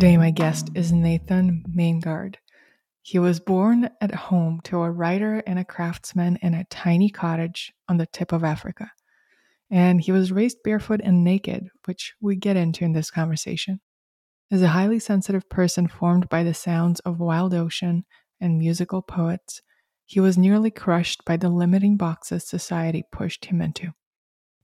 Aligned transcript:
Today, 0.00 0.16
my 0.16 0.30
guest 0.30 0.70
is 0.74 0.92
Nathan 0.92 1.62
Maingard. 1.68 2.38
He 3.02 3.18
was 3.18 3.38
born 3.38 3.90
at 4.00 4.14
home 4.14 4.62
to 4.64 4.80
a 4.80 4.90
writer 4.90 5.42
and 5.46 5.58
a 5.58 5.64
craftsman 5.64 6.38
in 6.40 6.54
a 6.54 6.64
tiny 6.70 7.10
cottage 7.10 7.74
on 7.86 7.98
the 7.98 8.06
tip 8.06 8.32
of 8.32 8.42
Africa. 8.42 8.92
And 9.70 10.00
he 10.00 10.10
was 10.10 10.32
raised 10.32 10.62
barefoot 10.64 11.02
and 11.04 11.22
naked, 11.22 11.68
which 11.84 12.14
we 12.18 12.34
get 12.34 12.56
into 12.56 12.82
in 12.82 12.94
this 12.94 13.10
conversation. 13.10 13.82
As 14.50 14.62
a 14.62 14.68
highly 14.68 15.00
sensitive 15.00 15.50
person 15.50 15.86
formed 15.86 16.30
by 16.30 16.44
the 16.44 16.54
sounds 16.54 17.00
of 17.00 17.20
wild 17.20 17.52
ocean 17.52 18.06
and 18.40 18.56
musical 18.56 19.02
poets, 19.02 19.60
he 20.06 20.18
was 20.18 20.38
nearly 20.38 20.70
crushed 20.70 21.26
by 21.26 21.36
the 21.36 21.50
limiting 21.50 21.98
boxes 21.98 22.48
society 22.48 23.04
pushed 23.12 23.44
him 23.44 23.60
into. 23.60 23.92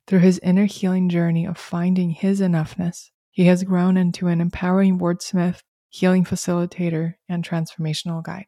Through 0.06 0.20
his 0.20 0.38
inner 0.38 0.64
healing 0.64 1.10
journey 1.10 1.44
of 1.44 1.58
finding 1.58 2.08
his 2.08 2.40
enoughness, 2.40 3.10
he 3.36 3.44
has 3.44 3.64
grown 3.64 3.98
into 3.98 4.28
an 4.28 4.40
empowering 4.40 4.98
wordsmith, 4.98 5.60
healing 5.90 6.24
facilitator, 6.24 7.16
and 7.28 7.46
transformational 7.46 8.22
guide. 8.22 8.46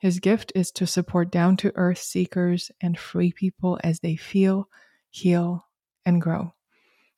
His 0.00 0.20
gift 0.20 0.52
is 0.54 0.70
to 0.72 0.86
support 0.86 1.32
down 1.32 1.56
to 1.56 1.72
earth 1.76 1.96
seekers 1.96 2.70
and 2.82 2.98
free 2.98 3.32
people 3.32 3.80
as 3.82 4.00
they 4.00 4.16
feel, 4.16 4.68
heal, 5.08 5.64
and 6.04 6.20
grow. 6.20 6.52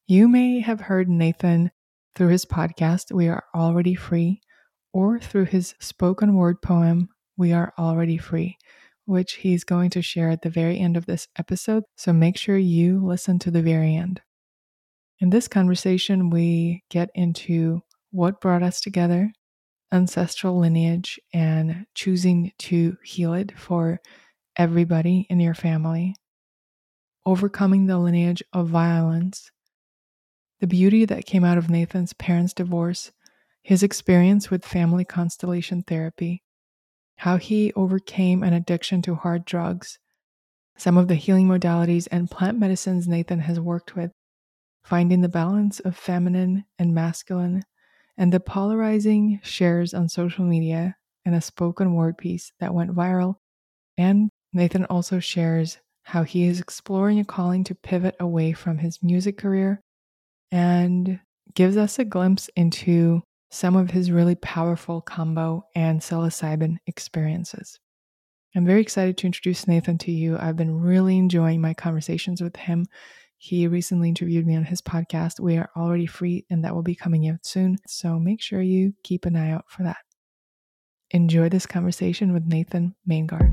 You 0.06 0.28
may 0.28 0.60
have 0.60 0.82
heard 0.82 1.08
Nathan 1.08 1.72
through 2.14 2.28
his 2.28 2.44
podcast, 2.44 3.10
We 3.10 3.26
Are 3.26 3.42
Already 3.52 3.96
Free, 3.96 4.40
or 4.92 5.18
through 5.18 5.46
his 5.46 5.74
spoken 5.80 6.36
word 6.36 6.62
poem, 6.62 7.08
We 7.36 7.52
Are 7.52 7.74
Already 7.76 8.18
Free, 8.18 8.56
which 9.04 9.32
he's 9.32 9.64
going 9.64 9.90
to 9.90 10.00
share 10.00 10.30
at 10.30 10.42
the 10.42 10.48
very 10.48 10.78
end 10.78 10.96
of 10.96 11.06
this 11.06 11.26
episode. 11.36 11.82
So 11.96 12.12
make 12.12 12.36
sure 12.36 12.56
you 12.56 13.04
listen 13.04 13.40
to 13.40 13.50
the 13.50 13.62
very 13.62 13.96
end. 13.96 14.20
In 15.20 15.30
this 15.30 15.48
conversation, 15.48 16.30
we 16.30 16.82
get 16.90 17.10
into 17.14 17.82
what 18.10 18.40
brought 18.40 18.62
us 18.62 18.80
together, 18.80 19.32
ancestral 19.92 20.58
lineage, 20.58 21.20
and 21.32 21.86
choosing 21.94 22.52
to 22.58 22.96
heal 23.04 23.32
it 23.34 23.56
for 23.56 24.00
everybody 24.56 25.26
in 25.30 25.40
your 25.40 25.54
family, 25.54 26.14
overcoming 27.24 27.86
the 27.86 27.98
lineage 27.98 28.42
of 28.52 28.68
violence, 28.68 29.50
the 30.60 30.66
beauty 30.66 31.04
that 31.04 31.26
came 31.26 31.44
out 31.44 31.58
of 31.58 31.70
Nathan's 31.70 32.12
parents' 32.12 32.52
divorce, 32.52 33.12
his 33.62 33.82
experience 33.82 34.50
with 34.50 34.64
family 34.64 35.04
constellation 35.04 35.82
therapy, 35.82 36.42
how 37.16 37.36
he 37.36 37.72
overcame 37.74 38.42
an 38.42 38.52
addiction 38.52 39.00
to 39.02 39.14
hard 39.14 39.44
drugs, 39.44 39.98
some 40.76 40.96
of 40.96 41.08
the 41.08 41.14
healing 41.14 41.48
modalities 41.48 42.08
and 42.10 42.30
plant 42.30 42.58
medicines 42.58 43.06
Nathan 43.06 43.40
has 43.40 43.60
worked 43.60 43.94
with 43.94 44.10
finding 44.84 45.22
the 45.22 45.28
balance 45.28 45.80
of 45.80 45.96
feminine 45.96 46.64
and 46.78 46.94
masculine, 46.94 47.64
and 48.16 48.32
the 48.32 48.40
polarizing 48.40 49.40
shares 49.42 49.94
on 49.94 50.08
social 50.08 50.44
media 50.44 50.96
and 51.24 51.34
a 51.34 51.40
spoken 51.40 51.94
word 51.94 52.18
piece 52.18 52.52
that 52.60 52.74
went 52.74 52.94
viral. 52.94 53.36
And 53.96 54.30
Nathan 54.52 54.84
also 54.84 55.18
shares 55.18 55.78
how 56.02 56.22
he 56.22 56.44
is 56.44 56.60
exploring 56.60 57.18
a 57.18 57.24
calling 57.24 57.64
to 57.64 57.74
pivot 57.74 58.14
away 58.20 58.52
from 58.52 58.78
his 58.78 59.02
music 59.02 59.38
career 59.38 59.80
and 60.52 61.18
gives 61.54 61.76
us 61.76 61.98
a 61.98 62.04
glimpse 62.04 62.50
into 62.56 63.22
some 63.50 63.76
of 63.76 63.90
his 63.90 64.10
really 64.10 64.34
powerful 64.34 65.00
Kambo 65.02 65.62
and 65.74 66.00
psilocybin 66.00 66.76
experiences. 66.86 67.78
I'm 68.54 68.66
very 68.66 68.80
excited 68.80 69.16
to 69.18 69.26
introduce 69.26 69.66
Nathan 69.66 69.98
to 69.98 70.12
you. 70.12 70.36
I've 70.38 70.56
been 70.56 70.80
really 70.80 71.18
enjoying 71.18 71.60
my 71.60 71.74
conversations 71.74 72.42
with 72.42 72.54
him 72.56 72.86
he 73.36 73.66
recently 73.66 74.08
interviewed 74.08 74.46
me 74.46 74.56
on 74.56 74.64
his 74.64 74.80
podcast. 74.80 75.40
We 75.40 75.56
are 75.56 75.70
already 75.76 76.06
free, 76.06 76.46
and 76.50 76.64
that 76.64 76.74
will 76.74 76.82
be 76.82 76.94
coming 76.94 77.28
out 77.28 77.44
soon. 77.44 77.78
So 77.86 78.18
make 78.18 78.40
sure 78.40 78.62
you 78.62 78.94
keep 79.02 79.26
an 79.26 79.36
eye 79.36 79.50
out 79.50 79.66
for 79.68 79.82
that. 79.82 79.98
Enjoy 81.10 81.48
this 81.48 81.66
conversation 81.66 82.32
with 82.32 82.46
Nathan 82.46 82.94
Maingard. 83.06 83.52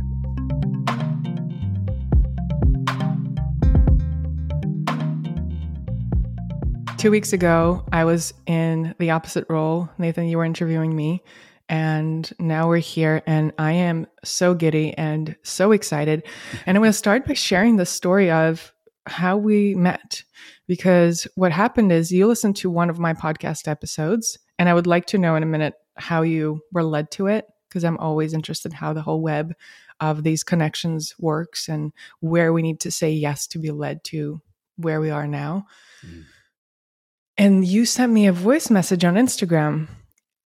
Two 6.98 7.10
weeks 7.10 7.34
ago, 7.34 7.84
I 7.92 8.06
was 8.06 8.34
in 8.46 8.94
the 9.00 9.10
opposite 9.10 9.46
role. 9.50 9.90
Nathan, 9.98 10.28
you 10.28 10.38
were 10.38 10.46
interviewing 10.46 10.96
me, 10.96 11.24
and 11.68 12.32
now 12.40 12.68
we're 12.68 12.78
here, 12.78 13.24
and 13.26 13.52
I 13.58 13.72
am 13.72 14.06
so 14.24 14.54
giddy 14.54 14.96
and 14.98 15.36
so 15.44 15.72
excited. 15.72 16.24
And 16.66 16.78
I'm 16.78 16.82
going 16.82 16.92
to 16.92 16.98
start 16.98 17.26
by 17.26 17.34
sharing 17.34 17.78
the 17.78 17.88
story 17.88 18.30
of 18.30 18.72
how 19.08 19.38
we 19.38 19.74
met 19.76 20.24
because 20.68 21.28
what 21.36 21.52
happened 21.52 21.92
is 21.92 22.12
you 22.12 22.28
listened 22.28 22.56
to 22.58 22.70
one 22.70 22.90
of 22.90 23.00
my 23.00 23.14
podcast 23.14 23.68
episodes 23.68 24.38
and 24.60 24.70
I 24.70 24.74
would 24.74 24.88
like 24.88 25.06
to 25.08 25.18
know 25.18 25.36
in 25.36 25.44
a 25.44 25.48
minute 25.48 25.74
how 25.96 26.22
you 26.22 26.62
were 26.72 26.84
led 26.84 27.10
to 27.12 27.28
it 27.28 27.46
because 27.68 27.84
I'm 27.84 27.98
always 27.98 28.34
interested 28.34 28.72
in 28.72 28.78
how 28.78 28.94
the 28.94 29.02
whole 29.02 29.22
web 29.22 29.54
of 30.00 30.24
these 30.24 30.44
connections 30.44 31.16
works 31.20 31.68
and 31.68 31.94
where 32.20 32.54
we 32.54 32.62
need 32.62 32.80
to 32.82 32.92
say 32.92 33.12
yes 33.12 33.48
to 33.48 33.60
be 33.60 33.72
led 33.72 34.04
to 34.06 34.42
where 34.76 35.00
we 35.00 35.10
are 35.10 35.28
now. 35.28 35.66
Mm. 36.06 36.24
And 37.38 37.66
you 37.66 37.86
sent 37.86 38.12
me 38.12 38.28
a 38.28 38.34
voice 38.34 38.70
message 38.70 39.06
on 39.06 39.16
Instagram 39.16 39.88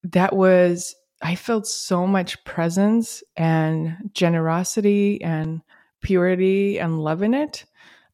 that 0.03 0.35
was 0.35 0.95
I 1.21 1.35
felt 1.35 1.65
so 1.65 2.05
much 2.05 2.43
presence 2.43 3.23
and 3.35 3.95
generosity 4.13 5.21
and 5.21 5.61
purity 6.01 6.79
and 6.79 6.99
love 6.99 7.23
in 7.23 7.33
it 7.33 7.65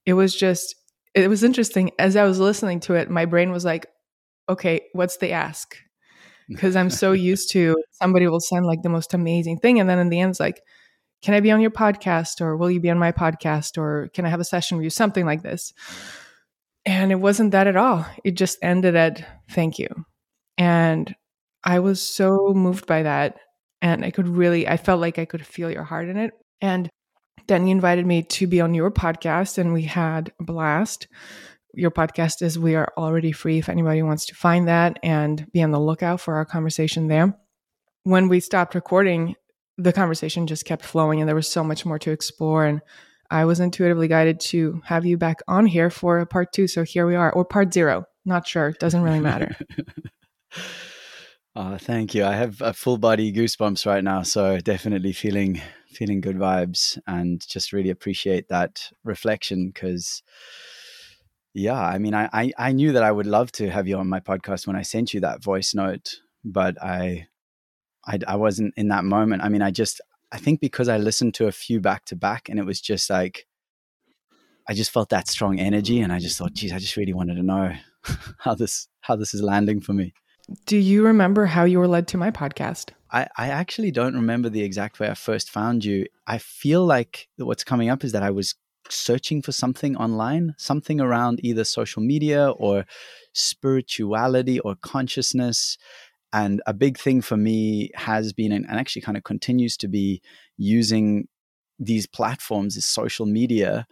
it 0.06 0.14
was 0.14 0.36
just 0.36 0.76
it 1.14 1.28
was 1.28 1.44
interesting. 1.44 1.92
As 2.00 2.16
i 2.16 2.24
was 2.24 2.40
listening 2.40 2.80
to 2.82 2.94
it 2.96 3.10
my 3.10 3.26
brain 3.26 3.52
was 3.52 3.66
like 3.66 3.88
okay 4.50 4.82
what's 4.94 5.18
the 5.18 5.32
ask? 5.32 5.76
Because 6.50 6.76
i'm 6.76 6.90
so 6.90 7.14
used 7.14 7.52
to 7.52 7.78
somebody 7.92 8.28
will 8.28 8.42
send 8.42 8.66
like 8.66 8.82
the 8.82 8.90
most 8.90 9.14
amazing 9.14 9.60
thing 9.60 9.80
and 9.80 9.90
then 9.90 10.00
in 10.00 10.10
the 10.10 10.20
end 10.20 10.32
it's 10.32 10.40
like 10.40 10.62
can 11.22 11.34
i 11.34 11.40
be 11.40 11.52
on 11.52 11.62
your 11.62 11.72
podcast 11.72 12.42
or 12.42 12.58
will 12.58 12.70
you 12.70 12.82
be 12.82 12.90
on 12.90 13.00
my 13.00 13.12
podcast 13.12 13.78
or 13.78 14.10
can 14.14 14.26
i 14.26 14.30
have 14.30 14.42
a 14.42 14.44
session 14.46 14.78
with 14.78 14.84
you? 14.84 14.90
Something 14.90 15.26
like 15.26 15.44
this. 15.44 15.74
And 16.86 17.12
it 17.12 17.20
wasn't 17.20 17.52
that 17.52 17.68
at 17.68 17.78
all. 17.78 18.06
It 18.24 18.32
just 18.32 18.58
ended 18.64 18.96
at 18.96 19.26
thank 19.52 19.80
you. 19.80 19.88
And 20.58 21.16
i 21.64 21.80
was 21.80 22.02
so 22.02 22.54
moved 22.56 22.88
by 22.88 23.04
that 23.04 23.38
and 23.82 24.04
i 24.04 24.12
could 24.12 24.28
really 24.28 24.68
i 24.68 24.78
felt 24.78 25.00
like 25.00 25.20
i 25.20 25.26
could 25.26 25.46
feel 25.46 25.72
your 25.72 25.84
heart 25.84 26.10
in 26.10 26.18
it. 26.18 26.34
And 26.60 26.90
then 27.52 27.68
you 27.68 27.72
invited 27.72 28.06
me 28.06 28.24
to 28.24 28.48
be 28.48 28.62
on 28.62 28.74
your 28.74 28.90
podcast, 28.90 29.58
and 29.58 29.74
we 29.74 29.84
had 29.84 30.32
a 30.40 30.44
blast. 30.46 31.10
Your 31.74 31.92
podcast 31.92 32.42
is 32.42 32.58
We 32.58 32.76
Are 32.76 32.94
Already 32.98 33.34
Free 33.34 33.58
if 33.58 33.68
anybody 33.68 34.02
wants 34.04 34.26
to 34.28 34.36
find 34.36 34.70
that 34.70 34.98
and 35.04 35.52
be 35.52 35.62
on 35.62 35.72
the 35.72 35.80
lookout 35.80 36.22
for 36.22 36.36
our 36.36 36.46
conversation 36.46 37.08
there. 37.10 37.38
When 38.04 38.30
we 38.30 38.40
stopped 38.40 38.74
recording, 38.74 39.36
the 39.78 39.92
conversation 39.92 40.48
just 40.48 40.64
kept 40.64 40.86
flowing, 40.86 41.20
and 41.20 41.28
there 41.28 41.36
was 41.36 41.52
so 41.52 41.62
much 41.62 41.86
more 41.86 42.00
to 42.00 42.12
explore. 42.12 42.66
And 42.66 42.80
I 43.30 43.44
was 43.44 43.60
intuitively 43.60 44.08
guided 44.08 44.40
to 44.52 44.82
have 44.86 45.06
you 45.06 45.18
back 45.18 45.42
on 45.50 45.66
here 45.66 45.90
for 45.90 46.20
a 46.20 46.26
part 46.26 46.54
two. 46.54 46.68
So 46.68 46.84
here 46.84 47.06
we 47.06 47.16
are, 47.16 47.34
or 47.34 47.44
part 47.44 47.74
zero. 47.74 48.06
Not 48.24 48.48
sure. 48.48 48.72
Doesn't 48.72 49.02
really 49.02 49.20
matter. 49.20 49.58
oh, 51.58 51.78
thank 51.82 52.16
you. 52.16 52.24
I 52.24 52.34
have 52.34 52.62
a 52.62 52.72
full 52.72 52.98
body 52.98 53.34
goosebumps 53.34 53.86
right 53.86 54.06
now. 54.06 54.24
So 54.24 54.60
definitely 54.60 55.12
feeling 55.12 55.62
feeling 55.92 56.22
good 56.22 56.38
vibes 56.38 56.98
and 57.08 57.46
just 57.48 57.74
really 57.74 57.90
appreciate 57.90 58.48
that 58.50 58.90
reflection 59.04 59.68
because 59.68 60.24
yeah 61.54 61.80
i 61.80 61.98
mean 61.98 62.14
I, 62.14 62.30
I, 62.32 62.52
I 62.58 62.72
knew 62.72 62.94
that 62.94 63.04
i 63.04 63.12
would 63.12 63.26
love 63.26 63.52
to 63.54 63.70
have 63.70 63.88
you 63.88 63.98
on 63.98 64.08
my 64.08 64.20
podcast 64.20 64.68
when 64.68 64.76
i 64.76 64.82
sent 64.82 65.14
you 65.14 65.20
that 65.22 65.44
voice 65.44 65.74
note 65.74 66.20
but 66.44 66.82
i 66.82 67.28
i, 68.06 68.20
I 68.28 68.36
wasn't 68.36 68.74
in 68.78 68.88
that 68.88 69.04
moment. 69.04 69.44
I 69.44 69.50
mean 69.50 69.62
i 69.62 69.72
just 69.72 70.02
i 70.32 70.38
think 70.38 70.62
because 70.62 70.88
i 70.88 70.98
listened 70.98 71.34
to 71.36 71.48
a 71.48 71.52
few 71.52 71.80
back 71.80 72.06
to 72.06 72.16
back 72.16 72.50
and 72.50 72.58
it 72.58 72.66
was 72.66 72.82
just 72.82 73.10
like 73.10 73.48
i 74.68 74.74
just 74.74 74.92
felt 74.92 75.10
that 75.10 75.28
strong 75.28 75.60
energy 75.60 76.00
and 76.00 76.14
i 76.14 76.20
just 76.20 76.38
thought 76.38 76.54
geez 76.54 76.72
i 76.72 76.80
just 76.80 76.98
really 76.98 77.14
wanted 77.14 77.36
to 77.36 77.44
know 77.44 77.74
how 78.40 78.56
this 78.56 78.88
how 79.02 79.16
this 79.16 79.34
is 79.34 79.42
landing 79.42 79.82
for 79.82 79.94
me. 79.94 80.14
Do 80.66 80.78
you 80.78 81.06
remember 81.06 81.46
how 81.46 81.64
you 81.64 81.80
were 81.80 81.88
led 81.88 82.08
to 82.10 82.18
my 82.18 82.32
podcast 82.32 82.92
I, 83.12 83.28
I 83.38 83.48
actually 83.50 83.92
don't 83.92 84.16
remember 84.16 84.50
the 84.50 84.64
exact 84.64 85.00
way 85.00 85.10
I 85.10 85.14
first 85.16 85.50
found 85.50 85.84
you. 85.84 86.06
I 86.28 86.38
feel 86.38 86.86
like 86.86 87.28
what's 87.38 87.64
coming 87.64 87.90
up 87.90 88.04
is 88.04 88.12
that 88.14 88.24
I 88.24 88.32
was 88.32 88.56
searching 88.90 89.42
for 89.42 89.52
something 89.52 89.96
online, 89.98 90.56
something 90.58 91.00
around 91.02 91.40
either 91.44 91.64
social 91.64 92.02
media 92.02 92.50
or 92.52 92.86
spirituality 93.34 94.60
or 94.60 94.76
consciousness. 94.76 95.78
And 96.34 96.62
a 96.66 96.74
big 96.74 96.98
thing 96.98 97.22
for 97.22 97.38
me 97.38 97.92
has 97.96 98.32
been, 98.34 98.52
and 98.52 98.66
actually 98.70 99.02
kind 99.02 99.18
of 99.18 99.24
continues 99.24 99.76
to 99.78 99.88
be, 99.88 100.22
using 100.58 101.28
these 101.80 102.08
platforms, 102.08 102.78
is 102.78 102.86
social 102.86 103.26
media, 103.26 103.86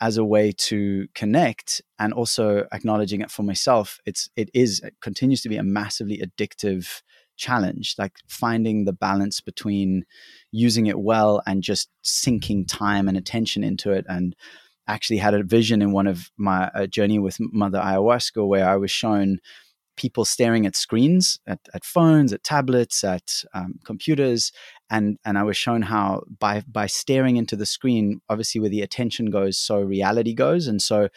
as 0.00 0.16
a 0.16 0.24
way 0.24 0.52
to 0.52 1.06
connect 1.14 1.80
and 1.98 2.12
also 2.12 2.66
acknowledging 2.72 3.20
it 3.20 3.30
for 3.30 3.42
myself. 3.42 4.00
It's 4.04 4.28
it 4.36 4.50
is 4.52 4.80
it 4.80 4.94
continues 5.00 5.40
to 5.42 5.48
be 5.48 5.56
a 5.56 5.62
massively 5.62 6.18
addictive 6.18 7.02
challenge 7.36 7.94
like 7.98 8.12
finding 8.28 8.84
the 8.84 8.92
balance 8.92 9.40
between 9.40 10.04
using 10.52 10.86
it 10.86 10.98
well 10.98 11.42
and 11.46 11.62
just 11.62 11.88
sinking 12.02 12.66
time 12.66 13.08
and 13.08 13.16
attention 13.16 13.64
into 13.64 13.90
it. 13.90 14.04
And 14.08 14.34
actually 14.86 15.16
had 15.16 15.34
a 15.34 15.42
vision 15.42 15.80
in 15.80 15.92
one 15.92 16.06
of 16.06 16.30
my 16.36 16.70
journey 16.90 17.18
with 17.18 17.38
mother 17.40 17.78
ayahuasca 17.78 18.46
where 18.46 18.68
i 18.68 18.76
was 18.76 18.90
shown 18.90 19.38
people 19.96 20.24
staring 20.24 20.66
at 20.66 20.76
screens, 20.76 21.38
at, 21.46 21.60
at 21.72 21.84
phones, 21.84 22.32
at 22.32 22.42
tablets, 22.42 23.04
at 23.04 23.44
um, 23.54 23.78
computers, 23.84 24.52
and 24.90 25.18
and 25.24 25.38
I 25.38 25.42
was 25.42 25.56
shown 25.56 25.82
how 25.82 26.24
by 26.38 26.62
by 26.68 26.86
staring 26.86 27.36
into 27.36 27.56
the 27.56 27.66
screen, 27.66 28.20
obviously 28.28 28.60
where 28.60 28.70
the 28.70 28.82
attention 28.82 29.30
goes, 29.30 29.58
so 29.58 29.80
reality 29.80 30.34
goes, 30.34 30.66
and 30.66 30.80
so 30.80 31.08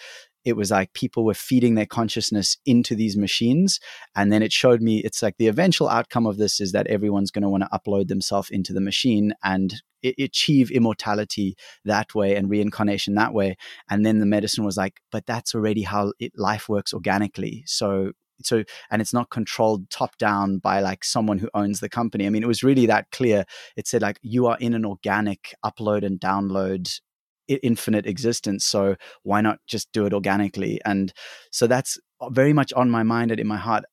it 0.47 0.55
was 0.55 0.71
like 0.71 0.93
people 0.93 1.25
were 1.25 1.33
feeding 1.33 1.75
their 1.75 1.85
consciousness 1.85 2.57
into 2.65 2.95
these 2.95 3.17
machines 3.17 3.81
and 4.15 4.31
then 4.31 4.41
it 4.41 4.53
showed 4.53 4.81
me 4.81 4.99
it's 4.99 5.21
like 5.21 5.35
the 5.37 5.47
eventual 5.47 5.89
outcome 5.89 6.25
of 6.25 6.37
this 6.37 6.61
is 6.61 6.71
that 6.71 6.87
everyone's 6.87 7.31
going 7.31 7.43
to 7.43 7.49
want 7.49 7.63
to 7.63 7.69
upload 7.77 8.07
themselves 8.07 8.49
into 8.49 8.71
the 8.71 8.79
machine 8.79 9.33
and 9.43 9.81
achieve 10.17 10.71
immortality 10.71 11.57
that 11.83 12.15
way 12.15 12.35
and 12.35 12.49
reincarnation 12.49 13.15
that 13.15 13.33
way. 13.33 13.57
And 13.89 14.05
then 14.05 14.19
the 14.19 14.25
medicine 14.25 14.63
was 14.63 14.77
like 14.77 15.01
but 15.11 15.25
that's 15.25 15.53
already 15.53 15.81
how 15.81 16.13
it, 16.17 16.31
life 16.37 16.69
works 16.69 16.93
organically. 16.93 17.63
So 17.65 18.13
so 18.41 18.63
and 18.89 19.01
it's 19.01 19.13
not 19.13 19.31
controlled 19.31 19.89
top 19.89 20.17
down 20.17 20.59
by 20.59 20.79
like 20.79 21.03
someone 21.03 21.39
who 21.39 21.49
owns 21.53 21.81
the 21.81 21.89
company. 21.89 22.25
I 22.25 22.29
mean 22.29 22.43
it 22.43 22.47
was 22.47 22.63
really 22.63 22.85
that 22.85 23.11
clear. 23.11 23.43
It 23.75 23.85
said 23.85 24.01
like 24.01 24.17
you 24.21 24.47
are 24.47 24.57
in 24.61 24.73
an 24.73 24.85
organic 24.85 25.53
upload 25.65 26.05
and 26.05 26.21
download 26.21 27.01
infinite 27.47 28.05
existence 28.05 28.65
so 28.65 28.95
why 29.23 29.41
not 29.41 29.59
just 29.67 29.91
do 29.91 30.05
it 30.05 30.13
organically? 30.13 30.79
And 30.85 31.13
so 31.51 31.67
that's 31.67 31.97
very 32.29 32.53
much 32.53 32.73
on 32.73 32.89
my 32.89 33.03
mind 33.03 33.31
and 33.31 33.39
in 33.39 33.47
my 33.47 33.57
heart 33.57 33.83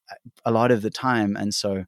a 0.44 0.50
lot 0.50 0.70
of 0.70 0.82
the 0.82 0.90
time 0.90 1.36
and 1.36 1.54
so 1.54 1.84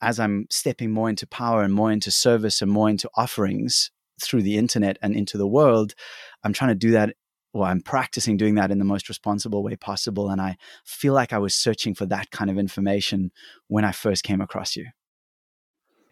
as 0.00 0.18
i'm 0.18 0.46
stepping 0.50 0.90
more 0.90 1.08
into 1.08 1.26
power 1.26 1.62
and 1.62 1.72
more 1.72 1.92
into 1.92 2.10
service 2.10 2.60
and 2.60 2.70
more 2.70 2.90
into 2.90 3.08
offerings 3.16 3.90
through 4.20 4.42
the 4.42 4.56
internet 4.56 4.98
and 5.02 5.14
into 5.14 5.38
the 5.38 5.46
world 5.46 5.94
i'm 6.42 6.52
trying 6.52 6.70
to 6.70 6.74
do 6.74 6.90
that 6.90 7.14
well 7.52 7.64
i'm 7.64 7.80
practicing 7.80 8.36
doing 8.36 8.56
that 8.56 8.70
in 8.70 8.78
the 8.78 8.84
most 8.84 9.08
responsible 9.08 9.62
way 9.62 9.76
possible 9.76 10.28
and 10.30 10.40
i 10.40 10.56
feel 10.84 11.14
like 11.14 11.32
i 11.32 11.38
was 11.38 11.54
searching 11.54 11.94
for 11.94 12.06
that 12.06 12.30
kind 12.30 12.50
of 12.50 12.58
information 12.58 13.30
when 13.68 13.84
i 13.84 13.92
first 13.92 14.24
came 14.24 14.40
across 14.40 14.74
you. 14.76 14.86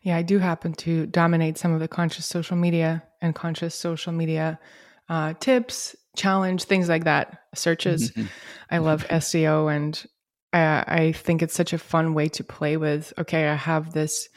Yeah 0.02 0.16
i 0.16 0.22
do 0.22 0.38
happen 0.38 0.72
to 0.74 1.06
dominate 1.06 1.58
some 1.58 1.72
of 1.72 1.80
the 1.80 1.88
conscious 1.88 2.26
social 2.26 2.56
media 2.56 3.02
and 3.20 3.34
conscious 3.34 3.74
social 3.74 4.12
media 4.12 4.60
uh, 5.08 5.34
tips, 5.34 5.94
challenge, 6.16 6.64
things 6.64 6.88
like 6.88 7.04
that, 7.04 7.40
searches. 7.54 8.10
Mm-hmm. 8.10 8.26
I 8.70 8.78
love 8.78 9.06
SEO 9.08 9.74
and 9.74 10.04
I, 10.52 10.84
I 10.86 11.12
think 11.12 11.42
it's 11.42 11.54
such 11.54 11.72
a 11.72 11.78
fun 11.78 12.14
way 12.14 12.28
to 12.28 12.44
play 12.44 12.76
with. 12.76 13.12
Okay, 13.18 13.46
I 13.46 13.54
have 13.54 13.92
this 13.92 14.28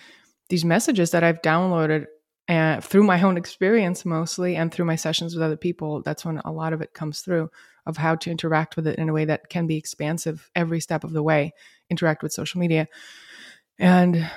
these 0.50 0.66
messages 0.66 1.12
that 1.12 1.24
I've 1.24 1.42
downloaded 1.42 2.08
and 2.50 2.80
uh, 2.80 2.82
through 2.82 3.04
my 3.04 3.22
own 3.22 3.38
experience 3.38 4.04
mostly 4.04 4.56
and 4.56 4.74
through 4.74 4.86
my 4.86 4.96
sessions 4.96 5.34
with 5.34 5.44
other 5.44 5.56
people 5.56 6.02
that's 6.02 6.26
when 6.26 6.40
a 6.40 6.52
lot 6.52 6.74
of 6.74 6.82
it 6.82 6.94
comes 6.94 7.22
through 7.22 7.50
of 7.86 7.96
how 7.96 8.16
to 8.16 8.32
interact 8.32 8.76
with 8.76 8.88
it 8.88 8.98
in 8.98 9.08
a 9.08 9.14
way 9.14 9.24
that 9.24 9.50
can 9.50 9.68
be 9.68 9.78
expansive 9.78 10.50
every 10.56 10.80
step 10.80 11.04
of 11.04 11.14
the 11.14 11.24
way 11.24 11.54
interact 11.90 12.24
with 12.24 12.34
social 12.34 12.60
media 12.60 12.88
and 13.78 14.30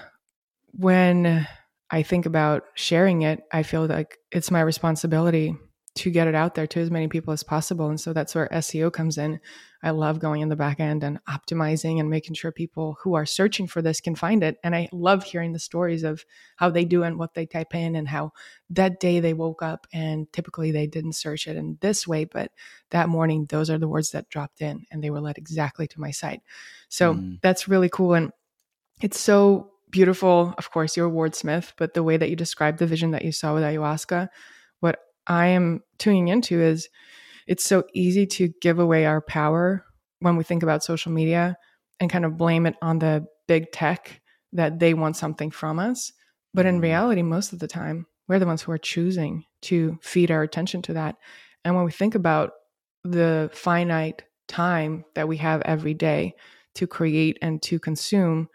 when 0.73 1.47
i 1.91 2.03
think 2.03 2.27
about 2.27 2.65
sharing 2.75 3.23
it 3.23 3.43
i 3.51 3.63
feel 3.63 3.87
like 3.87 4.19
it's 4.31 4.51
my 4.51 4.61
responsibility 4.61 5.57
to 5.95 6.11
get 6.11 6.27
it 6.27 6.35
out 6.35 6.55
there 6.55 6.67
to 6.67 6.81
as 6.81 6.91
many 6.91 7.07
people 7.07 7.33
as 7.33 7.43
possible. 7.43 7.89
And 7.89 8.01
so 8.01 8.15
that's 8.15 8.35
where 8.35 8.49
SEO 8.51 8.91
comes 8.91 9.19
in. 9.19 9.41
I 9.83 9.91
love 9.91 10.21
going 10.21 10.41
in 10.41 10.49
the 10.49 10.57
back 10.57 10.81
end 10.81 11.05
and 11.05 11.19
optimizing 11.27 12.01
and 12.01 12.09
making 12.09 12.35
sure 12.35 12.51
people 12.51 12.97
who 13.03 13.15
are 13.15 13.27
searching 13.27 13.67
for 13.67 13.83
this 13.83 14.01
can 14.01 14.15
find 14.15 14.43
it. 14.43 14.57
And 14.65 14.75
I 14.75 14.89
love 14.91 15.25
hearing 15.25 15.53
the 15.53 15.59
stories 15.59 16.03
of 16.03 16.25
how 16.57 16.71
they 16.71 16.87
do 16.87 17.03
and 17.03 17.19
what 17.19 17.35
they 17.35 17.45
type 17.45 17.75
in 17.75 17.95
and 17.95 18.09
how 18.09 18.33
that 18.71 19.01
day 19.01 19.21
they 19.21 19.35
woke 19.35 19.61
up 19.61 19.87
and 19.93 20.33
typically 20.33 20.71
they 20.71 20.87
didn't 20.87 21.13
search 21.13 21.47
it 21.47 21.57
in 21.57 21.77
this 21.83 22.07
way, 22.07 22.25
but 22.25 22.53
that 22.91 23.11
morning 23.11 23.47
those 23.51 23.69
are 23.69 23.79
the 23.79 23.89
words 23.89 24.13
that 24.13 24.31
dropped 24.31 24.63
in 24.63 24.87
and 24.91 25.05
they 25.05 25.11
were 25.11 25.21
led 25.21 25.37
exactly 25.37 25.87
to 25.89 26.01
my 26.01 26.11
site. 26.11 26.41
So 26.89 27.15
mm. 27.15 27.39
that's 27.43 27.69
really 27.69 27.91
cool. 27.91 28.15
And 28.15 28.31
it's 29.03 29.21
so 29.21 29.73
beautiful. 29.91 30.55
Of 30.57 30.71
course, 30.71 30.97
you're 30.97 31.09
a 31.09 31.11
wordsmith, 31.11 31.73
but 31.77 31.93
the 31.93 32.03
way 32.03 32.17
that 32.17 32.31
you 32.31 32.37
described 32.37 32.79
the 32.79 32.87
vision 32.87 33.11
that 33.11 33.25
you 33.25 33.33
saw 33.33 33.53
with 33.55 33.63
ayahuasca, 33.63 34.29
I 35.27 35.49
am 35.49 35.83
tuning 35.99 36.29
into 36.29 36.61
is 36.61 36.89
it's 37.47 37.65
so 37.65 37.85
easy 37.93 38.27
to 38.27 38.53
give 38.61 38.79
away 38.79 39.07
our 39.07 39.21
power 39.21 39.85
when 40.21 40.37
we 40.37 40.45
think 40.45 40.63
about 40.63 40.85
social 40.85 41.13
media 41.13 41.57
and 42.01 42.11
kind 42.11 42.25
of 42.25 42.37
blame 42.37 42.67
it 42.67 42.77
on 42.83 42.99
the 42.99 43.27
big 43.49 43.71
tech 43.73 44.21
that 44.53 44.79
they 44.79 44.95
want 44.95 45.17
something 45.17 45.51
from 45.51 45.79
us. 45.79 46.13
But 46.55 46.67
in 46.67 46.77
mm-hmm. 46.77 46.83
reality, 46.83 47.23
most 47.23 47.53
of 47.53 47.59
the 47.59 47.69
time, 47.69 48.07
we're 48.29 48.39
the 48.39 48.47
ones 48.47 48.63
who 48.63 48.73
are 48.73 48.79
choosing 48.79 49.45
to 49.63 49.99
feed 50.03 50.31
our 50.31 50.43
attention 50.43 50.83
to 50.83 50.95
that. 50.95 51.17
And 51.65 51.75
when 51.75 51.85
we 51.85 51.93
think 51.93 52.15
about 52.15 52.53
the 53.05 53.51
finite 53.53 54.23
time 54.49 55.05
that 55.15 55.29
we 55.29 55.39
have 55.39 55.63
every 55.63 55.95
day 55.95 56.35
to 56.75 56.87
create 56.87 57.39
and 57.43 57.61
to 57.63 57.79
consume, 57.79 58.49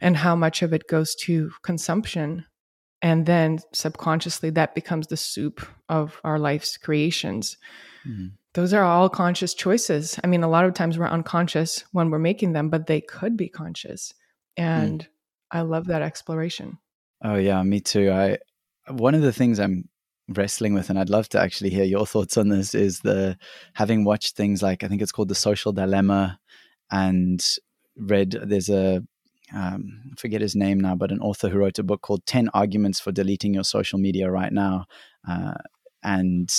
and 0.00 0.16
how 0.16 0.34
much 0.34 0.62
of 0.62 0.72
it 0.72 0.88
goes 0.88 1.14
to 1.14 1.50
consumption 1.62 2.46
and 3.02 3.26
then 3.26 3.58
subconsciously 3.72 4.50
that 4.50 4.74
becomes 4.74 5.06
the 5.06 5.16
soup 5.16 5.66
of 5.88 6.20
our 6.24 6.38
life's 6.38 6.76
creations. 6.76 7.56
Mm-hmm. 8.06 8.28
those 8.54 8.72
are 8.72 8.82
all 8.82 9.10
conscious 9.10 9.52
choices. 9.52 10.18
I 10.24 10.26
mean 10.26 10.42
a 10.42 10.48
lot 10.48 10.64
of 10.64 10.72
times 10.72 10.98
we're 10.98 11.06
unconscious 11.06 11.84
when 11.92 12.10
we're 12.10 12.18
making 12.18 12.54
them 12.54 12.70
but 12.70 12.86
they 12.86 13.00
could 13.00 13.36
be 13.36 13.48
conscious. 13.48 14.14
And 14.56 15.02
mm. 15.02 15.06
i 15.50 15.60
love 15.60 15.86
that 15.86 16.02
exploration. 16.02 16.78
Oh 17.22 17.36
yeah 17.36 17.62
me 17.62 17.80
too. 17.80 18.10
I 18.10 18.38
one 18.90 19.14
of 19.14 19.22
the 19.22 19.32
things 19.32 19.58
i'm 19.58 19.88
wrestling 20.28 20.74
with 20.74 20.90
and 20.90 20.98
i'd 20.98 21.10
love 21.10 21.28
to 21.28 21.40
actually 21.40 21.70
hear 21.70 21.84
your 21.84 22.06
thoughts 22.12 22.36
on 22.36 22.48
this 22.48 22.74
is 22.74 23.00
the 23.00 23.36
having 23.74 24.04
watched 24.04 24.36
things 24.36 24.62
like 24.62 24.82
i 24.82 24.88
think 24.88 25.02
it's 25.02 25.12
called 25.12 25.28
the 25.28 25.34
social 25.34 25.72
dilemma 25.72 26.38
and 26.90 27.56
read 27.96 28.38
there's 28.42 28.68
a 28.70 29.02
um, 29.54 30.02
I 30.12 30.20
forget 30.20 30.40
his 30.40 30.54
name 30.54 30.80
now, 30.80 30.94
but 30.94 31.10
an 31.10 31.20
author 31.20 31.48
who 31.48 31.58
wrote 31.58 31.78
a 31.78 31.82
book 31.82 32.02
called 32.02 32.24
10 32.26 32.50
Arguments 32.54 33.00
for 33.00 33.12
Deleting 33.12 33.54
Your 33.54 33.64
Social 33.64 33.98
Media 33.98 34.30
Right 34.30 34.52
Now. 34.52 34.86
Uh, 35.28 35.54
and 36.02 36.52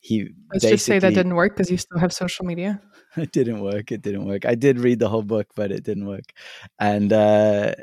he 0.00 0.28
Let's 0.52 0.64
just 0.64 0.84
say 0.84 0.98
that 0.98 1.14
didn't 1.14 1.34
work 1.34 1.54
because 1.54 1.70
you 1.70 1.76
still 1.76 1.98
have 1.98 2.12
social 2.12 2.44
media. 2.44 2.80
It 3.16 3.30
didn't 3.30 3.60
work. 3.60 3.92
It 3.92 4.00
didn't 4.00 4.24
work. 4.24 4.46
I 4.46 4.54
did 4.54 4.80
read 4.80 4.98
the 4.98 5.10
whole 5.10 5.22
book, 5.22 5.48
but 5.54 5.70
it 5.70 5.84
didn't 5.84 6.06
work. 6.06 6.32
And, 6.78 7.12
uh, 7.12 7.74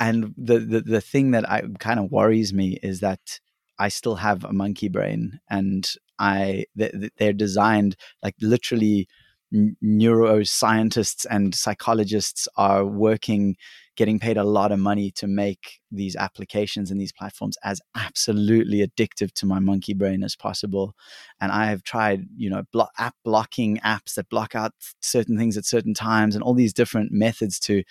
and 0.00 0.34
the, 0.36 0.58
the, 0.58 0.80
the 0.80 1.00
thing 1.00 1.30
that 1.30 1.48
I 1.48 1.62
kind 1.78 2.00
of 2.00 2.10
worries 2.10 2.52
me 2.52 2.78
is 2.82 2.98
that 3.00 3.38
I 3.78 3.88
still 3.88 4.16
have 4.16 4.42
a 4.42 4.52
monkey 4.52 4.88
brain 4.88 5.38
and 5.48 5.88
I, 6.18 6.64
they're 6.74 7.32
designed 7.32 7.94
like 8.24 8.34
literally 8.40 9.06
neuroscientists 9.54 11.26
and 11.30 11.54
psychologists 11.54 12.48
are 12.56 12.84
working 12.84 13.56
getting 13.96 14.18
paid 14.18 14.36
a 14.36 14.42
lot 14.42 14.72
of 14.72 14.78
money 14.80 15.12
to 15.12 15.28
make 15.28 15.78
these 15.92 16.16
applications 16.16 16.90
and 16.90 17.00
these 17.00 17.12
platforms 17.12 17.56
as 17.62 17.80
absolutely 17.94 18.84
addictive 18.84 19.32
to 19.32 19.46
my 19.46 19.60
monkey 19.60 19.94
brain 19.94 20.24
as 20.24 20.34
possible 20.34 20.94
and 21.40 21.52
i 21.52 21.66
have 21.66 21.84
tried 21.84 22.24
you 22.36 22.50
know 22.50 22.62
blo- 22.72 22.88
app 22.98 23.14
blocking 23.24 23.78
apps 23.78 24.14
that 24.14 24.28
block 24.28 24.56
out 24.56 24.72
certain 25.00 25.38
things 25.38 25.56
at 25.56 25.64
certain 25.64 25.94
times 25.94 26.34
and 26.34 26.42
all 26.42 26.54
these 26.54 26.72
different 26.72 27.12
methods 27.12 27.60
to 27.60 27.84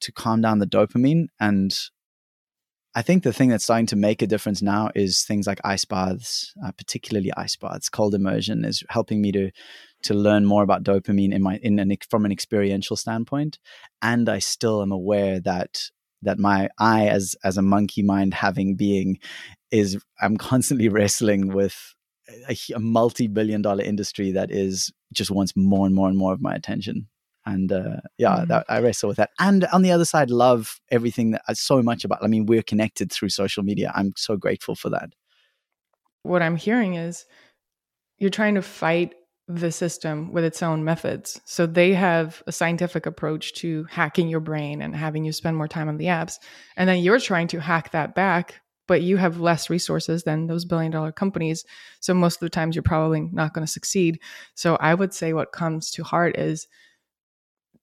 to 0.00 0.12
calm 0.12 0.42
down 0.42 0.58
the 0.58 0.66
dopamine 0.66 1.26
and 1.38 1.90
I 2.94 3.02
think 3.02 3.22
the 3.22 3.32
thing 3.32 3.50
that's 3.50 3.62
starting 3.62 3.86
to 3.86 3.96
make 3.96 4.20
a 4.20 4.26
difference 4.26 4.62
now 4.62 4.90
is 4.96 5.22
things 5.22 5.46
like 5.46 5.60
ice 5.62 5.84
baths, 5.84 6.52
uh, 6.64 6.72
particularly 6.72 7.30
ice 7.36 7.54
baths. 7.54 7.88
Cold 7.88 8.14
immersion 8.16 8.64
is 8.64 8.82
helping 8.88 9.22
me 9.22 9.30
to 9.30 9.52
to 10.02 10.14
learn 10.14 10.44
more 10.44 10.62
about 10.62 10.82
dopamine 10.82 11.32
in 11.32 11.42
my 11.42 11.58
in 11.62 11.78
an 11.78 11.94
from 12.08 12.24
an 12.24 12.32
experiential 12.32 12.96
standpoint. 12.96 13.58
And 14.02 14.28
i 14.28 14.38
still 14.38 14.82
am 14.82 14.92
aware 14.92 15.40
that 15.40 15.90
that 16.22 16.38
my 16.38 16.68
i 16.78 17.06
as 17.06 17.36
as 17.44 17.56
a 17.56 17.62
monkey 17.62 18.02
mind 18.02 18.34
having 18.34 18.76
being 18.76 19.18
is 19.70 19.98
i'm 20.20 20.36
constantly 20.36 20.88
wrestling 20.96 21.48
with 21.48 21.94
a, 22.48 22.56
a 22.74 22.78
multi-billion 22.78 23.62
dollar 23.62 23.82
industry 23.82 24.32
that 24.32 24.50
is 24.50 24.92
just 25.12 25.30
wants 25.30 25.56
more 25.56 25.86
and 25.86 25.94
more 25.94 26.08
and 26.08 26.16
more 26.16 26.32
of 26.32 26.40
my 26.40 26.54
attention. 26.54 27.08
And 27.46 27.72
uh, 27.72 27.96
yeah 28.18 28.36
mm-hmm. 28.36 28.48
that, 28.48 28.66
i 28.68 28.80
wrestle 28.80 29.08
with 29.08 29.16
that. 29.16 29.30
And 29.38 29.64
on 29.66 29.82
the 29.82 29.92
other 29.92 30.04
side 30.04 30.30
love 30.30 30.78
everything 30.90 31.32
that 31.32 31.42
uh, 31.48 31.54
so 31.54 31.82
much 31.82 32.04
about 32.04 32.22
i 32.22 32.26
mean 32.26 32.46
we're 32.46 32.62
connected 32.62 33.10
through 33.10 33.30
social 33.30 33.62
media. 33.62 33.92
I'm 33.94 34.12
so 34.16 34.36
grateful 34.36 34.74
for 34.74 34.90
that. 34.90 35.10
What 36.22 36.42
i'm 36.42 36.56
hearing 36.56 36.94
is 36.94 37.26
you're 38.18 38.30
trying 38.30 38.54
to 38.56 38.62
fight 38.62 39.14
the 39.56 39.72
system 39.72 40.32
with 40.32 40.44
its 40.44 40.62
own 40.62 40.84
methods. 40.84 41.40
So 41.44 41.66
they 41.66 41.92
have 41.94 42.42
a 42.46 42.52
scientific 42.52 43.06
approach 43.06 43.52
to 43.54 43.84
hacking 43.90 44.28
your 44.28 44.40
brain 44.40 44.80
and 44.80 44.94
having 44.94 45.24
you 45.24 45.32
spend 45.32 45.56
more 45.56 45.68
time 45.68 45.88
on 45.88 45.96
the 45.96 46.06
apps. 46.06 46.38
And 46.76 46.88
then 46.88 46.98
you're 46.98 47.18
trying 47.18 47.48
to 47.48 47.60
hack 47.60 47.90
that 47.90 48.14
back, 48.14 48.60
but 48.86 49.02
you 49.02 49.16
have 49.16 49.40
less 49.40 49.68
resources 49.68 50.22
than 50.22 50.46
those 50.46 50.64
billion 50.64 50.92
dollar 50.92 51.12
companies. 51.12 51.64
So 52.00 52.14
most 52.14 52.36
of 52.36 52.40
the 52.40 52.50
times 52.50 52.76
you're 52.76 52.82
probably 52.82 53.20
not 53.20 53.52
going 53.52 53.66
to 53.66 53.72
succeed. 53.72 54.20
So 54.54 54.76
I 54.76 54.94
would 54.94 55.12
say 55.12 55.32
what 55.32 55.52
comes 55.52 55.90
to 55.92 56.04
heart 56.04 56.36
is 56.38 56.68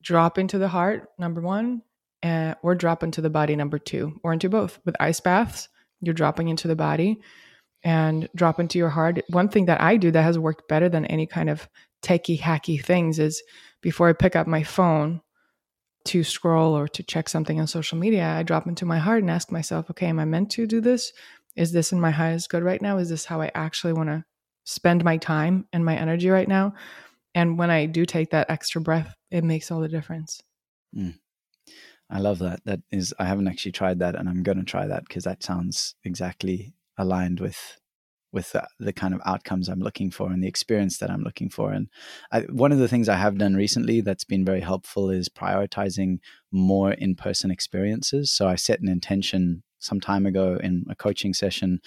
drop 0.01 0.37
into 0.37 0.57
the 0.57 0.69
heart, 0.69 1.09
number 1.19 1.41
one, 1.41 1.81
uh, 2.23 2.55
or 2.63 2.75
drop 2.75 3.03
into 3.03 3.21
the 3.21 3.29
body, 3.29 3.55
number 3.55 3.77
two, 3.77 4.19
or 4.23 4.31
into 4.31 4.49
both. 4.49 4.79
With 4.85 4.95
ice 4.99 5.19
baths, 5.19 5.69
you're 6.01 6.13
dropping 6.13 6.47
into 6.47 6.67
the 6.67 6.75
body 6.75 7.19
and 7.87 8.27
drop 8.35 8.59
into 8.59 8.77
your 8.77 8.89
heart. 8.89 9.21
One 9.29 9.47
thing 9.47 9.67
that 9.67 9.79
I 9.79 9.95
do 9.95 10.11
that 10.11 10.21
has 10.21 10.37
worked 10.37 10.67
better 10.67 10.89
than 10.89 11.05
any 11.05 11.25
kind 11.25 11.49
of 11.49 11.69
techie 12.03 12.37
hacky 12.37 12.83
things 12.83 13.17
is 13.17 13.41
before 13.81 14.09
I 14.09 14.13
pick 14.13 14.35
up 14.35 14.45
my 14.45 14.61
phone 14.61 15.21
to 16.07 16.21
scroll 16.25 16.77
or 16.77 16.89
to 16.89 17.01
check 17.01 17.29
something 17.29 17.61
on 17.61 17.65
social 17.67 17.97
media, 17.97 18.25
I 18.25 18.43
drop 18.43 18.67
into 18.67 18.85
my 18.85 18.97
heart 18.97 19.21
and 19.21 19.31
ask 19.31 19.53
myself, 19.53 19.89
okay, 19.89 20.07
am 20.07 20.19
I 20.19 20.25
meant 20.25 20.51
to 20.51 20.67
do 20.67 20.81
this? 20.81 21.13
Is 21.55 21.71
this 21.71 21.93
in 21.93 22.01
my 22.01 22.11
highest 22.11 22.49
good 22.49 22.61
right 22.61 22.81
now? 22.81 22.97
Is 22.97 23.07
this 23.07 23.23
how 23.23 23.39
I 23.39 23.51
actually 23.55 23.93
want 23.93 24.09
to 24.09 24.25
spend 24.65 25.05
my 25.05 25.15
time 25.15 25.65
and 25.71 25.85
my 25.85 25.95
energy 25.95 26.27
right 26.27 26.47
now? 26.47 26.73
And 27.35 27.57
when 27.57 27.71
I 27.71 27.85
do 27.85 28.05
take 28.05 28.31
that 28.31 28.49
extra 28.49 28.81
breath, 28.81 29.15
it 29.31 29.45
makes 29.45 29.71
all 29.71 29.79
the 29.79 29.87
difference. 29.87 30.41
Mm. 30.93 31.17
I 32.09 32.19
love 32.19 32.39
that. 32.39 32.59
That 32.65 32.81
is, 32.91 33.13
I 33.17 33.23
haven't 33.23 33.47
actually 33.47 33.71
tried 33.71 33.99
that, 33.99 34.15
and 34.15 34.27
I'm 34.27 34.43
going 34.43 34.57
to 34.57 34.65
try 34.65 34.87
that 34.87 35.05
because 35.07 35.23
that 35.23 35.41
sounds 35.41 35.95
exactly 36.03 36.73
aligned 36.97 37.39
with 37.39 37.79
with 38.33 38.51
the, 38.51 38.67
the, 38.79 38.93
kind 38.93 39.13
of 39.13 39.21
outcomes 39.25 39.69
I'm 39.69 39.79
looking 39.79 40.11
for 40.11 40.29
and 40.31 40.43
the 40.43 40.47
experience 40.47 40.97
that 40.97 41.09
I'm 41.09 41.23
looking 41.23 41.49
for. 41.49 41.71
And 41.71 41.87
I, 42.31 42.41
one 42.41 42.73
of 42.73 42.77
the 42.77 42.87
things 42.87 43.07
I 43.07 43.15
have 43.15 43.37
done 43.37 43.55
recently 43.55 44.01
that's 44.01 44.25
been 44.25 44.43
very 44.43 44.59
helpful 44.59 45.09
is 45.09 45.29
prioritizing 45.29 46.19
more 46.51 46.91
in 46.91 47.15
person 47.15 47.51
experiences. 47.51 48.29
So 48.29 48.47
I 48.47 48.55
set 48.55 48.81
an 48.81 48.89
intention 48.89 49.63
some 49.79 50.01
time 50.01 50.25
ago 50.25 50.59
in 50.61 50.85
a 50.89 50.95
coaching 50.95 51.33
session 51.33 51.79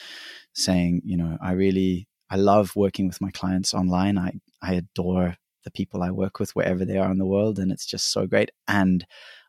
saying, 0.55 1.03
you 1.05 1.17
know, 1.17 1.37
I 1.43 1.53
really, 1.53 2.09
I 2.31 2.37
love 2.37 2.75
working 2.75 3.07
with 3.07 3.21
my 3.21 3.31
clients 3.31 3.75
online. 3.75 4.17
I, 4.17 4.33
I 4.63 4.75
adore 4.75 5.37
the 5.65 5.71
people 5.71 6.03
I 6.03 6.11
work 6.11 6.39
with 6.39 6.57
wherever 6.57 6.85
they 6.85 6.97
are 6.97 7.11
in 7.11 7.19
the 7.19 7.27
world. 7.27 7.59
And 7.59 7.71
it's 7.71 7.87
just 7.87 8.11
so 8.13 8.27
great. 8.27 8.51
And 8.67 9.05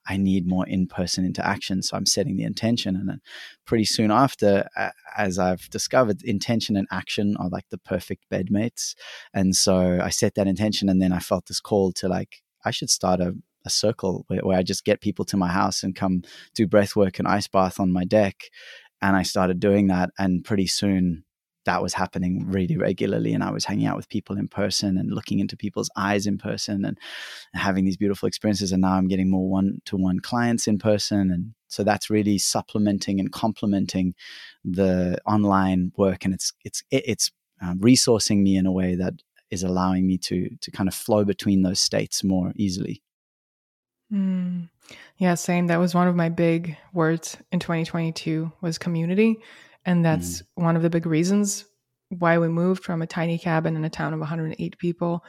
I 0.08 0.17
need 0.17 0.48
more 0.48 0.67
in 0.67 0.88
person 0.88 1.25
interaction. 1.25 1.81
So 1.81 1.96
I'm 1.96 2.05
setting 2.05 2.36
the 2.36 2.43
intention. 2.43 2.96
And 2.96 3.08
then 3.08 3.22
pretty 3.65 3.86
soon 3.86 4.12
after, 4.12 4.67
as 5.15 5.38
I've 5.38 5.70
discovered, 5.70 6.24
intention 6.24 6.75
and 6.75 6.88
action 6.91 7.36
are 7.38 7.50
like 7.50 7.70
the 7.70 7.77
perfect 7.77 8.25
bedmates. 8.31 8.96
And 9.34 9.55
so 9.55 10.00
I 10.01 10.10
set 10.10 10.36
that 10.36 10.48
intention. 10.48 10.89
And 10.89 11.01
then 11.01 11.13
I 11.13 11.20
felt 11.20 11.46
this 11.48 11.60
call 11.60 11.91
to 11.93 12.08
like, 12.08 12.41
I 12.65 12.72
should 12.72 12.89
start 12.89 13.20
a, 13.20 13.34
a 13.65 13.70
circle 13.70 14.25
where, 14.27 14.41
where 14.41 14.58
I 14.58 14.63
just 14.63 14.86
get 14.86 15.01
people 15.01 15.25
to 15.25 15.38
my 15.38 15.50
house 15.50 15.84
and 15.84 15.96
come 15.96 16.24
do 16.55 16.67
breath 16.67 16.96
work 16.96 17.20
and 17.20 17.27
ice 17.27 17.48
bath 17.48 17.79
on 17.79 17.91
my 17.91 18.05
deck. 18.05 18.46
And 19.01 19.15
I 19.15 19.24
started 19.24 19.60
doing 19.60 19.88
that. 19.88 20.10
And 20.17 20.43
pretty 20.43 20.67
soon, 20.67 21.24
that 21.65 21.82
was 21.82 21.94
happening 21.94 22.46
really 22.48 22.77
regularly 22.77 23.34
and 23.34 23.44
i 23.44 23.51
was 23.51 23.65
hanging 23.65 23.86
out 23.86 23.96
with 23.96 24.10
people 24.10 24.38
in 24.38 24.48
person 24.48 24.98
and 24.98 25.12
looking 25.12 25.39
into 25.39 25.56
people's 25.56 25.89
eyes 25.96 26.25
in 26.27 26.38
person 26.38 26.86
and 26.86 26.98
having 27.53 27.86
these 27.86 27.98
beautiful 27.98 28.27
experiences 28.27 28.72
and 28.72 28.82
now 28.82 28.94
i'm 28.94 29.08
getting 29.08 29.30
more 29.30 29.50
one-to-one 29.50 30.20
clients 30.20 30.68
in 30.68 30.77
person 30.77 31.32
and 31.32 31.53
so 31.68 31.84
that's 31.84 32.10
really 32.10 32.38
supplementing 32.38 33.20
and 33.20 33.32
complementing 33.32 34.13
the 34.65 35.18
online 35.25 35.91
work 35.98 36.25
and 36.25 36.34
it's 36.34 36.53
it's 36.63 36.84
it's 36.91 37.32
um, 37.62 37.80
resourcing 37.80 38.41
me 38.41 38.58
in 38.58 38.65
a 38.65 38.72
way 38.72 38.96
that 38.96 39.13
is 39.51 39.63
allowing 39.63 40.08
me 40.08 40.18
to 40.18 40.50
to 40.62 40.72
kind 40.72 40.88
of 40.88 40.96
flow 40.96 41.24
between 41.24 41.62
those 41.62 41.80
states 41.80 42.24
more 42.24 42.53
easily. 42.56 43.03
Mm. 44.12 44.70
yeah 45.18 45.36
same. 45.36 45.68
That 45.68 45.80
was 45.80 45.96
one 45.96 46.08
of 46.08 46.15
my 46.15 46.30
big 46.30 46.77
words 46.94 47.38
in 47.51 47.60
2022 47.60 48.51
was 48.62 48.77
community 48.77 49.39
and 49.86 50.06
that's 50.06 50.42
mm. 50.42 50.46
one 50.56 50.76
of 50.76 50.82
the 50.82 50.90
big 50.90 51.06
reasons 51.06 51.66
why 52.10 52.38
we 52.38 52.48
moved 52.50 52.84
from 52.84 53.02
a 53.02 53.08
tiny 53.08 53.38
cabin 53.38 53.76
in 53.76 53.86
a 53.86 53.90
town 53.90 54.14
of 54.14 54.20
108 54.20 54.78
people 54.78 55.24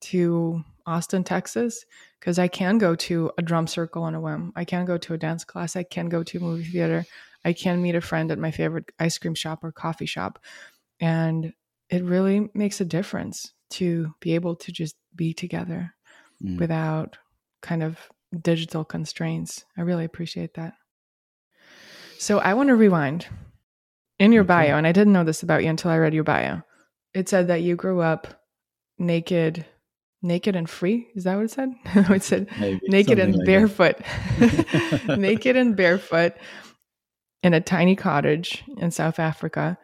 to 0.00 0.62
Austin, 0.86 1.24
Texas, 1.24 1.84
because 2.20 2.38
I 2.38 2.48
can 2.48 2.78
go 2.78 2.94
to 2.96 3.30
a 3.38 3.42
drum 3.42 3.66
circle 3.66 4.02
on 4.02 4.14
a 4.14 4.20
whim. 4.20 4.52
I 4.56 4.64
can 4.64 4.84
go 4.84 4.98
to 4.98 5.14
a 5.14 5.18
dance 5.18 5.44
class. 5.44 5.76
I 5.76 5.84
can 5.84 6.08
go 6.08 6.22
to 6.22 6.38
a 6.38 6.40
movie 6.40 6.64
theater. 6.64 7.06
I 7.44 7.52
can 7.52 7.80
meet 7.80 7.94
a 7.94 8.00
friend 8.00 8.30
at 8.30 8.38
my 8.38 8.50
favorite 8.50 8.90
ice 8.98 9.16
cream 9.16 9.34
shop 9.34 9.62
or 9.62 9.72
coffee 9.72 10.06
shop. 10.06 10.38
And 11.00 11.52
it 11.88 12.02
really 12.02 12.48
makes 12.54 12.80
a 12.80 12.84
difference 12.84 13.52
to 13.70 14.14
be 14.20 14.34
able 14.34 14.56
to 14.56 14.72
just 14.72 14.96
be 15.14 15.32
together 15.32 15.94
mm. 16.42 16.58
without 16.58 17.16
kind 17.62 17.82
of 17.82 17.98
digital 18.42 18.84
constraints. 18.84 19.64
I 19.76 19.82
really 19.82 20.04
appreciate 20.04 20.54
that. 20.54 20.74
So 22.18 22.38
I 22.38 22.54
want 22.54 22.68
to 22.68 22.74
rewind 22.74 23.26
in 24.18 24.32
your 24.32 24.42
okay. 24.42 24.48
bio, 24.48 24.76
and 24.76 24.86
I 24.86 24.92
didn't 24.92 25.12
know 25.12 25.24
this 25.24 25.42
about 25.42 25.62
you 25.62 25.70
until 25.70 25.90
I 25.90 25.98
read 25.98 26.14
your 26.14 26.24
bio. 26.24 26.62
It 27.12 27.28
said 27.28 27.48
that 27.48 27.62
you 27.62 27.76
grew 27.76 28.00
up 28.00 28.42
naked, 28.98 29.64
naked 30.22 30.56
and 30.56 30.68
free. 30.68 31.08
Is 31.14 31.24
that 31.24 31.36
what 31.36 31.44
it 31.44 31.50
said? 31.50 31.74
it 31.84 32.22
said 32.22 32.48
Maybe, 32.58 32.80
naked 32.88 33.18
and 33.18 33.36
like 33.36 33.46
barefoot, 33.46 33.96
naked 35.18 35.56
and 35.56 35.76
barefoot 35.76 36.34
in 37.42 37.54
a 37.54 37.60
tiny 37.60 37.96
cottage 37.96 38.64
in 38.78 38.90
South 38.90 39.18
Africa 39.18 39.78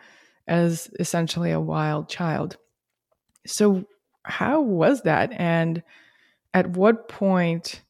as 0.47 0.91
essentially 0.99 1.51
a 1.51 1.61
wild 1.61 2.09
child. 2.09 2.57
So, 3.47 3.85
how 4.25 4.61
was 4.61 5.03
that? 5.03 5.33
And 5.33 5.83
at 6.53 6.71
what 6.71 7.09
point 7.09 7.83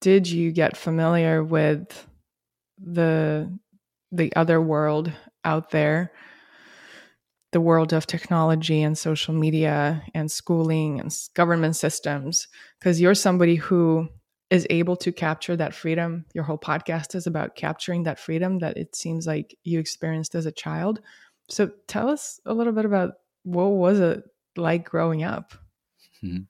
did 0.00 0.28
you 0.28 0.52
get 0.52 0.76
familiar 0.76 1.42
with 1.42 2.06
the 2.78 3.52
the 4.12 4.34
other 4.36 4.60
world 4.60 5.12
out 5.48 5.70
there 5.70 6.12
the 7.52 7.60
world 7.60 7.94
of 7.94 8.06
technology 8.06 8.82
and 8.82 8.98
social 8.98 9.32
media 9.32 10.02
and 10.14 10.30
schooling 10.30 11.00
and 11.00 11.16
government 11.34 11.74
systems 11.76 12.46
because 12.78 13.00
you're 13.00 13.14
somebody 13.14 13.56
who 13.56 14.06
is 14.50 14.66
able 14.68 14.96
to 14.96 15.10
capture 15.10 15.56
that 15.56 15.74
freedom 15.74 16.26
your 16.34 16.44
whole 16.44 16.58
podcast 16.58 17.14
is 17.14 17.26
about 17.26 17.56
capturing 17.56 18.02
that 18.02 18.20
freedom 18.20 18.58
that 18.58 18.76
it 18.76 18.94
seems 18.94 19.26
like 19.26 19.56
you 19.64 19.78
experienced 19.78 20.34
as 20.34 20.44
a 20.44 20.52
child 20.52 21.00
so 21.48 21.70
tell 21.86 22.08
us 22.10 22.38
a 22.44 22.52
little 22.52 22.74
bit 22.74 22.84
about 22.84 23.12
what 23.44 23.68
was 23.68 23.98
it 23.98 24.22
like 24.56 24.84
growing 24.84 25.22
up 25.22 25.54
mm-hmm. 26.22 26.42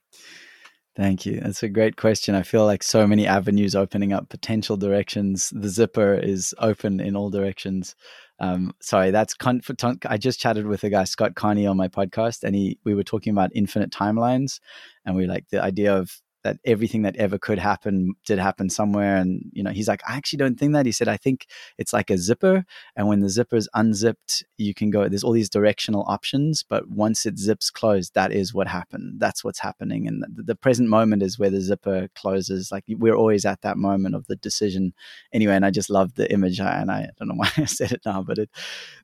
Thank 0.99 1.25
you. 1.25 1.39
That's 1.39 1.63
a 1.63 1.69
great 1.69 1.95
question. 1.95 2.35
I 2.35 2.43
feel 2.43 2.65
like 2.65 2.83
so 2.83 3.07
many 3.07 3.25
avenues 3.25 3.77
opening 3.77 4.13
up 4.13 4.31
potential 4.31 4.77
directions. 4.77 5.51
The 5.55 5.69
zipper 5.69 6.15
is 6.15 6.53
open 6.59 6.99
in 6.99 7.15
all 7.15 7.31
directions. 7.31 7.95
Um, 8.41 8.73
sorry, 8.81 9.11
that's 9.11 9.35
con- 9.35 9.61
I 10.07 10.17
just 10.17 10.41
chatted 10.41 10.67
with 10.67 10.85
a 10.85 10.91
guy, 10.91 11.05
Scott 11.05 11.35
Carney, 11.35 11.67
on 11.67 11.77
my 11.77 11.89
podcast, 11.89 12.45
and 12.45 12.55
he 12.55 12.79
we 12.85 12.95
were 12.95 13.03
talking 13.05 13.33
about 13.33 13.51
infinite 13.55 13.91
timelines, 13.91 14.61
and 15.05 15.17
we 15.17 15.27
like 15.27 15.49
the 15.51 15.63
idea 15.63 15.97
of 15.97 16.21
that 16.45 16.59
everything 16.65 17.03
that 17.03 17.17
ever 17.17 17.39
could 17.39 17.59
happen 17.59 18.15
did 18.25 18.39
happen 18.39 18.71
somewhere. 18.71 19.17
And, 19.17 19.43
you 19.53 19.63
know, 19.63 19.71
he's 19.71 19.89
like, 19.89 20.03
I 20.09 20.17
actually 20.17 20.39
don't 20.39 20.59
think 20.59 20.73
that. 20.73 20.87
He 20.87 20.93
said, 20.93 21.09
I 21.09 21.17
think 21.17 21.47
it's 21.79 21.93
like 21.93 22.11
a 22.11 22.19
zipper. 22.19 22.65
And 22.97 23.09
when 23.09 23.21
the 23.21 23.29
zipper 23.29 23.57
is 23.57 23.69
unzipped, 23.75 24.45
you 24.57 24.75
can 24.75 24.91
go, 24.91 25.09
there's 25.09 25.25
all 25.25 25.33
these 25.33 25.49
directional 25.49 26.05
options. 26.07 26.63
But 26.63 26.89
once 26.89 27.27
it 27.27 27.39
zips 27.39 27.71
closed, 27.71 28.15
that 28.15 28.33
is 28.33 28.55
what 28.55 28.69
happened. 28.69 29.21
That's 29.21 29.43
what's 29.43 29.59
happening. 29.61 30.07
And 30.07 30.23
the, 30.23 30.43
the 30.43 30.55
present 30.55 30.89
moment 30.89 31.23
is 31.23 31.39
where 31.39 31.51
the 31.51 31.61
zipper 31.61 32.09
closes. 32.15 32.71
Like 32.71 32.85
we're 32.89 33.17
always 33.17 33.45
at 33.45 33.63
that 33.63 33.77
moment 33.77 34.15
of 34.15 34.27
the 34.27 34.37
decision. 34.37 34.95
Anyway, 35.33 35.55
and 35.55 35.65
I 35.65 35.71
just 35.71 35.91
love 35.91 36.15
the 36.15 36.31
image. 36.33 36.61
And 36.61 36.91
I 36.91 37.09
don't 37.19 37.29
know 37.29 37.35
why 37.37 37.51
I 37.57 37.65
said 37.65 37.93
it 37.93 38.03
now, 38.07 38.23
but 38.23 38.39
it, 38.39 38.51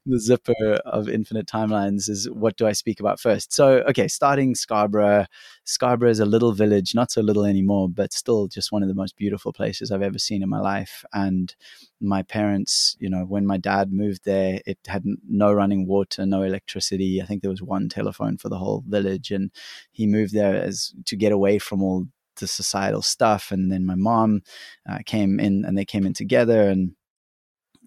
the 0.07 0.21
zipper 0.21 0.75
of 0.85 1.09
infinite 1.09 1.47
timelines 1.47 2.09
is 2.09 2.31
what 2.31 2.57
do 2.57 2.67
I 2.67 2.73
speak 2.73 3.01
about 3.01 3.21
first? 3.21 3.53
So, 3.53 3.79
okay, 3.89 4.09
starting 4.09 4.55
Scarborough. 4.55 5.27
Scarborough 5.65 6.11
is 6.11 6.21
a 6.21 6.27
little 6.27 6.53
village, 6.53 6.95
not 6.95 7.11
so 7.11 7.23
little 7.25 7.45
anymore, 7.45 7.89
but 7.89 8.13
still 8.13 8.47
just 8.47 8.73
one 8.73 8.83
of 8.83 8.89
the 8.89 8.95
most 8.95 9.17
beautiful 9.17 9.53
places 9.53 9.91
I've 9.91 10.03
ever 10.03 10.19
seen 10.19 10.43
in 10.43 10.49
my 10.49 10.61
life. 10.61 11.05
And 11.13 11.55
my 12.01 12.23
parents, 12.23 12.97
you 13.01 13.09
know, 13.11 13.25
when 13.25 13.47
my 13.47 13.57
dad 13.57 13.93
moved 13.93 14.25
there, 14.25 14.61
it 14.67 14.79
had 14.87 15.05
no 15.29 15.53
running 15.53 15.87
water, 15.87 16.25
no 16.27 16.43
electricity. 16.43 17.21
I 17.21 17.27
think 17.27 17.43
there 17.43 17.51
was 17.51 17.63
one 17.63 17.89
telephone 17.89 18.39
for 18.39 18.49
the 18.49 18.59
whole 18.59 18.85
village. 18.87 19.31
And 19.31 19.51
he 19.91 20.07
moved 20.07 20.33
there 20.33 20.57
as 20.57 20.95
to 21.07 21.17
get 21.17 21.33
away 21.33 21.59
from 21.59 21.83
all 21.83 22.07
the 22.37 22.47
societal 22.47 23.03
stuff. 23.03 23.51
And 23.51 23.71
then 23.71 23.87
my 23.87 23.95
mom 23.95 24.43
uh, 24.89 24.99
came 25.05 25.41
in 25.41 25.65
and 25.65 25.77
they 25.77 25.85
came 25.85 26.07
in 26.07 26.15
together 26.15 26.69
and 26.69 26.95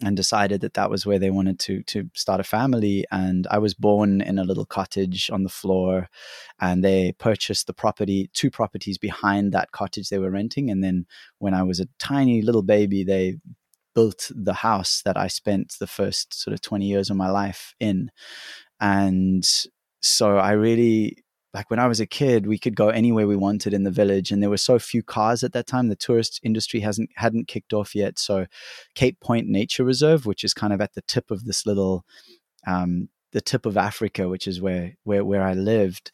and 0.02 0.16
decided 0.16 0.60
that 0.60 0.74
that 0.74 0.90
was 0.90 1.04
where 1.04 1.18
they 1.18 1.30
wanted 1.30 1.58
to 1.58 1.82
to 1.84 2.08
start 2.14 2.40
a 2.40 2.44
family. 2.44 3.04
And 3.10 3.46
i 3.50 3.58
was 3.58 3.74
born 3.74 4.20
in 4.20 4.38
a 4.38 4.44
little 4.44 4.66
cottage 4.66 5.30
on 5.30 5.42
the 5.42 5.48
floor 5.48 6.08
and 6.60 6.84
they 6.84 7.12
purchased 7.18 7.66
the 7.66 7.74
property 7.74 8.30
two 8.34 8.50
properties 8.50 8.98
behind 8.98 9.52
that 9.52 9.72
cottage 9.72 10.08
they 10.08 10.18
were 10.18 10.30
renting. 10.30 10.70
And 10.70 10.82
then 10.82 11.06
when 11.38 11.54
i 11.54 11.62
was 11.62 11.80
a 11.80 11.88
tiny 11.98 12.42
little 12.42 12.62
baby 12.62 13.04
they 13.04 13.36
built 13.94 14.30
the 14.34 14.54
house 14.54 15.02
that 15.04 15.16
i 15.16 15.26
spent 15.28 15.74
the 15.80 15.86
first 15.86 16.34
sort 16.34 16.54
of 16.54 16.60
20 16.60 16.86
years 16.86 17.10
of 17.10 17.16
my 17.16 17.30
life 17.30 17.74
in. 17.80 18.10
And 18.80 19.44
so 20.00 20.38
i 20.38 20.52
really 20.52 21.24
like 21.54 21.70
when 21.70 21.78
I 21.78 21.86
was 21.86 22.00
a 22.00 22.06
kid, 22.06 22.46
we 22.46 22.58
could 22.58 22.76
go 22.76 22.90
anywhere 22.90 23.26
we 23.26 23.36
wanted 23.36 23.72
in 23.72 23.84
the 23.84 23.90
village, 23.90 24.30
and 24.30 24.42
there 24.42 24.50
were 24.50 24.58
so 24.58 24.78
few 24.78 25.02
cars 25.02 25.42
at 25.42 25.52
that 25.52 25.66
time. 25.66 25.88
The 25.88 25.96
tourist 25.96 26.40
industry 26.42 26.80
hasn't 26.80 27.10
hadn't 27.16 27.48
kicked 27.48 27.72
off 27.72 27.94
yet. 27.94 28.18
So, 28.18 28.46
Cape 28.94 29.18
Point 29.20 29.48
Nature 29.48 29.84
Reserve, 29.84 30.26
which 30.26 30.44
is 30.44 30.52
kind 30.52 30.72
of 30.72 30.80
at 30.80 30.94
the 30.94 31.02
tip 31.02 31.30
of 31.30 31.44
this 31.44 31.64
little, 31.64 32.04
um, 32.66 33.08
the 33.32 33.40
tip 33.40 33.64
of 33.64 33.78
Africa, 33.78 34.28
which 34.28 34.46
is 34.46 34.60
where 34.60 34.94
where 35.04 35.24
where 35.24 35.42
I 35.42 35.54
lived. 35.54 36.10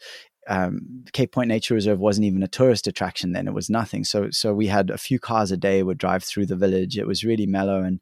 Um, 0.47 1.05
Cape 1.13 1.33
Point 1.33 1.49
Nature 1.49 1.75
Reserve 1.75 1.99
wasn't 1.99 2.27
even 2.27 2.43
a 2.43 2.49
tourist 2.49 2.87
attraction 2.87 3.33
then; 3.33 3.49
it 3.49 3.55
was 3.55 3.69
nothing. 3.69 4.05
So, 4.05 4.29
so 4.31 4.55
we 4.55 4.69
had 4.69 4.91
a 4.91 4.99
few 4.99 5.19
cars 5.19 5.51
a 5.51 5.57
day 5.57 5.83
would 5.83 5.99
drive 5.99 6.23
through 6.23 6.47
the 6.47 6.57
village. 6.57 6.97
It 6.97 7.09
was 7.09 7.25
really 7.25 7.47
mellow, 7.47 7.83
and 7.83 8.01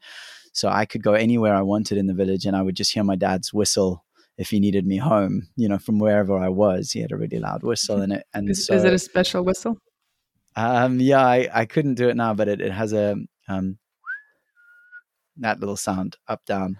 so 0.52 0.68
I 0.68 0.84
could 0.84 1.02
go 1.02 1.14
anywhere 1.14 1.54
I 1.54 1.62
wanted 1.62 1.96
in 1.96 2.08
the 2.08 2.14
village, 2.14 2.44
and 2.44 2.56
I 2.56 2.62
would 2.62 2.76
just 2.76 2.92
hear 2.92 3.04
my 3.04 3.16
dad's 3.16 3.54
whistle 3.54 4.04
if 4.38 4.50
he 4.50 4.60
needed 4.60 4.86
me 4.86 4.96
home, 4.96 5.48
you 5.56 5.68
know, 5.68 5.78
from 5.78 5.98
wherever 5.98 6.36
I 6.36 6.48
was. 6.48 6.90
He 6.90 7.00
had 7.00 7.12
a 7.12 7.16
really 7.16 7.38
loud 7.38 7.62
whistle 7.62 8.00
in 8.02 8.12
it. 8.12 8.26
And 8.32 8.50
is, 8.50 8.66
so, 8.66 8.74
is 8.74 8.84
it 8.84 8.92
a 8.92 8.98
special 8.98 9.44
whistle? 9.44 9.76
Um, 10.56 11.00
yeah, 11.00 11.24
I, 11.24 11.48
I 11.52 11.64
couldn't 11.66 11.94
do 11.94 12.08
it 12.08 12.16
now, 12.16 12.34
but 12.34 12.48
it, 12.48 12.60
it 12.60 12.72
has 12.72 12.92
a 12.92 13.16
um, 13.48 13.78
that 15.38 15.60
little 15.60 15.76
sound 15.76 16.16
up 16.28 16.44
down, 16.44 16.78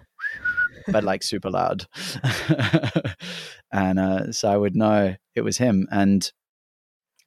but 0.87 1.03
like 1.03 1.23
super 1.23 1.49
loud. 1.49 1.85
and 3.71 3.99
uh, 3.99 4.31
so 4.31 4.49
I 4.51 4.57
would 4.57 4.75
know 4.75 5.15
it 5.35 5.41
was 5.41 5.57
him. 5.57 5.87
And 5.91 6.31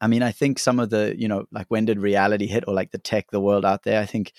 I 0.00 0.06
mean, 0.06 0.22
I 0.22 0.32
think 0.32 0.58
some 0.58 0.78
of 0.78 0.90
the, 0.90 1.14
you 1.16 1.28
know, 1.28 1.46
like 1.50 1.66
when 1.68 1.84
did 1.84 1.98
reality 1.98 2.46
hit 2.46 2.64
or 2.66 2.74
like 2.74 2.90
the 2.92 2.98
tech, 2.98 3.30
the 3.30 3.40
world 3.40 3.64
out 3.64 3.82
there, 3.84 4.00
I 4.00 4.06
think 4.06 4.32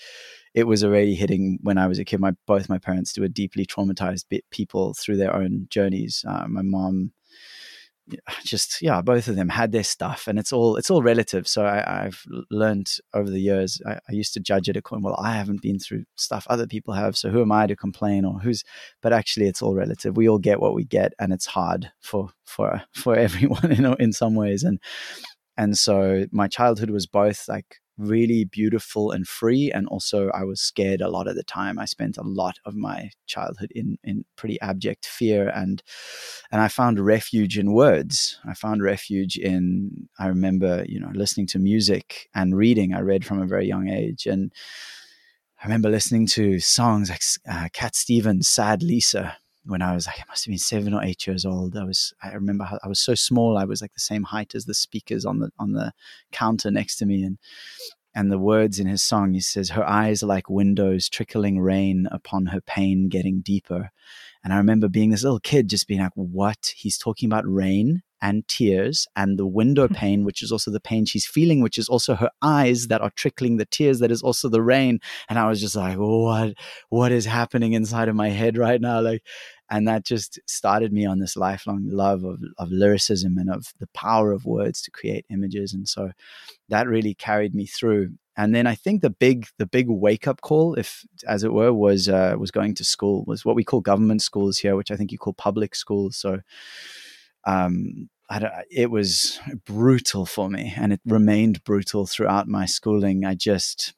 it 0.58 0.66
was 0.66 0.82
already 0.82 1.14
hitting 1.14 1.60
when 1.62 1.78
I 1.78 1.86
was 1.86 2.00
a 2.00 2.04
kid. 2.04 2.18
My 2.18 2.32
both 2.44 2.68
my 2.68 2.78
parents 2.78 3.16
were 3.16 3.28
deeply 3.28 3.64
traumatized 3.64 4.24
bit 4.28 4.44
people 4.50 4.92
through 4.92 5.16
their 5.16 5.32
own 5.32 5.68
journeys. 5.70 6.24
Uh, 6.26 6.48
my 6.48 6.62
mom, 6.62 7.12
just 8.42 8.82
yeah, 8.82 9.00
both 9.00 9.28
of 9.28 9.36
them 9.36 9.50
had 9.50 9.70
their 9.70 9.84
stuff, 9.84 10.26
and 10.26 10.36
it's 10.36 10.52
all 10.52 10.74
it's 10.74 10.90
all 10.90 11.00
relative. 11.00 11.46
So 11.46 11.64
I, 11.64 12.02
have 12.02 12.24
learned 12.50 12.90
over 13.14 13.30
the 13.30 13.38
years. 13.38 13.80
I, 13.86 14.00
I, 14.08 14.12
used 14.12 14.34
to 14.34 14.40
judge 14.40 14.68
it 14.68 14.76
according. 14.76 15.04
Well, 15.04 15.14
I 15.22 15.34
haven't 15.34 15.62
been 15.62 15.78
through 15.78 16.06
stuff 16.16 16.44
other 16.50 16.66
people 16.66 16.92
have, 16.94 17.16
so 17.16 17.30
who 17.30 17.40
am 17.40 17.52
I 17.52 17.68
to 17.68 17.76
complain 17.76 18.24
or 18.24 18.40
who's? 18.40 18.64
But 19.00 19.12
actually, 19.12 19.46
it's 19.46 19.62
all 19.62 19.76
relative. 19.76 20.16
We 20.16 20.28
all 20.28 20.40
get 20.40 20.60
what 20.60 20.74
we 20.74 20.82
get, 20.82 21.12
and 21.20 21.32
it's 21.32 21.46
hard 21.46 21.92
for 22.00 22.30
for 22.46 22.82
for 22.92 23.14
everyone, 23.14 23.80
know, 23.80 23.94
in 23.94 24.12
some 24.12 24.34
ways. 24.34 24.64
And 24.64 24.80
and 25.56 25.78
so 25.78 26.24
my 26.32 26.48
childhood 26.48 26.90
was 26.90 27.06
both 27.06 27.48
like 27.48 27.76
really 27.98 28.44
beautiful 28.44 29.10
and 29.10 29.26
free 29.26 29.70
and 29.72 29.86
also 29.88 30.30
i 30.30 30.44
was 30.44 30.60
scared 30.60 31.00
a 31.00 31.08
lot 31.08 31.26
of 31.26 31.34
the 31.34 31.42
time. 31.42 31.78
I 31.78 31.84
spent 31.84 32.16
a 32.16 32.22
lot 32.22 32.58
of 32.64 32.74
my 32.74 33.10
childhood 33.26 33.72
in 33.74 33.98
in 34.04 34.24
pretty 34.36 34.60
abject 34.60 35.06
fear 35.06 35.48
and 35.48 35.82
and 36.50 36.60
i 36.60 36.68
found 36.68 37.00
refuge 37.00 37.58
in 37.58 37.72
words. 37.72 38.38
I 38.48 38.54
found 38.54 38.82
refuge 38.82 39.36
in 39.36 40.08
i 40.18 40.26
remember 40.28 40.84
you 40.88 41.00
know 41.00 41.10
listening 41.14 41.46
to 41.48 41.58
music 41.58 42.28
and 42.34 42.56
reading. 42.56 42.94
I 42.94 43.00
read 43.00 43.24
from 43.26 43.42
a 43.42 43.46
very 43.46 43.66
young 43.66 43.88
age 43.88 44.26
and 44.26 44.52
i 45.60 45.64
remember 45.64 45.90
listening 45.90 46.26
to 46.26 46.58
songs 46.60 47.10
like 47.10 47.22
uh, 47.50 47.68
cat 47.72 47.96
stevens 47.96 48.48
sad 48.48 48.82
lisa 48.82 49.36
when 49.68 49.82
I 49.82 49.94
was 49.94 50.06
like, 50.06 50.18
I 50.18 50.24
must 50.28 50.44
have 50.44 50.50
been 50.50 50.58
seven 50.58 50.94
or 50.94 51.04
eight 51.04 51.26
years 51.26 51.44
old. 51.44 51.76
I 51.76 51.84
was, 51.84 52.14
I 52.22 52.32
remember 52.32 52.64
how 52.64 52.78
I 52.82 52.88
was 52.88 53.00
so 53.00 53.14
small. 53.14 53.58
I 53.58 53.64
was 53.64 53.82
like 53.82 53.92
the 53.92 54.00
same 54.00 54.22
height 54.22 54.54
as 54.54 54.64
the 54.64 54.74
speakers 54.74 55.26
on 55.26 55.40
the, 55.40 55.50
on 55.58 55.72
the 55.72 55.92
counter 56.32 56.70
next 56.70 56.96
to 56.96 57.06
me. 57.06 57.22
And, 57.22 57.38
and 58.14 58.32
the 58.32 58.38
words 58.38 58.80
in 58.80 58.86
his 58.86 59.02
song, 59.02 59.34
he 59.34 59.40
says, 59.40 59.68
her 59.70 59.86
eyes 59.86 60.22
are 60.22 60.26
like 60.26 60.48
windows 60.48 61.08
trickling 61.08 61.60
rain 61.60 62.08
upon 62.10 62.46
her 62.46 62.62
pain 62.62 63.08
getting 63.08 63.42
deeper. 63.42 63.90
And 64.48 64.54
I 64.54 64.56
remember 64.56 64.88
being 64.88 65.10
this 65.10 65.24
little 65.24 65.40
kid 65.40 65.68
just 65.68 65.86
being 65.86 66.00
like, 66.00 66.12
what? 66.14 66.72
He's 66.74 66.96
talking 66.96 67.28
about 67.28 67.44
rain 67.46 68.00
and 68.22 68.48
tears 68.48 69.06
and 69.14 69.38
the 69.38 69.46
window 69.46 69.86
hmm. 69.86 69.92
pane, 69.92 70.24
which 70.24 70.42
is 70.42 70.50
also 70.50 70.70
the 70.70 70.80
pain 70.80 71.04
she's 71.04 71.26
feeling, 71.26 71.60
which 71.60 71.76
is 71.76 71.86
also 71.86 72.14
her 72.14 72.30
eyes 72.40 72.86
that 72.86 73.02
are 73.02 73.10
trickling 73.10 73.58
the 73.58 73.66
tears, 73.66 73.98
that 73.98 74.10
is 74.10 74.22
also 74.22 74.48
the 74.48 74.62
rain. 74.62 75.00
And 75.28 75.38
I 75.38 75.46
was 75.48 75.60
just 75.60 75.76
like, 75.76 75.98
what, 75.98 76.54
what 76.88 77.12
is 77.12 77.26
happening 77.26 77.74
inside 77.74 78.08
of 78.08 78.16
my 78.16 78.30
head 78.30 78.56
right 78.56 78.80
now? 78.80 79.02
Like, 79.02 79.22
and 79.68 79.86
that 79.86 80.06
just 80.06 80.40
started 80.46 80.94
me 80.94 81.04
on 81.04 81.18
this 81.18 81.36
lifelong 81.36 81.82
love 81.86 82.24
of, 82.24 82.40
of 82.56 82.70
lyricism 82.70 83.36
and 83.36 83.50
of 83.50 83.66
the 83.80 83.88
power 83.88 84.32
of 84.32 84.46
words 84.46 84.80
to 84.80 84.90
create 84.90 85.26
images. 85.30 85.74
And 85.74 85.86
so 85.86 86.12
that 86.70 86.88
really 86.88 87.12
carried 87.12 87.54
me 87.54 87.66
through. 87.66 88.14
And 88.38 88.54
then 88.54 88.68
I 88.68 88.76
think 88.76 89.02
the 89.02 89.10
big 89.10 89.48
the 89.58 89.66
big 89.66 89.86
wake 89.88 90.28
up 90.28 90.40
call, 90.42 90.74
if 90.76 91.04
as 91.26 91.42
it 91.42 91.52
were, 91.52 91.72
was 91.72 92.08
uh, 92.08 92.36
was 92.38 92.52
going 92.52 92.74
to 92.76 92.84
school. 92.84 93.24
Was 93.26 93.44
what 93.44 93.56
we 93.56 93.64
call 93.64 93.80
government 93.80 94.22
schools 94.22 94.58
here, 94.58 94.76
which 94.76 94.92
I 94.92 94.96
think 94.96 95.10
you 95.10 95.18
call 95.18 95.32
public 95.32 95.74
schools. 95.74 96.16
So 96.16 96.38
um, 97.44 98.08
I 98.30 98.38
don't. 98.38 98.52
it 98.70 98.92
was 98.92 99.40
brutal 99.66 100.24
for 100.24 100.48
me 100.48 100.72
and 100.76 100.92
it 100.92 101.00
remained 101.04 101.64
brutal 101.64 102.06
throughout 102.06 102.46
my 102.46 102.64
schooling. 102.64 103.24
I 103.24 103.34
just, 103.34 103.94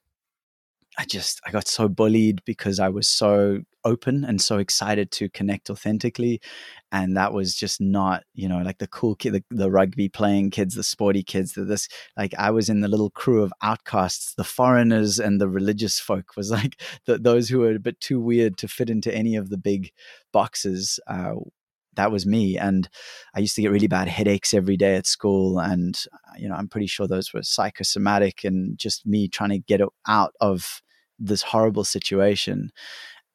I 1.00 1.06
just, 1.06 1.40
I 1.46 1.50
got 1.50 1.66
so 1.66 1.88
bullied 1.88 2.42
because 2.44 2.78
I 2.78 2.90
was 2.90 3.08
so 3.08 3.62
open 3.86 4.22
and 4.22 4.38
so 4.38 4.58
excited 4.58 5.10
to 5.12 5.30
connect 5.30 5.70
authentically. 5.70 6.42
And 6.92 7.16
that 7.16 7.32
was 7.32 7.54
just 7.54 7.80
not, 7.80 8.24
you 8.34 8.46
know, 8.46 8.58
like 8.58 8.76
the 8.76 8.86
cool 8.86 9.14
kid, 9.14 9.32
the, 9.32 9.44
the 9.50 9.70
rugby 9.70 10.10
playing 10.10 10.50
kids, 10.50 10.74
the 10.74 10.84
sporty 10.84 11.22
kids, 11.22 11.54
the, 11.54 11.64
this, 11.64 11.88
like 12.18 12.34
I 12.36 12.50
was 12.50 12.68
in 12.68 12.82
the 12.82 12.88
little 12.88 13.08
crew 13.08 13.42
of 13.42 13.50
outcasts, 13.62 14.34
the 14.34 14.44
foreigners 14.44 15.18
and 15.18 15.40
the 15.40 15.48
religious 15.48 15.98
folk 15.98 16.36
was 16.36 16.50
like 16.58 16.78
the, 17.06 17.16
those 17.16 17.48
who 17.48 17.60
were 17.60 17.74
a 17.74 17.80
bit 17.80 17.98
too 18.00 18.20
weird 18.20 18.58
to 18.58 18.68
fit 18.68 18.90
into 18.90 19.14
any 19.14 19.36
of 19.36 19.48
the 19.48 19.56
big 19.58 19.92
boxes 20.34 21.00
uh, 21.06 21.32
that 21.96 22.12
was 22.12 22.26
me. 22.26 22.58
And 22.58 22.90
I 23.34 23.40
used 23.40 23.56
to 23.56 23.62
get 23.62 23.70
really 23.70 23.88
bad 23.88 24.06
headaches 24.06 24.52
every 24.52 24.76
day 24.76 24.96
at 24.96 25.06
school. 25.06 25.58
And, 25.58 25.98
uh, 26.12 26.34
you 26.38 26.48
know, 26.48 26.54
I'm 26.54 26.68
pretty 26.68 26.86
sure 26.86 27.06
those 27.08 27.32
were 27.32 27.42
psychosomatic 27.42 28.44
and 28.44 28.78
just 28.78 29.06
me 29.06 29.28
trying 29.28 29.50
to 29.50 29.58
get 29.58 29.80
out 30.06 30.34
of 30.40 30.82
this 31.20 31.42
horrible 31.42 31.84
situation. 31.84 32.70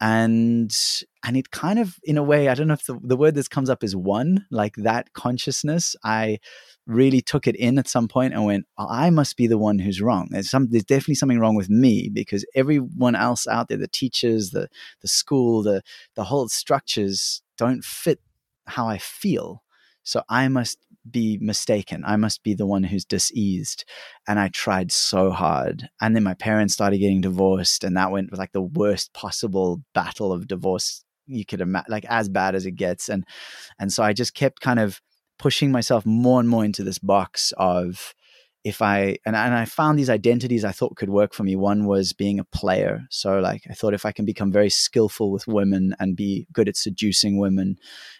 And 0.01 0.75
and 1.23 1.37
it 1.37 1.51
kind 1.51 1.79
of, 1.79 1.97
in 2.03 2.17
a 2.17 2.23
way, 2.23 2.49
I 2.49 2.53
don't 2.53 2.67
know 2.67 2.73
if 2.73 2.85
the, 2.85 2.99
the 3.01 3.15
word 3.15 3.35
that 3.35 3.49
comes 3.49 3.69
up 3.69 3.83
is 3.83 3.95
one, 3.95 4.45
like 4.51 4.75
that 4.75 5.13
consciousness. 5.13 5.95
I 6.03 6.39
really 6.85 7.21
took 7.21 7.47
it 7.47 7.55
in 7.55 7.79
at 7.79 7.87
some 7.87 8.07
point 8.07 8.33
and 8.33 8.45
went, 8.45 8.65
oh, 8.77 8.87
I 8.89 9.09
must 9.09 9.37
be 9.37 9.47
the 9.47 9.57
one 9.57 9.79
who's 9.79 10.01
wrong. 10.01 10.27
There's 10.31 10.49
some, 10.51 10.67
there's 10.69 10.83
definitely 10.83 11.15
something 11.15 11.39
wrong 11.39 11.55
with 11.55 11.69
me 11.69 12.09
because 12.13 12.45
everyone 12.55 13.15
else 13.15 13.47
out 13.47 13.69
there, 13.69 13.77
the 13.77 13.87
teachers, 13.87 14.51
the 14.51 14.67
the 15.01 15.07
school, 15.07 15.63
the 15.63 15.81
the 16.15 16.25
whole 16.25 16.49
structures 16.49 17.41
don't 17.57 17.83
fit 17.83 18.19
how 18.67 18.87
I 18.87 18.97
feel. 18.97 19.63
So 20.03 20.21
I 20.29 20.47
must 20.49 20.77
be 21.09 21.37
mistaken. 21.41 22.03
I 22.05 22.15
must 22.15 22.43
be 22.43 22.53
the 22.53 22.65
one 22.65 22.83
who's 22.83 23.05
diseased. 23.05 23.85
And 24.27 24.39
I 24.39 24.49
tried 24.49 24.91
so 24.91 25.31
hard. 25.31 25.89
And 26.01 26.15
then 26.15 26.23
my 26.23 26.33
parents 26.33 26.73
started 26.73 26.97
getting 26.99 27.21
divorced, 27.21 27.83
and 27.83 27.95
that 27.97 28.11
went 28.11 28.35
like 28.37 28.51
the 28.51 28.61
worst 28.61 29.13
possible 29.13 29.81
battle 29.93 30.31
of 30.31 30.47
divorce 30.47 31.03
you 31.27 31.45
could 31.45 31.61
imagine, 31.61 31.87
like 31.89 32.05
as 32.05 32.29
bad 32.29 32.55
as 32.55 32.65
it 32.65 32.71
gets. 32.71 33.09
And 33.09 33.25
and 33.79 33.91
so 33.91 34.03
I 34.03 34.13
just 34.13 34.33
kept 34.33 34.61
kind 34.61 34.79
of 34.79 35.01
pushing 35.37 35.71
myself 35.71 36.05
more 36.05 36.39
and 36.39 36.47
more 36.47 36.63
into 36.63 36.83
this 36.83 36.99
box 36.99 37.53
of 37.57 38.13
if 38.63 38.81
I 38.81 39.17
and, 39.25 39.35
and 39.35 39.53
I 39.53 39.65
found 39.65 39.99
these 39.99 40.09
identities 40.09 40.65
I 40.65 40.71
thought 40.71 40.95
could 40.95 41.09
work 41.09 41.33
for 41.33 41.43
me. 41.43 41.55
One 41.55 41.85
was 41.85 42.13
being 42.13 42.39
a 42.39 42.45
player. 42.45 43.03
So 43.11 43.39
like 43.39 43.63
I 43.69 43.73
thought 43.73 43.93
if 43.93 44.05
I 44.05 44.11
can 44.11 44.25
become 44.25 44.51
very 44.51 44.69
skillful 44.69 45.31
with 45.31 45.47
women 45.47 45.95
and 45.99 46.15
be 46.15 46.47
good 46.51 46.67
at 46.67 46.77
seducing 46.77 47.37
women, 47.37 47.77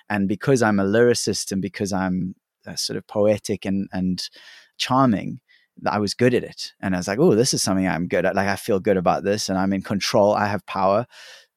and 0.09 0.27
because 0.27 0.61
I'm 0.61 0.79
a 0.79 0.85
lyricist 0.85 1.51
and 1.51 1.61
because 1.61 1.91
I'm 1.91 2.35
uh, 2.67 2.75
sort 2.75 2.97
of 2.97 3.07
poetic 3.07 3.65
and 3.65 3.87
and 3.93 4.29
charming, 4.77 5.39
I 5.85 5.99
was 5.99 6.13
good 6.13 6.33
at 6.33 6.43
it. 6.43 6.73
And 6.81 6.95
I 6.95 6.99
was 6.99 7.07
like, 7.07 7.19
oh, 7.19 7.35
this 7.35 7.53
is 7.53 7.61
something 7.61 7.87
I'm 7.87 8.07
good 8.07 8.25
at. 8.25 8.35
Like 8.35 8.47
I 8.47 8.55
feel 8.55 8.79
good 8.79 8.97
about 8.97 9.23
this, 9.23 9.49
and 9.49 9.57
I'm 9.57 9.73
in 9.73 9.81
control. 9.81 10.33
I 10.33 10.47
have 10.47 10.65
power. 10.65 11.05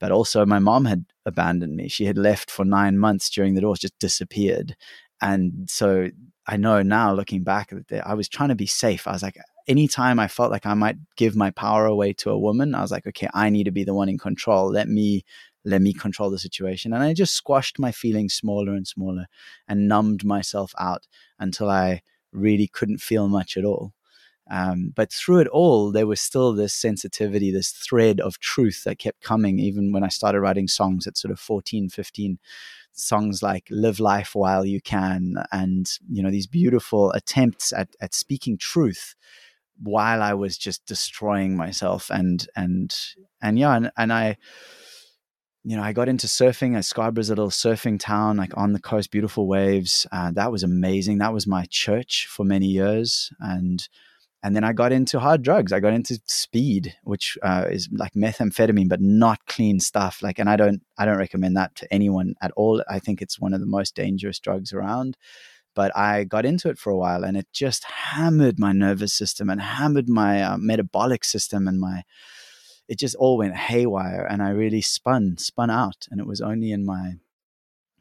But 0.01 0.12
also, 0.12 0.47
my 0.47 0.61
mom 0.61 0.85
had 0.85 1.05
abandoned 1.27 1.77
me. 1.77 1.88
She 1.88 2.05
had 2.05 2.16
left 2.18 2.51
for 2.51 2.64
nine 2.64 2.99
months 2.99 3.31
during 3.31 3.55
the 3.55 3.61
divorce, 3.61 3.81
just 3.81 3.99
disappeared. 3.99 4.77
And 5.21 5.68
so 5.68 6.09
I 6.47 6.57
know 6.57 6.83
now 6.83 7.12
looking 7.12 7.42
back 7.42 7.73
that 7.88 8.07
I 8.07 8.14
was 8.14 8.29
trying 8.29 8.51
to 8.51 8.55
be 8.55 8.66
safe. 8.66 9.07
I 9.07 9.12
was 9.12 9.23
like, 9.23 9.37
anytime 9.66 10.18
I 10.18 10.29
felt 10.29 10.51
like 10.51 10.66
I 10.66 10.75
might 10.75 10.97
give 11.16 11.37
my 11.37 11.51
power 11.51 11.85
away 11.85 12.12
to 12.14 12.31
a 12.31 12.38
woman, 12.38 12.75
I 12.75 12.81
was 12.81 12.90
like, 12.90 13.07
okay, 13.07 13.29
I 13.35 13.51
need 13.51 13.64
to 13.64 13.71
be 13.71 13.85
the 13.85 13.94
one 13.94 14.09
in 14.09 14.18
control. 14.18 14.71
Let 14.71 14.88
me 14.88 15.25
let 15.64 15.83
me 15.83 15.92
control 15.92 16.31
the 16.31 16.38
situation. 16.38 16.92
And 16.92 17.03
I 17.03 17.12
just 17.14 17.35
squashed 17.35 17.79
my 17.79 17.92
feelings 17.92 18.35
smaller 18.35 18.73
and 18.73 18.87
smaller 18.87 19.27
and 19.66 19.88
numbed 19.88 20.25
myself 20.25 20.73
out 20.79 21.07
until 21.38 21.68
I 21.68 22.03
really 22.33 22.68
couldn't 22.68 22.99
feel 22.99 23.29
much 23.29 23.57
at 23.57 23.64
all. 23.64 23.92
Um, 24.51 24.92
but 24.97 25.12
through 25.12 25.40
it 25.40 25.49
all, 25.49 25.92
there 25.92 26.07
was 26.07 26.21
still 26.21 26.55
this 26.55 26.73
sensitivity, 26.73 27.53
this 27.53 27.71
thread 27.71 28.18
of 28.18 28.38
truth 28.38 28.85
that 28.85 28.99
kept 28.99 29.23
coming, 29.23 29.59
even 29.59 29.92
when 29.92 30.03
I 30.03 30.09
started 30.09 30.40
writing 30.40 30.68
songs 30.68 31.07
at 31.07 31.18
sort 31.18 31.33
of 31.33 31.38
14, 31.38 31.90
15 31.90 32.38
songs 32.92 33.42
like 33.42 33.66
live 33.71 34.01
life 34.01 34.35
while 34.35 34.64
you 34.64 34.81
can 34.81 35.37
and 35.53 35.99
you 36.11 36.23
know 36.23 36.31
these 36.31 36.47
beautiful 36.47 37.12
attempts 37.12 37.73
at, 37.73 37.88
at 38.01 38.12
speaking 38.12 38.59
truth 38.59 39.14
while 39.81 40.21
i 40.21 40.35
was 40.35 40.59
just 40.59 40.85
destroying 40.85 41.57
myself 41.57 42.11
and 42.11 42.49
and 42.57 42.97
and 43.40 43.59
yeah 43.59 43.77
and, 43.77 43.90
and 43.97 44.12
i 44.12 44.37
you 45.68 45.76
know 45.76 45.83
i 45.83 45.92
got 45.92 46.09
into 46.09 46.26
surfing 46.26 46.83
scarborough's 46.83 47.31
a 47.31 47.35
little 47.35 47.50
surfing 47.50 48.00
town 48.00 48.37
like 48.37 48.57
on 48.57 48.72
the 48.72 48.81
coast 48.81 49.11
beautiful 49.11 49.46
waves 49.46 50.07
uh, 50.12 50.31
that 50.33 50.50
was 50.50 50.62
amazing 50.62 51.18
that 51.18 51.33
was 51.33 51.46
my 51.46 51.66
church 51.70 52.26
for 52.31 52.44
many 52.44 52.66
years 52.66 53.31
and 53.40 53.88
and 54.42 54.54
then 54.54 54.62
I 54.62 54.72
got 54.72 54.92
into 54.92 55.18
hard 55.18 55.42
drugs. 55.42 55.72
I 55.72 55.81
got 55.81 55.94
into 55.94 56.20
speed, 56.26 56.94
which 57.02 57.37
uh, 57.42 57.64
is 57.70 57.88
like 57.90 58.12
methamphetamine, 58.12 58.88
but 58.88 59.00
not 59.00 59.44
clean 59.46 59.81
stuff. 59.81 60.22
Like, 60.22 60.38
and 60.38 60.48
I 60.48 60.57
don't, 60.57 60.81
I 60.96 61.04
don't 61.04 61.18
recommend 61.18 61.57
that 61.57 61.74
to 61.76 61.92
anyone 61.92 62.35
at 62.40 62.52
all. 62.52 62.83
I 62.88 63.00
think 63.00 63.20
it's 63.20 63.40
one 63.40 63.52
of 63.52 63.61
the 63.61 63.66
most 63.66 63.96
dangerous 63.96 64.38
drugs 64.38 64.72
around. 64.72 65.16
But 65.74 65.96
I 65.96 66.24
got 66.24 66.46
into 66.46 66.68
it 66.70 66.78
for 66.78 66.90
a 66.90 66.96
while, 66.96 67.24
and 67.24 67.37
it 67.37 67.46
just 67.52 67.85
hammered 67.85 68.59
my 68.59 68.72
nervous 68.72 69.12
system 69.12 69.50
and 69.50 69.61
hammered 69.61 70.09
my 70.09 70.42
uh, 70.42 70.57
metabolic 70.57 71.24
system, 71.24 71.68
and 71.68 71.78
my, 71.78 72.04
it 72.88 72.98
just 72.98 73.14
all 73.16 73.38
went 73.38 73.57
haywire. 73.57 74.27
And 74.29 74.42
I 74.42 74.51
really 74.51 74.81
spun, 74.81 75.37
spun 75.38 75.70
out. 75.70 76.07
And 76.11 76.20
it 76.20 76.27
was 76.27 76.40
only 76.40 76.72
in 76.72 76.85
my 76.85 77.14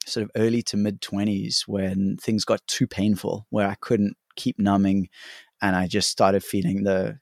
sort 0.06 0.24
of 0.24 0.32
early 0.36 0.62
to 0.64 0.78
mid 0.78 1.02
twenties 1.02 1.66
when 1.68 2.18
things 2.18 2.46
got 2.46 2.66
too 2.68 2.88
painful, 2.88 3.46
where 3.50 3.68
I 3.68 3.76
couldn't 3.76 4.16
keep 4.36 4.58
numbing 4.58 5.10
and 5.62 5.76
I 5.76 5.88
just 5.88 6.10
started 6.10 6.44
feeling 6.44 6.84
the 6.84 7.20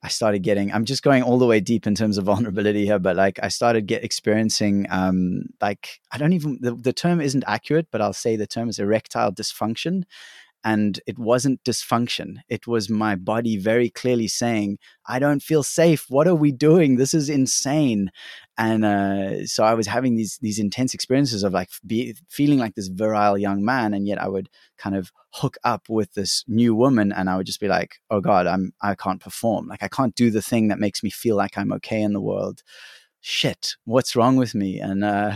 I 0.00 0.08
started 0.08 0.44
getting 0.44 0.72
I'm 0.72 0.84
just 0.84 1.02
going 1.02 1.24
all 1.24 1.38
the 1.38 1.46
way 1.46 1.58
deep 1.58 1.86
in 1.86 1.94
terms 1.94 2.18
of 2.18 2.24
vulnerability 2.26 2.84
here, 2.84 3.00
but 3.00 3.16
like 3.16 3.40
I 3.42 3.48
started 3.48 3.86
get 3.86 4.04
experiencing 4.04 4.86
um 4.90 5.46
like 5.60 6.00
I 6.12 6.18
don't 6.18 6.34
even 6.34 6.58
the, 6.60 6.74
the 6.74 6.92
term 6.92 7.20
isn't 7.20 7.44
accurate, 7.46 7.88
but 7.90 8.00
I'll 8.00 8.12
say 8.12 8.36
the 8.36 8.46
term 8.46 8.68
is 8.68 8.78
erectile 8.78 9.32
dysfunction 9.32 10.04
and 10.68 11.00
it 11.06 11.18
wasn't 11.18 11.64
dysfunction. 11.64 12.40
It 12.50 12.66
was 12.66 12.90
my 12.90 13.14
body 13.14 13.56
very 13.56 13.88
clearly 13.88 14.28
saying, 14.28 14.78
I 15.06 15.18
don't 15.18 15.42
feel 15.42 15.62
safe. 15.62 16.04
What 16.10 16.28
are 16.28 16.34
we 16.34 16.52
doing? 16.52 16.96
This 16.96 17.14
is 17.14 17.30
insane. 17.30 18.10
And 18.58 18.84
uh, 18.84 19.46
so 19.46 19.64
I 19.64 19.72
was 19.72 19.86
having 19.86 20.16
these 20.16 20.36
these 20.42 20.58
intense 20.58 20.92
experiences 20.92 21.42
of 21.42 21.54
like 21.54 21.70
be, 21.86 22.14
feeling 22.28 22.58
like 22.58 22.74
this 22.74 22.88
virile 22.88 23.38
young 23.38 23.64
man, 23.64 23.94
and 23.94 24.06
yet 24.06 24.20
I 24.20 24.28
would 24.28 24.50
kind 24.76 24.94
of 24.94 25.10
hook 25.32 25.56
up 25.64 25.88
with 25.88 26.12
this 26.12 26.44
new 26.46 26.74
woman, 26.74 27.12
and 27.12 27.30
I 27.30 27.36
would 27.36 27.46
just 27.46 27.60
be 27.60 27.68
like, 27.68 27.92
"Oh 28.10 28.20
God, 28.20 28.46
I'm 28.46 28.72
I 28.82 28.94
can't 28.94 29.22
perform. 29.22 29.68
Like 29.68 29.82
I 29.82 29.88
can't 29.88 30.14
do 30.14 30.30
the 30.30 30.42
thing 30.42 30.68
that 30.68 30.80
makes 30.84 31.02
me 31.02 31.08
feel 31.08 31.36
like 31.36 31.56
I'm 31.56 31.72
okay 31.74 32.02
in 32.02 32.12
the 32.12 32.26
world. 32.30 32.62
Shit, 33.20 33.76
what's 33.86 34.16
wrong 34.16 34.36
with 34.36 34.54
me?" 34.54 34.80
And 34.80 35.02
uh, 35.04 35.34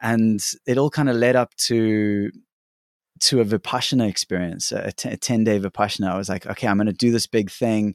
and 0.00 0.40
it 0.66 0.78
all 0.78 0.90
kind 0.90 1.08
of 1.08 1.16
led 1.16 1.36
up 1.36 1.54
to 1.68 2.30
to 3.20 3.40
a 3.40 3.44
vipassana 3.44 4.08
experience, 4.08 4.72
a, 4.72 4.92
t- 4.92 5.08
a 5.08 5.16
10 5.16 5.44
day 5.44 5.58
vipassana. 5.60 6.10
I 6.10 6.16
was 6.16 6.28
like, 6.28 6.46
okay, 6.46 6.66
I'm 6.66 6.76
going 6.76 6.86
to 6.86 6.92
do 6.92 7.10
this 7.10 7.26
big 7.26 7.50
thing. 7.50 7.94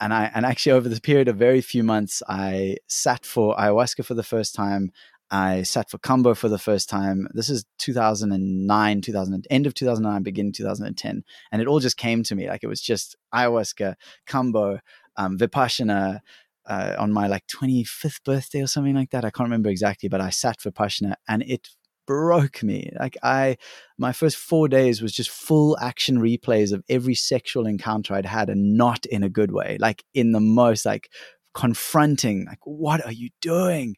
And 0.00 0.14
I, 0.14 0.30
and 0.34 0.46
actually 0.46 0.72
over 0.72 0.88
the 0.88 1.00
period 1.00 1.28
of 1.28 1.36
very 1.36 1.60
few 1.60 1.84
months, 1.84 2.22
I 2.28 2.76
sat 2.88 3.24
for 3.26 3.54
ayahuasca 3.56 4.04
for 4.04 4.14
the 4.14 4.22
first 4.22 4.54
time. 4.54 4.92
I 5.30 5.62
sat 5.62 5.90
for 5.90 5.98
Kambo 5.98 6.36
for 6.36 6.48
the 6.48 6.58
first 6.58 6.88
time. 6.88 7.28
This 7.34 7.50
is 7.50 7.64
2009, 7.78 9.00
2000, 9.00 9.46
end 9.48 9.66
of 9.66 9.74
2009, 9.74 10.22
beginning 10.22 10.52
2010. 10.52 11.22
And 11.52 11.62
it 11.62 11.68
all 11.68 11.78
just 11.78 11.96
came 11.96 12.22
to 12.24 12.34
me. 12.34 12.48
Like 12.48 12.64
it 12.64 12.68
was 12.68 12.80
just 12.80 13.14
ayahuasca, 13.32 13.94
Kambo, 14.26 14.80
um, 15.16 15.38
Vipassana, 15.38 16.20
uh, 16.66 16.94
on 16.98 17.12
my 17.12 17.26
like 17.26 17.46
25th 17.46 18.22
birthday 18.24 18.62
or 18.62 18.66
something 18.66 18.94
like 18.94 19.10
that. 19.10 19.24
I 19.24 19.30
can't 19.30 19.46
remember 19.46 19.68
exactly, 19.68 20.08
but 20.08 20.20
I 20.20 20.30
sat 20.30 20.60
for 20.60 20.70
Vipassana 20.70 21.14
and 21.28 21.42
it 21.42 21.68
broke 22.10 22.64
me. 22.64 22.90
Like 22.98 23.16
I, 23.22 23.56
my 23.96 24.12
first 24.12 24.36
four 24.36 24.66
days 24.66 25.00
was 25.00 25.12
just 25.12 25.30
full 25.30 25.78
action 25.78 26.18
replays 26.18 26.72
of 26.72 26.82
every 26.88 27.14
sexual 27.14 27.68
encounter 27.68 28.14
I'd 28.14 28.26
had, 28.26 28.50
and 28.50 28.76
not 28.76 29.06
in 29.06 29.22
a 29.22 29.28
good 29.28 29.52
way. 29.52 29.76
Like 29.78 30.02
in 30.12 30.32
the 30.32 30.40
most 30.40 30.84
like 30.84 31.08
confronting. 31.54 32.46
Like, 32.46 32.58
what 32.64 33.04
are 33.06 33.12
you 33.12 33.28
doing? 33.40 33.94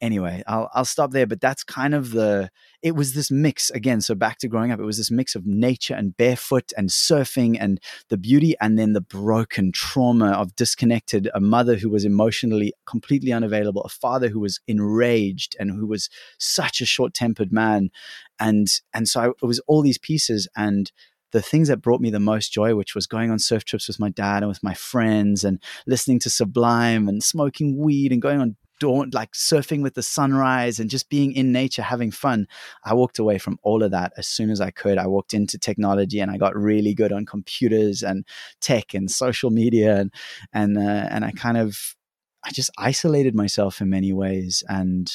Anyway, 0.00 0.42
I'll 0.46 0.70
I'll 0.74 0.84
stop 0.84 1.10
there. 1.10 1.26
But 1.26 1.40
that's 1.40 1.64
kind 1.64 1.94
of 1.94 2.10
the 2.10 2.50
it 2.82 2.94
was 2.94 3.14
this 3.14 3.30
mix 3.30 3.70
again. 3.70 4.00
So 4.00 4.14
back 4.14 4.38
to 4.38 4.48
growing 4.48 4.70
up, 4.70 4.80
it 4.80 4.84
was 4.84 4.98
this 4.98 5.10
mix 5.10 5.34
of 5.34 5.46
nature 5.46 5.94
and 5.94 6.16
barefoot 6.16 6.72
and 6.76 6.88
surfing 6.88 7.56
and 7.60 7.80
the 8.08 8.16
beauty, 8.16 8.54
and 8.60 8.78
then 8.78 8.92
the 8.92 9.00
broken 9.00 9.72
trauma 9.72 10.32
of 10.32 10.54
disconnected, 10.56 11.28
a 11.34 11.40
mother 11.40 11.76
who 11.76 11.90
was 11.90 12.04
emotionally 12.04 12.72
completely 12.86 13.32
unavailable, 13.32 13.82
a 13.82 13.88
father 13.88 14.28
who 14.28 14.40
was 14.40 14.60
enraged 14.66 15.56
and 15.58 15.70
who 15.70 15.86
was 15.86 16.08
such 16.38 16.80
a 16.80 16.86
short 16.86 17.14
tempered 17.14 17.52
man, 17.52 17.90
and 18.38 18.68
and 18.94 19.08
so 19.08 19.20
I, 19.20 19.28
it 19.28 19.46
was 19.46 19.60
all 19.66 19.82
these 19.82 19.98
pieces 19.98 20.48
and 20.56 20.90
the 21.30 21.42
things 21.42 21.68
that 21.68 21.82
brought 21.82 22.00
me 22.00 22.10
the 22.10 22.20
most 22.20 22.52
joy, 22.52 22.74
which 22.74 22.94
was 22.94 23.06
going 23.06 23.30
on 23.30 23.38
surf 23.38 23.64
trips 23.64 23.88
with 23.88 24.00
my 24.00 24.08
dad 24.08 24.42
and 24.42 24.48
with 24.48 24.62
my 24.62 24.72
friends 24.72 25.44
and 25.44 25.62
listening 25.86 26.18
to 26.20 26.30
Sublime 26.30 27.06
and 27.06 27.22
smoking 27.22 27.76
weed 27.76 28.12
and 28.12 28.22
going 28.22 28.40
on 28.40 28.56
dawn, 28.78 29.10
like 29.12 29.32
surfing 29.32 29.82
with 29.82 29.94
the 29.94 30.02
sunrise 30.02 30.78
and 30.78 30.90
just 30.90 31.08
being 31.08 31.32
in 31.32 31.52
nature, 31.52 31.82
having 31.82 32.10
fun. 32.10 32.46
I 32.84 32.94
walked 32.94 33.18
away 33.18 33.38
from 33.38 33.58
all 33.62 33.82
of 33.82 33.90
that 33.90 34.12
as 34.16 34.26
soon 34.26 34.50
as 34.50 34.60
I 34.60 34.70
could. 34.70 34.98
I 34.98 35.06
walked 35.06 35.34
into 35.34 35.58
technology 35.58 36.20
and 36.20 36.30
I 36.30 36.36
got 36.36 36.56
really 36.56 36.94
good 36.94 37.12
on 37.12 37.26
computers 37.26 38.02
and 38.02 38.24
tech 38.60 38.94
and 38.94 39.10
social 39.10 39.50
media 39.50 39.96
and 39.96 40.12
and 40.52 40.78
uh, 40.78 41.08
and 41.10 41.24
I 41.24 41.32
kind 41.32 41.56
of 41.56 41.96
I 42.44 42.50
just 42.50 42.70
isolated 42.78 43.34
myself 43.34 43.80
in 43.80 43.90
many 43.90 44.12
ways 44.12 44.62
and 44.68 45.12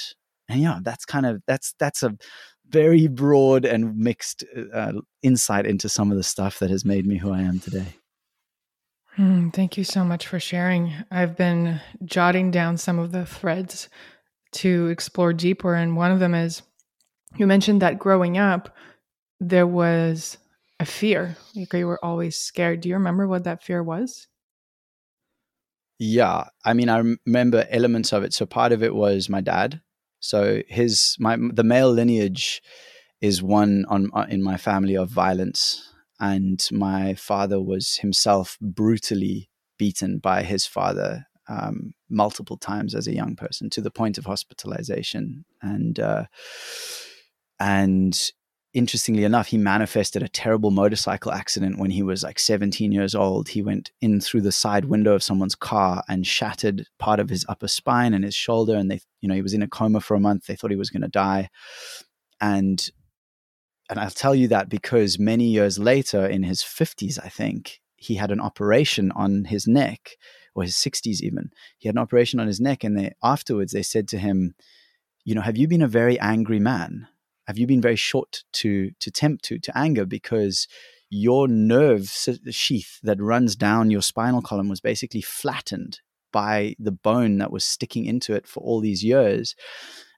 and 0.49 0.61
yeah, 0.61 0.79
that's 0.81 1.05
kind 1.05 1.25
of 1.25 1.41
that's 1.47 1.73
that's 1.79 2.03
a 2.03 2.15
very 2.69 3.07
broad 3.07 3.65
and 3.65 3.97
mixed 3.97 4.43
uh, 4.73 4.93
insight 5.21 5.65
into 5.65 5.87
some 5.87 6.11
of 6.11 6.17
the 6.17 6.23
stuff 6.23 6.59
that 6.59 6.69
has 6.69 6.83
made 6.83 7.05
me 7.05 7.17
who 7.17 7.31
I 7.31 7.41
am 7.41 7.59
today. 7.59 7.95
Mm, 9.17 9.53
thank 9.53 9.77
you 9.77 9.83
so 9.83 10.03
much 10.03 10.27
for 10.27 10.39
sharing. 10.39 10.93
I've 11.11 11.37
been 11.37 11.79
jotting 12.03 12.49
down 12.49 12.77
some 12.77 12.97
of 12.97 13.11
the 13.11 13.25
threads 13.25 13.89
to 14.53 14.87
explore 14.87 15.33
deeper. 15.33 15.75
And 15.75 15.95
one 15.95 16.11
of 16.11 16.19
them 16.19 16.33
is 16.33 16.63
you 17.37 17.45
mentioned 17.45 17.81
that 17.81 17.99
growing 17.99 18.37
up, 18.37 18.75
there 19.39 19.67
was 19.67 20.37
a 20.79 20.85
fear. 20.85 21.37
Like 21.55 21.73
you 21.73 21.85
were 21.85 22.03
always 22.03 22.37
scared. 22.37 22.81
Do 22.81 22.89
you 22.89 22.95
remember 22.95 23.27
what 23.27 23.43
that 23.43 23.63
fear 23.63 23.83
was? 23.83 24.27
Yeah. 25.99 26.45
I 26.65 26.73
mean, 26.73 26.89
I 26.89 27.15
remember 27.25 27.67
elements 27.69 28.13
of 28.13 28.23
it. 28.23 28.33
So 28.33 28.47
part 28.47 28.71
of 28.71 28.81
it 28.81 28.95
was 28.95 29.29
my 29.29 29.41
dad. 29.41 29.81
So 30.19 30.63
his, 30.67 31.15
my, 31.19 31.37
the 31.37 31.63
male 31.63 31.91
lineage 31.91 32.63
is 33.21 33.43
one 33.43 33.85
on 33.89 34.09
uh, 34.13 34.25
in 34.27 34.41
my 34.41 34.57
family 34.57 34.97
of 34.97 35.09
violence 35.09 35.92
and 36.19 36.67
my 36.71 37.13
father 37.15 37.61
was 37.61 37.97
himself 37.97 38.57
brutally 38.61 39.49
beaten 39.77 40.19
by 40.19 40.43
his 40.43 40.65
father 40.65 41.25
um, 41.47 41.93
multiple 42.09 42.57
times 42.57 42.95
as 42.95 43.07
a 43.07 43.13
young 43.13 43.35
person 43.35 43.69
to 43.71 43.81
the 43.81 43.91
point 43.91 44.17
of 44.17 44.25
hospitalization. 44.25 45.45
And 45.61 45.99
uh, 45.99 46.25
and 47.59 48.31
interestingly 48.73 49.23
enough 49.23 49.47
he 49.47 49.57
manifested 49.57 50.23
a 50.23 50.27
terrible 50.27 50.71
motorcycle 50.71 51.31
accident 51.31 51.77
when 51.77 51.91
he 51.91 52.01
was 52.01 52.23
like 52.23 52.39
17 52.39 52.91
years 52.91 53.13
old. 53.13 53.49
He 53.49 53.61
went 53.61 53.91
in 54.01 54.19
through 54.19 54.41
the 54.41 54.51
side 54.51 54.85
window 54.85 55.13
of 55.13 55.21
someone's 55.21 55.55
car 55.55 56.03
and 56.09 56.25
shattered 56.25 56.87
part 56.97 57.19
of 57.19 57.29
his 57.29 57.45
upper 57.47 57.67
spine 57.67 58.13
and 58.13 58.23
his 58.23 58.35
shoulder 58.35 58.75
and 58.75 58.89
they 58.89 58.99
you 59.21 59.29
know 59.29 59.35
he 59.35 59.43
was 59.43 59.53
in 59.53 59.61
a 59.61 59.67
coma 59.67 60.01
for 60.01 60.15
a 60.15 60.19
month. 60.19 60.45
They 60.45 60.55
thought 60.55 60.71
he 60.71 60.77
was 60.77 60.89
going 60.89 61.03
to 61.03 61.07
die. 61.07 61.49
And 62.41 62.89
and 63.93 63.99
I'll 63.99 64.09
tell 64.09 64.33
you 64.33 64.47
that 64.47 64.69
because 64.69 65.19
many 65.19 65.45
years 65.45 65.77
later, 65.77 66.25
in 66.25 66.41
his 66.41 66.63
50s, 66.63 67.19
I 67.23 67.29
think, 67.29 67.79
he 67.95 68.15
had 68.15 68.31
an 68.31 68.39
operation 68.39 69.11
on 69.11 69.45
his 69.45 69.67
neck, 69.67 70.17
or 70.55 70.63
his 70.63 70.73
60s 70.73 71.21
even. 71.21 71.51
He 71.77 71.87
had 71.87 71.93
an 71.93 72.01
operation 72.01 72.39
on 72.39 72.47
his 72.47 72.59
neck, 72.59 72.83
and 72.83 72.97
they 72.97 73.11
afterwards 73.21 73.71
they 73.71 73.83
said 73.83 74.07
to 74.07 74.17
him, 74.17 74.55
"You 75.23 75.35
know, 75.35 75.41
have 75.41 75.57
you 75.57 75.67
been 75.67 75.83
a 75.83 75.87
very 75.87 76.19
angry 76.19 76.59
man? 76.59 77.07
Have 77.45 77.59
you 77.59 77.67
been 77.67 77.81
very 77.81 77.95
short 77.95 78.43
to 78.53 78.89
to 78.99 79.11
tempt 79.11 79.45
to 79.45 79.59
to 79.59 79.77
anger 79.77 80.07
because?" 80.07 80.67
Your 81.15 81.47
nerve 81.47 82.09
sheath 82.49 82.99
that 83.03 83.21
runs 83.21 83.55
down 83.55 83.91
your 83.91 84.01
spinal 84.01 84.41
column 84.41 84.67
was 84.67 84.81
basically 84.81 85.21
flattened 85.21 85.99
by 86.31 86.75
the 86.79 86.91
bone 86.91 87.37
that 87.37 87.51
was 87.51 87.63
sticking 87.63 88.05
into 88.05 88.33
it 88.33 88.47
for 88.47 88.61
all 88.63 88.79
these 88.79 89.03
years 89.03 89.55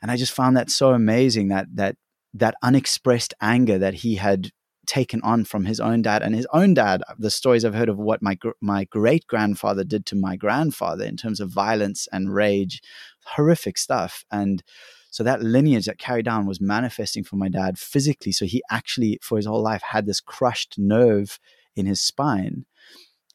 and 0.01 0.09
i 0.09 0.15
just 0.15 0.31
found 0.31 0.55
that 0.55 0.69
so 0.69 0.93
amazing 0.93 1.49
that 1.49 1.67
that 1.73 1.97
that 2.35 2.55
unexpressed 2.61 3.33
anger 3.41 3.77
that 3.77 3.95
he 3.95 4.15
had 4.15 4.51
taken 4.85 5.21
on 5.23 5.45
from 5.45 5.65
his 5.65 5.79
own 5.79 6.01
dad. 6.01 6.21
And 6.21 6.35
his 6.35 6.47
own 6.53 6.73
dad 6.73 7.01
the 7.17 7.31
stories 7.31 7.65
i've 7.65 7.73
heard 7.73 7.89
of 7.89 7.97
what 7.97 8.21
my 8.21 8.37
my 8.61 8.83
great 8.85 9.25
grandfather 9.27 9.83
did 9.83 10.05
to 10.07 10.15
my 10.15 10.35
grandfather 10.35 11.03
in 11.03 11.17
terms 11.17 11.39
of 11.39 11.49
violence 11.49 12.07
and 12.11 12.33
rage 12.33 12.81
horrific 13.25 13.77
stuff. 13.77 14.23
And 14.31 14.63
so 15.09 15.23
that 15.23 15.41
lineage 15.41 15.85
that 15.85 15.97
carried 15.97 16.25
down 16.25 16.45
was 16.45 16.59
manifesting 16.59 17.23
for 17.23 17.37
my 17.37 17.49
dad 17.49 17.79
physically. 17.79 18.31
So 18.31 18.45
he 18.45 18.61
actually 18.69 19.17
for 19.21 19.37
his 19.37 19.45
whole 19.45 19.63
life 19.63 19.81
had 19.81 20.05
this 20.05 20.21
crushed 20.21 20.75
nerve 20.77 21.39
in 21.75 21.85
his 21.85 22.01
spine 22.01 22.65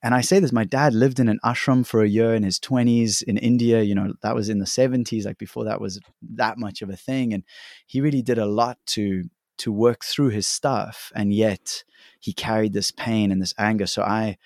and 0.03 0.15
I 0.15 0.23
say 0.23 0.39
this, 0.39 0.53
my 0.53 0.65
dad 0.65 0.95
lived 0.95 1.21
in 1.21 1.29
an 1.29 1.41
ashram 1.45 1.87
for 1.87 2.03
a 2.03 2.09
year 2.09 2.35
in 2.35 2.43
his 2.43 2.59
20s 2.59 3.23
in 3.23 3.37
India. 3.37 3.83
You 3.83 3.95
know, 3.95 4.15
that 4.23 4.35
was 4.35 4.49
in 4.49 4.59
the 4.59 4.65
70s, 4.65 5.27
like 5.27 5.37
before 5.37 5.65
that 5.65 5.81
was 5.81 6.01
that 6.23 6.57
much 6.57 6.81
of 6.81 6.89
a 6.89 6.97
thing. 6.97 7.35
And 7.35 7.45
he 7.87 8.01
really 8.01 8.23
did 8.23 8.39
a 8.39 8.47
lot 8.47 8.79
to 8.87 9.25
to 9.59 9.71
work 9.71 10.03
through 10.05 10.31
his 10.31 10.47
stuff. 10.47 11.13
And 11.15 11.35
yet 11.35 11.85
he 12.19 12.33
carried 12.33 12.73
this 12.73 12.91
pain 12.91 13.31
and 13.31 13.43
this 13.43 13.55
anger. 13.59 13.87
So 13.87 14.03
I 14.03 14.39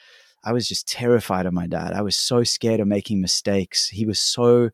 I 0.42 0.52
was 0.52 0.68
just 0.68 0.88
terrified 0.88 1.46
of 1.46 1.52
my 1.52 1.68
dad. 1.68 1.92
I 1.92 2.02
was 2.02 2.16
so 2.16 2.42
scared 2.42 2.80
of 2.80 2.88
making 2.88 3.20
mistakes. 3.20 3.88
He 3.88 4.04
was 4.04 4.18
so 4.18 4.70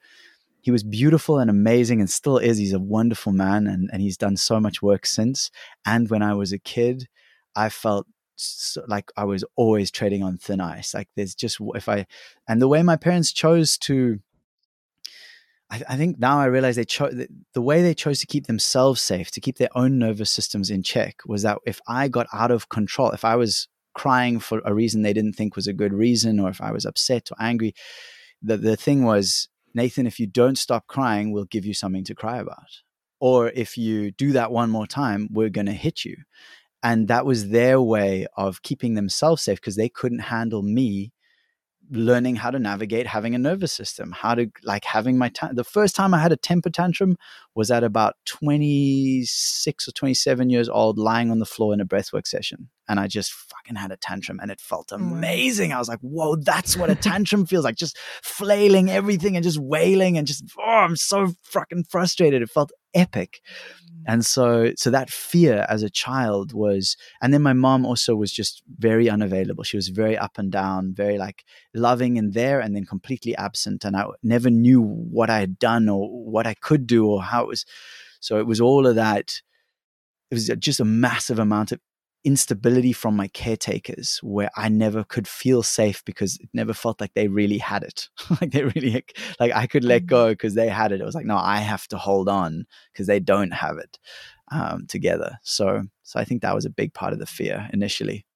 he 0.63 0.71
was 0.71 0.83
beautiful 0.83 1.39
and 1.39 1.51
amazing 1.51 2.01
and 2.01 2.09
still 2.09 2.39
is. 2.39 2.57
He's 2.59 2.73
a 2.73 2.81
wonderful 2.81 3.33
man 3.33 3.67
and, 3.67 3.91
and 3.93 4.01
he's 4.01 4.17
done 4.17 4.37
so 4.37 4.61
much 4.61 4.83
work 4.83 5.07
since. 5.07 5.51
And 5.87 6.09
when 6.11 6.23
I 6.23 6.35
was 6.35 6.53
a 6.53 6.59
kid, 6.59 7.09
I 7.55 7.69
felt 7.69 8.07
like 8.87 9.11
I 9.17 9.25
was 9.25 9.45
always 9.57 9.91
treading 9.91 10.23
on 10.23 10.39
thin 10.39 10.61
ice. 10.61 10.95
Like 10.95 11.09
there's 11.17 11.35
just 11.35 11.59
if 11.75 11.89
I 11.89 12.07
and 12.49 12.61
the 12.61 12.69
way 12.69 12.83
my 12.83 12.97
parents 12.97 13.33
chose 13.33 13.79
to. 13.79 14.21
I, 15.71 15.83
I 15.89 15.97
think 15.97 16.19
now 16.19 16.41
I 16.41 16.47
realize 16.47 16.77
they 16.77 16.85
chose 16.85 17.27
the 17.55 17.63
way 17.63 17.83
they 17.83 17.95
chose 17.95 18.21
to 18.21 18.27
keep 18.27 18.47
themselves 18.47 19.01
safe, 19.03 19.31
to 19.33 19.41
keep 19.41 19.59
their 19.59 19.77
own 19.77 19.99
nervous 19.99 20.31
systems 20.31 20.71
in 20.71 20.83
check, 20.83 21.17
was 21.27 21.43
that 21.43 21.59
if 21.65 21.81
I 21.87 22.09
got 22.09 22.27
out 22.33 22.51
of 22.51 22.69
control, 22.69 23.11
if 23.13 23.25
I 23.25 23.37
was 23.37 23.69
crying 23.95 24.41
for 24.41 24.61
a 24.65 24.75
reason 24.75 25.03
they 25.03 25.13
didn't 25.13 25.35
think 25.35 25.57
was 25.57 25.67
a 25.67 25.73
good 25.73 25.93
reason, 25.93 26.41
or 26.41 26.49
if 26.51 26.61
I 26.61 26.73
was 26.73 26.85
upset 26.85 27.31
or 27.31 27.37
angry, 27.41 27.75
the 28.43 28.57
the 28.57 28.77
thing 28.77 29.05
was 29.05 29.49
Nathan, 29.75 30.07
if 30.07 30.19
you 30.19 30.27
don't 30.27 30.59
stop 30.59 30.87
crying, 30.87 31.33
we'll 31.33 31.45
give 31.45 31.65
you 31.65 31.75
something 31.75 32.05
to 32.05 32.15
cry 32.15 32.39
about. 32.39 32.83
Or 33.21 33.51
if 33.51 33.77
you 33.77 34.11
do 34.11 34.33
that 34.33 34.51
one 34.51 34.71
more 34.71 34.87
time, 34.87 35.29
we're 35.31 35.51
going 35.51 35.67
to 35.67 35.73
hit 35.73 36.05
you 36.05 36.17
and 36.83 37.09
that 37.09 37.27
was 37.27 37.51
their 37.51 37.81
way 37.81 38.27
of 38.37 38.63
keeping 38.63 38.95
themselves 38.95 39.43
safe 39.43 39.61
because 39.61 39.77
they 39.77 39.89
couldn't 39.89 40.21
handle 40.21 40.63
me 40.63 41.13
learning 41.91 42.37
how 42.37 42.51
to 42.51 42.59
navigate 42.59 43.07
having 43.07 43.35
a 43.35 43.39
nervous 43.39 43.73
system 43.73 44.13
how 44.13 44.35
to 44.35 44.47
like 44.63 44.85
having 44.85 45.19
my 45.19 45.29
time 45.29 45.55
the 45.55 45.65
first 45.65 45.97
time 45.97 46.15
i 46.15 46.21
had 46.21 46.33
a 46.33 46.37
temper 46.37 46.71
tantrum 46.71 47.17
was 47.55 47.71
at 47.71 47.83
about 47.83 48.15
26 48.27 49.89
or 49.89 49.93
27 49.93 50.51
years 50.51 50.69
old 50.69 50.99
lying 50.99 51.31
on 51.31 51.39
the 51.41 51.47
floor 51.47 51.75
in 51.75 51.81
a 51.81 51.87
breathwork 51.87 52.27
session. 52.27 52.69
And 52.89 52.99
i 52.99 53.07
just 53.07 53.33
fucking 53.33 53.77
had 53.77 53.93
a 53.93 53.97
tantrum 53.97 54.41
and 54.41 54.51
it 54.51 54.61
felt 54.61 54.91
oh 54.93 54.97
amazing. 54.97 55.73
I 55.73 55.79
was 55.79 55.89
like 55.89 56.01
whoa 56.01 56.37
that's 56.37 56.77
what 56.77 56.91
a 56.91 56.95
tantrum 57.11 57.47
feels 57.47 57.65
like. 57.65 57.77
Just 57.77 57.97
flailing 58.23 58.91
everything 58.91 59.37
and 59.37 59.45
just 59.45 59.59
wailing 59.59 60.19
and 60.19 60.27
just 60.27 60.45
oh 60.59 60.63
i'm 60.63 60.97
so 60.97 61.33
fucking 61.43 61.85
frustrated. 61.85 62.43
It 62.43 62.51
felt 62.51 62.73
epic. 62.95 63.41
Mm. 63.87 64.03
And 64.09 64.27
so 64.27 64.73
so 64.77 64.91
that 64.91 65.11
fear 65.11 65.67
as 65.69 65.83
a 65.83 65.91
child 65.91 66.53
was 66.53 66.97
and 67.23 67.33
then 67.33 67.43
my 67.43 67.53
mom 67.53 67.87
also 67.87 68.17
was 68.17 68.33
just 68.33 68.63
very 68.79 69.09
unavailable. 69.09 69.63
She 69.63 69.77
was 69.77 69.89
very 69.89 70.19
up 70.19 70.39
and 70.39 70.51
down 70.51 70.93
very 70.93 71.19
like 71.19 71.45
loving 71.75 72.19
and 72.19 72.35
there 72.35 72.61
and 72.61 72.75
then 72.75 72.87
completely 72.87 73.37
absent. 73.37 73.85
And 73.85 73.97
i 73.97 74.05
never 74.23 74.51
knew 74.51 74.83
what 74.83 75.31
i 75.31 75.39
had 75.39 75.59
done 75.59 75.89
or 75.89 76.09
what 76.09 76.47
i 76.47 76.55
could 76.55 76.87
do 76.87 77.07
or 77.07 77.23
how 77.23 77.40
it 77.43 77.49
was 77.49 77.65
so 78.21 78.39
it 78.39 78.47
was 78.47 78.61
all 78.61 78.87
of 78.87 78.97
that 78.97 79.41
it 80.31 80.35
was 80.35 80.49
just 80.59 80.81
a 80.81 80.85
massive 80.85 81.39
amount 81.39 81.73
of 81.73 81.81
instability 82.23 82.93
from 82.93 83.17
my 83.17 83.29
caretakers 83.29 84.19
where 84.23 84.51
I 84.57 84.69
never 84.69 85.05
could 85.05 85.27
feel 85.27 85.63
safe 85.63 86.05
because 86.05 86.37
it 86.37 86.49
never 86.53 86.75
felt 86.75 87.01
like 87.01 87.15
they 87.15 87.29
really 87.29 87.59
had 87.59 87.83
it. 87.83 88.09
like 88.41 88.53
they 88.53 88.65
really 88.65 89.05
like 89.39 89.53
I 89.55 89.67
could 89.67 89.85
let 89.85 90.03
mm. 90.03 90.07
go 90.07 90.31
because 90.31 90.55
they 90.55 90.69
had 90.69 90.93
it. 90.93 91.01
It 91.01 91.05
was 91.05 91.15
like, 91.15 91.27
no, 91.27 91.37
I 91.37 91.59
have 91.59 91.89
to 91.89 91.99
hold 91.99 92.29
on 92.29 92.67
because 92.93 93.07
they 93.07 93.21
don't 93.21 93.53
have 93.53 93.79
it 93.79 93.99
um, 94.53 94.87
together. 94.87 95.39
So 95.43 95.85
so 96.03 96.21
I 96.21 96.25
think 96.25 96.43
that 96.43 96.55
was 96.55 96.67
a 96.67 96.71
big 96.71 96.93
part 96.93 97.13
of 97.13 97.19
the 97.19 97.27
fear 97.27 97.69
initially. 97.73 98.27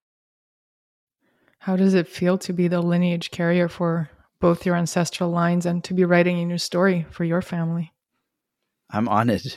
How 1.58 1.76
does 1.76 1.94
it 1.94 2.08
feel 2.08 2.36
to 2.38 2.52
be 2.52 2.68
the 2.68 2.82
lineage 2.82 3.30
carrier 3.30 3.68
for 3.68 4.10
both 4.38 4.66
your 4.66 4.76
ancestral 4.76 5.30
lines 5.30 5.64
and 5.64 5.82
to 5.84 5.94
be 5.94 6.04
writing 6.04 6.38
a 6.38 6.44
new 6.44 6.58
story 6.58 7.06
for 7.10 7.24
your 7.24 7.40
family? 7.40 7.93
I'm 8.94 9.08
honored 9.08 9.56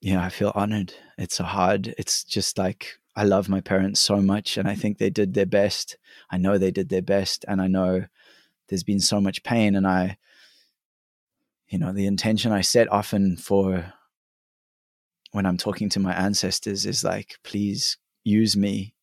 yeah, 0.00 0.24
I 0.24 0.30
feel 0.30 0.52
honored. 0.54 0.94
It's 1.18 1.38
hard. 1.38 1.94
It's 1.98 2.24
just 2.24 2.56
like 2.56 2.98
I 3.14 3.24
love 3.24 3.48
my 3.48 3.60
parents 3.60 4.00
so 4.00 4.16
much 4.16 4.56
and 4.56 4.66
I 4.66 4.74
think 4.74 4.96
they 4.98 5.10
did 5.10 5.34
their 5.34 5.46
best. 5.46 5.98
I 6.30 6.38
know 6.38 6.56
they 6.56 6.70
did 6.70 6.88
their 6.88 7.02
best 7.02 7.44
and 7.46 7.60
I 7.60 7.66
know 7.66 8.06
there's 8.68 8.82
been 8.82 9.00
so 9.00 9.20
much 9.20 9.42
pain 9.42 9.76
and 9.76 9.86
I 9.86 10.16
you 11.68 11.78
know, 11.78 11.92
the 11.92 12.06
intention 12.06 12.50
I 12.50 12.62
set 12.62 12.90
often 12.90 13.36
for 13.36 13.92
when 15.30 15.46
I'm 15.46 15.56
talking 15.56 15.88
to 15.90 16.00
my 16.00 16.12
ancestors 16.14 16.84
is 16.84 17.04
like 17.04 17.36
please 17.44 17.96
use 18.24 18.56
me 18.56 18.94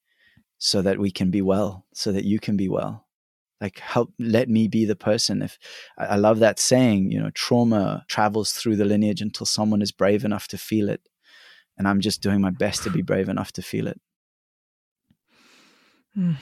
so 0.57 0.81
that 0.81 0.99
we 0.99 1.11
can 1.11 1.31
be 1.31 1.41
well, 1.41 1.85
so 1.93 2.11
that 2.11 2.25
you 2.25 2.39
can 2.39 2.57
be 2.57 2.67
well 2.67 3.06
like 3.61 3.79
help 3.79 4.13
let 4.19 4.49
me 4.49 4.67
be 4.67 4.85
the 4.85 4.95
person. 4.95 5.41
If 5.41 5.57
i 5.97 6.15
love 6.15 6.39
that 6.39 6.59
saying 6.59 7.11
you 7.11 7.19
know 7.19 7.31
trauma 7.31 8.05
travels 8.07 8.51
through 8.51 8.75
the 8.75 8.85
lineage 8.85 9.21
until 9.21 9.45
someone 9.45 9.81
is 9.81 9.91
brave 9.91 10.25
enough 10.25 10.47
to 10.49 10.57
feel 10.57 10.89
it. 10.89 11.01
And 11.77 11.87
i'm 11.87 12.01
just 12.01 12.21
doing 12.21 12.41
my 12.41 12.51
best 12.51 12.83
to 12.83 12.89
be 12.89 13.01
brave 13.01 13.29
enough 13.29 13.51
to 13.53 13.61
feel 13.61 13.87
it. 13.87 13.99
Mm. 16.17 16.37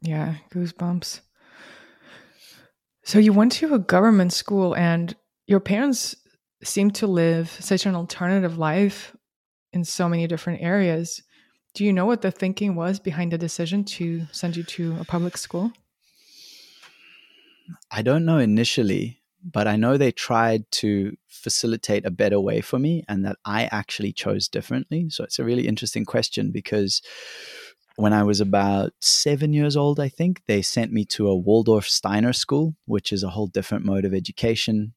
yeah 0.00 0.36
goosebumps. 0.52 1.20
So 3.04 3.18
you 3.18 3.32
went 3.32 3.52
to 3.52 3.74
a 3.74 3.78
government 3.78 4.32
school 4.32 4.76
and 4.76 5.14
your 5.46 5.60
parents 5.60 6.14
seem 6.62 6.90
to 6.92 7.06
live 7.06 7.50
such 7.50 7.84
an 7.84 7.96
alternative 7.96 8.58
life 8.58 9.16
in 9.72 9.84
so 9.84 10.08
many 10.08 10.26
different 10.28 10.62
areas. 10.62 11.20
Do 11.74 11.84
you 11.84 11.92
know 11.92 12.06
what 12.06 12.22
the 12.22 12.30
thinking 12.30 12.76
was 12.76 13.00
behind 13.00 13.32
the 13.32 13.38
decision 13.38 13.84
to 13.96 14.26
send 14.30 14.56
you 14.56 14.62
to 14.62 14.96
a 15.00 15.04
public 15.04 15.36
school 15.36 15.72
I 17.90 18.02
don't 18.02 18.24
know 18.24 18.38
initially, 18.38 19.20
but 19.42 19.66
I 19.66 19.76
know 19.76 19.96
they 19.96 20.12
tried 20.12 20.70
to 20.72 21.16
facilitate 21.28 22.06
a 22.06 22.10
better 22.10 22.40
way 22.40 22.60
for 22.60 22.78
me 22.78 23.04
and 23.08 23.24
that 23.24 23.36
I 23.44 23.68
actually 23.72 24.12
chose 24.12 24.48
differently. 24.48 25.10
So 25.10 25.24
it's 25.24 25.38
a 25.38 25.44
really 25.44 25.66
interesting 25.66 26.04
question 26.04 26.50
because 26.50 27.02
when 27.96 28.12
I 28.12 28.22
was 28.22 28.40
about 28.40 28.92
seven 29.00 29.52
years 29.52 29.76
old, 29.76 30.00
I 30.00 30.08
think, 30.08 30.42
they 30.46 30.62
sent 30.62 30.92
me 30.92 31.04
to 31.06 31.28
a 31.28 31.36
Waldorf 31.36 31.86
Steiner 31.88 32.32
school, 32.32 32.74
which 32.86 33.12
is 33.12 33.22
a 33.22 33.30
whole 33.30 33.48
different 33.48 33.84
mode 33.84 34.04
of 34.04 34.14
education. 34.14 34.94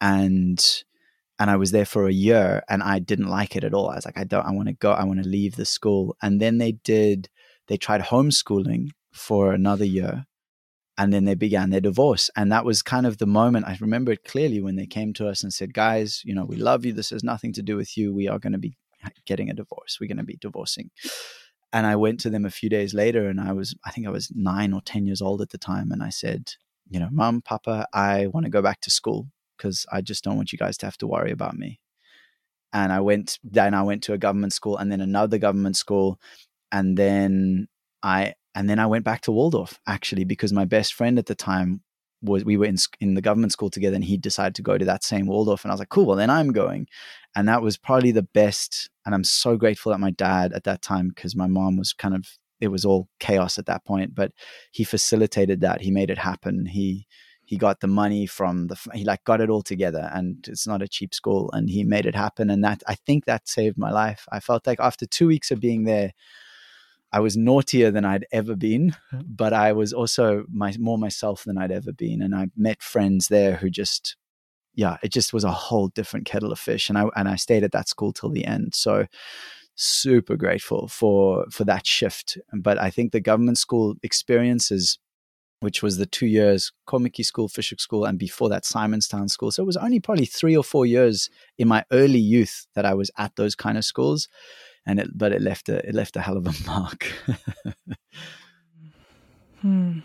And 0.00 0.62
and 1.38 1.50
I 1.50 1.56
was 1.56 1.70
there 1.70 1.84
for 1.84 2.06
a 2.06 2.12
year 2.12 2.62
and 2.68 2.82
I 2.82 2.98
didn't 2.98 3.28
like 3.28 3.56
it 3.56 3.64
at 3.64 3.74
all. 3.74 3.90
I 3.90 3.96
was 3.96 4.06
like, 4.06 4.18
I 4.18 4.24
don't 4.24 4.46
I 4.46 4.52
want 4.52 4.68
to 4.68 4.74
go, 4.74 4.92
I 4.92 5.04
want 5.04 5.22
to 5.22 5.28
leave 5.28 5.56
the 5.56 5.64
school. 5.64 6.16
And 6.22 6.40
then 6.40 6.58
they 6.58 6.72
did 6.72 7.28
they 7.68 7.76
tried 7.76 8.02
homeschooling 8.02 8.90
for 9.12 9.52
another 9.52 9.84
year 9.84 10.26
and 10.98 11.12
then 11.12 11.24
they 11.24 11.34
began 11.34 11.70
their 11.70 11.80
divorce. 11.80 12.30
And 12.36 12.50
that 12.52 12.64
was 12.64 12.82
kind 12.82 13.06
of 13.06 13.18
the 13.18 13.26
moment 13.26 13.66
i 13.66 13.76
remember 13.80 14.12
it 14.12 14.24
clearly 14.24 14.60
when 14.60 14.76
they 14.76 14.86
came 14.86 15.12
to 15.14 15.28
us 15.28 15.42
and 15.42 15.52
said 15.52 15.74
guys 15.74 16.22
you 16.24 16.34
know 16.34 16.44
we 16.44 16.56
love 16.56 16.84
you. 16.84 16.92
This 16.92 17.10
has 17.10 17.24
nothing 17.24 17.52
to 17.54 17.62
do 17.62 17.76
with 17.76 17.96
you. 17.96 18.14
We 18.14 18.28
are 18.28 18.38
going 18.38 18.52
to 18.52 18.58
be 18.58 18.76
getting 19.24 19.50
a 19.50 19.54
divorce. 19.54 19.98
We're 20.00 20.08
going 20.08 20.16
to 20.18 20.24
be 20.24 20.38
divorcing. 20.40 20.90
And 21.72 21.86
i 21.86 21.96
went 21.96 22.20
to 22.20 22.30
them 22.30 22.44
a 22.44 22.50
few 22.50 22.70
days 22.70 22.94
later 22.94 23.28
and 23.28 23.40
i 23.40 23.52
was 23.52 23.74
i 23.84 23.90
think 23.90 24.06
i 24.06 24.10
was 24.10 24.30
9 24.34 24.72
or 24.72 24.80
10 24.80 25.06
years 25.06 25.20
old 25.20 25.42
at 25.42 25.50
the 25.50 25.58
time 25.58 25.92
and 25.92 26.02
i 26.02 26.08
said 26.08 26.52
you 26.88 26.98
know 27.00 27.08
mom 27.10 27.42
papa 27.42 27.86
i 27.92 28.28
want 28.28 28.44
to 28.44 28.50
go 28.50 28.62
back 28.62 28.80
to 28.82 28.90
school 28.90 29.28
because 29.56 29.84
i 29.92 30.00
just 30.00 30.24
don't 30.24 30.36
want 30.36 30.52
you 30.52 30.58
guys 30.58 30.76
to 30.78 30.86
have 30.86 30.96
to 30.98 31.06
worry 31.06 31.32
about 31.32 31.56
me. 31.56 31.80
And 32.72 32.92
i 32.92 33.00
went 33.00 33.38
then 33.42 33.74
i 33.74 33.82
went 33.82 34.02
to 34.04 34.12
a 34.12 34.18
government 34.18 34.52
school 34.52 34.76
and 34.78 34.90
then 34.90 35.00
another 35.00 35.38
government 35.38 35.76
school 35.76 36.18
and 36.72 36.96
then 36.96 37.68
i 38.02 38.34
and 38.56 38.70
then 38.70 38.78
I 38.78 38.86
went 38.86 39.04
back 39.04 39.20
to 39.22 39.32
Waldorf 39.32 39.78
actually 39.86 40.24
because 40.24 40.52
my 40.52 40.64
best 40.64 40.94
friend 40.94 41.18
at 41.18 41.26
the 41.26 41.34
time 41.34 41.82
was 42.22 42.44
we 42.44 42.56
were 42.56 42.64
in 42.64 42.78
in 42.98 43.14
the 43.14 43.20
government 43.20 43.52
school 43.52 43.68
together 43.68 43.94
and 43.94 44.04
he 44.04 44.16
decided 44.16 44.54
to 44.56 44.62
go 44.62 44.78
to 44.78 44.84
that 44.86 45.04
same 45.04 45.26
Waldorf. 45.26 45.62
And 45.62 45.70
I 45.70 45.74
was 45.74 45.80
like 45.80 45.90
cool 45.90 46.06
well 46.06 46.16
then 46.16 46.30
I'm 46.30 46.50
going. 46.52 46.88
And 47.36 47.46
that 47.48 47.62
was 47.62 47.76
probably 47.76 48.12
the 48.12 48.22
best 48.22 48.90
and 49.04 49.14
I'm 49.14 49.24
so 49.24 49.56
grateful 49.56 49.92
that 49.92 50.00
my 50.00 50.10
dad 50.10 50.54
at 50.54 50.64
that 50.64 50.82
time 50.82 51.08
because 51.08 51.36
my 51.36 51.46
mom 51.46 51.76
was 51.76 51.92
kind 51.92 52.14
of 52.14 52.26
it 52.58 52.68
was 52.68 52.86
all 52.86 53.08
chaos 53.20 53.58
at 53.58 53.66
that 53.66 53.84
point 53.84 54.14
but 54.14 54.32
he 54.72 54.82
facilitated 54.82 55.60
that. 55.60 55.82
He 55.82 55.90
made 55.90 56.10
it 56.10 56.18
happen. 56.18 56.64
He 56.64 57.06
he 57.44 57.58
got 57.58 57.80
the 57.80 57.86
money 57.86 58.24
from 58.26 58.68
the 58.68 58.76
he 58.94 59.04
like 59.04 59.22
got 59.24 59.42
it 59.42 59.50
all 59.50 59.62
together 59.62 60.10
and 60.14 60.46
it's 60.48 60.66
not 60.66 60.82
a 60.82 60.88
cheap 60.88 61.12
school 61.14 61.50
and 61.52 61.68
he 61.68 61.84
made 61.84 62.06
it 62.06 62.14
happen. 62.14 62.48
And 62.48 62.64
that 62.64 62.82
I 62.88 62.94
think 62.94 63.26
that 63.26 63.48
saved 63.48 63.76
my 63.76 63.90
life. 63.90 64.24
I 64.32 64.40
felt 64.40 64.66
like 64.66 64.80
after 64.80 65.04
2 65.04 65.26
weeks 65.26 65.50
of 65.50 65.60
being 65.60 65.84
there 65.84 66.12
I 67.16 67.20
was 67.20 67.34
naughtier 67.34 67.90
than 67.90 68.04
I'd 68.04 68.26
ever 68.30 68.54
been, 68.54 68.94
but 69.24 69.54
I 69.54 69.72
was 69.72 69.94
also 69.94 70.44
my, 70.52 70.74
more 70.78 70.98
myself 70.98 71.44
than 71.44 71.56
I'd 71.56 71.72
ever 71.72 71.90
been. 71.90 72.20
And 72.20 72.34
I 72.34 72.48
met 72.58 72.82
friends 72.82 73.28
there 73.28 73.56
who 73.56 73.70
just, 73.70 74.16
yeah, 74.74 74.98
it 75.02 75.12
just 75.12 75.32
was 75.32 75.42
a 75.42 75.50
whole 75.50 75.88
different 75.88 76.26
kettle 76.26 76.52
of 76.52 76.58
fish. 76.58 76.90
And 76.90 76.98
I 76.98 77.06
and 77.16 77.26
I 77.26 77.36
stayed 77.36 77.64
at 77.64 77.72
that 77.72 77.88
school 77.88 78.12
till 78.12 78.28
the 78.28 78.44
end. 78.44 78.74
So 78.74 79.06
super 79.76 80.36
grateful 80.36 80.88
for 80.88 81.46
for 81.50 81.64
that 81.64 81.86
shift. 81.86 82.36
But 82.52 82.78
I 82.78 82.90
think 82.90 83.12
the 83.12 83.20
government 83.20 83.56
school 83.56 83.94
experiences, 84.02 84.98
which 85.60 85.82
was 85.82 85.96
the 85.96 86.04
two 86.04 86.26
years 86.26 86.70
Kommetjie 86.86 87.24
School, 87.24 87.48
Fish 87.48 87.70
Hoek 87.70 87.80
School, 87.80 88.04
and 88.04 88.18
before 88.18 88.50
that 88.50 88.64
Simonstown 88.64 89.30
School. 89.30 89.50
So 89.50 89.62
it 89.62 89.66
was 89.72 89.78
only 89.78 90.00
probably 90.00 90.26
three 90.26 90.54
or 90.54 90.64
four 90.64 90.84
years 90.84 91.30
in 91.56 91.66
my 91.66 91.82
early 91.92 92.20
youth 92.20 92.66
that 92.74 92.84
I 92.84 92.92
was 92.92 93.10
at 93.16 93.36
those 93.36 93.54
kind 93.54 93.78
of 93.78 93.86
schools 93.86 94.28
and 94.86 95.00
it 95.00 95.16
but 95.16 95.32
it 95.32 95.42
left 95.42 95.68
a 95.68 95.86
it 95.86 95.94
left 95.94 96.16
a 96.16 96.20
hell 96.20 96.36
of 96.36 96.46
a 96.46 96.54
mark. 96.66 97.12
hmm. 99.60 99.98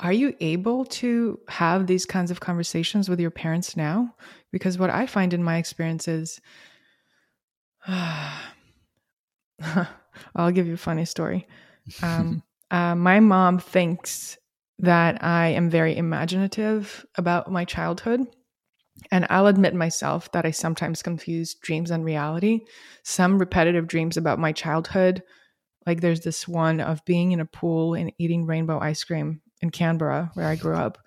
Are 0.00 0.12
you 0.12 0.34
able 0.40 0.86
to 0.86 1.38
have 1.48 1.86
these 1.86 2.06
kinds 2.06 2.30
of 2.30 2.40
conversations 2.40 3.10
with 3.10 3.20
your 3.20 3.30
parents 3.30 3.76
now? 3.76 4.14
Because 4.50 4.78
what 4.78 4.88
I 4.88 5.04
find 5.06 5.34
in 5.34 5.44
my 5.44 5.58
experience 5.58 6.08
is, 6.08 6.40
I'll 7.86 8.32
give 10.52 10.66
you 10.66 10.72
a 10.74 10.78
funny 10.78 11.04
story. 11.04 11.46
Um, 12.02 12.42
uh, 12.70 12.94
my 12.94 13.20
mom 13.20 13.58
thinks 13.58 14.38
that 14.78 15.22
I 15.22 15.48
am 15.48 15.68
very 15.68 15.94
imaginative 15.94 17.04
about 17.16 17.52
my 17.52 17.66
childhood. 17.66 18.26
And 19.10 19.26
I'll 19.30 19.46
admit 19.46 19.74
myself 19.74 20.30
that 20.32 20.46
I 20.46 20.50
sometimes 20.50 21.02
confuse 21.02 21.54
dreams 21.54 21.90
and 21.90 22.04
reality. 22.04 22.60
Some 23.02 23.38
repetitive 23.38 23.86
dreams 23.86 24.16
about 24.16 24.38
my 24.38 24.52
childhood, 24.52 25.22
like 25.86 26.00
there's 26.00 26.20
this 26.20 26.46
one 26.46 26.80
of 26.80 27.04
being 27.04 27.32
in 27.32 27.40
a 27.40 27.46
pool 27.46 27.94
and 27.94 28.12
eating 28.18 28.46
rainbow 28.46 28.78
ice 28.78 29.02
cream 29.04 29.40
in 29.62 29.70
Canberra, 29.70 30.30
where 30.34 30.46
I 30.46 30.56
grew 30.56 30.76
up. 30.76 30.98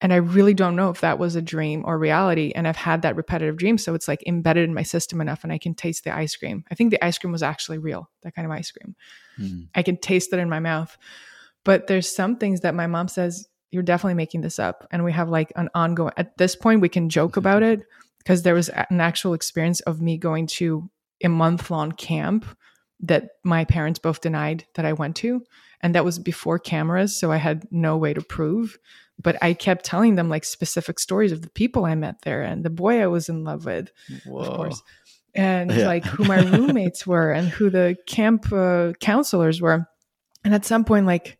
And 0.00 0.12
I 0.12 0.16
really 0.16 0.52
don't 0.52 0.76
know 0.76 0.90
if 0.90 1.00
that 1.00 1.18
was 1.18 1.36
a 1.36 1.42
dream 1.42 1.82
or 1.86 1.98
reality. 1.98 2.52
And 2.54 2.68
I've 2.68 2.76
had 2.76 3.02
that 3.02 3.16
repetitive 3.16 3.56
dream. 3.56 3.78
So 3.78 3.94
it's 3.94 4.08
like 4.08 4.22
embedded 4.26 4.64
in 4.64 4.74
my 4.74 4.82
system 4.82 5.22
enough 5.22 5.42
and 5.42 5.52
I 5.52 5.58
can 5.58 5.74
taste 5.74 6.04
the 6.04 6.14
ice 6.14 6.36
cream. 6.36 6.64
I 6.70 6.74
think 6.74 6.90
the 6.90 7.02
ice 7.02 7.16
cream 7.16 7.32
was 7.32 7.42
actually 7.42 7.78
real, 7.78 8.10
that 8.22 8.34
kind 8.34 8.44
of 8.44 8.52
ice 8.52 8.70
cream. 8.70 8.94
Mm. 9.38 9.68
I 9.74 9.82
can 9.82 9.96
taste 9.96 10.32
it 10.34 10.38
in 10.38 10.50
my 10.50 10.60
mouth. 10.60 10.96
But 11.64 11.86
there's 11.86 12.14
some 12.14 12.36
things 12.36 12.60
that 12.60 12.74
my 12.74 12.86
mom 12.86 13.08
says 13.08 13.48
you're 13.70 13.82
definitely 13.82 14.14
making 14.14 14.40
this 14.40 14.58
up. 14.58 14.86
And 14.90 15.04
we 15.04 15.12
have 15.12 15.28
like 15.28 15.52
an 15.56 15.68
ongoing, 15.74 16.12
at 16.16 16.36
this 16.38 16.56
point, 16.56 16.80
we 16.80 16.88
can 16.88 17.08
joke 17.08 17.36
about 17.36 17.62
it 17.62 17.82
because 18.18 18.42
there 18.42 18.54
was 18.54 18.68
an 18.68 19.00
actual 19.00 19.34
experience 19.34 19.80
of 19.80 20.00
me 20.00 20.16
going 20.18 20.46
to 20.46 20.90
a 21.22 21.28
month 21.28 21.70
long 21.70 21.92
camp 21.92 22.44
that 23.00 23.30
my 23.44 23.64
parents 23.64 23.98
both 23.98 24.20
denied 24.20 24.64
that 24.74 24.84
I 24.84 24.92
went 24.92 25.16
to. 25.16 25.42
And 25.82 25.94
that 25.94 26.04
was 26.04 26.18
before 26.18 26.58
cameras. 26.58 27.18
So 27.18 27.30
I 27.30 27.36
had 27.36 27.66
no 27.70 27.96
way 27.96 28.14
to 28.14 28.22
prove. 28.22 28.78
But 29.20 29.42
I 29.42 29.54
kept 29.54 29.84
telling 29.84 30.14
them 30.14 30.28
like 30.28 30.44
specific 30.44 30.98
stories 30.98 31.32
of 31.32 31.42
the 31.42 31.50
people 31.50 31.84
I 31.84 31.94
met 31.94 32.22
there 32.22 32.42
and 32.42 32.64
the 32.64 32.70
boy 32.70 33.00
I 33.00 33.06
was 33.06 33.28
in 33.28 33.44
love 33.44 33.64
with, 33.64 33.90
Whoa. 34.26 34.40
of 34.40 34.48
course, 34.48 34.82
and 35.34 35.70
yeah. 35.70 35.86
like 35.86 36.04
who 36.04 36.24
my 36.24 36.40
roommates 36.50 37.06
were 37.06 37.32
and 37.32 37.48
who 37.48 37.70
the 37.70 37.96
camp 38.06 38.52
uh, 38.52 38.92
counselors 39.00 39.60
were. 39.60 39.86
And 40.44 40.54
at 40.54 40.66
some 40.66 40.84
point, 40.84 41.06
like 41.06 41.38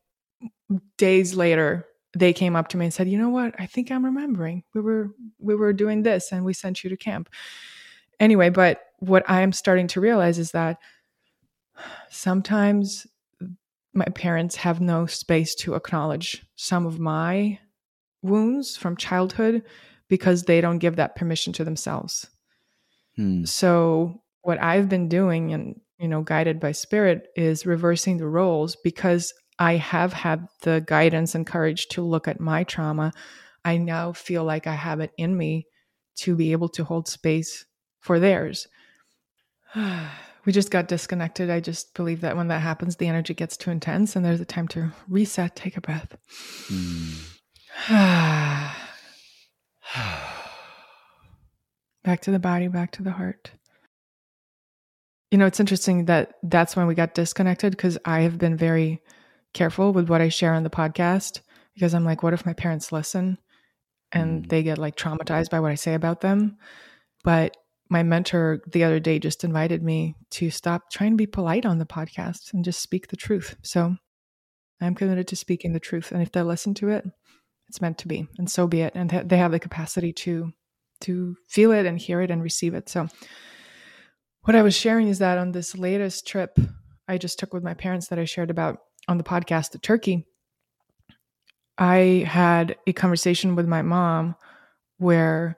days 0.96 1.34
later, 1.34 1.86
they 2.16 2.32
came 2.32 2.56
up 2.56 2.68
to 2.68 2.76
me 2.76 2.86
and 2.86 2.94
said, 2.94 3.08
"You 3.08 3.18
know 3.18 3.28
what? 3.28 3.54
I 3.58 3.66
think 3.66 3.90
I'm 3.90 4.04
remembering. 4.04 4.64
We 4.74 4.80
were 4.80 5.10
we 5.38 5.54
were 5.54 5.72
doing 5.72 6.02
this 6.02 6.32
and 6.32 6.44
we 6.44 6.52
sent 6.52 6.82
you 6.82 6.90
to 6.90 6.96
camp." 6.96 7.28
Anyway, 8.18 8.50
but 8.50 8.80
what 8.98 9.28
I'm 9.28 9.52
starting 9.52 9.86
to 9.88 10.00
realize 10.00 10.38
is 10.38 10.52
that 10.52 10.78
sometimes 12.10 13.06
my 13.92 14.06
parents 14.06 14.56
have 14.56 14.80
no 14.80 15.06
space 15.06 15.54
to 15.56 15.74
acknowledge 15.74 16.44
some 16.54 16.86
of 16.86 16.98
my 16.98 17.58
wounds 18.22 18.76
from 18.76 18.96
childhood 18.96 19.62
because 20.08 20.44
they 20.44 20.60
don't 20.60 20.78
give 20.78 20.96
that 20.96 21.16
permission 21.16 21.52
to 21.54 21.64
themselves. 21.64 22.26
Hmm. 23.16 23.44
So 23.44 24.22
what 24.42 24.62
I've 24.62 24.88
been 24.88 25.08
doing 25.08 25.52
and 25.52 25.80
you 25.98 26.08
know 26.08 26.22
guided 26.22 26.60
by 26.60 26.72
spirit 26.72 27.28
is 27.36 27.66
reversing 27.66 28.16
the 28.16 28.28
roles 28.28 28.76
because 28.82 29.32
I 29.58 29.76
have 29.76 30.12
had 30.12 30.48
the 30.62 30.84
guidance 30.86 31.34
and 31.34 31.46
courage 31.46 31.86
to 31.88 32.02
look 32.02 32.28
at 32.28 32.40
my 32.40 32.64
trauma. 32.64 33.12
I 33.64 33.78
now 33.78 34.12
feel 34.12 34.44
like 34.44 34.66
I 34.66 34.74
have 34.74 35.00
it 35.00 35.12
in 35.16 35.36
me 35.36 35.66
to 36.16 36.34
be 36.34 36.52
able 36.52 36.68
to 36.70 36.84
hold 36.84 37.08
space 37.08 37.64
for 38.00 38.20
theirs. 38.20 38.68
we 40.44 40.52
just 40.52 40.70
got 40.70 40.88
disconnected. 40.88 41.50
I 41.50 41.60
just 41.60 41.94
believe 41.94 42.20
that 42.20 42.36
when 42.36 42.48
that 42.48 42.60
happens, 42.60 42.96
the 42.96 43.08
energy 43.08 43.34
gets 43.34 43.56
too 43.56 43.70
intense 43.70 44.14
and 44.14 44.24
there's 44.24 44.40
a 44.40 44.44
time 44.44 44.68
to 44.68 44.92
reset, 45.08 45.56
take 45.56 45.76
a 45.76 45.80
breath. 45.80 46.16
Mm. 46.68 47.32
back 52.04 52.20
to 52.22 52.30
the 52.30 52.38
body, 52.38 52.68
back 52.68 52.92
to 52.92 53.02
the 53.02 53.10
heart. 53.10 53.50
You 55.30 55.38
know, 55.38 55.46
it's 55.46 55.60
interesting 55.60 56.04
that 56.04 56.34
that's 56.42 56.76
when 56.76 56.86
we 56.86 56.94
got 56.94 57.14
disconnected 57.14 57.72
because 57.72 57.98
I 58.04 58.20
have 58.20 58.38
been 58.38 58.56
very 58.56 59.02
careful 59.56 59.92
with 59.92 60.08
what 60.10 60.20
I 60.20 60.28
share 60.28 60.52
on 60.52 60.62
the 60.62 60.70
podcast 60.70 61.40
because 61.74 61.94
I'm 61.94 62.04
like, 62.04 62.22
what 62.22 62.34
if 62.34 62.44
my 62.44 62.52
parents 62.52 62.92
listen 62.92 63.38
and 64.12 64.44
mm. 64.44 64.48
they 64.48 64.62
get 64.62 64.78
like 64.78 64.96
traumatized 64.96 65.50
by 65.50 65.60
what 65.60 65.72
I 65.72 65.76
say 65.76 65.94
about 65.94 66.20
them? 66.20 66.58
But 67.24 67.56
my 67.88 68.02
mentor 68.02 68.60
the 68.70 68.84
other 68.84 69.00
day 69.00 69.18
just 69.18 69.44
invited 69.44 69.82
me 69.82 70.14
to 70.32 70.50
stop 70.50 70.90
trying 70.90 71.12
to 71.12 71.16
be 71.16 71.26
polite 71.26 71.64
on 71.64 71.78
the 71.78 71.86
podcast 71.86 72.52
and 72.52 72.64
just 72.64 72.82
speak 72.82 73.08
the 73.08 73.16
truth. 73.16 73.56
So 73.62 73.96
I'm 74.80 74.94
committed 74.94 75.26
to 75.28 75.36
speaking 75.36 75.72
the 75.72 75.80
truth. 75.80 76.12
And 76.12 76.20
if 76.20 76.32
they 76.32 76.42
listen 76.42 76.74
to 76.74 76.90
it, 76.90 77.06
it's 77.68 77.80
meant 77.80 77.96
to 77.98 78.08
be. 78.08 78.28
And 78.38 78.50
so 78.50 78.66
be 78.66 78.82
it. 78.82 78.92
And 78.94 79.10
they 79.10 79.38
have 79.38 79.52
the 79.52 79.58
capacity 79.58 80.12
to 80.12 80.52
to 81.02 81.36
feel 81.48 81.72
it 81.72 81.84
and 81.84 81.98
hear 81.98 82.20
it 82.20 82.30
and 82.30 82.42
receive 82.42 82.74
it. 82.74 82.88
So 82.88 83.08
what 84.42 84.56
I 84.56 84.62
was 84.62 84.74
sharing 84.74 85.08
is 85.08 85.18
that 85.18 85.38
on 85.38 85.52
this 85.52 85.76
latest 85.76 86.26
trip 86.26 86.58
I 87.08 87.18
just 87.18 87.38
took 87.38 87.54
with 87.54 87.62
my 87.62 87.74
parents 87.74 88.08
that 88.08 88.18
I 88.18 88.24
shared 88.24 88.50
about 88.50 88.78
on 89.08 89.18
the 89.18 89.24
podcast 89.24 89.70
to 89.70 89.78
Turkey, 89.78 90.26
I 91.78 92.24
had 92.26 92.76
a 92.86 92.92
conversation 92.92 93.54
with 93.54 93.66
my 93.66 93.82
mom 93.82 94.36
where 94.98 95.56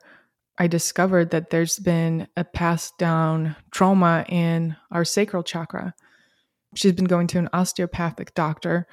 I 0.57 0.67
discovered 0.67 1.31
that 1.31 1.49
there's 1.49 1.79
been 1.79 2.27
a 2.35 2.43
passed 2.43 2.97
down 2.97 3.55
trauma 3.71 4.25
in 4.27 4.75
our 4.91 5.05
sacral 5.05 5.43
chakra. 5.43 5.93
She's 6.75 6.91
been 6.91 7.05
going 7.05 7.27
to 7.27 7.39
an 7.39 7.49
osteopathic 7.53 8.33
doctor, 8.33 8.85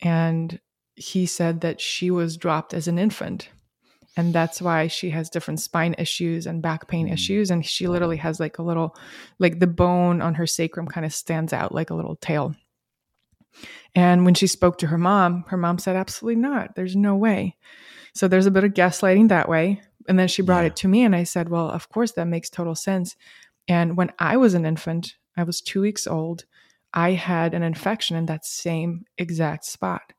and 0.00 0.58
he 0.96 1.26
said 1.26 1.60
that 1.60 1.80
she 1.80 2.10
was 2.10 2.36
dropped 2.36 2.72
as 2.72 2.88
an 2.88 2.98
infant. 2.98 3.50
And 4.16 4.34
that's 4.34 4.60
why 4.60 4.88
she 4.88 5.10
has 5.10 5.30
different 5.30 5.60
spine 5.60 5.94
issues 5.96 6.46
and 6.46 6.62
back 6.62 6.88
pain 6.88 7.08
mm. 7.08 7.12
issues. 7.12 7.50
And 7.50 7.64
she 7.64 7.86
literally 7.86 8.16
has 8.16 8.40
like 8.40 8.58
a 8.58 8.62
little, 8.62 8.96
like 9.38 9.60
the 9.60 9.66
bone 9.66 10.20
on 10.20 10.34
her 10.34 10.46
sacrum 10.46 10.88
kind 10.88 11.06
of 11.06 11.14
stands 11.14 11.52
out 11.52 11.74
like 11.74 11.90
a 11.90 11.94
little 11.94 12.16
tail. 12.16 12.54
And 13.94 14.24
when 14.24 14.34
she 14.34 14.46
spoke 14.46 14.78
to 14.78 14.86
her 14.88 14.98
mom, 14.98 15.44
her 15.48 15.56
mom 15.56 15.78
said, 15.78 15.96
absolutely 15.96 16.40
not. 16.40 16.74
There's 16.74 16.96
no 16.96 17.16
way. 17.16 17.56
So 18.14 18.28
there's 18.28 18.46
a 18.46 18.50
bit 18.50 18.64
of 18.64 18.74
gaslighting 18.74 19.28
that 19.28 19.48
way. 19.48 19.80
And 20.08 20.18
then 20.18 20.28
she 20.28 20.42
brought 20.42 20.62
yeah. 20.62 20.68
it 20.68 20.76
to 20.76 20.88
me, 20.88 21.04
and 21.04 21.14
I 21.14 21.24
said, 21.24 21.48
Well, 21.48 21.70
of 21.70 21.88
course, 21.88 22.12
that 22.12 22.26
makes 22.26 22.50
total 22.50 22.74
sense. 22.74 23.16
And 23.68 23.96
when 23.96 24.12
I 24.18 24.36
was 24.36 24.54
an 24.54 24.66
infant, 24.66 25.14
I 25.36 25.44
was 25.44 25.60
two 25.60 25.80
weeks 25.80 26.06
old, 26.06 26.46
I 26.92 27.12
had 27.12 27.54
an 27.54 27.62
infection 27.62 28.16
in 28.16 28.26
that 28.26 28.44
same 28.44 29.04
exact 29.18 29.64
spot. 29.64 30.12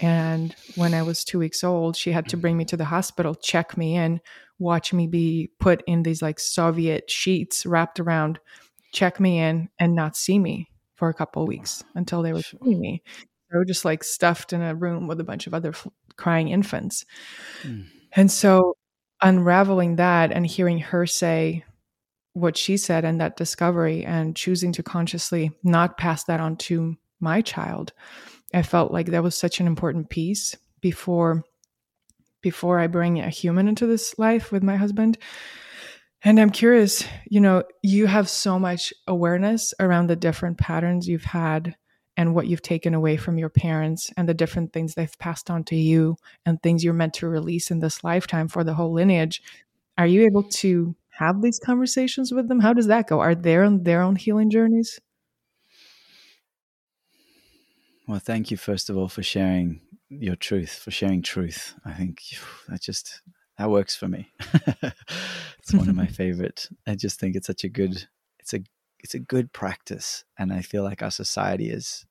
And 0.00 0.54
when 0.76 0.94
I 0.94 1.02
was 1.02 1.24
two 1.24 1.38
weeks 1.38 1.64
old, 1.64 1.96
she 1.96 2.12
had 2.12 2.28
to 2.28 2.36
bring 2.36 2.56
me 2.56 2.64
to 2.66 2.76
the 2.76 2.84
hospital, 2.84 3.34
check 3.34 3.76
me 3.76 3.96
in, 3.96 4.20
watch 4.58 4.92
me 4.92 5.06
be 5.06 5.50
put 5.58 5.82
in 5.86 6.02
these 6.02 6.22
like 6.22 6.38
Soviet 6.38 7.10
sheets 7.10 7.64
wrapped 7.64 8.00
around, 8.00 8.38
check 8.92 9.18
me 9.18 9.38
in, 9.38 9.68
and 9.78 9.94
not 9.94 10.16
see 10.16 10.38
me 10.38 10.68
for 10.94 11.08
a 11.08 11.14
couple 11.14 11.46
weeks 11.46 11.84
until 11.94 12.22
they 12.22 12.32
were 12.32 12.42
seeing 12.42 12.80
me. 12.80 13.02
They 13.50 13.58
were 13.58 13.64
just 13.64 13.84
like 13.84 14.02
stuffed 14.04 14.52
in 14.52 14.62
a 14.62 14.74
room 14.74 15.06
with 15.06 15.20
a 15.20 15.24
bunch 15.24 15.46
of 15.46 15.54
other 15.54 15.70
f- 15.70 15.86
crying 16.16 16.48
infants. 16.48 17.04
Mm. 17.62 17.86
And 18.12 18.30
so 18.30 18.76
unraveling 19.20 19.96
that 19.96 20.32
and 20.32 20.46
hearing 20.46 20.78
her 20.78 21.06
say 21.06 21.64
what 22.34 22.56
she 22.56 22.76
said 22.76 23.04
and 23.04 23.20
that 23.20 23.36
discovery 23.36 24.04
and 24.04 24.36
choosing 24.36 24.72
to 24.72 24.82
consciously 24.82 25.52
not 25.62 25.96
pass 25.96 26.24
that 26.24 26.40
on 26.40 26.56
to 26.56 26.96
my 27.20 27.40
child 27.40 27.92
i 28.52 28.62
felt 28.62 28.92
like 28.92 29.06
that 29.06 29.22
was 29.22 29.36
such 29.36 29.60
an 29.60 29.66
important 29.66 30.10
piece 30.10 30.56
before 30.80 31.44
before 32.42 32.80
i 32.80 32.86
bring 32.86 33.20
a 33.20 33.30
human 33.30 33.68
into 33.68 33.86
this 33.86 34.18
life 34.18 34.50
with 34.52 34.62
my 34.62 34.76
husband 34.76 35.16
and 36.24 36.40
i'm 36.40 36.50
curious 36.50 37.04
you 37.28 37.40
know 37.40 37.62
you 37.82 38.06
have 38.06 38.28
so 38.28 38.58
much 38.58 38.92
awareness 39.06 39.72
around 39.78 40.08
the 40.08 40.16
different 40.16 40.58
patterns 40.58 41.08
you've 41.08 41.24
had 41.24 41.76
and 42.16 42.34
what 42.34 42.46
you've 42.46 42.62
taken 42.62 42.94
away 42.94 43.16
from 43.16 43.38
your 43.38 43.48
parents 43.48 44.12
and 44.16 44.28
the 44.28 44.34
different 44.34 44.72
things 44.72 44.94
they've 44.94 45.18
passed 45.18 45.50
on 45.50 45.64
to 45.64 45.76
you 45.76 46.16
and 46.46 46.62
things 46.62 46.84
you're 46.84 46.94
meant 46.94 47.14
to 47.14 47.28
release 47.28 47.70
in 47.70 47.80
this 47.80 48.04
lifetime 48.04 48.48
for 48.48 48.62
the 48.62 48.74
whole 48.74 48.92
lineage. 48.92 49.42
Are 49.98 50.06
you 50.06 50.24
able 50.24 50.44
to 50.44 50.94
have 51.10 51.42
these 51.42 51.58
conversations 51.58 52.32
with 52.32 52.48
them? 52.48 52.60
How 52.60 52.72
does 52.72 52.86
that 52.86 53.08
go? 53.08 53.20
Are 53.20 53.34
they 53.34 53.56
on 53.56 53.82
their 53.82 54.02
own 54.02 54.16
healing 54.16 54.50
journeys? 54.50 55.00
Well 58.06 58.18
thank 58.18 58.50
you 58.50 58.56
first 58.56 58.90
of 58.90 58.96
all 58.96 59.08
for 59.08 59.22
sharing 59.22 59.80
your 60.10 60.36
truth 60.36 60.74
for 60.74 60.90
sharing 60.90 61.22
truth. 61.22 61.74
I 61.84 61.94
think 61.94 62.20
that 62.68 62.82
just 62.82 63.22
that 63.58 63.70
works 63.70 63.94
for 63.96 64.08
me. 64.08 64.32
It's 65.64 65.72
one 65.72 65.88
of 65.88 65.96
my 65.96 66.06
favorite. 66.22 66.68
I 66.86 66.94
just 66.94 67.18
think 67.18 67.36
it's 67.36 67.46
such 67.46 67.64
a 67.64 67.68
good 67.68 68.06
it's 68.38 68.52
a 68.52 68.60
it's 69.00 69.14
a 69.14 69.18
good 69.18 69.52
practice 69.52 70.24
and 70.38 70.52
i 70.52 70.62
feel 70.62 70.82
like 70.82 71.02
our 71.02 71.10
society 71.10 71.70
is 71.70 72.06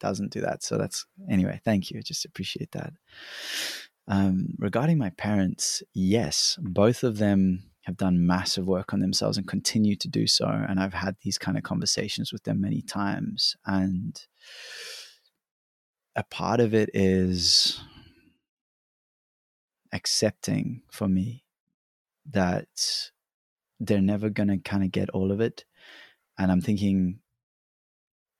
doesn't 0.00 0.32
do 0.32 0.40
that. 0.40 0.62
So 0.62 0.78
that's 0.78 1.04
anyway 1.30 1.60
thank 1.64 1.90
you. 1.90 1.98
I 1.98 2.02
just 2.02 2.24
appreciate 2.24 2.72
that. 2.72 2.92
Um, 4.08 4.54
regarding 4.58 4.98
my 4.98 5.10
parents 5.10 5.82
yes 5.94 6.58
both 6.60 7.04
of 7.04 7.18
them 7.18 7.70
have 7.82 7.96
done 7.96 8.26
massive 8.26 8.66
work 8.66 8.92
on 8.92 9.00
themselves 9.00 9.36
and 9.38 9.46
continue 9.46 9.94
to 9.96 10.08
do 10.08 10.26
so 10.26 10.46
and 10.46 10.80
i've 10.80 10.92
had 10.92 11.14
these 11.22 11.38
kind 11.38 11.56
of 11.56 11.62
conversations 11.62 12.32
with 12.32 12.42
them 12.42 12.60
many 12.60 12.82
times 12.82 13.56
and 13.64 14.26
a 16.16 16.24
part 16.24 16.58
of 16.58 16.74
it 16.74 16.90
is 16.94 17.80
accepting 19.92 20.82
for 20.90 21.08
me 21.08 21.44
that 22.30 23.10
they're 23.80 24.00
never 24.00 24.30
going 24.30 24.48
to 24.48 24.58
kind 24.58 24.84
of 24.84 24.92
get 24.92 25.10
all 25.10 25.32
of 25.32 25.40
it 25.40 25.64
and 26.38 26.50
I'm 26.50 26.60
thinking 26.60 27.20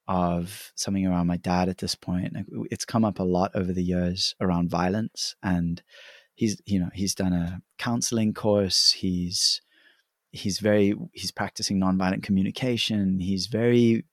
of 0.08 0.72
something 0.74 1.06
around 1.06 1.26
my 1.26 1.36
dad 1.36 1.68
at 1.68 1.78
this 1.78 1.94
point. 1.94 2.36
It's 2.70 2.84
come 2.84 3.04
up 3.04 3.18
a 3.18 3.24
lot 3.24 3.52
over 3.54 3.72
the 3.72 3.82
years 3.82 4.34
around 4.40 4.70
violence, 4.70 5.36
and 5.42 5.82
he's 6.34 6.60
you 6.64 6.80
know 6.80 6.90
he's 6.92 7.14
done 7.14 7.32
a 7.32 7.62
counseling 7.78 8.34
course. 8.34 8.92
He's 8.92 9.62
he's 10.30 10.58
very 10.58 10.94
he's 11.12 11.30
practicing 11.30 11.78
nonviolent 11.78 12.22
communication. 12.22 13.20
He's 13.20 13.46
very 13.46 14.04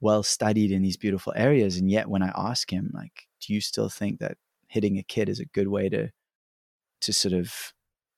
well 0.00 0.22
studied 0.22 0.72
in 0.72 0.82
these 0.82 0.96
beautiful 0.96 1.32
areas, 1.36 1.76
and 1.76 1.90
yet 1.90 2.08
when 2.08 2.22
I 2.22 2.32
ask 2.36 2.70
him 2.70 2.90
like, 2.92 3.28
do 3.40 3.54
you 3.54 3.60
still 3.60 3.88
think 3.88 4.18
that 4.20 4.38
hitting 4.68 4.98
a 4.98 5.02
kid 5.02 5.28
is 5.28 5.40
a 5.40 5.44
good 5.46 5.68
way 5.68 5.88
to 5.88 6.10
to 7.00 7.12
sort 7.12 7.34
of 7.34 7.72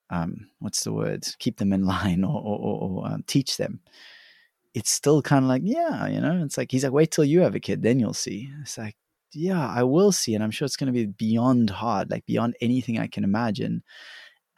um, 0.09 0.47
what's 0.59 0.83
the 0.83 0.93
word 0.93 1.25
keep 1.39 1.57
them 1.57 1.73
in 1.73 1.85
line 1.85 2.23
or, 2.23 2.41
or, 2.41 2.59
or, 2.59 2.81
or 2.81 3.07
um, 3.07 3.23
teach 3.27 3.57
them 3.57 3.79
it's 4.73 4.91
still 4.91 5.21
kind 5.21 5.43
of 5.43 5.49
like, 5.49 5.63
yeah, 5.65 6.07
you 6.07 6.21
know, 6.21 6.43
it's 6.43 6.57
like, 6.57 6.71
he's 6.71 6.83
like, 6.83 6.93
wait 6.93 7.11
till 7.11 7.25
you 7.25 7.41
have 7.41 7.55
a 7.55 7.59
kid, 7.59 7.81
then 7.81 7.99
you'll 7.99 8.13
see. 8.13 8.49
It's 8.61 8.77
like, 8.77 8.95
yeah, 9.33 9.67
I 9.67 9.83
will 9.83 10.11
see. 10.11 10.35
And 10.35 10.43
I'm 10.43 10.51
sure 10.51 10.65
it's 10.65 10.75
going 10.75 10.93
to 10.93 10.93
be 10.93 11.07
beyond 11.07 11.69
hard, 11.69 12.09
like 12.11 12.25
beyond 12.25 12.55
anything 12.61 12.99
I 12.99 13.07
can 13.07 13.23
imagine. 13.23 13.83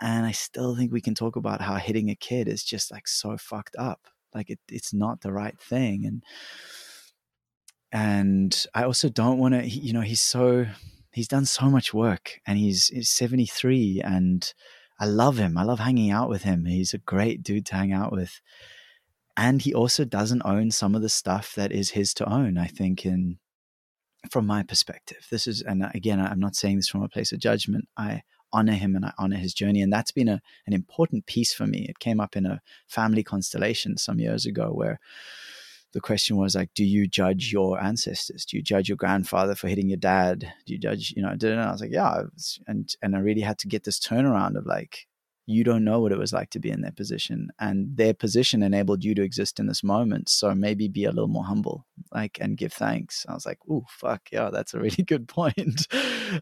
And 0.01 0.26
I 0.26 0.32
still 0.32 0.76
think 0.76 0.91
we 0.91 1.01
can 1.01 1.15
talk 1.15 1.36
about 1.36 1.61
how 1.61 1.76
hitting 1.76 2.09
a 2.09 2.15
kid 2.15 2.47
is 2.47 2.63
just 2.63 2.91
like 2.91 3.07
so 3.07 3.38
fucked 3.38 3.76
up. 3.78 4.07
like 4.34 4.49
it, 4.49 4.59
it's 4.69 4.93
not 4.93 5.22
the 5.22 5.32
right 5.32 5.59
thing 5.59 6.05
and 6.05 6.24
and 7.91 8.65
i 8.74 8.84
also 8.84 9.09
don't 9.09 9.38
want 9.38 9.53
to 9.53 9.67
you 9.67 9.91
know 9.91 10.01
he's 10.01 10.22
so 10.22 10.65
he's 11.12 11.28
done 11.28 11.45
so 11.45 11.70
much 11.70 11.93
work 11.93 12.39
and 12.45 12.57
he's, 12.57 12.88
he's 12.88 13.09
73 13.09 14.01
and 14.03 14.53
i 14.99 15.05
love 15.05 15.38
him 15.38 15.57
i 15.57 15.64
love 15.64 15.80
hanging 15.80 16.12
out 16.12 16.30
with 16.30 16.43
him 16.43 16.66
he's 16.66 16.93
a 16.93 16.99
great 16.99 17.43
dude 17.43 17.66
to 17.68 17.76
hang 17.76 17.91
out 17.91 18.12
with 18.12 18.41
and 19.38 19.62
he 19.62 19.74
also 19.74 20.03
doesn't 20.03 20.41
own 20.45 20.72
some 20.72 20.95
of 20.95 21.01
the 21.01 21.09
stuff 21.09 21.55
that 21.55 21.72
is 21.72 21.91
his 21.91 22.14
to 22.14 22.30
own 22.30 22.57
i 22.57 22.68
think 22.68 23.05
in 23.05 23.38
from 24.30 24.45
my 24.45 24.62
perspective 24.62 25.28
this 25.32 25.47
is 25.47 25.62
and 25.62 25.84
again 25.95 26.20
i'm 26.20 26.39
not 26.39 26.55
saying 26.55 26.76
this 26.76 26.88
from 26.88 27.01
a 27.01 27.09
place 27.09 27.32
of 27.32 27.39
judgment 27.39 27.88
i 27.97 28.22
honor 28.53 28.74
him 28.74 28.95
and 28.95 29.05
I 29.05 29.14
honor 29.18 29.38
his 29.38 29.53
journey. 29.53 29.82
And 29.82 29.91
that's 29.91 30.12
been 30.12 30.28
a, 30.28 30.41
an 30.68 30.74
important 30.74 31.26
piece 31.26 31.53
for 31.53 31.66
me. 31.66 31.86
It 31.88 31.99
came 31.99 32.20
up 32.20 32.36
in 32.36 32.45
a 32.45 32.62
family 32.88 33.24
constellation 33.24 33.97
some 33.97 34.20
years 34.20 34.45
ago 34.45 34.72
where 34.74 34.99
the 35.94 36.02
question 36.02 36.38
was 36.38 36.56
like, 36.56 36.70
do 36.74 36.86
you 36.86 37.08
judge 37.08 37.52
your 37.52 37.82
ancestors? 37.82 38.46
Do 38.46 38.58
you 38.58 38.64
judge 38.64 38.88
your 38.88 38.96
grandfather 38.96 39.56
for 39.56 39.68
hitting 39.68 39.89
your 39.89 39.98
dad? 39.98 40.39
Do 40.66 40.74
you 40.74 40.80
judge, 40.80 41.14
you 41.16 41.22
know, 41.22 41.30
and 41.30 41.62
I 41.62 41.72
was 41.72 41.82
like, 41.82 41.92
yeah. 41.92 42.24
And, 42.68 42.94
and 43.02 43.16
I 43.16 43.20
really 43.20 43.42
had 43.42 43.60
to 43.60 43.68
get 43.68 43.84
this 43.84 44.00
turnaround 44.00 44.58
of 44.58 44.66
like, 44.66 45.08
you 45.48 45.64
don't 45.64 45.84
know 45.84 46.00
what 46.00 46.12
it 46.12 46.18
was 46.18 46.34
like 46.34 46.50
to 46.52 46.60
be 46.60 46.70
in 46.70 46.82
their 46.82 46.92
position 46.92 47.50
and 47.60 47.98
their 47.98 48.14
position 48.14 48.62
enabled 48.64 49.04
you 49.04 49.16
to 49.16 49.24
exist 49.24 49.60
in 49.60 49.68
this 49.68 49.84
moment 49.84 50.30
so 50.30 50.54
maybe 50.54 50.88
be 50.88 51.06
a 51.06 51.12
little 51.12 51.28
more 51.28 51.44
humble 51.44 51.86
like 52.14 52.38
and 52.39 52.58
give 52.58 52.72
thanks 52.72 53.26
i 53.28 53.34
was 53.34 53.46
like 53.46 53.58
oh 53.70 53.84
fuck 53.89 54.22
yeah 54.32 54.50
that's 54.52 54.74
a 54.74 54.80
really 54.80 55.04
good 55.08 55.28
point 55.28 55.88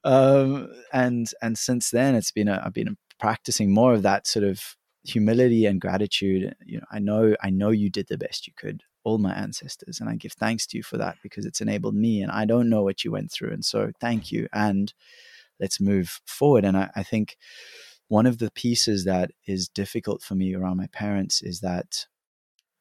um, 0.04 0.70
and 0.94 1.32
and 1.42 1.58
since 1.58 1.90
then 1.90 2.16
it's 2.16 2.32
been 2.32 2.48
a, 2.48 2.62
i've 2.64 2.74
been 2.74 2.98
practicing 3.20 3.74
more 3.74 3.94
of 3.94 4.04
that 4.04 4.28
sort 4.28 4.46
of 4.46 4.76
humility 5.04 5.66
and 5.66 5.82
gratitude 5.82 6.54
you 6.66 6.78
know 6.78 6.86
i 6.92 7.00
know 7.00 7.36
i 7.42 7.50
know 7.50 7.70
you 7.70 7.90
did 7.90 8.08
the 8.10 8.18
best 8.18 8.48
you 8.48 8.54
could 8.58 8.84
all 9.04 9.18
my 9.18 9.34
ancestors 9.34 10.00
and 10.00 10.10
i 10.10 10.16
give 10.16 10.34
thanks 10.34 10.68
to 10.68 10.78
you 10.78 10.84
for 10.84 10.98
that 10.98 11.18
because 11.24 11.46
it's 11.46 11.62
enabled 11.62 11.96
me 11.96 12.22
and 12.22 12.32
i 12.32 12.46
don't 12.46 12.70
know 12.70 12.84
what 12.84 13.04
you 13.04 13.12
went 13.12 13.32
through 13.32 13.52
and 13.52 13.66
so 13.66 13.92
thank 14.00 14.32
you 14.32 14.48
and 14.54 14.94
let's 15.60 15.80
move 15.80 16.22
forward 16.26 16.66
and 16.66 16.78
i, 16.78 16.90
I 16.96 17.04
think 17.04 17.38
one 18.10 18.26
of 18.26 18.40
the 18.40 18.52
pieces 18.52 19.06
that 19.06 19.32
is 19.48 19.70
difficult 19.70 20.22
for 20.22 20.36
me 20.36 20.56
around 20.56 20.78
my 20.78 20.88
parents 20.88 21.42
is 21.42 21.62
that 21.62 22.08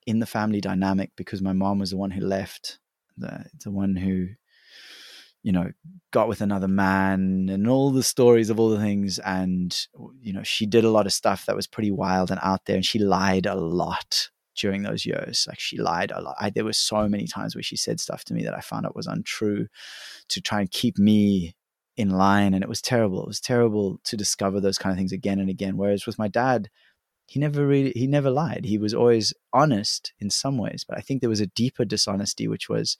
in 0.06 0.20
the 0.20 0.26
family 0.26 0.60
dynamic, 0.60 1.12
because 1.16 1.42
my 1.42 1.52
mom 1.52 1.78
was 1.78 1.90
the 1.90 1.98
one 1.98 2.10
who 2.10 2.22
left, 2.22 2.78
the, 3.18 3.44
the 3.62 3.70
one 3.70 3.94
who, 3.94 4.28
you 5.42 5.52
know, 5.52 5.70
got 6.12 6.28
with 6.28 6.40
another 6.40 6.66
man 6.66 7.50
and 7.50 7.68
all 7.68 7.90
the 7.90 8.02
stories 8.02 8.48
of 8.48 8.58
all 8.58 8.70
the 8.70 8.80
things. 8.80 9.18
And, 9.18 9.78
you 10.18 10.32
know, 10.32 10.42
she 10.42 10.64
did 10.64 10.84
a 10.84 10.90
lot 10.90 11.04
of 11.04 11.12
stuff 11.12 11.44
that 11.44 11.54
was 11.54 11.66
pretty 11.66 11.90
wild 11.90 12.30
and 12.30 12.40
out 12.42 12.64
there. 12.64 12.76
And 12.76 12.84
she 12.84 12.98
lied 12.98 13.44
a 13.44 13.54
lot 13.54 14.30
during 14.58 14.82
those 14.82 15.06
years. 15.06 15.46
Like 15.48 15.60
she 15.60 15.78
lied 15.78 16.10
a 16.10 16.20
lot. 16.20 16.36
I, 16.38 16.50
there 16.50 16.64
were 16.64 16.72
so 16.72 17.08
many 17.08 17.26
times 17.26 17.54
where 17.54 17.62
she 17.62 17.76
said 17.76 18.00
stuff 18.00 18.24
to 18.24 18.34
me 18.34 18.42
that 18.44 18.56
I 18.56 18.60
found 18.60 18.86
out 18.86 18.96
was 18.96 19.06
untrue 19.06 19.68
to 20.28 20.40
try 20.40 20.60
and 20.60 20.70
keep 20.70 20.98
me 20.98 21.54
in 21.96 22.10
line 22.10 22.54
and 22.54 22.62
it 22.62 22.68
was 22.68 22.82
terrible. 22.82 23.22
It 23.22 23.28
was 23.28 23.40
terrible 23.40 24.00
to 24.04 24.16
discover 24.16 24.60
those 24.60 24.78
kind 24.78 24.92
of 24.92 24.98
things 24.98 25.12
again 25.12 25.40
and 25.40 25.50
again. 25.50 25.76
Whereas 25.76 26.06
with 26.06 26.18
my 26.18 26.28
dad, 26.28 26.70
he 27.26 27.38
never 27.38 27.66
really 27.66 27.92
he 27.94 28.06
never 28.06 28.30
lied. 28.30 28.64
He 28.64 28.78
was 28.78 28.94
always 28.94 29.34
honest 29.52 30.12
in 30.18 30.30
some 30.30 30.56
ways, 30.56 30.84
but 30.88 30.96
I 30.96 31.02
think 31.02 31.20
there 31.20 31.30
was 31.30 31.40
a 31.40 31.46
deeper 31.46 31.84
dishonesty, 31.84 32.48
which 32.48 32.68
was 32.68 32.96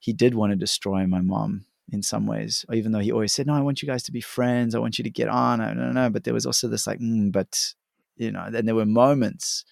he 0.00 0.12
did 0.12 0.34
want 0.34 0.50
to 0.52 0.56
destroy 0.56 1.06
my 1.06 1.20
mom 1.20 1.66
in 1.90 2.02
some 2.02 2.26
ways, 2.26 2.64
even 2.72 2.92
though 2.92 2.98
he 2.98 3.12
always 3.12 3.32
said, 3.32 3.46
"No, 3.46 3.54
I 3.54 3.60
want 3.60 3.80
you 3.80 3.86
guys 3.86 4.02
to 4.04 4.12
be 4.12 4.20
friends. 4.20 4.74
I 4.74 4.80
want 4.80 4.98
you 4.98 5.04
to 5.04 5.10
get 5.10 5.28
on." 5.28 5.60
I 5.60 5.72
don't 5.72 5.94
know, 5.94 6.10
but 6.10 6.24
there 6.24 6.34
was 6.34 6.46
also 6.46 6.66
this 6.66 6.86
like, 6.86 6.98
mm, 6.98 7.30
but 7.30 7.74
you 8.16 8.32
know. 8.32 8.48
Then 8.50 8.66
there 8.66 8.74
were 8.74 8.86
moments. 8.86 9.64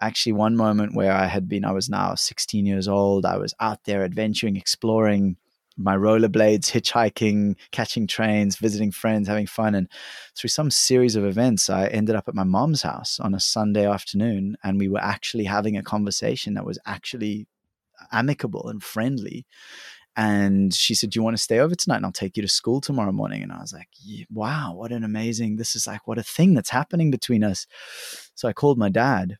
Actually, 0.00 0.32
one 0.32 0.56
moment 0.56 0.94
where 0.94 1.12
I 1.12 1.26
had 1.26 1.48
been, 1.48 1.64
I 1.64 1.72
was 1.72 1.88
now 1.88 2.14
16 2.14 2.66
years 2.66 2.86
old. 2.86 3.26
I 3.26 3.36
was 3.36 3.54
out 3.60 3.84
there 3.84 4.04
adventuring, 4.04 4.56
exploring, 4.56 5.36
my 5.78 5.96
rollerblades, 5.96 6.70
hitchhiking, 6.72 7.56
catching 7.70 8.06
trains, 8.06 8.56
visiting 8.56 8.92
friends, 8.92 9.28
having 9.28 9.46
fun. 9.46 9.74
And 9.74 9.88
through 10.36 10.48
some 10.48 10.70
series 10.70 11.16
of 11.16 11.24
events, 11.24 11.70
I 11.70 11.86
ended 11.86 12.16
up 12.16 12.28
at 12.28 12.34
my 12.34 12.44
mom's 12.44 12.82
house 12.82 13.18
on 13.20 13.34
a 13.34 13.40
Sunday 13.40 13.86
afternoon. 13.86 14.56
And 14.62 14.78
we 14.78 14.88
were 14.88 15.02
actually 15.02 15.44
having 15.44 15.76
a 15.76 15.82
conversation 15.82 16.54
that 16.54 16.66
was 16.66 16.78
actually 16.84 17.46
amicable 18.12 18.68
and 18.68 18.82
friendly. 18.82 19.46
And 20.16 20.74
she 20.74 20.94
said, 20.94 21.10
Do 21.10 21.18
you 21.20 21.22
want 21.22 21.36
to 21.36 21.42
stay 21.42 21.60
over 21.60 21.76
tonight? 21.76 21.98
And 21.98 22.06
I'll 22.06 22.12
take 22.12 22.36
you 22.36 22.42
to 22.42 22.48
school 22.48 22.80
tomorrow 22.80 23.12
morning. 23.12 23.42
And 23.42 23.52
I 23.52 23.60
was 23.60 23.72
like, 23.72 23.88
Wow, 24.30 24.74
what 24.74 24.90
an 24.90 25.04
amazing, 25.04 25.56
this 25.56 25.76
is 25.76 25.86
like, 25.86 26.08
what 26.08 26.18
a 26.18 26.24
thing 26.24 26.54
that's 26.54 26.70
happening 26.70 27.10
between 27.10 27.44
us. 27.44 27.66
So 28.34 28.48
I 28.48 28.52
called 28.52 28.78
my 28.78 28.88
dad 28.88 29.38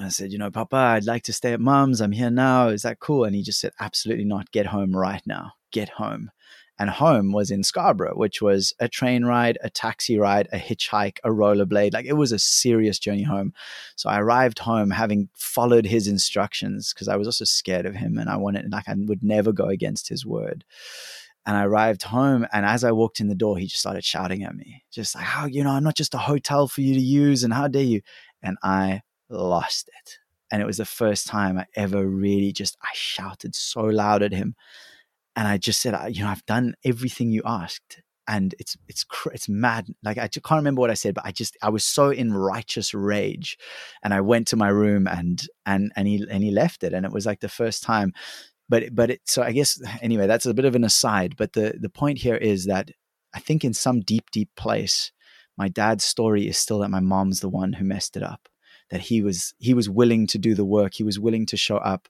I 0.00 0.08
said, 0.08 0.32
you 0.32 0.38
know, 0.38 0.50
Papa, 0.50 0.76
I'd 0.76 1.04
like 1.04 1.22
to 1.24 1.32
stay 1.32 1.52
at 1.52 1.60
mum's. 1.60 2.00
I'm 2.00 2.12
here 2.12 2.30
now. 2.30 2.68
Is 2.68 2.82
that 2.82 2.98
cool? 2.98 3.24
And 3.24 3.34
he 3.34 3.42
just 3.42 3.60
said, 3.60 3.72
absolutely 3.78 4.24
not. 4.24 4.50
Get 4.50 4.66
home 4.66 4.94
right 4.94 5.22
now. 5.24 5.52
Get 5.70 5.88
home. 5.88 6.30
And 6.76 6.90
home 6.90 7.30
was 7.30 7.52
in 7.52 7.62
Scarborough, 7.62 8.16
which 8.16 8.42
was 8.42 8.74
a 8.80 8.88
train 8.88 9.24
ride, 9.24 9.58
a 9.62 9.70
taxi 9.70 10.18
ride, 10.18 10.48
a 10.52 10.58
hitchhike, 10.58 11.18
a 11.22 11.28
rollerblade. 11.28 11.92
Like 11.92 12.06
it 12.06 12.14
was 12.14 12.32
a 12.32 12.38
serious 12.40 12.98
journey 12.98 13.22
home. 13.22 13.52
So 13.94 14.10
I 14.10 14.18
arrived 14.18 14.58
home 14.58 14.90
having 14.90 15.28
followed 15.34 15.86
his 15.86 16.08
instructions 16.08 16.92
because 16.92 17.06
I 17.06 17.14
was 17.14 17.28
also 17.28 17.44
scared 17.44 17.86
of 17.86 17.94
him 17.94 18.18
and 18.18 18.28
I 18.28 18.36
wanted, 18.36 18.72
like, 18.72 18.88
I 18.88 18.94
would 18.96 19.22
never 19.22 19.52
go 19.52 19.66
against 19.66 20.08
his 20.08 20.26
word. 20.26 20.64
And 21.46 21.56
I 21.56 21.64
arrived 21.64 22.04
home, 22.04 22.46
and 22.54 22.64
as 22.64 22.84
I 22.84 22.92
walked 22.92 23.20
in 23.20 23.28
the 23.28 23.34
door, 23.34 23.58
he 23.58 23.66
just 23.66 23.80
started 23.82 24.02
shouting 24.02 24.44
at 24.44 24.56
me, 24.56 24.82
just 24.90 25.14
like, 25.14 25.24
"How 25.24 25.44
you 25.44 25.62
know 25.62 25.72
I'm 25.72 25.84
not 25.84 25.94
just 25.94 26.14
a 26.14 26.18
hotel 26.18 26.68
for 26.68 26.80
you 26.80 26.94
to 26.94 27.00
use, 27.00 27.44
and 27.44 27.52
how 27.52 27.68
dare 27.68 27.82
you?" 27.82 28.00
And 28.42 28.56
I 28.62 29.02
lost 29.34 29.88
it. 29.88 30.18
And 30.50 30.62
it 30.62 30.66
was 30.66 30.76
the 30.76 30.84
first 30.84 31.26
time 31.26 31.58
I 31.58 31.66
ever 31.74 32.06
really 32.06 32.52
just, 32.52 32.76
I 32.82 32.90
shouted 32.94 33.54
so 33.54 33.82
loud 33.82 34.22
at 34.22 34.32
him. 34.32 34.54
And 35.34 35.48
I 35.48 35.58
just 35.58 35.80
said, 35.80 35.96
you 36.14 36.22
know, 36.22 36.30
I've 36.30 36.46
done 36.46 36.74
everything 36.84 37.30
you 37.30 37.42
asked. 37.44 38.02
And 38.28 38.54
it's, 38.58 38.76
it's, 38.88 39.04
it's 39.32 39.48
mad. 39.48 39.88
Like, 40.02 40.16
I 40.16 40.28
can't 40.28 40.52
remember 40.52 40.80
what 40.80 40.90
I 40.90 40.94
said, 40.94 41.14
but 41.14 41.26
I 41.26 41.32
just, 41.32 41.56
I 41.60 41.70
was 41.70 41.84
so 41.84 42.10
in 42.10 42.32
righteous 42.32 42.94
rage. 42.94 43.58
And 44.02 44.14
I 44.14 44.20
went 44.20 44.46
to 44.48 44.56
my 44.56 44.68
room 44.68 45.06
and, 45.08 45.42
and, 45.66 45.92
and 45.96 46.06
he, 46.06 46.24
and 46.30 46.42
he 46.42 46.50
left 46.50 46.84
it. 46.84 46.92
And 46.92 47.04
it 47.04 47.12
was 47.12 47.26
like 47.26 47.40
the 47.40 47.48
first 47.48 47.82
time. 47.82 48.12
But, 48.68 48.94
but 48.94 49.10
it, 49.10 49.22
so 49.26 49.42
I 49.42 49.52
guess, 49.52 49.82
anyway, 50.00 50.26
that's 50.26 50.46
a 50.46 50.54
bit 50.54 50.64
of 50.64 50.74
an 50.74 50.84
aside. 50.84 51.36
But 51.36 51.52
the, 51.52 51.74
the 51.78 51.90
point 51.90 52.18
here 52.18 52.36
is 52.36 52.66
that 52.66 52.90
I 53.34 53.40
think 53.40 53.64
in 53.64 53.74
some 53.74 54.00
deep, 54.00 54.30
deep 54.30 54.50
place, 54.56 55.10
my 55.58 55.68
dad's 55.68 56.04
story 56.04 56.48
is 56.48 56.56
still 56.56 56.78
that 56.78 56.90
my 56.90 57.00
mom's 57.00 57.40
the 57.40 57.48
one 57.48 57.72
who 57.74 57.84
messed 57.84 58.16
it 58.16 58.22
up 58.22 58.48
that 58.94 59.02
he 59.02 59.22
was 59.22 59.54
he 59.58 59.74
was 59.74 59.90
willing 59.90 60.26
to 60.28 60.38
do 60.38 60.54
the 60.54 60.64
work 60.64 60.94
he 60.94 61.02
was 61.02 61.18
willing 61.18 61.46
to 61.46 61.56
show 61.56 61.76
up. 61.76 62.08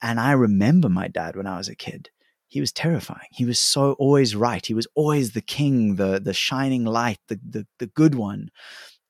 And 0.00 0.18
i 0.18 0.32
remember 0.32 0.88
my 0.88 1.08
dad 1.08 1.36
when 1.36 1.46
i 1.46 1.58
was 1.58 1.68
a 1.68 1.76
kid. 1.76 2.10
He 2.48 2.60
was 2.60 2.72
terrifying. 2.72 3.28
He 3.30 3.46
was 3.46 3.58
so 3.58 3.92
always 3.92 4.36
right. 4.36 4.66
He 4.66 4.74
was 4.74 4.86
always 4.94 5.32
the 5.32 5.40
king 5.40 5.96
the 5.96 6.20
the 6.20 6.34
shining 6.34 6.84
light 6.84 7.18
the 7.28 7.38
the, 7.54 7.66
the 7.78 7.86
good 7.86 8.14
one. 8.14 8.50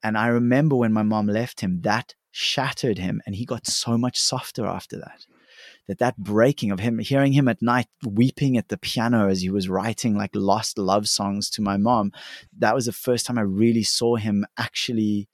And 0.02 0.18
i 0.18 0.26
remember 0.26 0.76
when 0.76 0.92
my 0.92 1.04
mom 1.04 1.26
left 1.26 1.60
him 1.60 1.80
that 1.82 2.14
shattered 2.32 2.98
him 2.98 3.22
and 3.24 3.34
he 3.36 3.44
got 3.44 3.66
so 3.66 3.96
much 3.96 4.18
softer 4.18 4.66
after 4.66 4.96
that 4.98 5.26
that 5.86 5.98
that 5.98 6.16
breaking 6.16 6.70
of 6.70 6.80
him 6.80 6.98
hearing 6.98 7.32
him 7.32 7.46
at 7.46 7.60
night 7.60 7.86
weeping 8.04 8.56
at 8.56 8.68
the 8.68 8.78
piano 8.78 9.28
as 9.28 9.42
he 9.42 9.50
was 9.50 9.68
writing 9.68 10.16
like 10.16 10.30
lost 10.34 10.78
love 10.78 11.06
songs 11.06 11.50
to 11.50 11.60
my 11.60 11.76
mom 11.76 12.10
that 12.56 12.74
was 12.74 12.86
the 12.86 12.92
first 12.92 13.26
time 13.26 13.38
i 13.38 13.42
really 13.42 13.82
saw 13.82 14.16
him 14.16 14.46
actually 14.58 15.28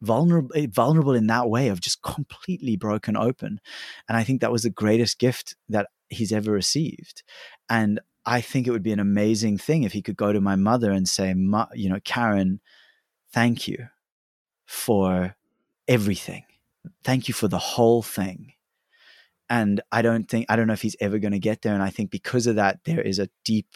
vulnerable 0.00 0.50
eh, 0.54 0.66
vulnerable 0.70 1.14
in 1.14 1.26
that 1.26 1.48
way 1.48 1.68
of 1.68 1.80
just 1.80 2.02
completely 2.02 2.76
broken 2.76 3.16
open. 3.16 3.60
And 4.08 4.16
i 4.16 4.24
think 4.24 4.40
that 4.40 4.52
was 4.52 4.62
the 4.62 4.70
greatest 4.70 5.18
gift 5.18 5.56
that 5.68 5.88
he's 6.08 6.32
ever 6.32 6.52
received. 6.52 7.22
And 7.68 8.00
i 8.26 8.40
think 8.40 8.66
it 8.66 8.70
would 8.70 8.82
be 8.82 8.92
an 8.92 9.00
amazing 9.00 9.58
thing 9.58 9.82
if 9.82 9.92
he 9.92 10.02
could 10.02 10.16
go 10.16 10.32
to 10.32 10.40
my 10.40 10.56
mother 10.56 10.92
and 10.92 11.08
say 11.08 11.34
you 11.74 11.88
know 11.88 12.00
karen 12.04 12.60
thank 13.32 13.68
you 13.68 13.88
for 14.66 15.36
everything. 15.86 16.44
Thank 17.02 17.28
you 17.28 17.34
for 17.34 17.48
the 17.48 17.58
whole 17.58 18.02
thing. 18.02 18.52
And 19.50 19.80
i 19.90 20.02
don't 20.02 20.28
think 20.28 20.44
i 20.48 20.56
don't 20.56 20.66
know 20.66 20.74
if 20.74 20.82
he's 20.82 20.96
ever 21.00 21.18
going 21.18 21.32
to 21.32 21.38
get 21.38 21.62
there. 21.62 21.74
And 21.74 21.82
i 21.82 21.90
think 21.90 22.10
because 22.10 22.46
of 22.46 22.56
that 22.56 22.80
there 22.84 23.00
is 23.00 23.18
a 23.18 23.30
deep 23.44 23.66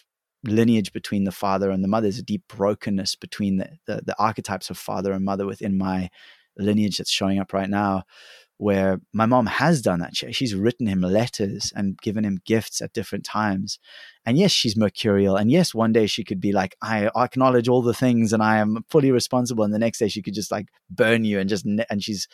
lineage 0.45 0.93
between 0.93 1.25
the 1.25 1.33
father 1.33 1.71
and 1.71 1.83
the 1.83 1.89
mother. 1.89 2.05
There's 2.05 2.19
a 2.19 2.23
deep 2.23 2.45
brokenness 2.49 3.17
between 3.17 3.59
the, 3.59 3.71
the, 3.87 4.03
the 4.07 4.17
archetypes 4.19 4.71
of 4.71 4.79
father 4.79 5.13
and 5.13 5.25
mother 5.25 5.47
within 5.47 5.79
my 5.79 6.11
lineage 6.57 6.99
that's 6.99 7.11
showing 7.11 7.39
up 7.39 7.53
right 7.53 7.71
now 7.71 8.05
where 8.63 9.01
my 9.13 9.27
mom 9.27 9.47
has 9.47 9.83
done 9.83 9.99
that. 9.99 10.15
she's 10.15 10.55
written 10.55 10.87
him 10.87 11.01
letters 11.01 11.73
and 11.75 11.99
given 11.99 12.25
him 12.25 12.39
gifts 12.45 12.81
at 12.81 12.93
different 12.93 13.25
times. 13.25 13.81
And 14.25 14.39
yes, 14.39 14.53
she's 14.53 14.77
mercurial. 14.77 15.35
And 15.35 15.51
yes, 15.51 15.75
one 15.75 15.93
day 15.93 16.07
she 16.07 16.23
could 16.23 16.41
be 16.41 16.53
like, 16.53 16.77
I 16.81 17.11
acknowledge 17.17 17.67
all 17.67 17.83
the 17.83 17.93
things 17.93 18.33
and 18.33 18.41
I 18.41 18.59
am 18.59 18.85
fully 18.89 19.11
responsible. 19.11 19.65
And 19.65 19.75
the 19.75 19.81
next 19.81 19.99
day 19.99 20.07
she 20.07 20.23
could 20.23 20.35
just 20.35 20.53
like 20.53 20.69
burn 20.89 21.25
you 21.25 21.41
and 21.41 21.49
just, 21.49 21.67
and 21.67 22.05
she's, 22.05 22.29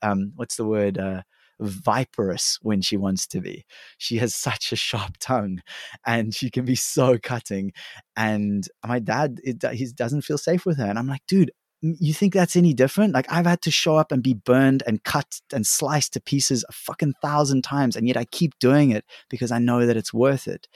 um, 0.00 0.32
what's 0.36 0.54
the 0.54 0.64
word? 0.64 0.96
Uh, 0.96 1.22
viperous 1.60 2.58
when 2.62 2.80
she 2.80 2.96
wants 2.96 3.26
to 3.28 3.40
be. 3.40 3.64
She 3.98 4.18
has 4.18 4.34
such 4.34 4.72
a 4.72 4.76
sharp 4.76 5.16
tongue 5.18 5.60
and 6.06 6.34
she 6.34 6.50
can 6.50 6.64
be 6.64 6.74
so 6.74 7.18
cutting. 7.18 7.72
And 8.16 8.66
my 8.86 8.98
dad, 8.98 9.40
it, 9.44 9.62
he 9.72 9.86
doesn't 9.94 10.22
feel 10.22 10.38
safe 10.38 10.66
with 10.66 10.78
her. 10.78 10.86
And 10.86 10.98
I'm 10.98 11.08
like, 11.08 11.22
dude, 11.26 11.52
you 11.82 12.14
think 12.14 12.32
that's 12.32 12.54
any 12.56 12.72
different? 12.72 13.12
Like 13.12 13.26
I've 13.30 13.46
had 13.46 13.60
to 13.62 13.70
show 13.70 13.96
up 13.96 14.12
and 14.12 14.22
be 14.22 14.34
burned 14.34 14.84
and 14.86 15.02
cut 15.02 15.40
and 15.52 15.66
sliced 15.66 16.12
to 16.12 16.20
pieces 16.20 16.64
a 16.68 16.72
fucking 16.72 17.14
thousand 17.20 17.62
times, 17.62 17.96
and 17.96 18.06
yet 18.06 18.16
I 18.16 18.24
keep 18.24 18.56
doing 18.60 18.90
it 18.90 19.04
because 19.28 19.50
I 19.50 19.58
know 19.58 19.84
that 19.84 19.96
it's 19.96 20.14
worth 20.14 20.46
it. 20.46 20.68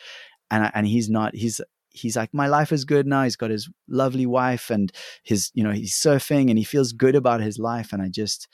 And 0.50 0.68
and 0.74 0.86
he's 0.86 1.08
not. 1.08 1.36
He's 1.36 1.60
he's 1.90 2.16
like 2.16 2.34
my 2.34 2.48
life 2.48 2.72
is 2.72 2.84
good 2.84 3.06
now. 3.06 3.22
He's 3.22 3.36
got 3.36 3.50
his 3.50 3.70
lovely 3.88 4.26
wife 4.26 4.68
and 4.68 4.92
his 5.22 5.50
you 5.54 5.62
know 5.62 5.70
he's 5.70 5.94
surfing 5.94 6.48
and 6.50 6.58
he 6.58 6.64
feels 6.64 6.92
good 6.92 7.14
about 7.14 7.40
his 7.40 7.58
life. 7.58 7.92
And 7.92 8.02
I 8.02 8.08
just 8.08 8.48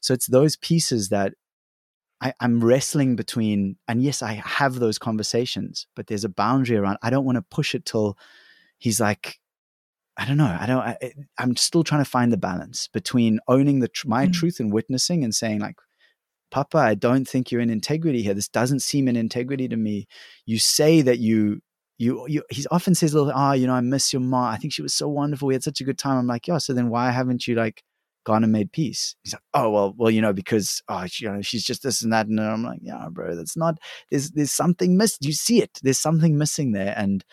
so 0.00 0.12
it's 0.12 0.26
those 0.26 0.56
pieces 0.56 1.08
that 1.08 1.32
I, 2.20 2.32
I'm 2.40 2.64
wrestling 2.64 3.16
between. 3.16 3.76
And 3.88 4.02
yes, 4.02 4.22
I 4.22 4.34
have 4.44 4.76
those 4.76 4.98
conversations, 4.98 5.86
but 5.96 6.06
there's 6.06 6.24
a 6.24 6.28
boundary 6.28 6.76
around. 6.76 6.98
I 7.02 7.10
don't 7.10 7.24
want 7.24 7.36
to 7.36 7.42
push 7.42 7.74
it 7.74 7.84
till 7.84 8.16
he's 8.78 9.00
like 9.00 9.38
I 10.16 10.26
don't 10.26 10.36
know. 10.36 10.56
I 10.58 10.66
don't. 10.66 10.78
I, 10.78 10.96
am 11.38 11.56
still 11.56 11.82
trying 11.82 12.04
to 12.04 12.10
find 12.10 12.32
the 12.32 12.36
balance 12.36 12.88
between 12.88 13.40
owning 13.48 13.80
the 13.80 13.88
tr- 13.88 14.08
my 14.08 14.26
mm. 14.26 14.32
truth 14.32 14.60
and 14.60 14.72
witnessing 14.72 15.24
and 15.24 15.34
saying 15.34 15.58
like, 15.58 15.76
Papa, 16.52 16.78
I 16.78 16.94
don't 16.94 17.26
think 17.26 17.50
you're 17.50 17.60
in 17.60 17.70
integrity 17.70 18.22
here. 18.22 18.34
This 18.34 18.48
doesn't 18.48 18.80
seem 18.80 19.08
in 19.08 19.16
integrity 19.16 19.66
to 19.68 19.76
me. 19.76 20.06
You 20.46 20.60
say 20.60 21.02
that 21.02 21.18
you 21.18 21.60
you 21.98 22.24
you. 22.28 22.44
He 22.50 22.64
often 22.70 22.94
says, 22.94 23.12
little, 23.12 23.32
"Ah, 23.34 23.50
oh, 23.50 23.52
you 23.54 23.66
know, 23.66 23.74
I 23.74 23.80
miss 23.80 24.12
your 24.12 24.22
mom. 24.22 24.54
I 24.54 24.56
think 24.56 24.72
she 24.72 24.82
was 24.82 24.94
so 24.94 25.08
wonderful. 25.08 25.48
We 25.48 25.54
had 25.54 25.64
such 25.64 25.80
a 25.80 25.84
good 25.84 25.98
time." 25.98 26.16
I'm 26.16 26.28
like, 26.28 26.46
"Yeah." 26.46 26.58
So 26.58 26.72
then 26.72 26.90
why 26.90 27.10
haven't 27.10 27.48
you 27.48 27.56
like 27.56 27.82
gone 28.24 28.42
and 28.42 28.52
made 28.52 28.72
peace? 28.72 29.16
He's 29.22 29.34
like, 29.34 29.42
"Oh 29.54 29.70
well, 29.70 29.94
well, 29.96 30.10
you 30.10 30.20
know, 30.20 30.32
because 30.32 30.82
oh, 30.88 31.06
you 31.18 31.30
know, 31.30 31.42
she's 31.42 31.64
just 31.64 31.82
this 31.82 32.02
and 32.02 32.12
that." 32.12 32.26
And 32.26 32.40
I'm 32.40 32.64
like, 32.64 32.80
"Yeah, 32.82 33.08
bro, 33.10 33.34
that's 33.36 33.56
not. 33.56 33.78
There's 34.10 34.30
there's 34.32 34.52
something 34.52 34.96
missed. 34.96 35.24
You 35.24 35.32
see 35.32 35.62
it. 35.62 35.78
There's 35.82 35.98
something 35.98 36.36
missing 36.38 36.72
there." 36.72 36.94
And 36.96 37.24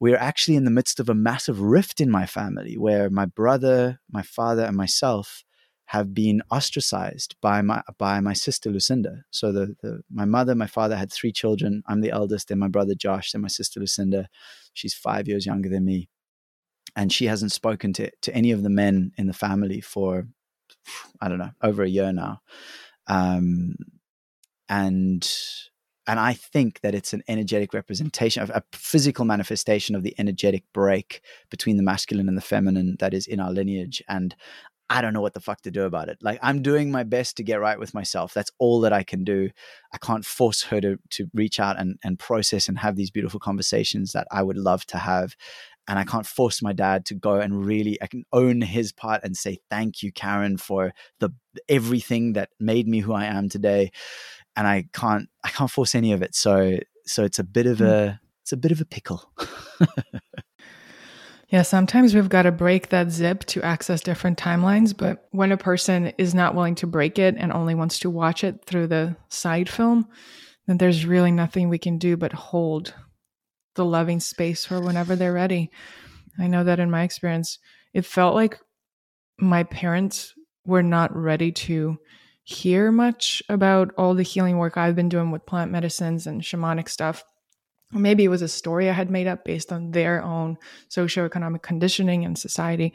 we're 0.00 0.16
actually 0.16 0.56
in 0.56 0.64
the 0.64 0.70
midst 0.70 0.98
of 0.98 1.08
a 1.08 1.14
massive 1.14 1.60
rift 1.60 2.00
in 2.00 2.10
my 2.10 2.26
family 2.26 2.78
where 2.78 3.10
my 3.10 3.26
brother, 3.26 4.00
my 4.10 4.22
father, 4.22 4.64
and 4.64 4.76
myself 4.76 5.44
have 5.90 6.14
been 6.14 6.40
ostracized 6.52 7.34
by 7.42 7.60
my 7.60 7.82
by 7.98 8.20
my 8.20 8.32
sister 8.32 8.70
Lucinda. 8.70 9.24
So 9.32 9.50
the, 9.50 9.74
the 9.82 10.02
my 10.08 10.24
mother, 10.24 10.54
my 10.54 10.68
father 10.68 10.96
had 10.96 11.12
three 11.12 11.32
children. 11.32 11.82
I'm 11.88 12.00
the 12.00 12.12
eldest, 12.12 12.50
and 12.52 12.60
my 12.60 12.68
brother 12.68 12.94
Josh, 12.94 13.34
and 13.34 13.42
my 13.42 13.48
sister 13.48 13.80
Lucinda. 13.80 14.28
She's 14.72 14.94
five 14.94 15.26
years 15.26 15.46
younger 15.46 15.68
than 15.68 15.84
me, 15.84 16.08
and 16.96 17.12
she 17.12 17.26
hasn't 17.26 17.52
spoken 17.52 17.92
to 17.94 18.10
to 18.22 18.34
any 18.34 18.50
of 18.50 18.62
the 18.62 18.70
men 18.70 19.12
in 19.16 19.26
the 19.26 19.32
family 19.32 19.80
for 19.80 20.26
I 21.20 21.28
don't 21.28 21.38
know 21.38 21.52
over 21.62 21.82
a 21.82 21.88
year 21.88 22.12
now. 22.12 22.40
Um, 23.06 23.76
and 24.68 25.28
and 26.06 26.18
I 26.18 26.32
think 26.32 26.80
that 26.80 26.94
it's 26.94 27.12
an 27.12 27.22
energetic 27.28 27.72
representation 27.72 28.42
of 28.42 28.50
a 28.50 28.64
physical 28.72 29.24
manifestation 29.24 29.94
of 29.94 30.02
the 30.02 30.14
energetic 30.18 30.64
break 30.72 31.20
between 31.50 31.76
the 31.76 31.82
masculine 31.82 32.28
and 32.28 32.36
the 32.36 32.42
feminine 32.42 32.96
that 32.98 33.14
is 33.14 33.26
in 33.26 33.38
our 33.38 33.52
lineage. 33.52 34.02
And 34.08 34.34
I 34.88 35.02
don't 35.02 35.12
know 35.12 35.20
what 35.20 35.34
the 35.34 35.40
fuck 35.40 35.60
to 35.62 35.70
do 35.70 35.84
about 35.84 36.08
it. 36.08 36.18
Like 36.20 36.40
I'm 36.42 36.62
doing 36.62 36.90
my 36.90 37.04
best 37.04 37.36
to 37.36 37.44
get 37.44 37.60
right 37.60 37.78
with 37.78 37.94
myself. 37.94 38.34
That's 38.34 38.50
all 38.58 38.80
that 38.80 38.92
I 38.92 39.04
can 39.04 39.22
do. 39.22 39.50
I 39.92 39.98
can't 39.98 40.24
force 40.24 40.64
her 40.64 40.80
to 40.80 40.98
to 41.10 41.26
reach 41.32 41.60
out 41.60 41.78
and 41.78 41.96
and 42.02 42.18
process 42.18 42.68
and 42.68 42.76
have 42.78 42.96
these 42.96 43.12
beautiful 43.12 43.38
conversations 43.38 44.12
that 44.12 44.26
I 44.32 44.42
would 44.42 44.58
love 44.58 44.84
to 44.86 44.98
have. 44.98 45.36
And 45.90 45.98
I 45.98 46.04
can't 46.04 46.24
force 46.24 46.62
my 46.62 46.72
dad 46.72 47.04
to 47.06 47.16
go 47.16 47.40
and 47.40 47.66
really 47.66 48.00
I 48.00 48.06
can 48.06 48.24
own 48.32 48.60
his 48.60 48.92
part 48.92 49.24
and 49.24 49.36
say 49.36 49.58
thank 49.70 50.04
you, 50.04 50.12
Karen, 50.12 50.56
for 50.56 50.94
the 51.18 51.30
everything 51.68 52.34
that 52.34 52.50
made 52.60 52.86
me 52.86 53.00
who 53.00 53.12
I 53.12 53.24
am 53.24 53.48
today 53.48 53.90
and 54.54 54.68
I 54.68 54.84
can't 54.92 55.28
I 55.42 55.48
can't 55.48 55.70
force 55.70 55.96
any 55.96 56.12
of 56.12 56.22
it. 56.22 56.36
So 56.36 56.78
so 57.06 57.24
it's 57.24 57.40
a 57.40 57.44
bit 57.44 57.66
of 57.66 57.78
hmm. 57.78 57.86
a 57.86 58.20
it's 58.42 58.52
a 58.52 58.56
bit 58.56 58.70
of 58.70 58.80
a 58.80 58.84
pickle. 58.84 59.32
yeah, 61.48 61.62
sometimes 61.62 62.14
we've 62.14 62.28
got 62.28 62.42
to 62.42 62.52
break 62.52 62.90
that 62.90 63.10
zip 63.10 63.44
to 63.46 63.60
access 63.62 64.00
different 64.00 64.38
timelines, 64.38 64.96
but 64.96 65.26
when 65.32 65.50
a 65.50 65.56
person 65.56 66.12
is 66.18 66.36
not 66.36 66.54
willing 66.54 66.76
to 66.76 66.86
break 66.86 67.18
it 67.18 67.34
and 67.36 67.52
only 67.52 67.74
wants 67.74 67.98
to 67.98 68.10
watch 68.10 68.44
it 68.44 68.64
through 68.64 68.86
the 68.86 69.16
side 69.28 69.68
film, 69.68 70.06
then 70.68 70.78
there's 70.78 71.04
really 71.04 71.32
nothing 71.32 71.68
we 71.68 71.78
can 71.78 71.98
do 71.98 72.16
but 72.16 72.32
hold 72.32 72.94
the 73.74 73.84
loving 73.84 74.20
space 74.20 74.64
for 74.64 74.80
whenever 74.80 75.16
they're 75.16 75.32
ready. 75.32 75.70
I 76.38 76.46
know 76.46 76.64
that 76.64 76.80
in 76.80 76.90
my 76.90 77.02
experience, 77.02 77.58
it 77.92 78.04
felt 78.04 78.34
like 78.34 78.58
my 79.38 79.64
parents 79.64 80.34
were 80.64 80.82
not 80.82 81.14
ready 81.14 81.52
to 81.52 81.98
hear 82.44 82.90
much 82.90 83.42
about 83.48 83.92
all 83.96 84.14
the 84.14 84.22
healing 84.22 84.58
work 84.58 84.76
I've 84.76 84.96
been 84.96 85.08
doing 85.08 85.30
with 85.30 85.46
plant 85.46 85.70
medicines 85.70 86.26
and 86.26 86.42
shamanic 86.42 86.88
stuff. 86.88 87.24
Maybe 87.92 88.24
it 88.24 88.28
was 88.28 88.42
a 88.42 88.48
story 88.48 88.88
I 88.88 88.92
had 88.92 89.10
made 89.10 89.26
up 89.26 89.44
based 89.44 89.72
on 89.72 89.90
their 89.90 90.22
own 90.22 90.58
socioeconomic 90.88 91.62
conditioning 91.62 92.24
and 92.24 92.38
society 92.38 92.92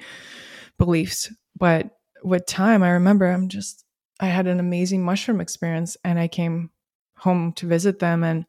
beliefs. 0.78 1.32
But 1.58 1.90
with 2.24 2.46
time, 2.46 2.84
I 2.84 2.92
remember 2.92 3.28
I'm 3.28 3.50
just, 3.50 3.86
I 4.20 4.28
had 4.28 4.48
an 4.48 4.60
amazing 4.60 5.04
mushroom 5.04 5.42
experience 5.42 5.98
and 6.04 6.18
I 6.18 6.28
came 6.28 6.70
home 7.18 7.54
to 7.54 7.68
visit 7.68 8.00
them 8.00 8.24
and 8.24 8.46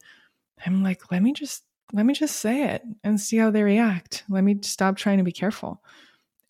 I'm 0.65 0.83
like, 0.83 1.11
let 1.11 1.23
me 1.23 1.33
just, 1.33 1.66
let 1.93 2.07
me 2.07 2.15
just 2.15 2.37
say 2.37 2.65
it 2.71 2.83
and 3.05 3.21
see 3.21 3.37
how 3.37 3.51
they 3.51 3.63
react. 3.63 4.25
Let 4.29 4.45
me 4.45 4.59
stop 4.63 4.97
trying 4.97 5.19
to 5.19 5.25
be 5.25 5.33
careful. 5.33 5.83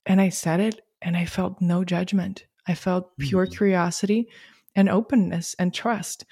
And 0.06 0.20
I 0.20 0.30
said 0.30 0.60
it 0.60 0.80
and 1.02 1.16
I 1.16 1.26
felt 1.26 1.60
no 1.60 1.84
judgment. 1.84 2.46
I 2.66 2.74
felt 2.74 3.16
pure 3.18 3.44
mm-hmm. 3.44 3.54
curiosity 3.54 4.28
and 4.74 4.88
openness 4.88 5.54
and 5.58 5.72
trust. 5.72 6.24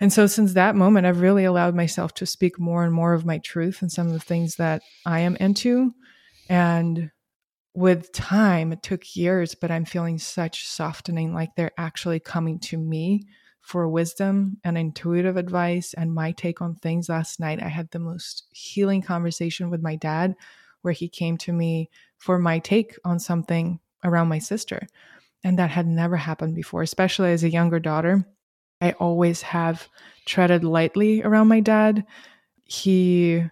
And 0.00 0.12
so, 0.12 0.26
since 0.26 0.54
that 0.54 0.74
moment, 0.74 1.06
I've 1.06 1.20
really 1.20 1.44
allowed 1.44 1.74
myself 1.74 2.12
to 2.14 2.26
speak 2.26 2.58
more 2.58 2.82
and 2.82 2.92
more 2.92 3.14
of 3.14 3.24
my 3.24 3.38
truth 3.38 3.82
and 3.82 3.92
some 3.92 4.08
of 4.08 4.12
the 4.12 4.18
things 4.18 4.56
that 4.56 4.82
I 5.06 5.20
am 5.20 5.36
into. 5.36 5.92
And 6.48 7.10
with 7.74 8.12
time, 8.12 8.72
it 8.72 8.82
took 8.82 9.14
years, 9.14 9.54
but 9.54 9.70
I'm 9.70 9.84
feeling 9.84 10.18
such 10.18 10.66
softening 10.66 11.32
like 11.32 11.50
they're 11.54 11.72
actually 11.78 12.18
coming 12.18 12.58
to 12.60 12.78
me 12.78 13.26
for 13.62 13.88
wisdom 13.88 14.58
and 14.64 14.76
intuitive 14.76 15.36
advice 15.36 15.94
and 15.94 16.12
my 16.12 16.32
take 16.32 16.60
on 16.60 16.74
things. 16.74 17.08
Last 17.08 17.40
night, 17.40 17.62
I 17.62 17.68
had 17.68 17.90
the 17.90 17.98
most 17.98 18.46
healing 18.50 19.02
conversation 19.02 19.70
with 19.70 19.80
my 19.80 19.96
dad 19.96 20.34
where 20.82 20.92
he 20.92 21.08
came 21.08 21.38
to 21.38 21.52
me 21.52 21.88
for 22.18 22.38
my 22.38 22.58
take 22.58 22.96
on 23.04 23.18
something 23.18 23.78
around 24.04 24.28
my 24.28 24.40
sister. 24.40 24.86
And 25.44 25.58
that 25.58 25.70
had 25.70 25.86
never 25.86 26.16
happened 26.16 26.54
before, 26.54 26.82
especially 26.82 27.32
as 27.32 27.44
a 27.44 27.50
younger 27.50 27.78
daughter. 27.78 28.24
I 28.80 28.92
always 28.92 29.42
have 29.42 29.88
treaded 30.26 30.64
lightly 30.64 31.22
around 31.22 31.48
my 31.48 31.60
dad. 31.60 32.04
He 32.64 33.44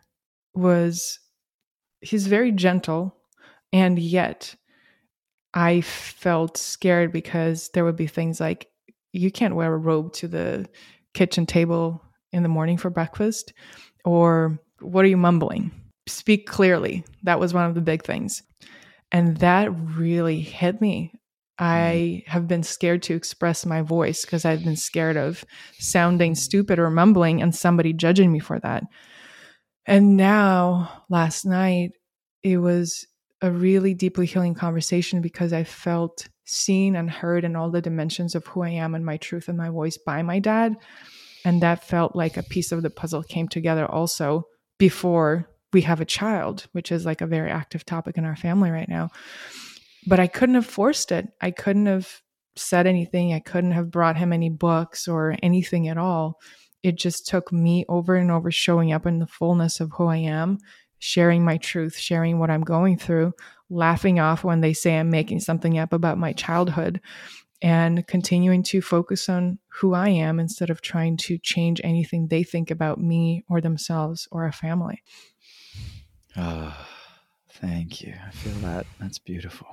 was, 0.54 1.20
he's 2.00 2.26
very 2.26 2.50
gentle. 2.50 3.16
And 3.72 3.98
yet 3.98 4.56
I 5.54 5.82
felt 5.82 6.56
scared 6.56 7.12
because 7.12 7.70
there 7.74 7.84
would 7.84 7.96
be 7.96 8.08
things 8.08 8.40
like, 8.40 8.66
you 9.12 9.30
can't 9.30 9.54
wear 9.54 9.72
a 9.72 9.78
robe 9.78 10.12
to 10.14 10.28
the 10.28 10.66
kitchen 11.14 11.46
table 11.46 12.02
in 12.32 12.42
the 12.42 12.48
morning 12.48 12.76
for 12.76 12.90
breakfast. 12.90 13.52
Or 14.04 14.58
what 14.80 15.04
are 15.04 15.08
you 15.08 15.16
mumbling? 15.16 15.72
Speak 16.06 16.46
clearly. 16.46 17.04
That 17.24 17.40
was 17.40 17.54
one 17.54 17.66
of 17.66 17.74
the 17.74 17.80
big 17.80 18.04
things. 18.04 18.42
And 19.12 19.36
that 19.38 19.68
really 19.72 20.40
hit 20.40 20.80
me. 20.80 21.12
I 21.58 22.22
mm-hmm. 22.22 22.30
have 22.30 22.48
been 22.48 22.62
scared 22.62 23.02
to 23.04 23.14
express 23.14 23.66
my 23.66 23.82
voice 23.82 24.24
because 24.24 24.44
I've 24.44 24.64
been 24.64 24.76
scared 24.76 25.16
of 25.16 25.44
sounding 25.78 26.34
stupid 26.34 26.78
or 26.78 26.90
mumbling 26.90 27.42
and 27.42 27.54
somebody 27.54 27.92
judging 27.92 28.32
me 28.32 28.38
for 28.38 28.58
that. 28.60 28.84
And 29.86 30.16
now, 30.16 31.04
last 31.10 31.44
night, 31.44 31.90
it 32.42 32.58
was 32.58 33.06
a 33.42 33.50
really 33.50 33.92
deeply 33.92 34.26
healing 34.26 34.54
conversation 34.54 35.20
because 35.20 35.52
I 35.52 35.64
felt 35.64 36.28
seen 36.50 36.96
and 36.96 37.10
heard 37.10 37.44
in 37.44 37.56
all 37.56 37.70
the 37.70 37.80
dimensions 37.80 38.34
of 38.34 38.46
who 38.46 38.62
I 38.62 38.70
am 38.70 38.94
and 38.94 39.04
my 39.04 39.16
truth 39.16 39.48
and 39.48 39.58
my 39.58 39.70
voice 39.70 39.96
by 39.98 40.22
my 40.22 40.38
dad. 40.38 40.76
And 41.44 41.62
that 41.62 41.84
felt 41.84 42.14
like 42.14 42.36
a 42.36 42.42
piece 42.42 42.72
of 42.72 42.82
the 42.82 42.90
puzzle 42.90 43.22
came 43.22 43.48
together 43.48 43.86
also 43.86 44.44
before 44.78 45.48
we 45.72 45.82
have 45.82 46.00
a 46.00 46.06
child, 46.06 46.66
which 46.72 46.90
is 46.92 47.06
like 47.06 47.20
a 47.20 47.26
very 47.26 47.50
active 47.50 47.84
topic 47.86 48.18
in 48.18 48.24
our 48.24 48.36
family 48.36 48.70
right 48.70 48.88
now 48.88 49.10
but 50.06 50.20
I 50.20 50.26
couldn't 50.26 50.54
have 50.54 50.66
forced 50.66 51.12
it. 51.12 51.28
I 51.40 51.50
couldn't 51.50 51.86
have 51.86 52.20
said 52.56 52.86
anything. 52.86 53.32
I 53.32 53.40
couldn't 53.40 53.72
have 53.72 53.90
brought 53.90 54.16
him 54.16 54.32
any 54.32 54.50
books 54.50 55.08
or 55.08 55.36
anything 55.42 55.88
at 55.88 55.98
all. 55.98 56.40
It 56.82 56.96
just 56.96 57.26
took 57.26 57.52
me 57.52 57.84
over 57.88 58.16
and 58.16 58.30
over 58.30 58.50
showing 58.50 58.92
up 58.92 59.06
in 59.06 59.18
the 59.18 59.26
fullness 59.26 59.80
of 59.80 59.92
who 59.96 60.06
I 60.06 60.16
am, 60.16 60.58
sharing 61.00 61.44
my 61.44 61.56
truth, 61.56 61.96
sharing 61.96 62.38
what 62.38 62.50
I'm 62.50 62.62
going 62.62 62.96
through, 62.96 63.32
laughing 63.68 64.20
off 64.20 64.44
when 64.44 64.60
they 64.60 64.72
say 64.72 64.96
I'm 64.96 65.10
making 65.10 65.40
something 65.40 65.76
up 65.78 65.92
about 65.92 66.18
my 66.18 66.32
childhood, 66.32 67.00
and 67.62 68.06
continuing 68.06 68.62
to 68.62 68.80
focus 68.80 69.28
on 69.28 69.58
who 69.68 69.92
I 69.92 70.10
am 70.10 70.38
instead 70.38 70.70
of 70.70 70.80
trying 70.80 71.16
to 71.18 71.36
change 71.38 71.80
anything 71.82 72.28
they 72.28 72.42
think 72.42 72.70
about 72.70 73.00
me 73.00 73.44
or 73.48 73.60
themselves 73.60 74.28
or 74.30 74.46
a 74.46 74.52
family. 74.52 75.02
Oh, 76.36 76.74
thank 77.54 78.02
you. 78.02 78.14
I 78.26 78.30
feel 78.30 78.54
that. 78.60 78.86
That's 78.98 79.18
beautiful. 79.18 79.66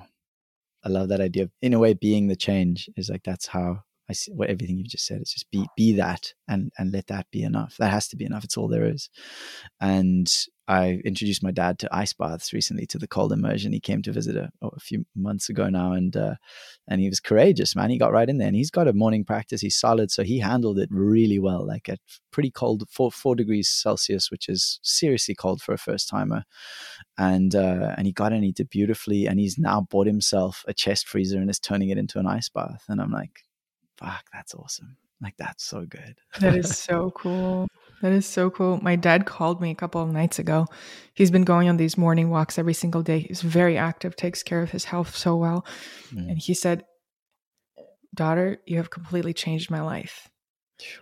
I 0.84 0.90
love 0.90 1.10
that 1.10 1.22
idea 1.22 1.44
of, 1.44 1.52
in 1.62 1.74
a 1.74 1.80
way, 1.80 1.94
being 1.94 2.28
the 2.28 2.36
change 2.36 2.90
is 2.96 3.10
like 3.10 3.24
that's 3.24 3.48
how 3.48 3.84
I 4.10 4.14
see 4.14 4.32
what 4.32 4.50
everything 4.50 4.78
you've 4.78 4.88
just 4.88 5.06
said. 5.06 5.20
It's 5.22 5.34
just 5.34 5.52
be 5.52 5.66
be 5.76 5.94
that 5.94 6.34
and 6.48 6.72
and 6.78 6.92
let 6.94 7.08
that 7.08 7.28
be 7.32 7.44
enough. 7.44 7.76
That 7.78 7.92
has 7.92 8.08
to 8.10 8.16
be 8.16 8.26
enough. 8.26 8.44
It's 8.44 8.58
all 8.58 8.68
there 8.68 8.86
is. 8.86 9.10
And 9.82 10.32
I 10.70 11.00
introduced 11.06 11.44
my 11.44 11.52
dad 11.52 11.80
to 11.80 11.96
ice 11.96 12.12
baths 12.12 12.52
recently 12.52 12.86
to 12.88 12.98
the 12.98 13.08
cold 13.08 13.32
immersion. 13.32 13.72
He 13.72 13.80
came 13.80 14.02
to 14.02 14.12
visit 14.12 14.36
a, 14.36 14.50
a 14.62 14.80
few 14.80 15.06
months 15.16 15.48
ago 15.48 15.70
now, 15.70 15.94
and 15.94 16.16
uh, 16.16 16.36
and 16.88 17.00
he 17.00 17.08
was 17.08 17.22
courageous, 17.22 17.76
man. 17.76 17.90
He 17.90 17.98
got 17.98 18.12
right 18.12 18.30
in 18.30 18.38
there, 18.38 18.48
and 18.48 18.56
he's 18.56 18.72
got 18.72 18.88
a 18.88 18.94
morning 18.94 19.24
practice. 19.24 19.62
He's 19.62 19.80
solid, 19.80 20.12
so 20.12 20.24
he 20.24 20.40
handled 20.40 20.80
it 20.80 20.90
really 20.92 21.40
well. 21.40 21.66
Like 21.66 21.88
at 21.88 22.00
pretty 22.32 22.52
cold, 22.52 22.84
four 22.90 23.12
four 23.12 23.36
degrees 23.36 23.70
Celsius, 23.70 24.30
which 24.30 24.50
is 24.50 24.80
seriously 24.84 25.36
cold 25.36 25.62
for 25.62 25.74
a 25.74 25.78
first 25.78 26.10
timer. 26.10 26.44
And 27.18 27.56
uh, 27.56 27.94
and 27.98 28.06
he 28.06 28.12
got 28.14 28.34
in, 28.34 28.44
he 28.44 28.52
did 28.52 28.70
beautifully, 28.70 29.26
and 29.26 29.40
he's 29.40 29.58
now 29.58 29.88
bought 29.90 30.08
himself 30.08 30.66
a 30.68 30.74
chest 30.74 31.08
freezer 31.08 31.40
and 31.40 31.50
is 31.50 31.60
turning 31.60 31.90
it 31.90 31.98
into 31.98 32.20
an 32.20 32.28
ice 32.28 32.50
bath. 32.50 32.84
And 32.90 33.02
I'm 33.02 33.12
like, 33.12 33.47
fuck, 33.98 34.26
that's 34.34 34.54
awesome. 34.56 34.98
Like 35.22 35.36
that's 35.38 35.64
so 35.64 35.86
good. 35.86 36.16
that 36.40 36.56
is 36.56 36.78
so 36.78 37.12
cool. 37.12 37.68
That 38.02 38.12
is 38.12 38.26
so 38.26 38.50
cool. 38.52 38.80
My 38.82 38.96
dad 38.96 39.26
called 39.26 39.60
me 39.60 39.72
a 39.72 39.76
couple 39.76 40.02
of 40.02 40.12
nights 40.12 40.38
ago. 40.38 40.68
He's 41.16 41.32
been 41.32 41.44
going 41.44 41.68
on 41.68 41.78
these 41.78 41.98
morning 41.98 42.30
walks 42.30 42.60
every 42.60 42.76
single 42.76 43.02
day. 43.02 43.20
He's 43.20 43.42
very 43.42 43.78
active, 43.78 44.16
takes 44.16 44.44
care 44.44 44.62
of 44.62 44.70
his 44.70 44.86
health 44.86 45.16
so 45.16 45.36
well. 45.36 45.66
Mm. 46.14 46.30
And 46.30 46.38
he 46.38 46.54
said, 46.54 46.86
Daughter, 48.14 48.58
you 48.66 48.78
have 48.78 48.90
completely 48.90 49.34
changed 49.34 49.72
my 49.72 49.82
life. 49.82 50.30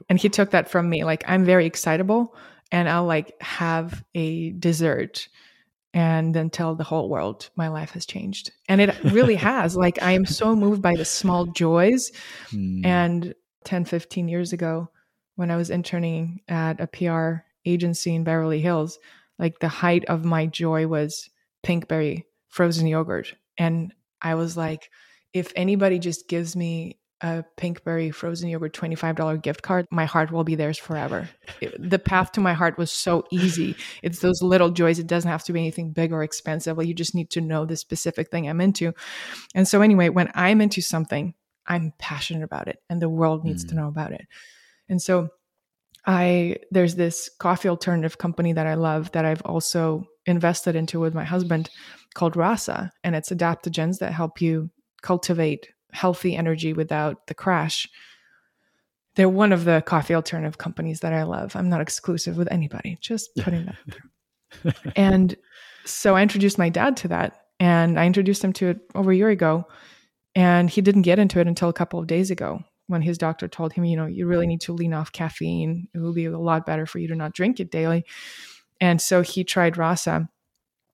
And 0.10 0.20
he 0.20 0.30
took 0.30 0.52
that 0.52 0.70
from 0.70 0.90
me. 0.90 1.04
Like, 1.04 1.24
I'm 1.28 1.44
very 1.44 1.66
excitable 1.66 2.36
and 2.72 2.90
I'll 2.90 3.06
like 3.06 3.34
have 3.42 4.04
a 4.14 4.52
dessert 4.52 5.28
and 5.96 6.36
then 6.36 6.50
tell 6.50 6.76
the 6.76 6.84
whole 6.84 7.08
world 7.08 7.50
my 7.56 7.70
life 7.70 7.92
has 7.92 8.06
changed. 8.06 8.52
And 8.68 8.82
it 8.82 8.94
really 9.06 9.36
has. 9.52 9.78
Like, 9.78 10.04
I 10.04 10.12
am 10.12 10.26
so 10.26 10.54
moved 10.54 10.82
by 10.82 10.94
the 10.94 11.06
small 11.06 11.46
joys. 11.46 12.12
Mm. 12.52 12.86
And 12.86 13.36
10, 13.64 13.86
15 13.86 14.28
years 14.28 14.52
ago, 14.52 14.90
when 15.38 15.50
I 15.50 15.56
was 15.56 15.70
interning 15.70 16.42
at 16.50 16.82
a 16.82 16.88
PR 16.88 17.46
agency 17.66 18.14
in 18.14 18.26
Beverly 18.26 18.60
Hills, 18.60 19.00
like 19.40 19.60
the 19.60 19.70
height 19.70 20.04
of 20.06 20.26
my 20.26 20.46
joy 20.46 20.86
was 20.86 21.30
Pinkberry 21.66 22.24
frozen 22.50 22.88
yogurt. 22.88 23.34
And 23.58 23.94
I 24.22 24.36
was 24.36 24.58
like, 24.58 24.90
if 25.34 25.54
anybody 25.56 25.98
just 25.98 26.28
gives 26.28 26.58
me 26.58 27.00
a 27.22 27.44
Pinkberry 27.58 28.14
frozen 28.14 28.50
yogurt 28.50 28.74
$25 28.74 29.42
gift 29.42 29.62
card, 29.62 29.86
my 29.90 30.06
heart 30.06 30.32
will 30.32 30.44
be 30.44 30.56
theirs 30.56 30.78
forever. 30.78 31.30
It, 31.62 31.74
the 31.78 32.00
path 32.00 32.34
to 32.34 32.42
my 32.42 32.54
heart 32.54 32.78
was 32.78 32.92
so 32.92 33.24
easy. 33.32 33.76
It's 34.04 34.20
those 34.20 34.42
little 34.42 34.70
joys. 34.70 35.00
It 35.00 35.08
doesn't 35.08 35.30
have 35.30 35.44
to 35.46 35.54
be 35.54 35.60
anything 35.60 35.92
big 35.92 36.12
or 36.12 36.24
expensive. 36.24 36.76
Well, 36.76 36.86
you 36.86 36.94
just 36.94 37.16
need 37.16 37.30
to 37.32 37.42
know 37.42 37.66
the 37.66 37.78
specific 37.78 38.30
thing 38.30 38.50
I'm 38.50 38.62
into. 38.62 38.94
And 39.54 39.68
so, 39.68 39.82
anyway, 39.82 40.10
when 40.10 40.30
I'm 40.36 40.62
into 40.62 40.82
something, 40.82 41.34
I'm 41.68 41.94
passionate 41.98 42.44
about 42.44 42.68
it 42.68 42.80
and 42.90 43.02
the 43.02 43.10
world 43.10 43.44
needs 43.44 43.66
mm. 43.66 43.70
to 43.70 43.76
know 43.76 43.88
about 43.88 44.12
it. 44.12 44.28
And 44.90 45.02
so 45.02 45.30
I 46.06 46.58
there's 46.72 46.96
this 46.96 47.30
coffee 47.40 47.70
alternative 47.70 48.18
company 48.18 48.54
that 48.54 48.68
I 48.68 48.76
love 48.76 49.12
that 49.14 49.26
I've 49.26 49.42
also 49.42 50.06
invested 50.26 50.76
into 50.76 51.00
with 51.00 51.16
my 51.16 51.24
husband 51.24 51.70
called 52.14 52.36
Rasa 52.36 52.92
and 53.04 53.16
it's 53.16 53.30
adaptogens 53.30 54.00
that 54.00 54.14
help 54.14 54.42
you 54.42 54.70
cultivate 55.02 55.70
healthy 55.96 56.36
energy 56.36 56.74
without 56.74 57.28
the 57.28 57.34
crash. 57.34 57.88
They're 59.16 59.30
one 59.30 59.54
of 59.54 59.64
the 59.64 59.82
coffee 59.86 60.14
alternative 60.14 60.58
companies 60.58 61.00
that 61.00 61.14
I 61.14 61.24
love. 61.24 61.56
I'm 61.56 61.70
not 61.70 61.82
exclusive 61.82 62.38
with 62.38 62.52
anybody, 62.52 62.98
just 63.02 63.34
putting 63.38 63.66
that. 63.66 64.76
and 64.96 65.36
so 65.86 66.16
I 66.16 66.22
introduced 66.22 66.58
my 66.58 66.70
dad 66.70 66.98
to 66.98 67.08
that 67.10 67.46
and 67.60 68.00
I 68.00 68.06
introduced 68.06 68.44
him 68.44 68.54
to 68.54 68.70
it 68.70 68.80
over 68.94 69.12
a 69.12 69.16
year 69.16 69.30
ago 69.30 69.66
and 70.36 70.70
he 70.70 70.82
didn't 70.82 71.04
get 71.04 71.20
into 71.20 71.40
it 71.40 71.48
until 71.48 71.70
a 71.70 71.74
couple 71.74 72.00
of 72.00 72.08
days 72.08 72.30
ago 72.30 72.62
when 72.88 73.02
his 73.02 73.18
doctor 73.18 73.48
told 73.48 73.74
him, 73.74 73.86
you 73.86 73.96
know, 73.96 74.06
you 74.06 74.28
really 74.28 74.48
need 74.48 74.62
to 74.62 74.74
lean 74.74 74.94
off 74.94 75.12
caffeine. 75.12 75.88
It 75.94 76.00
will 76.00 76.14
be 76.14 76.26
a 76.26 76.38
lot 76.38 76.66
better 76.66 76.86
for 76.86 77.00
you 77.00 77.08
to 77.08 77.16
not 77.16 77.34
drink 77.34 77.60
it 77.60 77.72
daily. 77.72 78.06
And 78.82 79.02
so 79.02 79.22
he 79.22 79.44
tried 79.44 79.78
Rasa 79.78 80.28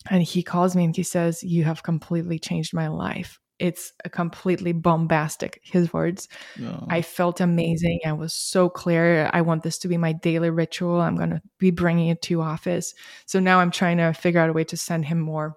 and 0.10 0.24
he 0.24 0.44
calls 0.44 0.76
me 0.76 0.86
and 0.86 0.96
he 0.96 1.04
says, 1.04 1.44
You 1.44 1.64
have 1.64 1.84
completely 1.84 2.40
changed 2.40 2.74
my 2.74 2.88
life. 2.88 3.40
It's 3.62 3.94
a 4.04 4.10
completely 4.10 4.72
bombastic, 4.72 5.62
his 5.64 5.94
words. 5.94 6.28
Oh. 6.62 6.86
I 6.90 7.04
felt 7.04 7.40
amazing. 7.40 8.00
I 8.06 8.14
was 8.14 8.34
so 8.34 8.70
clear. 8.70 9.30
I 9.32 9.42
want 9.42 9.62
this 9.62 9.78
to 9.80 9.88
be 9.88 9.98
my 9.98 10.14
daily 10.14 10.50
ritual. 10.50 11.00
I'm 11.00 11.16
going 11.16 11.30
to 11.30 11.42
be 11.60 11.70
bringing 11.70 12.10
it 12.10 12.24
to 12.24 12.42
office. 12.42 12.96
So 13.28 13.40
now 13.40 13.60
I'm 13.60 13.72
trying 13.72 13.98
to 13.98 14.14
figure 14.14 14.42
out 14.42 14.50
a 14.50 14.54
way 14.54 14.64
to 14.66 14.78
send 14.78 15.06
him 15.06 15.20
more. 15.20 15.56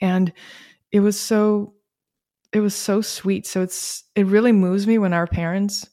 And 0.00 0.32
it 0.92 1.00
was 1.00 1.18
so 1.18 1.74
it 2.52 2.60
was 2.60 2.74
so 2.74 3.00
sweet. 3.00 3.46
So 3.46 3.60
it's 3.60 4.04
it 4.14 4.26
really 4.26 4.52
moves 4.52 4.86
me 4.86 4.98
when 4.98 5.12
our 5.12 5.26
parents 5.26 5.88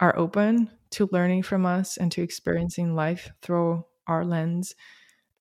are 0.00 0.16
open 0.18 0.70
to 0.92 1.08
learning 1.12 1.42
from 1.42 1.66
us 1.66 1.98
and 1.98 2.10
to 2.12 2.22
experiencing 2.22 2.94
life 2.94 3.30
through 3.42 3.84
our 4.06 4.24
lens. 4.24 4.74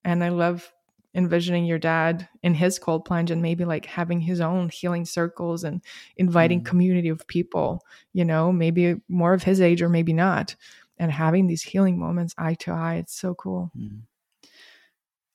And 0.03 0.23
I 0.23 0.29
love 0.29 0.71
envisioning 1.15 1.65
your 1.65 1.79
dad 1.79 2.27
in 2.43 2.53
his 2.53 2.77
cold 2.79 3.05
plunge 3.05 3.31
and 3.31 3.41
maybe 3.41 3.65
like 3.65 3.85
having 3.85 4.19
his 4.21 4.41
own 4.41 4.69
healing 4.69 5.05
circles 5.05 5.63
and 5.63 5.81
inviting 6.17 6.61
mm. 6.61 6.65
community 6.65 7.09
of 7.09 7.27
people, 7.27 7.83
you 8.13 8.23
know, 8.23 8.51
maybe 8.51 8.95
more 9.07 9.33
of 9.33 9.43
his 9.43 9.59
age 9.59 9.81
or 9.81 9.89
maybe 9.89 10.13
not. 10.13 10.55
And 10.97 11.11
having 11.11 11.47
these 11.47 11.61
healing 11.61 11.97
moments 11.97 12.35
eye 12.37 12.55
to 12.55 12.71
eye. 12.71 12.95
It's 12.95 13.17
so 13.17 13.33
cool. 13.33 13.71
Mm. 13.77 14.01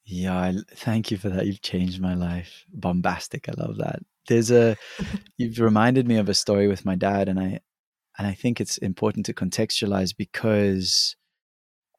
Yeah, 0.04 0.36
I, 0.36 0.54
thank 0.74 1.10
you 1.10 1.16
for 1.16 1.30
that. 1.30 1.46
You've 1.46 1.62
changed 1.62 2.00
my 2.00 2.14
life. 2.14 2.66
Bombastic. 2.70 3.48
I 3.48 3.52
love 3.56 3.78
that 3.78 4.00
there's 4.28 4.50
a 4.50 4.76
you've 5.38 5.58
reminded 5.58 6.06
me 6.08 6.16
of 6.16 6.28
a 6.28 6.34
story 6.34 6.68
with 6.68 6.84
my 6.84 6.94
dad 6.94 7.28
and 7.28 7.38
i 7.38 7.60
and 8.18 8.26
i 8.26 8.32
think 8.32 8.60
it's 8.60 8.78
important 8.78 9.26
to 9.26 9.34
contextualize 9.34 10.16
because 10.16 11.16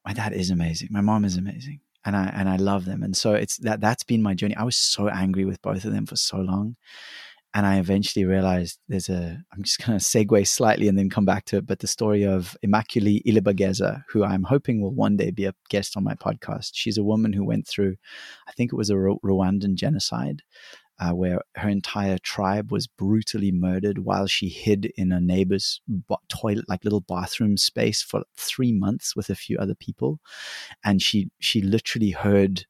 my 0.05 0.13
dad 0.13 0.34
is 0.34 0.49
amazing 0.49 0.89
my 0.91 1.01
mom 1.01 1.26
is 1.26 1.38
amazing 1.38 1.80
and 2.06 2.16
i 2.16 2.26
and 2.36 2.47
i 2.49 2.56
love 2.56 2.86
them. 2.86 3.03
And 3.03 3.16
so 3.16 3.34
it's 3.34 3.58
that 3.58 3.82
that's 3.82 4.03
been 4.03 4.22
my 4.22 4.34
journey. 4.34 4.56
I 4.56 4.64
was 4.64 4.78
so 4.78 5.10
angry 5.10 5.45
with 5.45 5.62
both 5.62 5.86
of 5.86 5.91
them 5.91 6.06
for 6.06 6.16
so 6.16 6.38
long. 6.38 6.76
And 7.53 7.66
i 7.66 7.80
eventually 7.80 8.26
realized 8.26 8.80
there's 8.89 9.08
a 9.08 9.38
i'm 9.53 9.64
just 9.64 9.80
going 9.86 9.97
to 9.97 10.03
segue 10.03 10.45
slightly 10.45 10.89
and 10.89 10.97
then 10.97 11.10
come 11.10 11.24
back 11.24 11.45
to 11.45 11.58
it 11.58 11.66
but 11.66 11.80
the 11.80 11.88
story 11.88 12.24
of 12.26 12.58
immaculée 12.66 13.24
Ilibagiza 13.24 14.03
who 14.10 14.26
i'm 14.26 14.43
hoping 14.43 14.82
will 14.82 14.93
one 14.93 15.16
day 15.16 15.32
be 15.32 15.45
a 15.45 15.56
guest 15.70 15.95
on 15.95 16.03
my 16.03 16.16
podcast. 16.16 16.72
She's 16.74 16.97
a 16.97 17.03
woman 17.03 17.32
who 17.32 17.45
went 17.45 17.66
through 17.66 17.95
i 18.49 18.51
think 18.51 18.74
it 18.74 18.76
was 18.76 18.89
a 18.89 18.95
rwandan 18.95 19.76
genocide 19.76 20.41
uh, 21.00 21.12
where 21.12 21.41
her 21.56 21.70
entire 21.70 22.18
tribe 22.20 22.72
was 22.72 22.88
brutally 22.88 23.52
murdered 23.52 24.00
while 24.00 24.28
she 24.28 24.48
hid 24.50 24.91
in 24.98 25.12
a 25.12 25.20
neighbor's 25.22 25.82
toilet, 26.30 26.68
like 26.70 26.84
little 26.84 27.02
bathroom 27.02 27.58
space, 27.58 28.02
for 28.02 28.24
three 28.38 28.72
months 28.72 29.16
with 29.16 29.30
a 29.30 29.36
few 29.36 29.58
other 29.58 29.76
people, 29.76 30.20
and 30.84 31.02
she 31.02 31.30
she 31.39 31.62
literally 31.62 32.12
heard 32.12 32.66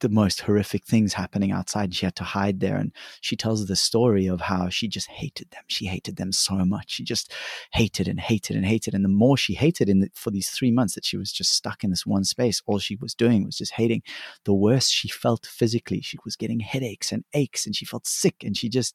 the 0.00 0.08
most 0.08 0.42
horrific 0.42 0.84
things 0.84 1.14
happening 1.14 1.52
outside. 1.52 1.84
And 1.84 1.94
She 1.94 2.06
had 2.06 2.16
to 2.16 2.24
hide 2.24 2.60
there. 2.60 2.76
And 2.76 2.92
she 3.20 3.36
tells 3.36 3.66
the 3.66 3.76
story 3.76 4.26
of 4.26 4.40
how 4.40 4.68
she 4.68 4.88
just 4.88 5.08
hated 5.08 5.50
them. 5.50 5.62
She 5.68 5.86
hated 5.86 6.16
them 6.16 6.32
so 6.32 6.56
much. 6.64 6.92
She 6.92 7.04
just 7.04 7.32
hated 7.72 8.08
and 8.08 8.20
hated 8.20 8.56
and 8.56 8.66
hated. 8.66 8.94
And 8.94 9.04
the 9.04 9.08
more 9.08 9.36
she 9.36 9.54
hated 9.54 9.88
in 9.88 10.00
the, 10.00 10.10
for 10.14 10.30
these 10.30 10.50
three 10.50 10.70
months 10.70 10.94
that 10.94 11.04
she 11.04 11.16
was 11.16 11.32
just 11.32 11.52
stuck 11.52 11.82
in 11.84 11.90
this 11.90 12.06
one 12.06 12.24
space, 12.24 12.62
all 12.66 12.78
she 12.78 12.96
was 12.96 13.14
doing 13.14 13.44
was 13.44 13.56
just 13.56 13.72
hating, 13.72 14.02
the 14.44 14.54
worse 14.54 14.88
she 14.88 15.08
felt 15.08 15.46
physically. 15.46 16.00
She 16.00 16.18
was 16.24 16.36
getting 16.36 16.60
headaches 16.60 17.12
and 17.12 17.24
aches 17.32 17.66
and 17.66 17.74
she 17.74 17.84
felt 17.84 18.06
sick. 18.06 18.36
And 18.42 18.56
she 18.56 18.68
just, 18.68 18.94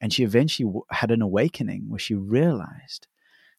and 0.00 0.12
she 0.12 0.24
eventually 0.24 0.70
had 0.90 1.10
an 1.10 1.22
awakening 1.22 1.84
where 1.88 1.98
she 1.98 2.14
realized 2.14 3.06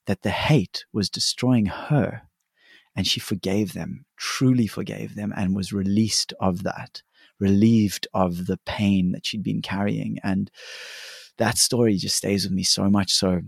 that 0.06 0.22
the 0.22 0.30
hate 0.30 0.86
was 0.94 1.10
destroying 1.10 1.66
her 1.66 2.24
and 2.96 3.06
she 3.06 3.20
forgave 3.20 3.74
them, 3.74 4.06
truly 4.18 4.68
forgave 4.68 5.16
them, 5.16 5.34
and 5.36 5.56
was 5.56 5.74
released 5.74 6.34
of 6.40 6.64
that, 6.64 7.02
relieved 7.40 8.08
of 8.14 8.48
the 8.48 8.58
pain 8.66 9.12
that 9.12 9.26
she'd 9.26 9.44
been 9.44 9.62
carrying. 9.62 10.18
And 10.24 10.50
that 11.38 11.58
story 11.58 11.96
just 11.98 12.16
stays 12.16 12.46
with 12.46 12.54
me 12.54 12.64
so 12.64 12.90
much. 12.90 13.12
So, 13.14 13.42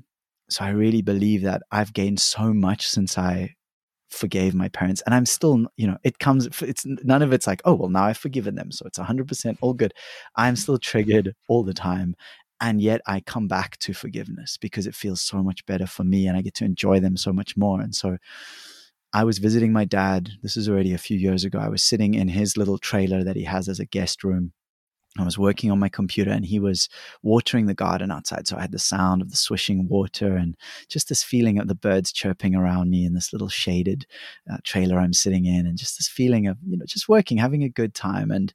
so 0.49 0.65
I 0.65 0.69
really 0.69 1.01
believe 1.01 1.43
that 1.43 1.61
I've 1.71 1.93
gained 1.93 2.19
so 2.19 2.53
much 2.53 2.87
since 2.87 3.17
I 3.17 3.55
forgave 4.09 4.55
my 4.55 4.69
parents 4.69 5.03
and 5.05 5.13
i'm 5.13 5.25
still 5.25 5.65
you 5.75 5.85
know 5.85 5.97
it 6.03 6.17
comes 6.19 6.47
it's 6.61 6.85
none 6.85 7.21
of 7.21 7.33
it's 7.33 7.45
like 7.45 7.61
oh 7.65 7.73
well 7.73 7.89
now 7.89 8.05
i've 8.05 8.17
forgiven 8.17 8.55
them 8.55 8.71
so 8.71 8.85
it's 8.85 8.97
100% 8.97 9.57
all 9.61 9.73
good 9.73 9.93
i'm 10.37 10.55
still 10.55 10.77
triggered 10.77 11.35
all 11.49 11.61
the 11.61 11.73
time 11.73 12.15
and 12.61 12.81
yet 12.81 13.01
i 13.05 13.19
come 13.19 13.47
back 13.47 13.77
to 13.79 13.93
forgiveness 13.93 14.57
because 14.57 14.87
it 14.87 14.95
feels 14.95 15.21
so 15.21 15.43
much 15.43 15.65
better 15.65 15.85
for 15.85 16.05
me 16.05 16.25
and 16.25 16.37
i 16.37 16.41
get 16.41 16.53
to 16.53 16.63
enjoy 16.63 16.99
them 17.01 17.17
so 17.17 17.33
much 17.33 17.57
more 17.57 17.81
and 17.81 17.93
so 17.93 18.17
I 19.13 19.23
was 19.23 19.37
visiting 19.37 19.71
my 19.71 19.85
dad. 19.85 20.31
This 20.43 20.57
is 20.57 20.67
already 20.67 20.93
a 20.93 20.97
few 20.97 21.17
years 21.17 21.43
ago. 21.43 21.59
I 21.59 21.69
was 21.69 21.83
sitting 21.83 22.13
in 22.13 22.27
his 22.27 22.57
little 22.57 22.77
trailer 22.77 23.23
that 23.23 23.35
he 23.35 23.43
has 23.43 23.69
as 23.69 23.79
a 23.79 23.85
guest 23.85 24.23
room. 24.23 24.53
I 25.19 25.23
was 25.23 25.37
working 25.37 25.71
on 25.71 25.79
my 25.79 25.89
computer 25.89 26.29
and 26.29 26.45
he 26.45 26.59
was 26.59 26.89
watering 27.23 27.65
the 27.65 27.73
garden 27.73 28.11
outside. 28.11 28.47
So 28.47 28.57
I 28.57 28.61
had 28.61 28.71
the 28.71 28.79
sound 28.79 29.21
of 29.21 29.31
the 29.31 29.37
swishing 29.37 29.87
water 29.87 30.35
and 30.35 30.55
just 30.89 31.09
this 31.09 31.23
feeling 31.23 31.57
of 31.57 31.67
the 31.67 31.75
birds 31.75 32.11
chirping 32.11 32.55
around 32.55 32.91
me 32.91 33.05
in 33.05 33.13
this 33.13 33.33
little 33.33 33.49
shaded 33.49 34.05
uh, 34.51 34.57
trailer 34.63 34.99
I'm 34.99 35.13
sitting 35.13 35.45
in 35.45 35.65
and 35.65 35.77
just 35.77 35.97
this 35.97 36.07
feeling 36.07 36.47
of, 36.47 36.57
you 36.65 36.77
know, 36.77 36.85
just 36.85 37.09
working, 37.09 37.37
having 37.37 37.63
a 37.63 37.69
good 37.69 37.95
time. 37.95 38.29
And, 38.29 38.53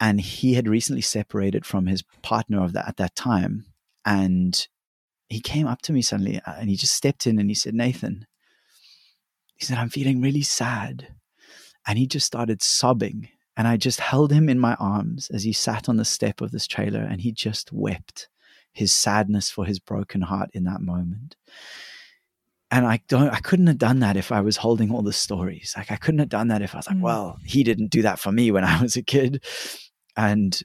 and 0.00 0.20
he 0.20 0.54
had 0.54 0.66
recently 0.66 1.02
separated 1.02 1.64
from 1.64 1.86
his 1.86 2.02
partner 2.22 2.64
of 2.64 2.72
that 2.72 2.88
at 2.88 2.96
that 2.96 3.14
time. 3.14 3.66
And 4.04 4.66
he 5.28 5.40
came 5.40 5.68
up 5.68 5.82
to 5.82 5.92
me 5.92 6.02
suddenly 6.02 6.40
uh, 6.44 6.54
and 6.58 6.68
he 6.68 6.76
just 6.76 6.94
stepped 6.94 7.26
in 7.26 7.38
and 7.38 7.48
he 7.48 7.54
said, 7.54 7.74
Nathan, 7.74 8.26
he 9.60 9.66
said, 9.66 9.76
I'm 9.76 9.90
feeling 9.90 10.22
really 10.22 10.42
sad. 10.42 11.08
And 11.86 11.98
he 11.98 12.06
just 12.06 12.26
started 12.26 12.62
sobbing. 12.62 13.28
And 13.56 13.68
I 13.68 13.76
just 13.76 14.00
held 14.00 14.32
him 14.32 14.48
in 14.48 14.58
my 14.58 14.74
arms 14.80 15.28
as 15.30 15.44
he 15.44 15.52
sat 15.52 15.86
on 15.86 15.98
the 15.98 16.04
step 16.04 16.40
of 16.40 16.50
this 16.50 16.66
trailer 16.66 17.00
and 17.00 17.20
he 17.20 17.30
just 17.30 17.70
wept 17.70 18.28
his 18.72 18.94
sadness 18.94 19.50
for 19.50 19.66
his 19.66 19.78
broken 19.78 20.22
heart 20.22 20.48
in 20.54 20.64
that 20.64 20.80
moment. 20.80 21.36
And 22.70 22.86
I 22.86 23.00
don't, 23.08 23.28
I 23.28 23.40
couldn't 23.40 23.66
have 23.66 23.76
done 23.76 23.98
that 23.98 24.16
if 24.16 24.32
I 24.32 24.40
was 24.40 24.56
holding 24.56 24.90
all 24.90 25.02
the 25.02 25.12
stories. 25.12 25.74
Like 25.76 25.90
I 25.90 25.96
couldn't 25.96 26.20
have 26.20 26.28
done 26.30 26.48
that 26.48 26.62
if 26.62 26.74
I 26.74 26.78
was 26.78 26.86
like, 26.86 26.96
mm. 26.96 27.02
well, 27.02 27.36
he 27.44 27.62
didn't 27.62 27.90
do 27.90 28.02
that 28.02 28.18
for 28.18 28.32
me 28.32 28.50
when 28.50 28.64
I 28.64 28.80
was 28.80 28.96
a 28.96 29.02
kid. 29.02 29.44
And 30.16 30.58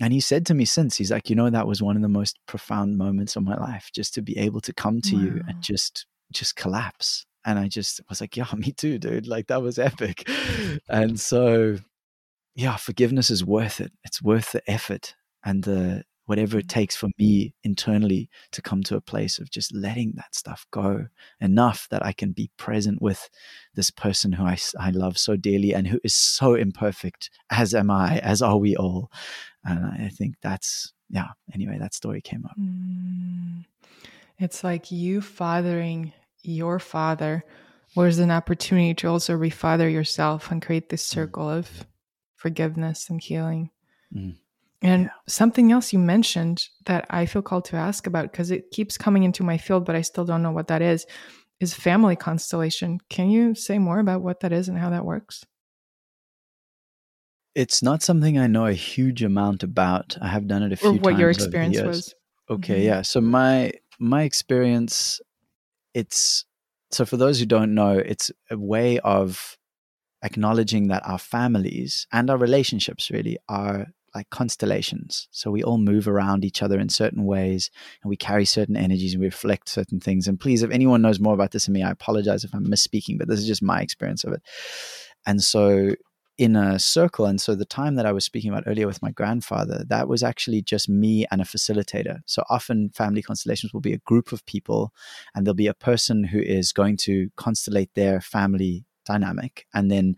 and 0.00 0.12
he 0.12 0.20
said 0.20 0.46
to 0.46 0.54
me 0.54 0.64
since, 0.64 0.96
he's 0.96 1.10
like, 1.10 1.28
you 1.30 1.34
know, 1.34 1.50
that 1.50 1.66
was 1.66 1.82
one 1.82 1.96
of 1.96 2.02
the 2.02 2.08
most 2.08 2.38
profound 2.46 2.98
moments 2.98 3.34
of 3.36 3.42
my 3.42 3.56
life, 3.56 3.90
just 3.92 4.14
to 4.14 4.22
be 4.22 4.36
able 4.38 4.60
to 4.60 4.72
come 4.72 5.00
to 5.00 5.16
wow. 5.16 5.22
you 5.22 5.42
and 5.48 5.62
just 5.62 6.06
just 6.30 6.56
collapse. 6.56 7.24
And 7.48 7.58
I 7.58 7.66
just 7.66 8.02
was 8.10 8.20
like, 8.20 8.36
yeah, 8.36 8.46
me 8.56 8.72
too, 8.72 8.98
dude. 8.98 9.26
Like 9.26 9.46
that 9.46 9.62
was 9.62 9.78
epic. 9.78 10.28
and 10.88 11.18
so 11.18 11.78
yeah, 12.54 12.76
forgiveness 12.76 13.30
is 13.30 13.44
worth 13.44 13.80
it. 13.80 13.92
It's 14.04 14.22
worth 14.22 14.52
the 14.52 14.68
effort 14.70 15.14
and 15.44 15.64
the 15.64 16.04
whatever 16.26 16.58
it 16.58 16.68
takes 16.68 16.94
for 16.94 17.08
me 17.18 17.54
internally 17.64 18.28
to 18.52 18.60
come 18.60 18.82
to 18.82 18.96
a 18.96 19.00
place 19.00 19.38
of 19.38 19.50
just 19.50 19.74
letting 19.74 20.12
that 20.16 20.34
stuff 20.34 20.66
go 20.70 21.06
enough 21.40 21.86
that 21.90 22.04
I 22.04 22.12
can 22.12 22.32
be 22.32 22.50
present 22.58 23.00
with 23.00 23.30
this 23.74 23.90
person 23.90 24.32
who 24.32 24.44
I, 24.44 24.58
I 24.78 24.90
love 24.90 25.16
so 25.16 25.36
dearly 25.36 25.72
and 25.72 25.86
who 25.86 25.98
is 26.04 26.14
so 26.14 26.54
imperfect, 26.54 27.30
as 27.50 27.74
am 27.74 27.90
I, 27.90 28.18
as 28.18 28.42
are 28.42 28.58
we 28.58 28.76
all. 28.76 29.10
And 29.64 29.86
I 29.86 30.10
think 30.12 30.34
that's, 30.42 30.92
yeah, 31.08 31.28
anyway, 31.54 31.78
that 31.78 31.94
story 31.94 32.20
came 32.20 32.44
up. 32.44 32.58
Mm. 32.60 33.64
It's 34.38 34.62
like 34.62 34.92
you 34.92 35.22
fathering 35.22 36.12
your 36.42 36.78
father 36.78 37.44
was 37.94 38.18
an 38.18 38.30
opportunity 38.30 38.94
to 38.94 39.08
also 39.08 39.36
refather 39.36 39.90
yourself 39.90 40.50
and 40.50 40.62
create 40.62 40.88
this 40.88 41.04
mm. 41.04 41.10
circle 41.10 41.48
of 41.48 41.86
forgiveness 42.36 43.10
and 43.10 43.20
healing. 43.22 43.70
Mm. 44.14 44.36
And 44.80 45.04
yeah. 45.04 45.10
something 45.26 45.72
else 45.72 45.92
you 45.92 45.98
mentioned 45.98 46.68
that 46.86 47.06
I 47.10 47.26
feel 47.26 47.42
called 47.42 47.64
to 47.66 47.76
ask 47.76 48.06
about 48.06 48.30
because 48.30 48.50
it 48.50 48.70
keeps 48.70 48.96
coming 48.96 49.24
into 49.24 49.42
my 49.42 49.58
field, 49.58 49.84
but 49.84 49.96
I 49.96 50.02
still 50.02 50.24
don't 50.24 50.42
know 50.42 50.52
what 50.52 50.68
that 50.68 50.82
is, 50.82 51.04
is 51.58 51.74
family 51.74 52.14
constellation. 52.14 53.00
Can 53.08 53.30
you 53.30 53.54
say 53.54 53.78
more 53.78 53.98
about 53.98 54.22
what 54.22 54.40
that 54.40 54.52
is 54.52 54.68
and 54.68 54.78
how 54.78 54.90
that 54.90 55.04
works? 55.04 55.44
It's 57.56 57.82
not 57.82 58.02
something 58.02 58.38
I 58.38 58.46
know 58.46 58.66
a 58.66 58.72
huge 58.72 59.24
amount 59.24 59.64
about. 59.64 60.16
I 60.22 60.28
have 60.28 60.46
done 60.46 60.62
it 60.62 60.72
a 60.72 60.76
few 60.76 60.90
or 60.90 60.92
what 60.92 61.10
times 61.10 61.20
your 61.20 61.30
experience 61.30 61.80
was. 61.80 62.14
Okay, 62.48 62.76
mm-hmm. 62.76 62.84
yeah. 62.84 63.02
So 63.02 63.20
my 63.20 63.72
my 63.98 64.22
experience, 64.22 65.20
it's 65.94 66.44
so 66.90 67.04
for 67.04 67.16
those 67.16 67.38
who 67.38 67.46
don't 67.46 67.74
know, 67.74 67.98
it's 67.98 68.30
a 68.50 68.58
way 68.58 68.98
of 69.00 69.56
acknowledging 70.22 70.88
that 70.88 71.06
our 71.06 71.18
families 71.18 72.06
and 72.12 72.30
our 72.30 72.38
relationships 72.38 73.10
really 73.10 73.38
are 73.48 73.88
like 74.14 74.30
constellations. 74.30 75.28
So 75.30 75.50
we 75.50 75.62
all 75.62 75.78
move 75.78 76.08
around 76.08 76.44
each 76.44 76.62
other 76.62 76.80
in 76.80 76.88
certain 76.88 77.24
ways 77.24 77.70
and 78.02 78.08
we 78.08 78.16
carry 78.16 78.44
certain 78.44 78.76
energies 78.76 79.12
and 79.12 79.20
we 79.20 79.26
reflect 79.26 79.68
certain 79.68 80.00
things. 80.00 80.26
And 80.26 80.40
please, 80.40 80.62
if 80.62 80.70
anyone 80.70 81.02
knows 81.02 81.20
more 81.20 81.34
about 81.34 81.50
this 81.50 81.66
than 81.66 81.74
me, 81.74 81.82
I 81.82 81.90
apologize 81.90 82.42
if 82.42 82.54
I'm 82.54 82.66
misspeaking, 82.66 83.18
but 83.18 83.28
this 83.28 83.38
is 83.38 83.46
just 83.46 83.62
my 83.62 83.80
experience 83.80 84.24
of 84.24 84.32
it. 84.32 84.42
And 85.26 85.42
so 85.42 85.94
in 86.38 86.54
a 86.54 86.78
circle. 86.78 87.26
And 87.26 87.40
so 87.40 87.54
the 87.54 87.64
time 87.64 87.96
that 87.96 88.06
I 88.06 88.12
was 88.12 88.24
speaking 88.24 88.50
about 88.50 88.64
earlier 88.66 88.86
with 88.86 89.02
my 89.02 89.10
grandfather, 89.10 89.84
that 89.88 90.08
was 90.08 90.22
actually 90.22 90.62
just 90.62 90.88
me 90.88 91.26
and 91.32 91.40
a 91.40 91.44
facilitator. 91.44 92.20
So 92.26 92.44
often 92.48 92.90
family 92.90 93.22
constellations 93.22 93.74
will 93.74 93.80
be 93.80 93.92
a 93.92 93.98
group 93.98 94.30
of 94.30 94.46
people 94.46 94.94
and 95.34 95.44
there'll 95.44 95.54
be 95.54 95.66
a 95.66 95.74
person 95.74 96.22
who 96.24 96.38
is 96.38 96.72
going 96.72 96.96
to 96.98 97.28
constellate 97.36 97.90
their 97.94 98.20
family 98.20 98.84
dynamic. 99.04 99.66
And 99.74 99.90
then 99.90 100.16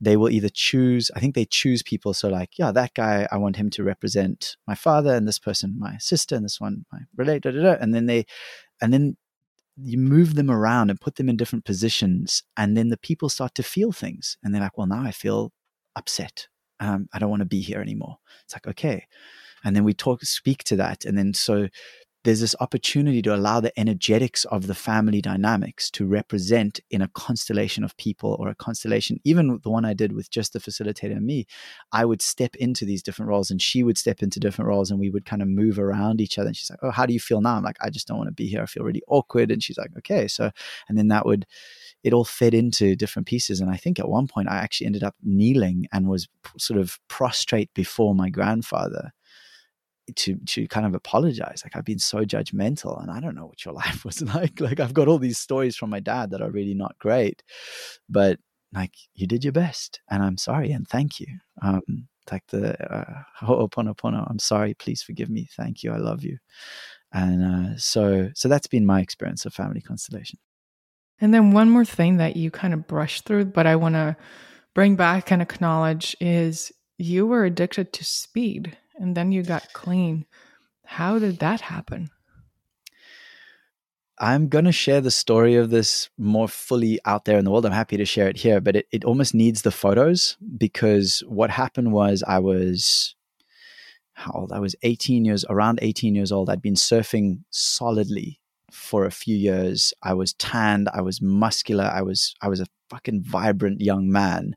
they 0.00 0.16
will 0.16 0.30
either 0.30 0.48
choose 0.48 1.10
i 1.16 1.18
think 1.18 1.34
they 1.34 1.44
choose 1.44 1.82
people 1.82 2.14
so 2.14 2.28
like 2.28 2.56
yeah 2.56 2.70
that 2.70 2.94
guy 2.94 3.26
i 3.32 3.36
want 3.36 3.56
him 3.56 3.68
to 3.68 3.82
represent 3.82 4.56
my 4.64 4.74
father 4.74 5.12
and 5.12 5.26
this 5.26 5.40
person 5.40 5.74
my 5.76 5.96
sister 5.98 6.36
and 6.36 6.44
this 6.44 6.60
one 6.60 6.84
my 6.92 7.00
related 7.16 7.56
and 7.56 7.92
then 7.92 8.06
they 8.06 8.24
and 8.80 8.92
then 8.92 9.16
you 9.80 9.98
move 9.98 10.34
them 10.34 10.50
around 10.50 10.90
and 10.90 11.00
put 11.00 11.16
them 11.16 11.28
in 11.28 11.36
different 11.36 11.64
positions 11.64 12.42
and 12.56 12.76
then 12.76 12.88
the 12.88 12.96
people 12.96 13.28
start 13.28 13.54
to 13.54 13.62
feel 13.62 13.92
things 13.92 14.36
and 14.42 14.54
they're 14.54 14.62
like 14.62 14.78
well 14.78 14.86
now 14.86 15.02
i 15.02 15.10
feel 15.10 15.52
upset 15.98 16.46
um, 16.80 17.08
i 17.12 17.18
don't 17.18 17.30
want 17.30 17.40
to 17.40 17.46
be 17.46 17.60
here 17.60 17.80
anymore 17.80 18.16
it's 18.44 18.54
like 18.54 18.66
okay 18.66 19.06
and 19.64 19.74
then 19.74 19.84
we 19.84 19.92
talk 19.92 20.22
speak 20.22 20.64
to 20.64 20.76
that 20.76 21.04
and 21.04 21.18
then 21.18 21.34
so 21.34 21.68
there's 22.24 22.40
this 22.40 22.56
opportunity 22.60 23.22
to 23.22 23.34
allow 23.34 23.60
the 23.60 23.78
energetics 23.78 24.44
of 24.46 24.66
the 24.66 24.74
family 24.74 25.22
dynamics 25.22 25.90
to 25.90 26.06
represent 26.06 26.80
in 26.90 27.00
a 27.00 27.08
constellation 27.08 27.84
of 27.84 27.96
people 27.96 28.36
or 28.40 28.48
a 28.48 28.54
constellation, 28.54 29.20
even 29.24 29.60
the 29.62 29.70
one 29.70 29.84
I 29.84 29.94
did 29.94 30.12
with 30.12 30.30
just 30.30 30.52
the 30.52 30.58
facilitator 30.58 31.12
and 31.12 31.24
me, 31.24 31.46
I 31.92 32.04
would 32.04 32.20
step 32.20 32.56
into 32.56 32.84
these 32.84 33.02
different 33.02 33.30
roles 33.30 33.50
and 33.50 33.62
she 33.62 33.82
would 33.82 33.96
step 33.96 34.22
into 34.22 34.40
different 34.40 34.68
roles 34.68 34.90
and 34.90 34.98
we 34.98 35.10
would 35.10 35.24
kind 35.24 35.42
of 35.42 35.48
move 35.48 35.78
around 35.78 36.20
each 36.20 36.38
other. 36.38 36.48
And 36.48 36.56
she's 36.56 36.70
like, 36.70 36.80
Oh, 36.82 36.90
how 36.90 37.06
do 37.06 37.14
you 37.14 37.20
feel 37.20 37.40
now? 37.40 37.56
I'm 37.56 37.62
like, 37.62 37.78
I 37.80 37.88
just 37.88 38.08
don't 38.08 38.18
want 38.18 38.28
to 38.28 38.34
be 38.34 38.46
here. 38.46 38.62
I 38.62 38.66
feel 38.66 38.84
really 38.84 39.02
awkward. 39.08 39.50
And 39.50 39.62
she's 39.62 39.78
like, 39.78 39.90
Okay. 39.98 40.26
So, 40.28 40.50
and 40.88 40.98
then 40.98 41.08
that 41.08 41.24
would, 41.24 41.46
it 42.04 42.12
all 42.12 42.24
fed 42.24 42.54
into 42.54 42.96
different 42.96 43.26
pieces. 43.26 43.60
And 43.60 43.70
I 43.70 43.76
think 43.76 43.98
at 43.98 44.08
one 44.08 44.28
point 44.28 44.48
I 44.48 44.56
actually 44.56 44.86
ended 44.86 45.02
up 45.02 45.16
kneeling 45.22 45.86
and 45.92 46.08
was 46.08 46.28
sort 46.58 46.78
of 46.78 46.98
prostrate 47.08 47.72
before 47.74 48.14
my 48.14 48.30
grandfather 48.30 49.12
to 50.16 50.36
to 50.46 50.66
kind 50.68 50.86
of 50.86 50.94
apologize. 50.94 51.62
Like 51.64 51.76
i've 51.76 51.84
been 51.84 51.98
so 51.98 52.24
judgmental 52.24 53.00
and 53.02 53.10
i 53.10 53.20
don't 53.20 53.34
know 53.34 53.46
what 53.46 53.64
your 53.64 53.74
life 53.82 54.04
was 54.04 54.22
like. 54.22 54.60
Like 54.60 54.80
i've 54.80 54.94
got 54.94 55.08
all 55.08 55.18
these 55.18 55.38
stories 55.38 55.76
from 55.76 55.90
my 55.90 56.00
dad 56.00 56.30
that 56.30 56.42
are 56.42 56.50
really 56.50 56.74
not 56.74 56.98
great 56.98 57.42
but 58.08 58.38
like 58.72 58.94
you 59.14 59.26
did 59.26 59.44
your 59.44 59.52
best 59.52 60.00
and 60.10 60.22
i'm 60.22 60.36
sorry 60.38 60.72
and 60.72 60.86
thank 60.88 61.20
you. 61.20 61.26
Um 61.62 62.08
like 62.30 62.46
the 62.48 62.74
uh, 62.94 63.22
ho'oponopono 63.40 64.26
i'm 64.30 64.38
sorry 64.38 64.74
please 64.74 65.02
forgive 65.02 65.30
me 65.30 65.48
thank 65.56 65.82
you 65.82 65.92
i 65.92 65.96
love 65.96 66.22
you. 66.24 66.38
And 67.12 67.42
uh, 67.42 67.78
so 67.78 68.30
so 68.34 68.48
that's 68.48 68.66
been 68.66 68.84
my 68.84 69.00
experience 69.00 69.46
of 69.46 69.54
family 69.54 69.80
constellation 69.80 70.38
and 71.20 71.34
then 71.34 71.52
one 71.52 71.70
more 71.70 71.84
thing 71.84 72.16
that 72.18 72.36
you 72.36 72.50
kind 72.50 72.74
of 72.74 72.86
brushed 72.86 73.24
through 73.24 73.44
but 73.44 73.66
i 73.66 73.76
want 73.76 73.94
to 73.94 74.16
bring 74.74 74.96
back 74.96 75.32
and 75.32 75.42
acknowledge 75.42 76.16
is 76.20 76.72
you 76.98 77.26
were 77.26 77.44
addicted 77.44 77.92
to 77.92 78.04
speed 78.04 78.76
and 78.98 79.16
then 79.16 79.32
you 79.32 79.42
got 79.42 79.72
clean. 79.72 80.26
How 80.84 81.18
did 81.18 81.38
that 81.38 81.62
happen? 81.62 82.10
I'm 84.20 84.48
going 84.48 84.64
to 84.64 84.72
share 84.72 85.00
the 85.00 85.12
story 85.12 85.54
of 85.54 85.70
this 85.70 86.10
more 86.18 86.48
fully 86.48 86.98
out 87.04 87.24
there 87.24 87.38
in 87.38 87.44
the 87.44 87.52
world. 87.52 87.64
I'm 87.64 87.72
happy 87.72 87.96
to 87.96 88.04
share 88.04 88.28
it 88.28 88.36
here, 88.36 88.60
but 88.60 88.74
it, 88.74 88.86
it 88.90 89.04
almost 89.04 89.32
needs 89.32 89.62
the 89.62 89.70
photos 89.70 90.36
because 90.56 91.22
what 91.28 91.50
happened 91.50 91.92
was 91.92 92.24
I 92.26 92.40
was, 92.40 93.14
how 94.14 94.32
old? 94.32 94.52
I 94.52 94.58
was 94.58 94.74
18 94.82 95.24
years, 95.24 95.44
around 95.48 95.78
18 95.82 96.16
years 96.16 96.32
old. 96.32 96.50
I'd 96.50 96.62
been 96.62 96.74
surfing 96.74 97.44
solidly 97.50 98.40
for 98.70 99.04
a 99.04 99.10
few 99.10 99.36
years. 99.36 99.92
I 100.02 100.14
was 100.14 100.34
tanned. 100.34 100.88
I 100.92 101.02
was 101.02 101.22
muscular. 101.22 101.84
I 101.84 102.02
was, 102.02 102.34
I 102.42 102.48
was 102.48 102.60
a 102.60 102.66
fucking 102.90 103.22
vibrant 103.22 103.80
young 103.80 104.10
man 104.10 104.54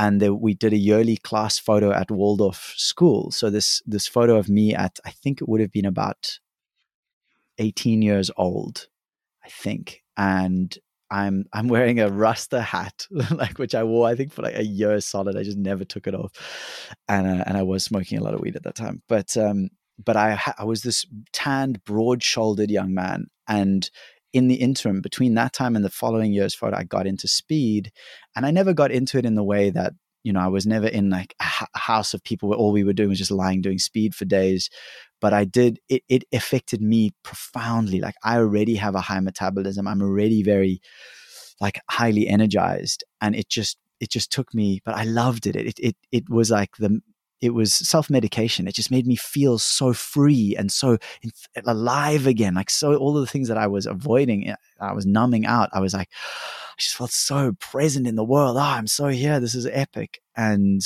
and 0.00 0.40
we 0.40 0.54
did 0.54 0.72
a 0.72 0.78
yearly 0.78 1.18
class 1.18 1.58
photo 1.58 1.92
at 1.92 2.10
Waldorf 2.10 2.72
School. 2.76 3.30
So 3.30 3.50
this 3.50 3.82
this 3.84 4.06
photo 4.06 4.36
of 4.36 4.48
me 4.48 4.74
at 4.74 4.98
I 5.04 5.10
think 5.10 5.42
it 5.42 5.48
would 5.48 5.60
have 5.60 5.72
been 5.72 5.84
about 5.84 6.38
18 7.58 8.00
years 8.00 8.30
old, 8.38 8.88
I 9.44 9.50
think, 9.50 10.02
and 10.16 10.74
I'm 11.10 11.44
I'm 11.52 11.68
wearing 11.68 12.00
a 12.00 12.08
Rasta 12.08 12.62
hat, 12.62 13.06
like 13.30 13.58
which 13.58 13.74
I 13.74 13.84
wore 13.84 14.08
I 14.08 14.14
think 14.14 14.32
for 14.32 14.40
like 14.40 14.56
a 14.56 14.64
year 14.64 14.98
solid. 15.02 15.36
I 15.36 15.42
just 15.42 15.58
never 15.58 15.84
took 15.84 16.06
it 16.06 16.14
off, 16.14 16.32
and 17.06 17.26
uh, 17.26 17.44
and 17.46 17.58
I 17.58 17.62
was 17.62 17.84
smoking 17.84 18.18
a 18.18 18.22
lot 18.22 18.32
of 18.32 18.40
weed 18.40 18.56
at 18.56 18.62
that 18.62 18.76
time. 18.76 19.02
But 19.06 19.36
um, 19.36 19.68
but 20.04 20.16
I 20.16 20.34
ha- 20.34 20.54
I 20.58 20.64
was 20.64 20.82
this 20.82 21.06
tanned, 21.32 21.84
broad 21.84 22.22
shouldered 22.22 22.70
young 22.70 22.94
man, 22.94 23.26
and 23.48 23.88
in 24.32 24.48
the 24.48 24.56
interim 24.56 25.00
between 25.00 25.34
that 25.34 25.52
time 25.52 25.74
and 25.76 25.84
the 25.84 25.90
following 25.90 26.32
year's 26.32 26.54
photo, 26.54 26.76
I 26.76 26.84
got 26.84 27.06
into 27.06 27.28
speed, 27.28 27.92
and 28.36 28.46
I 28.46 28.50
never 28.50 28.72
got 28.72 28.92
into 28.92 29.18
it 29.18 29.26
in 29.26 29.34
the 29.34 29.44
way 29.44 29.70
that 29.70 29.92
you 30.22 30.32
know 30.32 30.40
I 30.40 30.48
was 30.48 30.66
never 30.66 30.86
in 30.86 31.10
like 31.10 31.34
a, 31.40 31.66
a 31.74 31.78
house 31.78 32.14
of 32.14 32.22
people 32.22 32.48
where 32.48 32.58
all 32.58 32.72
we 32.72 32.84
were 32.84 32.92
doing 32.92 33.08
was 33.08 33.18
just 33.18 33.30
lying 33.30 33.62
doing 33.62 33.78
speed 33.78 34.14
for 34.14 34.24
days. 34.24 34.70
But 35.20 35.32
I 35.34 35.44
did 35.44 35.80
it. 35.88 36.02
It 36.08 36.24
affected 36.32 36.80
me 36.80 37.12
profoundly. 37.22 38.00
Like 38.00 38.14
I 38.24 38.36
already 38.36 38.76
have 38.76 38.94
a 38.94 39.00
high 39.02 39.20
metabolism. 39.20 39.86
I'm 39.86 40.02
already 40.02 40.42
very 40.42 40.80
like 41.60 41.80
highly 41.90 42.26
energized, 42.28 43.04
and 43.20 43.34
it 43.36 43.48
just 43.48 43.78
it 44.00 44.10
just 44.10 44.32
took 44.32 44.54
me. 44.54 44.80
But 44.84 44.96
I 44.96 45.04
loved 45.04 45.46
it. 45.46 45.56
It 45.56 45.78
it 45.78 45.96
it 46.12 46.30
was 46.30 46.50
like 46.50 46.76
the 46.78 47.00
it 47.40 47.54
was 47.54 47.74
self 47.74 48.10
medication. 48.10 48.68
It 48.68 48.74
just 48.74 48.90
made 48.90 49.06
me 49.06 49.16
feel 49.16 49.58
so 49.58 49.92
free 49.92 50.54
and 50.58 50.70
so 50.72 50.98
alive 51.64 52.26
again. 52.26 52.54
Like, 52.54 52.70
so 52.70 52.94
all 52.96 53.16
of 53.16 53.22
the 53.22 53.30
things 53.30 53.48
that 53.48 53.58
I 53.58 53.66
was 53.66 53.86
avoiding, 53.86 54.48
eh, 54.48 54.56
I 54.80 54.92
was 54.92 55.06
numbing 55.06 55.46
out. 55.46 55.70
I 55.72 55.80
was 55.80 55.94
like, 55.94 56.08
I 56.12 56.74
just 56.78 56.96
felt 56.96 57.10
so 57.10 57.52
present 57.60 58.06
in 58.06 58.16
the 58.16 58.24
world. 58.24 58.56
Oh, 58.56 58.60
I'm 58.60 58.86
so 58.86 59.08
here. 59.08 59.40
This 59.40 59.54
is 59.54 59.66
epic. 59.66 60.20
And, 60.36 60.82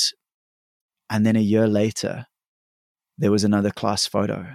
and 1.09 1.25
then 1.25 1.35
a 1.35 1.41
year 1.41 1.67
later, 1.67 2.27
there 3.17 3.31
was 3.31 3.43
another 3.43 3.71
class 3.71 4.05
photo. 4.07 4.45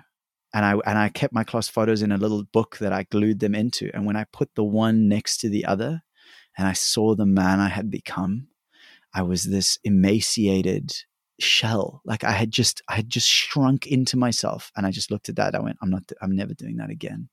and 0.53 0.65
I 0.65 0.73
and 0.87 0.99
I 0.99 1.09
kept 1.09 1.33
my 1.35 1.45
class 1.45 1.69
photos 1.69 2.03
in 2.03 2.13
a 2.13 2.19
little 2.19 2.45
book 2.45 2.79
that 2.79 2.93
I 2.93 3.05
glued 3.05 3.41
them 3.41 3.55
into. 3.55 3.91
And 3.95 4.07
when 4.07 4.17
I 4.17 4.25
put 4.33 4.55
the 4.55 4.65
one 4.65 5.09
next 5.09 5.39
to 5.39 5.49
the 5.49 5.65
other, 5.65 6.03
and 6.59 6.67
I 6.69 6.73
saw 6.75 7.15
the 7.15 7.27
man 7.27 7.61
I 7.61 7.69
had 7.69 7.91
become, 7.91 8.49
I 9.15 9.23
was 9.23 9.45
this 9.45 9.79
emaciated 9.85 10.93
shell. 11.43 12.03
Like 12.05 12.25
I 12.25 12.33
had 12.33 12.51
just 12.51 12.83
I 12.89 12.97
had 12.97 13.09
just 13.09 13.29
shrunk 13.29 13.87
into 13.87 14.17
myself, 14.17 14.71
and 14.77 14.87
I 14.87 14.91
just 14.91 15.11
looked 15.11 15.29
at 15.29 15.37
that. 15.37 15.55
I 15.55 15.61
went, 15.61 15.79
I'm 15.83 15.91
not. 15.91 16.11
I'm 16.21 16.37
never 16.37 16.55
doing 16.55 16.77
that 16.77 16.91
again. 16.91 17.29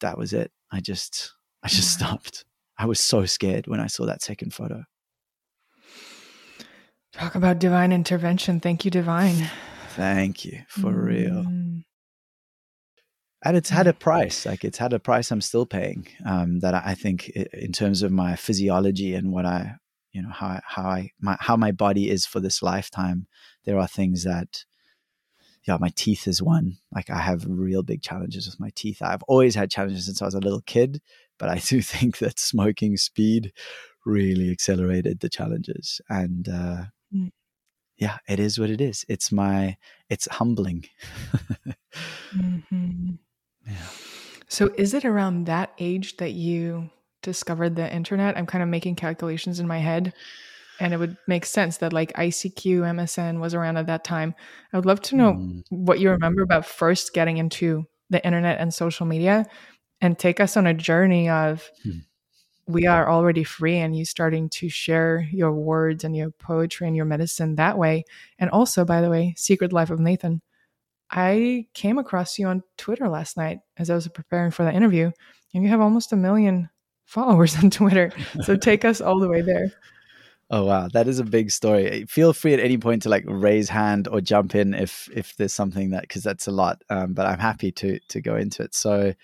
That 0.00 0.18
was 0.18 0.32
it. 0.32 0.50
I 0.70 0.80
just 0.80 1.32
I 1.62 1.68
just 1.68 1.92
stopped. 1.94 2.44
I 2.78 2.86
was 2.86 3.00
so 3.00 3.26
scared 3.26 3.66
when 3.66 3.80
I 3.80 3.86
saw 3.86 4.06
that 4.06 4.22
second 4.22 4.54
photo. 4.54 4.84
Talk 7.12 7.34
about 7.34 7.58
divine 7.58 7.92
intervention. 7.92 8.60
Thank 8.60 8.84
you, 8.84 8.90
divine. 8.90 9.50
Thank 9.90 10.44
you 10.44 10.62
for 10.68 10.92
mm. 10.92 11.04
real 11.04 11.46
and 13.44 13.56
it's 13.56 13.70
had 13.70 13.86
a 13.86 13.92
price 13.92 14.46
like 14.46 14.64
it's 14.64 14.78
had 14.78 14.92
a 14.92 14.98
price 14.98 15.30
i'm 15.30 15.40
still 15.40 15.66
paying 15.66 16.06
um, 16.24 16.60
that 16.60 16.74
i 16.74 16.94
think 16.94 17.28
in 17.28 17.72
terms 17.72 18.02
of 18.02 18.12
my 18.12 18.36
physiology 18.36 19.14
and 19.14 19.32
what 19.32 19.46
i 19.46 19.74
you 20.12 20.22
know 20.22 20.30
how, 20.30 20.60
how 20.64 20.82
i 20.82 21.10
my, 21.20 21.36
how 21.40 21.56
my 21.56 21.72
body 21.72 22.10
is 22.10 22.26
for 22.26 22.40
this 22.40 22.62
lifetime 22.62 23.26
there 23.64 23.78
are 23.78 23.88
things 23.88 24.24
that 24.24 24.64
yeah 25.66 25.76
my 25.80 25.90
teeth 25.94 26.26
is 26.26 26.42
one 26.42 26.76
like 26.92 27.10
i 27.10 27.18
have 27.18 27.44
real 27.48 27.82
big 27.82 28.02
challenges 28.02 28.46
with 28.46 28.58
my 28.60 28.70
teeth 28.74 29.02
i've 29.02 29.22
always 29.24 29.54
had 29.54 29.70
challenges 29.70 30.06
since 30.06 30.22
i 30.22 30.24
was 30.24 30.34
a 30.34 30.40
little 30.40 30.62
kid 30.62 31.00
but 31.38 31.48
i 31.48 31.58
do 31.66 31.80
think 31.82 32.18
that 32.18 32.38
smoking 32.38 32.96
speed 32.96 33.52
really 34.06 34.50
accelerated 34.50 35.20
the 35.20 35.28
challenges 35.28 36.00
and 36.08 36.48
uh, 36.48 36.84
mm. 37.14 37.30
yeah 37.98 38.16
it 38.28 38.40
is 38.40 38.58
what 38.58 38.70
it 38.70 38.80
is 38.80 39.04
it's 39.08 39.30
my 39.30 39.76
it's 40.08 40.26
humbling 40.30 40.84
mm-hmm. 42.34 43.10
Yeah. 43.66 43.74
So 44.48 44.70
is 44.76 44.94
it 44.94 45.04
around 45.04 45.44
that 45.44 45.72
age 45.78 46.16
that 46.16 46.32
you 46.32 46.90
discovered 47.22 47.76
the 47.76 47.92
internet? 47.92 48.36
I'm 48.36 48.46
kind 48.46 48.62
of 48.62 48.68
making 48.68 48.96
calculations 48.96 49.60
in 49.60 49.66
my 49.66 49.78
head. 49.78 50.12
And 50.78 50.94
it 50.94 50.96
would 50.96 51.16
make 51.26 51.44
sense 51.44 51.78
that 51.78 51.92
like 51.92 52.12
ICQ, 52.14 52.80
MSN 52.80 53.38
was 53.38 53.54
around 53.54 53.76
at 53.76 53.86
that 53.86 54.04
time. 54.04 54.34
I 54.72 54.78
would 54.78 54.86
love 54.86 55.00
to 55.02 55.16
know 55.16 55.34
mm. 55.34 55.62
what 55.68 56.00
you 56.00 56.10
remember 56.10 56.42
about 56.42 56.64
first 56.64 57.12
getting 57.12 57.36
into 57.36 57.86
the 58.08 58.24
internet 58.24 58.58
and 58.60 58.72
social 58.72 59.04
media 59.04 59.44
and 60.00 60.18
take 60.18 60.40
us 60.40 60.56
on 60.56 60.66
a 60.66 60.74
journey 60.74 61.28
of 61.28 61.70
hmm. 61.84 61.98
we 62.66 62.86
are 62.86 63.08
already 63.08 63.44
free 63.44 63.76
and 63.76 63.94
you 63.94 64.04
starting 64.04 64.48
to 64.48 64.68
share 64.68 65.28
your 65.30 65.52
words 65.52 66.02
and 66.02 66.16
your 66.16 66.30
poetry 66.30 66.86
and 66.86 66.96
your 66.96 67.04
medicine 67.04 67.56
that 67.56 67.76
way. 67.76 68.04
And 68.38 68.50
also, 68.50 68.84
by 68.84 69.02
the 69.02 69.10
way, 69.10 69.34
Secret 69.36 69.72
Life 69.72 69.90
of 69.90 70.00
Nathan 70.00 70.40
I 71.10 71.66
came 71.74 71.98
across 71.98 72.38
you 72.38 72.46
on 72.46 72.62
Twitter 72.76 73.08
last 73.08 73.36
night 73.36 73.58
as 73.76 73.90
I 73.90 73.94
was 73.94 74.06
preparing 74.08 74.52
for 74.52 74.64
the 74.64 74.72
interview, 74.72 75.10
and 75.52 75.64
you 75.64 75.70
have 75.70 75.80
almost 75.80 76.12
a 76.12 76.16
million 76.16 76.70
followers 77.10 77.56
on 77.62 77.70
Twitter. 77.70 78.12
So 78.42 78.56
take 78.56 78.84
us 78.84 79.00
all 79.00 79.18
the 79.18 79.28
way 79.28 79.42
there. 79.42 79.72
Oh 80.52 80.64
wow, 80.64 80.88
that 80.88 81.06
is 81.06 81.20
a 81.20 81.24
big 81.24 81.50
story. 81.50 82.06
Feel 82.08 82.32
free 82.32 82.54
at 82.54 82.60
any 82.60 82.76
point 82.76 83.02
to 83.02 83.08
like 83.08 83.24
raise 83.26 83.68
hand 83.68 84.08
or 84.08 84.20
jump 84.20 84.54
in 84.54 84.74
if 84.74 85.08
if 85.14 85.36
there's 85.36 85.52
something 85.52 85.90
that 85.90 86.02
because 86.02 86.24
that's 86.24 86.48
a 86.48 86.50
lot. 86.50 86.82
Um, 86.88 87.12
but 87.12 87.26
I'm 87.26 87.38
happy 87.38 87.70
to 87.72 88.00
to 88.08 88.20
go 88.20 88.36
into 88.36 88.64
it. 88.64 88.74
So 88.74 89.14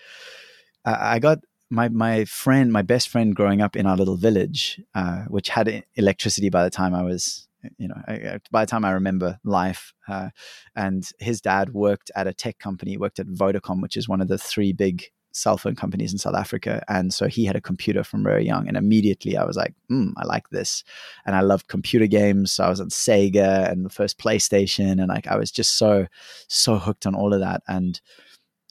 uh, 0.85 0.97
I 0.99 1.19
got 1.19 1.39
my 1.69 1.89
my 1.89 2.23
friend, 2.25 2.71
my 2.71 2.81
best 2.81 3.09
friend, 3.09 3.35
growing 3.35 3.61
up 3.61 3.75
in 3.75 3.85
our 3.85 3.97
little 3.97 4.15
village, 4.15 4.79
uh, 4.95 5.23
which 5.23 5.49
had 5.49 5.83
electricity 5.95 6.49
by 6.49 6.63
the 6.63 6.69
time 6.69 6.95
I 6.95 7.03
was 7.03 7.47
you 7.77 7.87
know, 7.87 8.01
I, 8.07 8.39
by 8.51 8.63
the 8.63 8.69
time 8.69 8.85
I 8.85 8.91
remember 8.91 9.39
life, 9.43 9.93
uh, 10.07 10.29
and 10.75 11.09
his 11.19 11.41
dad 11.41 11.73
worked 11.73 12.11
at 12.15 12.27
a 12.27 12.33
tech 12.33 12.59
company, 12.59 12.97
worked 12.97 13.19
at 13.19 13.27
Vodacom, 13.27 13.81
which 13.81 13.97
is 13.97 14.07
one 14.07 14.21
of 14.21 14.27
the 14.27 14.37
three 14.37 14.71
big 14.71 15.03
cell 15.37 15.57
phone 15.57 15.75
companies 15.75 16.11
in 16.11 16.17
South 16.17 16.35
Africa. 16.35 16.83
And 16.87 17.13
so 17.13 17.27
he 17.27 17.45
had 17.45 17.55
a 17.55 17.61
computer 17.61 18.03
from 18.03 18.23
very 18.23 18.45
young. 18.45 18.67
And 18.67 18.75
immediately 18.75 19.37
I 19.37 19.43
was 19.43 19.55
like, 19.55 19.73
mm, 19.89 20.11
I 20.17 20.25
like 20.25 20.49
this. 20.49 20.83
And 21.25 21.35
I 21.35 21.41
loved 21.41 21.67
computer 21.67 22.07
games. 22.07 22.51
So 22.51 22.63
I 22.63 22.69
was 22.69 22.81
on 22.81 22.89
Sega 22.89 23.71
and 23.71 23.85
the 23.85 23.89
first 23.89 24.17
PlayStation. 24.17 24.93
And 24.93 25.07
like 25.07 25.27
I 25.27 25.37
was 25.37 25.51
just 25.51 25.77
so, 25.77 26.07
so 26.47 26.77
hooked 26.77 27.05
on 27.05 27.15
all 27.15 27.33
of 27.33 27.39
that. 27.39 27.61
And 27.67 28.01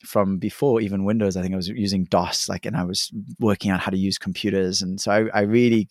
from 0.05 0.39
before 0.39 0.81
even 0.81 1.05
Windows, 1.05 1.37
I 1.37 1.43
think 1.43 1.55
I 1.55 1.57
was 1.57 1.69
using 1.69 2.05
DOS, 2.05 2.49
like, 2.49 2.67
and 2.67 2.77
I 2.77 2.85
was 2.85 3.11
working 3.41 3.71
out 3.71 3.81
how 3.81 3.91
to 3.91 3.99
use 3.99 4.19
computers. 4.19 4.83
And 4.83 5.01
so 5.01 5.11
I, 5.11 5.39
I 5.39 5.41
really, 5.43 5.89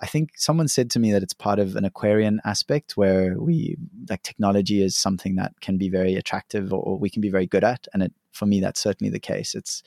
I 0.00 0.06
think 0.06 0.30
someone 0.36 0.68
said 0.68 0.90
to 0.90 0.98
me 0.98 1.12
that 1.12 1.22
it's 1.22 1.32
part 1.32 1.58
of 1.58 1.74
an 1.74 1.84
Aquarian 1.84 2.40
aspect 2.44 2.96
where 2.96 3.38
we 3.38 3.76
like 4.08 4.22
technology 4.22 4.82
is 4.82 4.94
something 4.94 5.36
that 5.36 5.60
can 5.60 5.78
be 5.78 5.88
very 5.88 6.14
attractive 6.16 6.72
or, 6.72 6.98
we 6.98 7.08
can 7.08 7.22
be 7.22 7.30
very 7.30 7.46
good 7.46 7.64
at. 7.64 7.86
And 7.94 8.02
it, 8.02 8.12
for 8.32 8.44
me, 8.44 8.60
that's 8.60 8.80
certainly 8.80 9.10
the 9.10 9.18
case. 9.18 9.54
It's, 9.54 9.82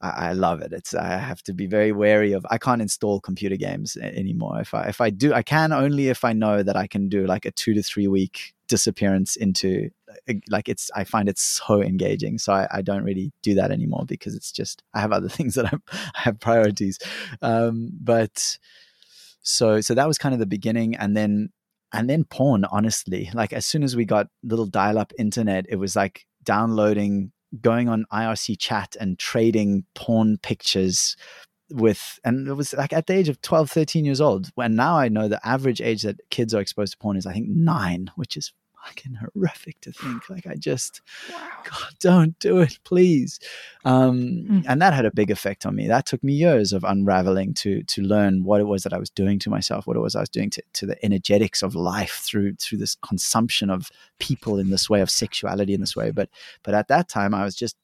I, 0.00 0.28
I, 0.28 0.32
love 0.32 0.62
it. 0.62 0.72
It's, 0.72 0.94
I 0.94 1.18
have 1.18 1.42
to 1.42 1.52
be 1.52 1.66
very 1.66 1.92
wary 1.92 2.32
of, 2.32 2.46
I 2.50 2.56
can't 2.56 2.80
install 2.80 3.20
computer 3.20 3.56
games 3.56 3.96
anymore. 3.98 4.60
If 4.60 4.72
I, 4.72 4.84
if 4.84 5.02
I 5.02 5.10
do, 5.10 5.34
I 5.34 5.42
can 5.42 5.72
only 5.72 6.08
if 6.08 6.24
I 6.24 6.32
know 6.32 6.62
that 6.62 6.76
I 6.76 6.86
can 6.86 7.10
do 7.10 7.26
like 7.26 7.44
a 7.44 7.50
two 7.50 7.74
to 7.74 7.82
three 7.82 8.08
week 8.08 8.54
disappearance 8.66 9.36
into 9.36 9.90
like 10.48 10.68
it's 10.68 10.90
i 10.94 11.04
find 11.04 11.28
it 11.28 11.38
so 11.38 11.82
engaging 11.82 12.38
so 12.38 12.52
I, 12.52 12.68
I, 12.70 12.82
don't 12.82 13.04
really 13.04 13.30
do 13.42 13.54
that 13.56 13.70
anymore 13.70 14.04
because 14.06 14.34
it's 14.34 14.50
just 14.52 14.82
i 14.94 15.00
have 15.00 15.12
other 15.12 15.28
things 15.38 15.54
that 15.54 15.70
I'm, 15.70 15.82
i 15.92 16.20
have 16.20 16.40
priorities 16.40 16.98
um, 17.42 17.90
but 18.00 18.58
so 19.44 19.80
so 19.80 19.94
that 19.94 20.08
was 20.08 20.18
kind 20.18 20.32
of 20.32 20.40
the 20.40 20.46
beginning 20.46 20.96
and 20.96 21.16
then 21.16 21.50
and 21.92 22.10
then 22.10 22.24
porn 22.24 22.64
honestly. 22.64 23.30
Like 23.34 23.52
as 23.52 23.64
soon 23.64 23.84
as 23.84 23.94
we 23.94 24.04
got 24.04 24.26
little 24.42 24.66
dial-up 24.66 25.12
internet 25.18 25.66
it 25.68 25.76
was 25.76 25.94
like 25.94 26.26
downloading 26.42 27.30
going 27.60 27.88
on 27.88 28.04
irc 28.12 28.58
chat 28.58 28.96
and 29.00 29.18
trading 29.18 29.84
porn 29.94 30.38
pictures 30.42 31.16
with 31.70 32.18
and 32.24 32.48
it 32.48 32.54
was 32.54 32.72
like 32.74 32.92
at 32.92 33.06
the 33.06 33.14
age 33.14 33.28
of 33.28 33.40
12 33.42 33.70
13 33.70 34.04
years 34.04 34.20
old. 34.20 34.50
When 34.56 34.74
now 34.74 34.96
i 34.98 35.08
know 35.08 35.28
the 35.28 35.46
average 35.46 35.80
age 35.80 36.02
that 36.02 36.20
kids 36.30 36.52
are 36.54 36.60
exposed 36.60 36.92
to 36.92 36.98
porn 36.98 37.16
is 37.16 37.26
i 37.26 37.32
think 37.32 37.48
nine 37.48 38.10
which 38.16 38.36
is 38.36 38.52
fucking 38.84 39.14
horrific 39.14 39.80
to 39.82 39.92
think. 39.92 40.22
Like, 40.34 40.46
I 40.46 40.54
just, 40.54 41.00
wow. 41.30 41.48
God, 41.64 41.92
don't 42.00 42.38
do 42.38 42.58
it, 42.58 42.78
please. 42.84 43.38
Um, 43.84 44.46
mm. 44.48 44.64
And 44.66 44.80
that 44.82 44.94
had 44.94 45.04
a 45.04 45.12
big 45.12 45.30
effect 45.30 45.64
on 45.64 45.76
me. 45.76 45.86
That 45.86 46.06
took 46.06 46.24
me 46.24 46.32
years 46.32 46.72
of 46.72 46.82
unraveling 46.82 47.54
to 47.54 47.82
to 47.84 48.02
learn 48.02 48.42
what 48.42 48.60
it 48.60 48.64
was 48.64 48.82
that 48.82 48.92
I 48.92 48.98
was 48.98 49.10
doing 49.10 49.38
to 49.40 49.50
myself, 49.50 49.86
what 49.86 49.96
it 49.96 50.00
was 50.00 50.16
I 50.16 50.20
was 50.20 50.28
doing 50.28 50.50
to, 50.50 50.62
to 50.74 50.86
the 50.86 51.04
energetics 51.04 51.62
of 51.62 51.74
life 51.74 52.22
through 52.24 52.54
through 52.56 52.78
this 52.78 52.96
consumption 52.96 53.70
of 53.70 53.90
people 54.18 54.58
in 54.58 54.70
this 54.70 54.90
way, 54.90 55.00
of 55.02 55.10
sexuality 55.10 55.74
in 55.74 55.80
this 55.80 55.94
way. 55.94 56.10
But 56.10 56.30
but 56.62 56.74
at 56.74 56.88
that 56.88 57.08
time, 57.08 57.34
I 57.34 57.44
was 57.44 57.54
just 57.54 57.76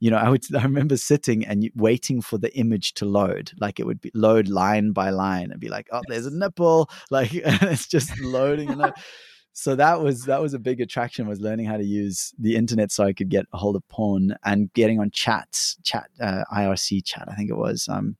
you 0.00 0.10
know, 0.10 0.18
I 0.18 0.28
would 0.28 0.44
I 0.56 0.62
remember 0.62 0.96
sitting 0.96 1.44
and 1.44 1.68
waiting 1.74 2.20
for 2.20 2.38
the 2.38 2.54
image 2.56 2.94
to 2.94 3.04
load. 3.04 3.52
Like 3.58 3.80
it 3.80 3.86
would 3.86 4.00
be 4.00 4.10
load 4.14 4.48
line 4.48 4.92
by 4.92 5.10
line 5.10 5.50
and 5.50 5.60
be 5.60 5.68
like, 5.68 5.88
oh, 5.92 6.02
there's 6.08 6.26
a 6.26 6.36
nipple. 6.36 6.90
Like 7.10 7.30
it's 7.34 7.86
just 7.86 8.18
loading 8.20 8.70
and 8.70 8.92
so 9.58 9.74
that 9.74 10.02
was 10.02 10.24
that 10.26 10.42
was 10.42 10.52
a 10.52 10.58
big 10.58 10.82
attraction 10.82 11.26
was 11.26 11.40
learning 11.40 11.64
how 11.64 11.78
to 11.78 11.84
use 11.84 12.34
the 12.38 12.56
internet 12.56 12.92
so 12.92 13.04
I 13.04 13.14
could 13.14 13.30
get 13.30 13.46
a 13.54 13.56
hold 13.56 13.74
of 13.74 13.88
porn 13.88 14.36
and 14.44 14.70
getting 14.74 15.00
on 15.00 15.10
chats, 15.10 15.78
chat 15.82 16.10
uh, 16.20 16.44
IRC 16.54 17.02
chat, 17.06 17.26
I 17.26 17.34
think 17.34 17.48
it 17.48 17.56
was, 17.56 17.88
um, 17.88 18.18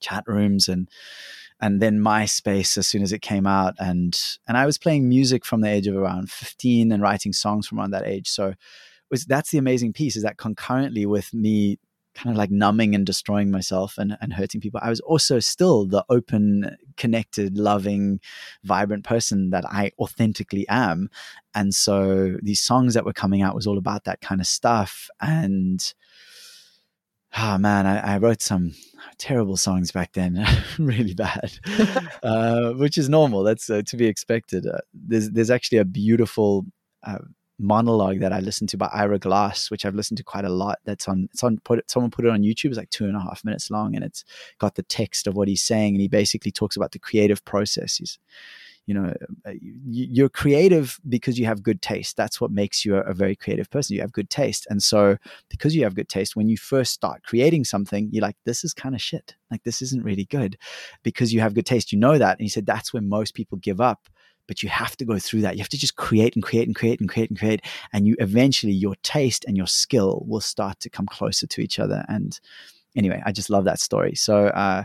chat 0.00 0.24
rooms 0.26 0.68
and 0.68 0.90
and 1.62 1.80
then 1.80 2.00
MySpace 2.00 2.76
as 2.76 2.86
soon 2.86 3.02
as 3.02 3.14
it 3.14 3.22
came 3.22 3.46
out 3.46 3.76
and 3.78 4.20
and 4.46 4.58
I 4.58 4.66
was 4.66 4.76
playing 4.76 5.08
music 5.08 5.46
from 5.46 5.62
the 5.62 5.70
age 5.70 5.86
of 5.86 5.96
around 5.96 6.30
15 6.30 6.92
and 6.92 7.02
writing 7.02 7.32
songs 7.32 7.66
from 7.66 7.80
around 7.80 7.92
that 7.92 8.06
age. 8.06 8.28
So 8.28 8.52
was 9.10 9.24
that's 9.24 9.50
the 9.50 9.58
amazing 9.58 9.94
piece 9.94 10.16
is 10.16 10.22
that 10.22 10.36
concurrently 10.36 11.06
with 11.06 11.32
me 11.32 11.78
kind 12.14 12.30
of 12.30 12.36
like 12.36 12.50
numbing 12.50 12.94
and 12.94 13.06
destroying 13.06 13.50
myself 13.50 13.96
and, 13.98 14.16
and 14.20 14.32
hurting 14.32 14.60
people. 14.60 14.80
I 14.82 14.90
was 14.90 15.00
also 15.00 15.38
still 15.38 15.86
the 15.86 16.04
open, 16.08 16.76
connected, 16.96 17.56
loving, 17.56 18.20
vibrant 18.64 19.04
person 19.04 19.50
that 19.50 19.64
I 19.66 19.92
authentically 19.98 20.66
am. 20.68 21.10
And 21.54 21.74
so 21.74 22.36
these 22.42 22.60
songs 22.60 22.94
that 22.94 23.04
were 23.04 23.12
coming 23.12 23.42
out 23.42 23.54
was 23.54 23.66
all 23.66 23.78
about 23.78 24.04
that 24.04 24.20
kind 24.20 24.40
of 24.40 24.46
stuff. 24.46 25.08
And 25.20 25.82
oh 27.36 27.58
man, 27.58 27.86
I, 27.86 28.14
I 28.14 28.18
wrote 28.18 28.42
some 28.42 28.74
terrible 29.18 29.56
songs 29.56 29.92
back 29.92 30.12
then, 30.12 30.44
really 30.78 31.14
bad, 31.14 31.52
uh, 32.22 32.72
which 32.72 32.98
is 32.98 33.08
normal. 33.08 33.42
That's 33.42 33.68
uh, 33.70 33.82
to 33.86 33.96
be 33.96 34.06
expected. 34.06 34.66
Uh, 34.66 34.78
there's 34.92 35.30
there's 35.30 35.50
actually 35.50 35.78
a 35.78 35.84
beautiful 35.84 36.66
uh, 37.04 37.18
monologue 37.58 38.20
that 38.20 38.32
I 38.32 38.40
listened 38.40 38.68
to 38.70 38.76
by 38.76 38.88
Ira 38.92 39.18
Glass, 39.18 39.70
which 39.70 39.84
I've 39.84 39.94
listened 39.94 40.18
to 40.18 40.24
quite 40.24 40.44
a 40.44 40.50
lot. 40.50 40.78
That's 40.84 41.08
on 41.08 41.28
it's 41.32 41.42
on 41.42 41.58
put 41.58 41.80
it, 41.80 41.90
someone 41.90 42.10
put 42.10 42.24
it 42.24 42.30
on 42.30 42.42
YouTube. 42.42 42.66
It's 42.66 42.78
like 42.78 42.90
two 42.90 43.06
and 43.06 43.16
a 43.16 43.20
half 43.20 43.44
minutes 43.44 43.70
long, 43.70 43.94
and 43.94 44.04
it's 44.04 44.24
got 44.58 44.76
the 44.76 44.82
text 44.84 45.26
of 45.26 45.34
what 45.34 45.48
he's 45.48 45.62
saying, 45.62 45.94
and 45.94 46.00
he 46.00 46.08
basically 46.08 46.52
talks 46.52 46.76
about 46.76 46.92
the 46.92 46.98
creative 46.98 47.44
process. 47.44 47.96
He's, 47.96 48.18
you 48.86 48.94
know, 48.94 49.12
uh, 49.46 49.52
you're 49.60 50.30
creative 50.30 50.98
because 51.08 51.38
you 51.38 51.44
have 51.44 51.62
good 51.62 51.82
taste. 51.82 52.16
That's 52.16 52.40
what 52.40 52.50
makes 52.50 52.86
you 52.86 52.96
a, 52.96 53.12
very 53.12 53.36
creative 53.36 53.68
person. 53.68 53.94
You 53.94 54.00
have 54.00 54.12
good 54.12 54.30
taste, 54.30 54.66
and 54.70 54.82
so 54.82 55.18
because 55.50 55.74
you 55.74 55.82
have 55.84 55.94
good 55.94 56.08
taste, 56.08 56.36
when 56.36 56.48
you 56.48 56.56
first 56.56 56.92
start 56.92 57.22
creating 57.24 57.64
something, 57.64 58.08
you're 58.12 58.22
like, 58.22 58.36
this 58.44 58.64
is 58.64 58.72
kind 58.72 58.94
of 58.94 59.02
shit. 59.02 59.34
Like 59.50 59.62
this 59.64 59.82
isn't 59.82 60.04
really 60.04 60.24
good, 60.26 60.56
because 61.02 61.34
you 61.34 61.40
have 61.40 61.54
good 61.54 61.66
taste. 61.66 61.92
You 61.92 61.98
know 61.98 62.18
that, 62.18 62.38
and 62.38 62.44
he 62.44 62.48
said 62.48 62.66
that's 62.66 62.92
when 62.92 63.08
most 63.08 63.34
people 63.34 63.58
give 63.58 63.80
up 63.80 64.08
but 64.48 64.62
you 64.62 64.68
have 64.68 64.96
to 64.96 65.04
go 65.04 65.18
through 65.18 65.42
that. 65.42 65.54
You 65.54 65.62
have 65.62 65.68
to 65.68 65.78
just 65.78 65.94
create 65.94 66.34
and 66.34 66.42
create 66.42 66.66
and 66.66 66.74
create 66.74 66.98
and 66.98 67.08
create 67.08 67.30
and 67.30 67.38
create. 67.38 67.60
And 67.92 68.08
you 68.08 68.16
eventually, 68.18 68.72
your 68.72 68.96
taste 69.02 69.44
and 69.46 69.56
your 69.56 69.68
skill 69.68 70.24
will 70.26 70.40
start 70.40 70.80
to 70.80 70.90
come 70.90 71.06
closer 71.06 71.46
to 71.46 71.60
each 71.60 71.78
other. 71.78 72.04
And 72.08 72.40
anyway, 72.96 73.22
I 73.24 73.30
just 73.30 73.50
love 73.50 73.64
that 73.64 73.78
story. 73.78 74.14
So, 74.16 74.46
uh, 74.48 74.84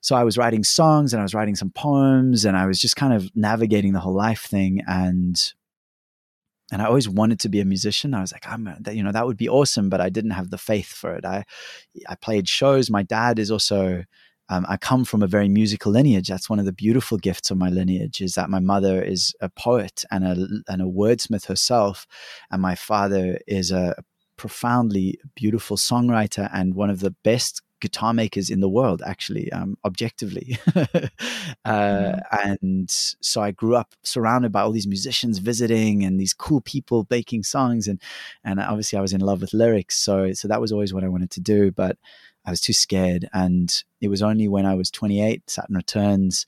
so 0.00 0.16
I 0.16 0.24
was 0.24 0.38
writing 0.38 0.64
songs 0.64 1.12
and 1.12 1.20
I 1.20 1.24
was 1.24 1.34
writing 1.34 1.56
some 1.56 1.70
poems 1.70 2.44
and 2.44 2.56
I 2.56 2.66
was 2.66 2.80
just 2.80 2.96
kind 2.96 3.12
of 3.12 3.28
navigating 3.34 3.92
the 3.92 4.00
whole 4.00 4.14
life 4.14 4.42
thing. 4.42 4.80
And 4.86 5.42
and 6.72 6.80
I 6.80 6.86
always 6.86 7.08
wanted 7.08 7.38
to 7.40 7.48
be 7.50 7.60
a 7.60 7.64
musician. 7.64 8.14
I 8.14 8.22
was 8.22 8.32
like, 8.32 8.48
I'm, 8.48 8.66
a, 8.66 8.92
you 8.92 9.02
know, 9.02 9.12
that 9.12 9.26
would 9.26 9.36
be 9.36 9.50
awesome, 9.50 9.90
but 9.90 10.00
I 10.00 10.08
didn't 10.08 10.30
have 10.30 10.48
the 10.48 10.58
faith 10.58 10.88
for 10.88 11.14
it. 11.14 11.24
I, 11.24 11.44
I 12.08 12.14
played 12.14 12.48
shows. 12.48 12.90
My 12.90 13.02
dad 13.02 13.38
is 13.38 13.50
also 13.50 14.04
um, 14.48 14.66
I 14.68 14.76
come 14.76 15.04
from 15.04 15.22
a 15.22 15.26
very 15.26 15.48
musical 15.48 15.92
lineage. 15.92 16.28
That's 16.28 16.50
one 16.50 16.58
of 16.58 16.66
the 16.66 16.72
beautiful 16.72 17.18
gifts 17.18 17.50
of 17.50 17.58
my 17.58 17.70
lineage 17.70 18.20
is 18.20 18.34
that 18.34 18.50
my 18.50 18.60
mother 18.60 19.02
is 19.02 19.34
a 19.40 19.48
poet 19.48 20.04
and 20.10 20.24
a 20.24 20.32
and 20.68 20.82
a 20.82 20.86
wordsmith 20.86 21.46
herself, 21.46 22.06
and 22.50 22.60
my 22.60 22.74
father 22.74 23.38
is 23.46 23.70
a 23.70 23.96
profoundly 24.36 25.18
beautiful 25.34 25.76
songwriter 25.76 26.50
and 26.52 26.74
one 26.74 26.90
of 26.90 27.00
the 27.00 27.14
best 27.22 27.62
guitar 27.84 28.14
makers 28.14 28.48
in 28.48 28.60
the 28.60 28.68
world, 28.68 29.02
actually, 29.04 29.52
um, 29.52 29.76
objectively. 29.84 30.58
uh, 30.74 30.88
mm. 31.66 32.20
And 32.32 32.90
so 32.90 33.42
I 33.42 33.50
grew 33.50 33.76
up 33.76 33.94
surrounded 34.02 34.52
by 34.52 34.62
all 34.62 34.72
these 34.72 34.86
musicians 34.86 35.38
visiting 35.38 36.02
and 36.02 36.18
these 36.18 36.32
cool 36.32 36.62
people 36.62 37.06
making 37.10 37.42
songs, 37.42 37.86
and 37.86 38.00
and 38.42 38.58
obviously 38.58 38.98
I 38.98 39.02
was 39.02 39.12
in 39.12 39.20
love 39.20 39.40
with 39.40 39.52
lyrics. 39.52 39.98
So 39.98 40.32
so 40.32 40.48
that 40.48 40.60
was 40.60 40.72
always 40.72 40.94
what 40.94 41.04
I 41.04 41.08
wanted 41.08 41.30
to 41.32 41.40
do, 41.40 41.70
but 41.70 41.98
I 42.44 42.50
was 42.50 42.60
too 42.60 42.72
scared. 42.72 43.28
And 43.32 43.72
it 44.00 44.08
was 44.08 44.22
only 44.22 44.48
when 44.48 44.66
I 44.66 44.74
was 44.74 44.90
28, 44.90 45.48
Saturn 45.48 45.76
Returns, 45.76 46.46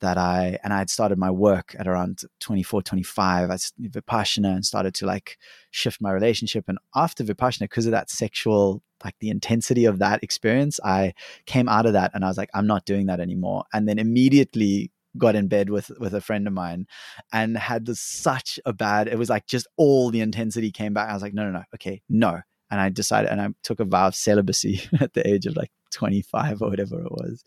that 0.00 0.16
I 0.16 0.58
and 0.62 0.72
I 0.72 0.78
had 0.78 0.90
started 0.90 1.18
my 1.18 1.30
work 1.30 1.74
at 1.78 1.88
around 1.88 2.20
24, 2.40 2.82
25. 2.82 3.50
I 3.50 3.54
Vipassana 3.54 4.54
and 4.54 4.64
started 4.64 4.94
to 4.94 5.06
like 5.06 5.38
shift 5.70 6.00
my 6.00 6.12
relationship. 6.12 6.66
And 6.68 6.78
after 6.94 7.24
Vipassana, 7.24 7.62
because 7.62 7.86
of 7.86 7.92
that 7.92 8.10
sexual, 8.10 8.82
like 9.04 9.16
the 9.20 9.30
intensity 9.30 9.84
of 9.86 9.98
that 9.98 10.22
experience, 10.22 10.78
I 10.84 11.14
came 11.46 11.68
out 11.68 11.86
of 11.86 11.94
that 11.94 12.12
and 12.14 12.24
I 12.24 12.28
was 12.28 12.38
like, 12.38 12.50
I'm 12.54 12.66
not 12.66 12.84
doing 12.84 13.06
that 13.06 13.20
anymore. 13.20 13.64
And 13.72 13.88
then 13.88 13.98
immediately 13.98 14.92
got 15.16 15.34
in 15.34 15.48
bed 15.48 15.70
with 15.70 15.90
with 15.98 16.14
a 16.14 16.20
friend 16.20 16.46
of 16.46 16.52
mine 16.52 16.86
and 17.32 17.56
had 17.56 17.86
this, 17.86 17.98
such 18.00 18.60
a 18.66 18.72
bad 18.72 19.08
it 19.08 19.18
was 19.18 19.30
like 19.30 19.46
just 19.46 19.66
all 19.76 20.10
the 20.10 20.20
intensity 20.20 20.70
came 20.70 20.92
back 20.92 21.08
i 21.08 21.14
was 21.14 21.22
like 21.22 21.32
no 21.32 21.44
no 21.44 21.50
no 21.50 21.62
okay 21.74 22.02
no 22.10 22.40
and 22.70 22.80
i 22.80 22.88
decided 22.88 23.30
and 23.30 23.40
i 23.40 23.48
took 23.62 23.80
a 23.80 23.84
vow 23.84 24.08
of 24.08 24.14
celibacy 24.14 24.80
at 25.00 25.14
the 25.14 25.26
age 25.26 25.46
of 25.46 25.56
like 25.56 25.70
25 25.90 26.62
or 26.62 26.70
whatever 26.70 27.00
it 27.00 27.10
was. 27.10 27.44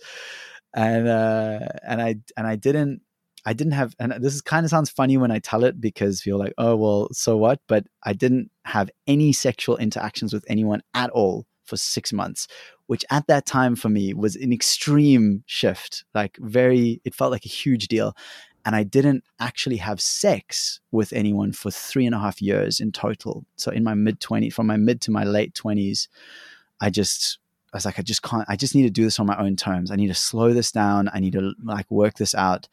And 0.74 1.08
uh, 1.08 1.60
and 1.86 2.02
I 2.02 2.16
and 2.38 2.48
I 2.48 2.56
didn't 2.56 3.02
I 3.46 3.54
didn't 3.54 3.74
have 3.74 3.96
and 4.00 4.14
this 4.20 4.34
is 4.34 4.42
kind 4.42 4.66
of 4.66 4.70
sounds 4.70 4.90
funny 4.90 5.18
when 5.18 5.32
I 5.32 5.40
tell 5.40 5.64
it 5.64 5.82
because 5.82 6.26
you're 6.26 6.38
like 6.38 6.54
oh 6.58 6.76
well 6.76 7.10
so 7.12 7.36
what? 7.38 7.60
But 7.68 7.86
I 8.04 8.14
didn't 8.14 8.52
have 8.66 8.90
any 9.08 9.34
sexual 9.34 9.78
interactions 9.78 10.34
with 10.34 10.46
anyone 10.48 10.82
at 10.94 11.10
all 11.10 11.46
for 11.66 11.78
six 11.78 12.12
months 12.12 12.48
which 12.88 13.06
at 13.10 13.28
that 13.28 13.46
time 13.46 13.76
for 13.76 13.88
me 13.88 14.14
was 14.14 14.36
an 14.36 14.52
extreme 14.52 15.44
shift 15.46 16.04
like 16.14 16.38
very 16.40 17.00
it 17.06 17.16
felt 17.16 17.32
like 17.32 17.46
a 17.46 17.50
huge 17.50 17.88
deal 17.88 18.14
and 18.66 18.76
I 18.76 18.84
didn't 18.84 19.24
actually 19.40 19.78
have 19.78 20.00
sex 20.00 20.80
with 20.92 21.14
anyone 21.14 21.52
for 21.52 21.72
three 21.72 22.06
and 22.06 22.16
a 22.16 22.20
half 22.20 22.42
years 22.42 22.80
in 22.80 22.92
total 22.92 23.46
so 23.56 23.72
in 23.72 23.84
my 23.84 23.94
mid 23.94 24.20
20s 24.20 24.54
from 24.54 24.68
my 24.68 24.78
mid 24.78 25.02
to 25.02 25.12
my 25.12 25.24
late 25.24 25.54
20s 25.54 26.08
I 26.80 26.90
just 26.90 27.40
I 27.74 27.78
was 27.78 27.86
like, 27.86 28.00
I 28.00 28.02
just 28.02 28.22
can't, 28.22 28.46
I 28.50 28.58
just 28.58 28.76
need 28.76 28.84
to 28.84 28.90
do 28.90 29.06
this 29.06 29.20
on 29.20 29.26
my 29.26 29.38
own 29.38 29.56
terms. 29.56 29.92
I 29.92 29.96
need 29.96 30.08
to 30.08 30.14
slow 30.14 30.52
this 30.52 30.72
down. 30.72 31.10
I 31.14 31.20
need 31.20 31.34
to 31.34 31.54
like 31.64 31.90
work 31.90 32.16
this 32.16 32.36
out. 32.36 32.68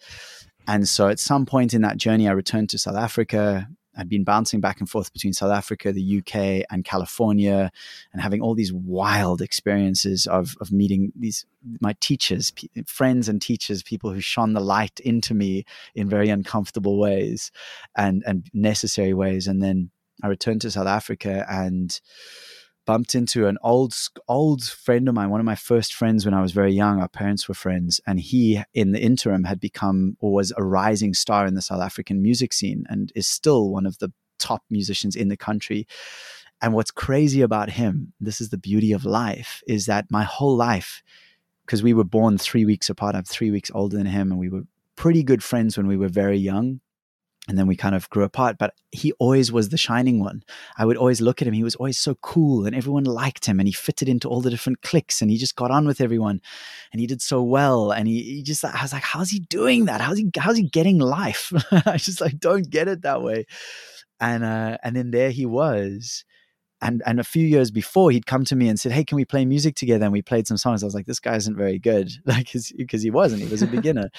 And 0.67 0.89
so 0.89 1.09
at 1.09 1.21
some 1.21 1.47
point 1.47 1.73
in 1.73 1.83
that 1.83 1.97
journey, 1.97 2.29
I 2.29 2.33
returned 2.33 2.71
to 2.71 2.79
South 2.79 2.97
Africa. 2.97 3.69
I'd 3.99 4.09
been 4.09 4.25
bouncing 4.25 4.61
back 4.61 4.79
and 4.79 4.89
forth 4.89 5.13
between 5.13 5.33
South 5.33 5.51
Africa, 5.51 5.93
the 5.93 6.19
UK, 6.19 6.65
and 6.71 6.85
California, 6.85 7.71
and 8.13 8.23
having 8.23 8.41
all 8.41 8.55
these 8.55 8.73
wild 8.73 9.43
experiences 9.43 10.27
of, 10.27 10.57
of 10.61 10.71
meeting 10.71 11.13
these 11.17 11.45
my 11.81 11.95
teachers, 12.01 12.53
p- 12.53 12.71
friends, 12.87 13.29
and 13.29 13.43
teachers, 13.43 13.83
people 13.83 14.13
who 14.13 14.21
shone 14.21 14.53
the 14.53 14.61
light 14.61 15.01
into 15.01 15.35
me 15.35 15.65
in 15.97 16.09
very 16.09 16.29
uncomfortable 16.29 16.99
ways 16.99 17.51
and 17.97 18.23
and 18.25 18.49
necessary 18.55 19.13
ways. 19.13 19.49
And 19.49 19.61
then 19.61 19.91
I 20.23 20.29
returned 20.29 20.61
to 20.63 20.71
South 20.71 20.87
Africa 20.87 21.45
and 21.51 22.01
bumped 22.89 23.15
into 23.15 23.47
an 23.47 23.59
old 23.63 23.95
old 24.29 24.65
friend 24.65 25.11
of 25.11 25.15
mine, 25.15 25.29
one 25.29 25.41
of 25.41 25.45
my 25.45 25.55
first 25.55 25.93
friends 25.93 26.25
when 26.25 26.33
I 26.33 26.41
was 26.41 26.53
very 26.53 26.73
young. 26.73 27.03
Our 27.03 27.09
parents 27.09 27.47
were 27.47 27.55
friends, 27.55 28.01
and 28.07 28.19
he, 28.19 28.63
in 28.73 28.93
the 28.93 28.99
interim, 28.99 29.45
had 29.45 29.61
become 29.61 30.17
or 30.21 30.33
was 30.33 30.55
a 30.57 30.65
rising 30.65 31.13
star 31.13 31.45
in 31.45 31.53
the 31.53 31.61
South 31.61 31.83
African 31.83 32.23
music 32.23 32.55
scene, 32.55 32.87
and 32.89 33.13
is 33.15 33.27
still 33.27 33.69
one 33.69 33.85
of 33.85 33.99
the 33.99 34.11
top 34.39 34.63
musicians 34.71 35.17
in 35.17 35.29
the 35.29 35.37
country. 35.37 35.87
And 36.63 36.73
what's 36.73 36.91
crazy 36.91 37.43
about 37.43 37.69
him, 37.69 38.15
this 38.21 38.41
is 38.41 38.49
the 38.49 38.57
beauty 38.57 38.93
of 38.93 39.05
life, 39.05 39.63
is 39.67 39.85
that 39.85 40.07
my 40.11 40.25
whole 40.25 40.57
life, 40.57 41.03
because 41.67 41.83
we 41.83 41.93
were 41.93 42.05
born 42.05 42.39
three 42.39 42.65
weeks 42.65 42.89
apart, 42.89 43.15
I'm 43.15 43.25
three 43.25 43.51
weeks 43.51 43.71
older 43.75 43.99
than 43.99 44.07
him, 44.07 44.31
and 44.31 44.41
we 44.41 44.49
were 44.49 44.63
pretty 44.97 45.23
good 45.23 45.45
friends 45.45 45.77
when 45.77 45.89
we 45.89 45.99
were 45.99 46.09
very 46.09 46.39
young 46.39 46.81
and 47.49 47.59
then 47.59 47.67
we 47.67 47.75
kind 47.75 47.95
of 47.95 48.09
grew 48.11 48.25
apart 48.25 48.57
but 48.59 48.75
he 48.91 49.13
always 49.13 49.51
was 49.51 49.69
the 49.69 49.77
shining 49.77 50.21
one. 50.21 50.43
I 50.77 50.85
would 50.85 50.97
always 50.97 51.21
look 51.21 51.43
at 51.43 51.49
him. 51.49 51.55
He 51.55 51.65
was 51.65 51.75
always 51.77 51.99
so 51.99 52.15
cool 52.17 52.67
and 52.67 52.75
everyone 52.77 53.05
liked 53.05 53.47
him 53.47 53.59
and 53.59 53.67
he 53.67 53.73
fitted 53.73 54.09
into 54.09 54.29
all 54.29 54.41
the 54.41 54.51
different 54.51 54.83
cliques 54.83 55.21
and 55.21 55.31
he 55.31 55.37
just 55.37 55.57
got 55.57 55.71
on 55.71 55.87
with 55.87 56.01
everyone 56.01 56.41
and 56.93 57.01
he 57.01 57.07
did 57.07 57.21
so 57.23 57.43
well 57.43 57.91
and 57.91 58.07
he, 58.07 58.23
he 58.23 58.43
just 58.43 58.65
i 58.65 58.83
was 58.83 58.93
like 58.93 59.03
how's 59.03 59.31
he 59.31 59.41
doing 59.41 59.87
that? 59.87 60.01
How's 60.01 60.19
he 60.19 60.31
how's 60.39 60.57
he 60.57 60.65
getting 60.65 60.99
life? 60.99 61.53
I 61.87 61.97
just 61.97 62.21
like 62.21 62.39
don't 62.39 62.69
get 62.69 62.89
it 62.89 63.03
that 63.03 63.23
way. 63.23 63.47
And 64.21 64.45
uh 64.45 64.79
and 64.83 64.95
then 64.97 65.11
there 65.11 65.31
he 65.31 65.47
was 65.47 66.25
and 66.81 67.03
and 67.07 67.19
a 67.19 67.25
few 67.25 67.45
years 67.45 67.71
before 67.71 68.11
he'd 68.11 68.27
come 68.27 68.45
to 68.45 68.57
me 68.57 68.69
and 68.69 68.79
said 68.79 68.93
hey 68.93 69.05
can 69.05 69.17
we 69.17 69.25
play 69.25 69.45
music 69.45 69.75
together? 69.75 70.05
And 70.05 70.13
we 70.13 70.23
played 70.23 70.47
some 70.47 70.57
songs. 70.57 70.83
I 70.83 70.87
was 70.87 70.95
like 70.95 71.07
this 71.07 71.21
guy 71.21 71.37
isn't 71.37 71.57
very 71.57 71.79
good. 71.79 72.11
Like 72.29 72.53
because 72.77 73.03
he 73.03 73.11
wasn't. 73.11 73.43
He 73.43 73.49
was 73.49 73.63
a 73.63 73.67
beginner. 73.79 74.11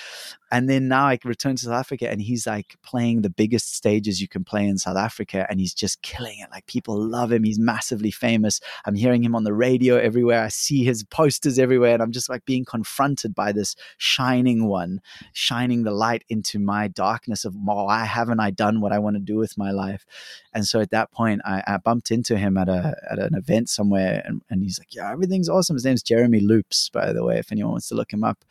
And 0.52 0.68
then 0.68 0.88
now 0.88 1.06
i 1.06 1.18
returned 1.24 1.60
to 1.60 1.66
south 1.66 1.74
africa 1.74 2.10
and 2.10 2.22
he's 2.22 2.48
like 2.48 2.76
playing 2.82 3.22
the 3.22 3.30
biggest 3.30 3.76
stages 3.76 4.20
you 4.20 4.28
can 4.28 4.44
play 4.44 4.66
in 4.66 4.78
south 4.78 4.98
africa 4.98 5.46
and 5.50 5.60
he's 5.60 5.74
just 5.74 6.02
killing 6.02 6.40
it. 6.40 6.50
Like 6.52 6.66
people 6.66 7.00
love 7.00 7.32
him. 7.32 7.44
He's 7.44 7.60
massively 7.60 8.12
famous. 8.12 8.60
I'm 8.86 8.96
hearing 8.96 9.24
him 9.24 9.36
on 9.36 9.44
the 9.44 9.54
radio 9.54 9.98
everywhere. 9.98 10.44
I 10.44 10.48
see 10.50 10.84
his 10.84 11.04
posters 11.04 11.60
everywhere 11.60 11.94
and 11.94 12.02
i'm 12.02 12.12
just 12.12 12.30
like 12.30 12.46
being 12.46 12.66
confronted 12.66 13.36
by 13.36 13.52
this 13.52 13.76
shining 13.98 14.68
one 14.68 15.02
shining 15.34 15.84
the 15.84 15.92
light 15.92 16.24
into 16.30 16.60
my 16.60 16.88
darkness 16.88 17.46
of 17.46 17.56
why 17.56 18.06
haven't 18.06 18.40
i 18.40 18.50
done 18.50 18.82
what 18.82 18.92
i 18.92 19.00
want 19.00 19.16
to 19.16 19.22
do 19.22 19.38
with 19.38 19.58
my 19.58 19.72
life? 19.72 20.06
And 20.54 20.66
so 20.66 20.80
at 20.80 20.92
that 20.92 21.12
point 21.12 21.42
i, 21.46 21.64
I 21.68 21.78
bumped 21.78 22.12
into 22.12 22.38
him 22.38 22.49
him 22.50 22.58
at 22.58 22.68
a 22.68 22.96
at 23.10 23.20
an 23.20 23.36
event 23.36 23.70
somewhere, 23.70 24.22
and, 24.26 24.42
and 24.50 24.64
he's 24.64 24.80
like, 24.80 24.94
"Yeah, 24.94 25.12
everything's 25.12 25.50
awesome." 25.50 25.76
His 25.76 25.86
name's 25.86 26.04
Jeremy 26.04 26.42
Loops, 26.42 26.90
by 26.90 27.14
the 27.14 27.24
way, 27.24 27.38
if 27.40 27.52
anyone 27.52 27.72
wants 27.72 27.88
to 27.90 27.96
look 27.96 28.12
him 28.12 28.24
up. 28.24 28.44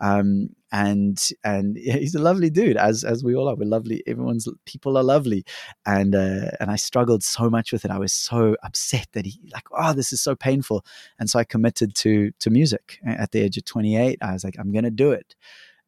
Um, 0.00 0.50
and 0.72 1.30
and 1.44 1.76
he's 1.76 2.14
a 2.14 2.20
lovely 2.20 2.50
dude, 2.50 2.76
as 2.76 3.04
as 3.04 3.24
we 3.24 3.34
all 3.34 3.48
are. 3.48 3.56
We're 3.56 3.66
lovely. 3.66 4.02
Everyone's 4.06 4.48
people 4.64 4.96
are 4.96 5.04
lovely, 5.04 5.44
and 5.84 6.14
uh, 6.14 6.50
and 6.60 6.70
I 6.70 6.76
struggled 6.76 7.22
so 7.22 7.50
much 7.50 7.72
with 7.72 7.84
it. 7.84 7.90
I 7.90 7.98
was 7.98 8.12
so 8.12 8.56
upset 8.62 9.08
that 9.12 9.26
he 9.26 9.40
like, 9.52 9.66
oh, 9.72 9.92
this 9.92 10.12
is 10.12 10.20
so 10.20 10.34
painful, 10.34 10.84
and 11.18 11.28
so 11.28 11.38
I 11.38 11.44
committed 11.44 11.94
to 11.96 12.30
to 12.38 12.50
music 12.50 12.98
at 13.06 13.32
the 13.32 13.40
age 13.40 13.56
of 13.56 13.64
28. 13.64 14.18
I 14.22 14.32
was 14.32 14.44
like, 14.44 14.56
I'm 14.58 14.72
gonna 14.72 14.90
do 14.90 15.12
it, 15.12 15.34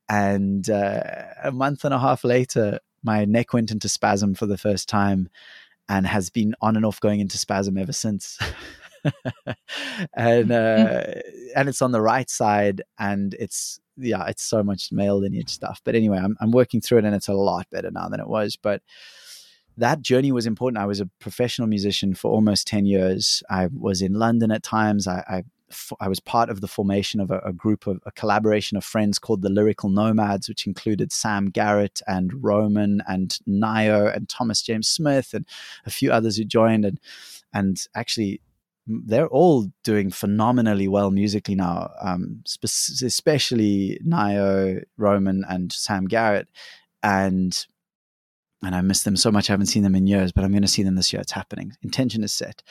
and 0.08 0.68
uh, 0.68 1.02
a 1.44 1.52
month 1.52 1.84
and 1.84 1.94
a 1.94 1.98
half 1.98 2.24
later, 2.24 2.80
my 3.02 3.24
neck 3.24 3.52
went 3.52 3.70
into 3.70 3.88
spasm 3.88 4.34
for 4.34 4.46
the 4.46 4.58
first 4.58 4.88
time 4.88 5.28
and 5.89 6.07
has 6.07 6.30
been 6.30 6.55
on 6.61 6.76
and 6.76 6.84
off 6.84 7.01
going 7.01 7.20
into 7.20 7.39
spasm 7.39 7.78
ever 7.78 7.93
since. 7.93 8.39
and 10.14 10.51
uh, 10.51 11.05
and 11.57 11.68
it's 11.68 11.82
on 11.82 11.93
the 11.93 12.01
right 12.01 12.28
side, 12.28 12.82
and 12.99 13.34
it's 13.34 13.80
yeah, 13.97 14.26
it's 14.26 14.43
so 14.43 14.62
much 14.62 14.93
male 14.93 15.18
lineage 15.18 15.51
stuff. 15.51 15.80
But 15.84 15.95
anyway, 15.95 16.18
I'm 16.18 16.36
I'm 16.41 16.51
working 16.51 16.80
through 16.80 16.99
it, 16.99 17.05
and 17.05 17.14
it's 17.14 17.28
a 17.28 17.34
lot 17.34 17.68
better 17.70 17.91
now 17.91 18.09
than 18.09 18.20
it 18.20 18.28
was. 18.28 18.57
But 18.57 18.82
that 19.78 20.03
journey 20.03 20.32
was 20.32 20.47
important. 20.47 20.82
I 20.82 20.86
was 20.86 21.01
a 21.01 21.09
professional 21.20 21.68
musician 21.68 22.14
for 22.14 22.30
almost 22.32 22.66
10 22.66 22.84
years. 22.84 23.45
I 23.49 23.68
was 23.72 24.03
in 24.03 24.14
London 24.14 24.51
at 24.51 24.64
times. 24.64 25.07
I, 25.07 25.22
I 25.28 25.45
I 26.00 26.08
was 26.08 26.20
part 26.20 26.50
of 26.50 26.60
the 26.60 26.68
formation 26.68 27.20
of 27.20 27.30
a, 27.30 27.38
a, 27.40 27.52
group 27.52 27.86
of 27.86 28.00
a 28.06 28.12
collaboration 28.12 28.76
of 28.76 28.84
friends 28.84 29.18
called 29.18 29.42
the 29.42 29.50
Lyrical 29.50 29.90
Nomads, 29.90 30.48
which 30.48 30.66
included 30.66 31.12
Sam 31.12 31.50
Garrett 31.50 32.00
and 32.06 32.42
Roman 32.42 33.02
and 33.08 33.38
Nio 33.46 34.14
and 34.14 34.28
Thomas 34.28 34.62
James 34.62 34.88
Smith 34.88 35.34
and 35.34 35.46
a 35.84 35.90
few 35.90 36.10
others 36.10 36.36
who 36.36 36.44
joined. 36.44 36.84
And 36.84 37.00
and 37.52 37.78
actually, 37.94 38.40
they're 38.86 39.28
all 39.28 39.70
doing 39.84 40.10
phenomenally 40.10 40.88
well 40.88 41.10
musically 41.10 41.54
now, 41.54 41.90
um, 42.00 42.42
spe- 42.46 43.02
especially 43.02 44.00
Nio, 44.06 44.82
Roman, 44.96 45.44
and 45.48 45.72
Sam 45.72 46.06
Garrett. 46.06 46.48
And 47.02 47.66
and 48.64 48.74
I 48.74 48.80
miss 48.80 49.02
them 49.04 49.16
so 49.16 49.30
much. 49.30 49.48
I 49.48 49.52
haven't 49.52 49.66
seen 49.66 49.84
them 49.84 49.94
in 49.94 50.06
years, 50.06 50.32
but 50.32 50.44
I'm 50.44 50.50
going 50.50 50.62
to 50.62 50.68
see 50.68 50.82
them 50.82 50.96
this 50.96 51.12
year. 51.12 51.22
It's 51.22 51.32
happening. 51.32 51.74
Intention 51.82 52.24
is 52.24 52.32
set 52.32 52.62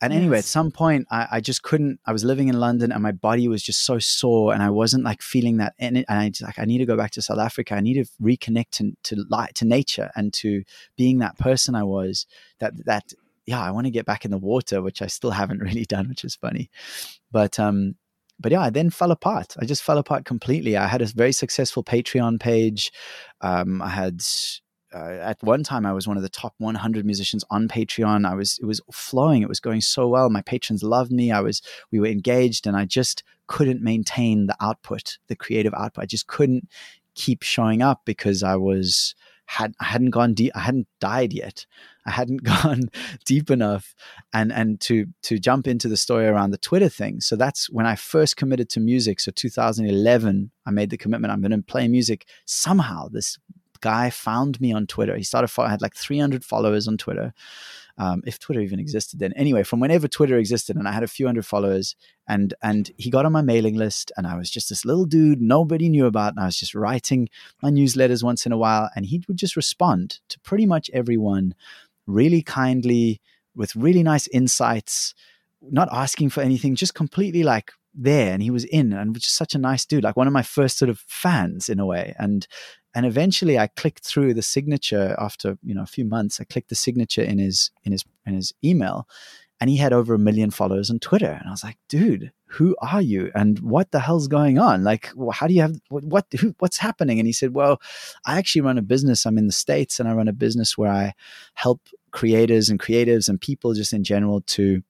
and 0.00 0.12
anyway, 0.12 0.36
yes. 0.36 0.44
at 0.44 0.48
some 0.48 0.70
point, 0.70 1.06
I, 1.10 1.26
I, 1.32 1.40
just 1.40 1.62
couldn't. 1.62 2.00
I 2.06 2.12
was 2.12 2.24
living 2.24 2.48
in 2.48 2.58
London, 2.58 2.90
and 2.90 3.02
my 3.02 3.12
body 3.12 3.48
was 3.48 3.62
just 3.62 3.84
so 3.84 3.98
sore, 3.98 4.54
and 4.54 4.62
I 4.62 4.70
wasn't 4.70 5.04
like 5.04 5.20
feeling 5.20 5.58
that. 5.58 5.74
And 5.78 6.04
I 6.08 6.30
just, 6.30 6.42
like, 6.42 6.58
I 6.58 6.64
need 6.64 6.78
to 6.78 6.86
go 6.86 6.96
back 6.96 7.10
to 7.12 7.22
South 7.22 7.38
Africa. 7.38 7.74
I 7.74 7.80
need 7.80 7.94
to 7.94 8.04
reconnect 8.22 8.70
to 8.72 8.96
to 9.04 9.24
light, 9.28 9.54
to 9.56 9.66
nature, 9.66 10.10
and 10.16 10.32
to 10.34 10.62
being 10.96 11.18
that 11.18 11.38
person 11.38 11.74
I 11.74 11.82
was. 11.82 12.26
That 12.60 12.84
that 12.86 13.12
yeah, 13.46 13.60
I 13.60 13.70
want 13.72 13.86
to 13.86 13.90
get 13.90 14.06
back 14.06 14.24
in 14.24 14.30
the 14.30 14.38
water, 14.38 14.80
which 14.80 15.02
I 15.02 15.06
still 15.06 15.32
haven't 15.32 15.58
really 15.62 15.84
done, 15.84 16.08
which 16.08 16.24
is 16.24 16.34
funny. 16.34 16.70
But 17.30 17.58
um, 17.58 17.96
but 18.38 18.52
yeah, 18.52 18.62
I 18.62 18.70
then 18.70 18.90
fell 18.90 19.10
apart. 19.10 19.54
I 19.60 19.66
just 19.66 19.82
fell 19.82 19.98
apart 19.98 20.24
completely. 20.24 20.76
I 20.76 20.86
had 20.86 21.02
a 21.02 21.06
very 21.06 21.32
successful 21.32 21.84
Patreon 21.84 22.40
page. 22.40 22.90
Um, 23.42 23.82
I 23.82 23.90
had 23.90 24.22
uh, 24.94 25.18
at 25.20 25.42
one 25.42 25.62
time 25.62 25.86
I 25.86 25.92
was 25.92 26.08
one 26.08 26.16
of 26.16 26.22
the 26.22 26.28
top 26.28 26.54
100 26.58 27.04
musicians 27.04 27.44
on 27.50 27.68
Patreon. 27.68 28.26
I 28.26 28.34
was 28.34 28.58
it 28.58 28.66
was 28.66 28.80
flowing. 28.92 29.42
It 29.42 29.48
was 29.48 29.60
going 29.60 29.80
so 29.80 30.08
well. 30.08 30.28
My 30.30 30.42
patrons 30.42 30.82
loved 30.82 31.12
me. 31.12 31.30
I 31.30 31.40
was 31.40 31.62
we 31.90 32.00
were 32.00 32.06
engaged, 32.06 32.66
and 32.66 32.76
I 32.76 32.84
just 32.84 33.22
couldn't 33.46 33.82
maintain 33.82 34.46
the 34.46 34.56
output, 34.60 35.18
the 35.28 35.36
creative 35.36 35.74
output. 35.74 36.02
I 36.02 36.06
just 36.06 36.26
couldn't 36.26 36.68
keep 37.14 37.42
showing 37.42 37.82
up 37.82 38.02
because 38.04 38.42
I 38.42 38.56
was 38.56 39.14
had 39.46 39.74
I 39.80 39.84
hadn't 39.84 40.10
gone 40.10 40.34
deep. 40.34 40.52
I 40.54 40.60
hadn't 40.60 40.86
died 41.00 41.32
yet. 41.32 41.66
I 42.06 42.12
hadn't 42.12 42.42
gone 42.62 42.90
deep 43.24 43.50
enough, 43.50 43.94
and 44.32 44.52
and 44.52 44.80
to 44.82 45.06
to 45.22 45.38
jump 45.38 45.66
into 45.66 45.88
the 45.88 45.96
story 45.96 46.26
around 46.26 46.50
the 46.50 46.58
Twitter 46.58 46.88
thing. 46.88 47.20
So 47.20 47.36
that's 47.36 47.68
when 47.68 47.86
I 47.86 47.96
first 47.96 48.36
committed 48.36 48.68
to 48.70 48.80
music. 48.80 49.20
So 49.20 49.32
2011, 49.32 50.50
I 50.66 50.70
made 50.70 50.90
the 50.90 50.96
commitment. 50.96 51.32
I'm 51.32 51.40
going 51.40 51.50
to 51.50 51.62
play 51.62 51.88
music 51.88 52.26
somehow. 52.44 53.08
This 53.08 53.38
guy 53.80 54.10
found 54.10 54.60
me 54.60 54.72
on 54.72 54.86
Twitter. 54.86 55.16
He 55.16 55.22
started, 55.22 55.50
I 55.58 55.70
had 55.70 55.82
like 55.82 55.94
300 55.94 56.44
followers 56.44 56.88
on 56.88 56.96
Twitter. 56.96 57.32
Um, 57.98 58.22
if 58.24 58.38
Twitter 58.38 58.62
even 58.62 58.80
existed 58.80 59.20
then. 59.20 59.34
Anyway, 59.34 59.62
from 59.62 59.78
whenever 59.78 60.08
Twitter 60.08 60.38
existed, 60.38 60.74
and 60.74 60.88
I 60.88 60.92
had 60.92 61.02
a 61.02 61.08
few 61.08 61.26
hundred 61.26 61.44
followers, 61.44 61.96
and 62.26 62.54
and 62.62 62.90
he 62.96 63.10
got 63.10 63.26
on 63.26 63.32
my 63.32 63.42
mailing 63.42 63.76
list, 63.76 64.10
and 64.16 64.26
I 64.26 64.36
was 64.36 64.50
just 64.50 64.70
this 64.70 64.86
little 64.86 65.04
dude 65.04 65.42
nobody 65.42 65.90
knew 65.90 66.06
about, 66.06 66.32
and 66.32 66.40
I 66.40 66.46
was 66.46 66.56
just 66.56 66.74
writing 66.74 67.28
my 67.62 67.68
newsletters 67.68 68.22
once 68.22 68.46
in 68.46 68.52
a 68.52 68.56
while, 68.56 68.88
and 68.96 69.04
he 69.04 69.22
would 69.28 69.36
just 69.36 69.54
respond 69.54 70.20
to 70.30 70.40
pretty 70.40 70.64
much 70.64 70.88
everyone, 70.94 71.54
really 72.06 72.40
kindly, 72.40 73.20
with 73.54 73.76
really 73.76 74.02
nice 74.02 74.28
insights, 74.28 75.14
not 75.60 75.88
asking 75.92 76.30
for 76.30 76.40
anything, 76.40 76.76
just 76.76 76.94
completely 76.94 77.42
like 77.42 77.72
there 77.94 78.32
and 78.32 78.42
he 78.42 78.50
was 78.50 78.64
in 78.64 78.92
and 78.92 79.14
was 79.14 79.24
just 79.24 79.36
such 79.36 79.54
a 79.54 79.58
nice 79.58 79.84
dude 79.84 80.04
like 80.04 80.16
one 80.16 80.26
of 80.28 80.32
my 80.32 80.42
first 80.42 80.78
sort 80.78 80.88
of 80.88 81.02
fans 81.08 81.68
in 81.68 81.80
a 81.80 81.86
way 81.86 82.14
and 82.18 82.46
and 82.94 83.06
eventually 83.06 83.58
I 83.58 83.68
clicked 83.68 84.04
through 84.04 84.34
the 84.34 84.42
signature 84.42 85.14
after 85.18 85.58
you 85.62 85.74
know 85.74 85.82
a 85.82 85.86
few 85.86 86.04
months. 86.04 86.40
I 86.40 86.44
clicked 86.44 86.70
the 86.70 86.74
signature 86.74 87.22
in 87.22 87.38
his 87.38 87.70
in 87.84 87.92
his 87.92 88.04
in 88.26 88.34
his 88.34 88.52
email, 88.64 89.08
and 89.60 89.70
he 89.70 89.76
had 89.76 89.92
over 89.92 90.14
a 90.14 90.18
million 90.18 90.50
followers 90.50 90.90
on 90.90 90.98
Twitter. 90.98 91.30
And 91.30 91.46
I 91.46 91.50
was 91.50 91.62
like, 91.62 91.78
dude, 91.88 92.32
who 92.46 92.76
are 92.80 93.00
you? 93.00 93.30
And 93.34 93.58
what 93.60 93.92
the 93.92 94.00
hell's 94.00 94.26
going 94.26 94.58
on? 94.58 94.82
Like, 94.82 95.12
how 95.32 95.46
do 95.46 95.54
you 95.54 95.62
have 95.62 95.76
what? 95.88 96.26
who, 96.40 96.54
what's 96.58 96.78
happening? 96.78 97.20
And 97.20 97.26
he 97.26 97.32
said, 97.32 97.54
well, 97.54 97.80
I 98.26 98.38
actually 98.38 98.62
run 98.62 98.78
a 98.78 98.82
business. 98.82 99.24
I'm 99.24 99.38
in 99.38 99.46
the 99.46 99.52
states, 99.52 100.00
and 100.00 100.08
I 100.08 100.14
run 100.14 100.28
a 100.28 100.32
business 100.32 100.76
where 100.76 100.90
I 100.90 101.14
help 101.54 101.80
creators 102.10 102.68
and 102.68 102.80
creatives 102.80 103.28
and 103.28 103.40
people 103.40 103.72
just 103.72 103.92
in 103.92 104.02
general 104.02 104.40
to 104.40 104.82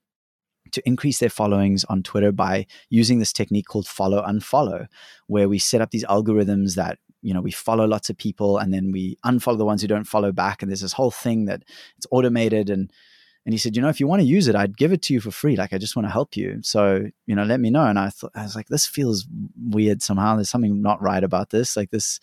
to 0.73 0.83
increase 0.87 1.18
their 1.18 1.31
followings 1.31 1.85
on 1.85 2.03
Twitter 2.03 2.33
by 2.33 2.66
using 2.89 3.18
this 3.18 3.33
technique 3.33 3.66
called 3.66 3.87
follow 3.87 4.23
unfollow, 4.23 4.87
where 5.27 5.49
we 5.49 5.59
set 5.59 5.81
up 5.81 5.91
these 5.91 6.05
algorithms 6.05 6.75
that 6.75 6.99
you 7.23 7.35
know 7.35 7.41
we 7.41 7.51
follow 7.51 7.85
lots 7.87 8.11
of 8.11 8.16
people 8.16 8.59
and 8.59 8.73
then 8.73 8.93
we 8.93 9.18
unfollow 9.25 9.59
the 9.59 9.64
ones 9.64 9.83
who 9.83 9.89
don't 9.89 10.05
follow 10.05 10.33
back. 10.33 10.62
And 10.62 10.71
there's 10.71 10.81
this 10.81 10.93
whole 10.93 11.11
thing 11.11 11.47
that 11.47 11.62
it's 11.97 12.07
automated. 12.11 12.71
And 12.71 12.93
and 13.47 13.55
he 13.55 13.59
said 13.59 13.75
you 13.75 13.83
know 13.83 13.89
if 13.89 14.01
you 14.01 14.07
want 14.07 14.21
to 14.21 14.29
use 14.29 14.49
it 14.49 14.55
i'd 14.55 14.77
give 14.77 14.93
it 14.93 15.03
to 15.03 15.14
you 15.14 15.21
for 15.21 15.31
free. 15.31 15.57
Like 15.57 15.73
i 15.73 15.79
just 15.79 15.97
want 15.97 16.07
to 16.07 16.12
help 16.12 16.37
you. 16.37 16.61
So 16.62 17.07
you 17.27 17.35
know 17.35 17.45
let 17.45 17.61
me 17.61 17.71
know. 17.71 17.85
And 17.85 17.99
i 17.99 18.09
thought 18.11 18.33
i 18.35 18.43
was 18.43 18.57
like 18.57 18.68
this 18.68 18.87
feels 18.87 19.27
weird 19.62 20.03
somehow. 20.03 20.37
There's 20.37 20.51
something 20.51 20.81
not 20.83 21.03
right 21.03 21.25
about 21.25 21.51
this. 21.51 21.77
Like 21.77 21.91
this 21.91 22.21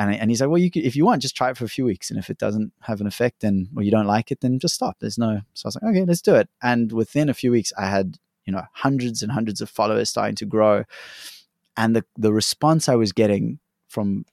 and, 0.00 0.14
and 0.14 0.30
he's 0.30 0.40
like 0.40 0.48
well 0.50 0.58
you 0.58 0.70
could, 0.70 0.84
if 0.84 0.96
you 0.96 1.04
want 1.04 1.20
just 1.20 1.36
try 1.36 1.50
it 1.50 1.56
for 1.56 1.64
a 1.64 1.68
few 1.68 1.84
weeks. 1.84 2.10
And 2.10 2.18
if 2.18 2.30
it 2.30 2.38
doesn't 2.38 2.72
have 2.80 3.00
an 3.00 3.06
effect 3.06 3.40
then 3.40 3.68
or 3.76 3.82
you 3.82 3.90
don't 3.90 4.06
like 4.06 4.30
it 4.30 4.40
then 4.40 4.58
just 4.58 4.74
stop. 4.74 4.96
There's 5.00 5.18
no 5.18 5.40
so 5.54 5.66
i 5.66 5.68
was 5.68 5.74
like 5.76 5.84
okay 5.84 6.04
let's 6.04 6.22
do 6.22 6.34
it. 6.34 6.48
And 6.62 6.90
within 6.92 7.28
a 7.28 7.34
few 7.34 7.50
weeks 7.50 7.72
i 7.78 7.86
had 7.86 8.18
you 8.46 8.52
know 8.52 8.62
hundreds 8.72 9.22
and 9.22 9.30
hundreds 9.30 9.60
of 9.60 9.68
followers 9.68 10.10
starting 10.10 10.36
to 10.36 10.46
grow. 10.46 10.84
And 11.76 11.94
the 11.94 12.04
the 12.16 12.32
response 12.32 12.88
i 12.88 12.96
was 12.96 13.12
getting 13.12 13.58
from 13.88 14.24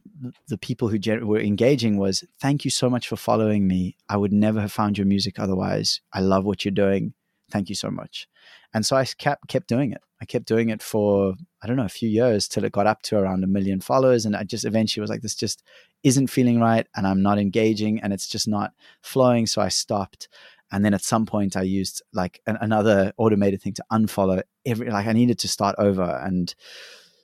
the 0.48 0.58
people 0.58 0.88
who 0.88 1.00
were 1.26 1.40
engaging 1.40 1.98
was 1.98 2.24
thank 2.40 2.64
you 2.64 2.72
so 2.72 2.90
much 2.90 3.08
for 3.08 3.16
following 3.16 3.68
me. 3.68 3.96
I 4.08 4.18
would 4.18 4.32
never 4.32 4.62
have 4.62 4.72
found 4.72 4.98
your 4.98 5.08
music 5.08 5.40
otherwise. 5.40 6.00
I 6.14 6.22
love 6.22 6.46
what 6.46 6.64
you're 6.64 6.72
doing. 6.72 7.14
Thank 7.52 7.70
you 7.70 7.76
so 7.76 7.90
much 7.90 8.28
and 8.74 8.86
so 8.86 8.96
i 8.96 9.06
kept 9.06 9.48
kept 9.48 9.68
doing 9.68 9.92
it 9.92 10.02
i 10.22 10.26
kept 10.26 10.46
doing 10.46 10.70
it 10.70 10.82
for 10.82 11.34
i 11.62 11.68
don't 11.68 11.78
know 11.78 11.86
a 11.86 11.90
few 11.90 12.10
years 12.10 12.48
till 12.48 12.64
it 12.64 12.72
got 12.72 12.88
up 12.88 13.02
to 13.02 13.18
around 13.18 13.44
a 13.44 13.48
million 13.48 13.80
followers 13.80 14.26
and 14.26 14.36
i 14.36 14.44
just 14.44 14.66
eventually 14.66 15.02
was 15.02 15.10
like 15.10 15.22
this 15.22 15.36
just 15.36 15.64
isn't 16.04 16.28
feeling 16.28 16.60
right 16.60 16.88
and 16.96 17.08
i'm 17.08 17.22
not 17.22 17.40
engaging 17.40 18.00
and 18.02 18.14
it's 18.14 18.28
just 18.28 18.48
not 18.48 18.72
flowing 19.02 19.46
so 19.46 19.62
i 19.62 19.68
stopped 19.68 20.28
and 20.72 20.84
then 20.84 20.94
at 20.94 21.04
some 21.04 21.26
point 21.26 21.56
i 21.56 21.62
used 21.62 22.02
like 22.14 22.42
an, 22.46 22.58
another 22.62 23.14
automated 23.18 23.62
thing 23.62 23.74
to 23.74 23.84
unfollow 23.92 24.42
every 24.66 24.90
like 24.90 25.08
i 25.08 25.14
needed 25.14 25.40
to 25.40 25.48
start 25.48 25.76
over 25.78 26.22
and 26.24 26.56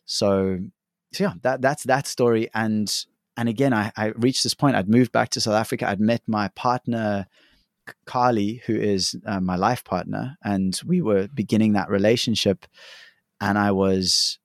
so 0.05 0.59
so 1.13 1.23
yeah, 1.23 1.33
that 1.43 1.61
that's 1.61 1.83
that 1.83 2.07
story. 2.07 2.49
And 2.53 2.93
and 3.37 3.47
again, 3.47 3.73
I, 3.73 3.91
I 3.95 4.07
reached 4.15 4.43
this 4.43 4.53
point. 4.53 4.75
I'd 4.75 4.89
moved 4.89 5.11
back 5.11 5.29
to 5.29 5.41
South 5.41 5.53
Africa. 5.53 5.87
I'd 5.87 5.99
met 5.99 6.21
my 6.27 6.49
partner, 6.49 7.27
Carly, 8.05 8.61
who 8.65 8.75
is 8.75 9.15
uh, 9.25 9.39
my 9.39 9.55
life 9.55 9.83
partner, 9.83 10.37
and 10.43 10.79
we 10.85 11.01
were 11.01 11.27
beginning 11.33 11.73
that 11.73 11.89
relationship. 11.89 12.65
And 13.41 13.57
I 13.57 13.71
was 13.71 14.39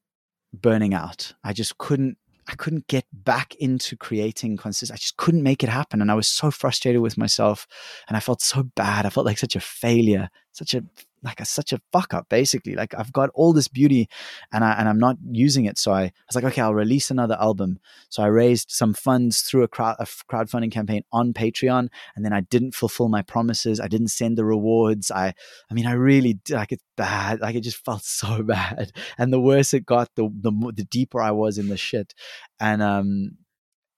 burning 0.53 0.95
out. 0.95 1.35
I 1.45 1.53
just 1.53 1.79
couldn't. 1.79 2.19
I 2.51 2.55
couldn't 2.55 2.87
get 2.87 3.05
back 3.13 3.55
into 3.57 3.95
creating 3.95 4.57
consistent. 4.57 4.99
I 4.99 5.01
just 5.01 5.19
couldn't 5.19 5.43
make 5.43 5.63
it 5.63 5.69
happen, 5.69 6.01
and 6.01 6.11
I 6.11 6.15
was 6.15 6.29
so 6.29 6.51
frustrated 6.51 7.03
with 7.03 7.19
myself, 7.19 7.67
and 8.09 8.17
I 8.17 8.21
felt 8.21 8.41
so 8.41 8.63
bad. 8.63 9.05
I 9.07 9.11
felt 9.11 9.27
like 9.27 9.39
such 9.39 9.57
a 9.57 9.61
failure, 9.61 10.31
such 10.53 10.75
a 10.75 10.83
like 11.23 11.41
a, 11.41 11.45
such 11.45 11.73
a 11.73 11.81
fuck 11.93 12.15
up 12.15 12.29
basically. 12.29 12.75
Like 12.75 12.95
i've 12.97 13.13
got 13.13 13.31
all 13.35 13.53
this 13.53 13.69
beauty 13.69 14.09
and 14.53 14.65
i 14.65 14.73
and 14.73 14.89
i'm 14.89 14.99
not 14.99 15.17
using 15.31 15.65
it. 15.65 15.79
So 15.79 15.93
i, 15.93 16.03
I 16.03 16.13
was 16.29 16.35
like 16.35 16.45
okay 16.45 16.63
i'll 16.63 16.75
release 16.75 17.11
another 17.11 17.37
album. 17.41 17.79
So 18.09 18.23
i 18.23 18.27
raised 18.27 18.71
some 18.71 18.95
funds 18.95 19.43
through 19.43 19.63
a 19.63 19.69
crowd 19.69 19.97
a 19.99 20.05
crowdfunding 20.05 20.73
campaign 20.73 21.03
on 21.13 21.33
patreon 21.33 21.89
and 22.15 22.25
then 22.25 22.33
i 22.33 22.41
didn't 22.41 22.75
fulfill 22.75 23.09
my 23.09 23.23
promises. 23.23 23.81
I 23.81 23.89
didn't 23.89 24.09
send 24.09 24.39
the 24.39 24.45
rewards. 24.45 25.11
I 25.11 25.35
i 25.71 25.75
mean 25.75 25.87
i 25.87 25.93
really 25.93 26.39
like 26.51 26.73
it's 26.73 26.85
bad. 26.97 27.41
Like 27.41 27.55
it 27.55 27.61
just 27.63 27.85
felt 27.85 28.03
so 28.03 28.43
bad. 28.43 28.93
And 29.17 29.33
the 29.33 29.41
worse 29.41 29.75
it 29.75 29.87
got 29.87 30.15
the 30.15 30.29
the, 30.41 30.73
the 30.75 30.85
deeper 30.85 31.21
i 31.21 31.31
was 31.31 31.59
in 31.59 31.69
the 31.69 31.77
shit. 31.77 32.15
And 32.61 32.83
um 32.83 33.39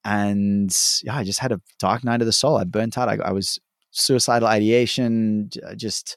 and 0.03 0.75
yeah 1.03 1.17
i 1.17 1.25
just 1.25 1.41
had 1.41 1.53
a 1.53 1.61
dark 1.79 2.05
night 2.05 2.23
of 2.23 2.27
the 2.27 2.33
soul. 2.33 2.57
I 2.57 2.65
burnt 2.65 2.97
out. 2.97 3.09
I, 3.09 3.17
I 3.17 3.33
was 3.33 3.59
suicidal 3.91 4.49
ideation 4.49 5.51
just 5.77 6.17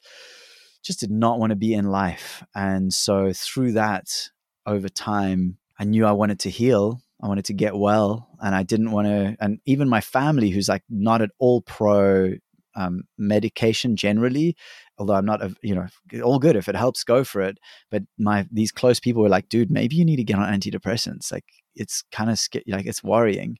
just 0.84 1.00
did 1.00 1.10
not 1.10 1.38
want 1.38 1.50
to 1.50 1.56
be 1.56 1.74
in 1.74 1.90
life. 1.90 2.44
And 2.54 2.92
so 2.92 3.32
through 3.32 3.72
that, 3.72 4.30
over 4.66 4.88
time, 4.88 5.58
I 5.78 5.84
knew 5.84 6.06
I 6.06 6.12
wanted 6.12 6.40
to 6.40 6.50
heal. 6.50 7.00
I 7.22 7.26
wanted 7.28 7.46
to 7.46 7.54
get 7.54 7.76
well, 7.76 8.28
and 8.40 8.54
I 8.54 8.62
didn't 8.62 8.90
want 8.90 9.08
to. 9.08 9.36
And 9.40 9.60
even 9.66 9.88
my 9.88 10.00
family, 10.00 10.50
who's 10.50 10.68
like 10.68 10.82
not 10.90 11.22
at 11.22 11.30
all 11.38 11.62
pro 11.62 12.34
um, 12.76 13.04
medication 13.16 13.96
generally, 13.96 14.56
although 14.98 15.14
I'm 15.14 15.24
not, 15.24 15.42
a, 15.42 15.54
you 15.62 15.74
know, 15.74 15.86
all 16.22 16.38
good 16.38 16.56
if 16.56 16.68
it 16.68 16.76
helps, 16.76 17.04
go 17.04 17.24
for 17.24 17.40
it. 17.40 17.58
But 17.90 18.02
my 18.18 18.46
these 18.50 18.72
close 18.72 19.00
people 19.00 19.22
were 19.22 19.28
like, 19.28 19.48
dude, 19.48 19.70
maybe 19.70 19.96
you 19.96 20.04
need 20.04 20.16
to 20.16 20.24
get 20.24 20.38
on 20.38 20.52
antidepressants. 20.52 21.32
Like 21.32 21.44
it's 21.74 22.02
kind 22.12 22.30
of 22.30 22.40
like 22.66 22.86
it's 22.86 23.02
worrying 23.02 23.56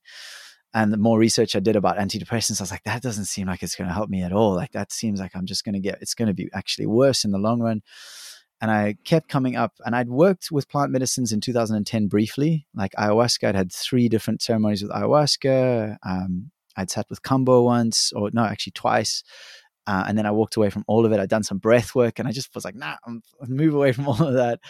and 0.75 0.93
the 0.93 0.99
more 0.99 1.19
research 1.19 1.55
I 1.55 1.61
did 1.61 1.77
about 1.77 1.99
antidepressants, 1.99 2.61
I 2.61 2.65
was 2.65 2.73
like, 2.73 2.83
that 2.83 3.01
doesn't 3.01 3.27
seem 3.27 3.47
like 3.47 3.63
it's 3.63 3.77
going 3.77 3.87
to 3.87 3.95
help 3.95 4.11
me 4.11 4.23
at 4.23 4.33
all. 4.33 4.55
Like 4.55 4.73
that 4.73 4.93
seems 4.93 5.21
like 5.21 5.37
I'm 5.37 5.47
just 5.47 5.65
going 5.65 5.75
to 5.75 5.81
get, 5.81 5.99
it's 6.03 6.15
going 6.15 6.27
to 6.27 6.35
be 6.35 6.51
actually 6.53 6.87
worse 6.87 7.25
in 7.25 7.31
the 7.31 7.39
long 7.39 7.61
run. 7.61 7.83
And 8.61 8.71
I 8.71 8.97
kept 9.05 9.29
coming 9.29 9.57
up, 9.57 9.73
and 9.85 9.95
I'd 9.95 10.09
worked 10.09 10.51
with 10.51 10.69
plant 10.69 10.91
medicines 10.91 11.33
in 11.33 11.41
2010 11.41 12.09
briefly, 12.09 12.67
like 12.75 12.93
ayahuasca. 12.93 13.49
I'd 13.49 13.55
had 13.55 13.73
three 13.73 14.09
different 14.09 14.43
ceremonies 14.43 14.83
with 14.83 14.91
ayahuasca. 14.91 15.99
Um, 16.03 16.51
I'd 16.77 16.91
sat 16.91 17.07
with 17.11 17.23
Kambo 17.23 17.65
once, 17.65 18.13
or 18.13 18.31
no, 18.33 18.43
actually 18.43 18.73
twice. 18.73 19.23
Uh, 19.87 20.05
and 20.09 20.17
then 20.17 20.25
I 20.25 20.31
walked 20.31 20.57
away 20.57 20.71
from 20.71 20.85
all 20.87 21.05
of 21.05 21.13
it. 21.13 21.21
I'd 21.21 21.29
done 21.29 21.43
some 21.43 21.59
breath 21.59 21.95
work, 21.95 22.19
and 22.19 22.27
I 22.27 22.33
just 22.33 22.55
was 22.55 22.65
like, 22.65 22.75
nah, 22.75 22.97
I'm, 23.07 23.23
move 23.47 23.75
away 23.75 23.93
from 23.93 24.09
all 24.09 24.23
of 24.23 24.35
that. 24.35 24.61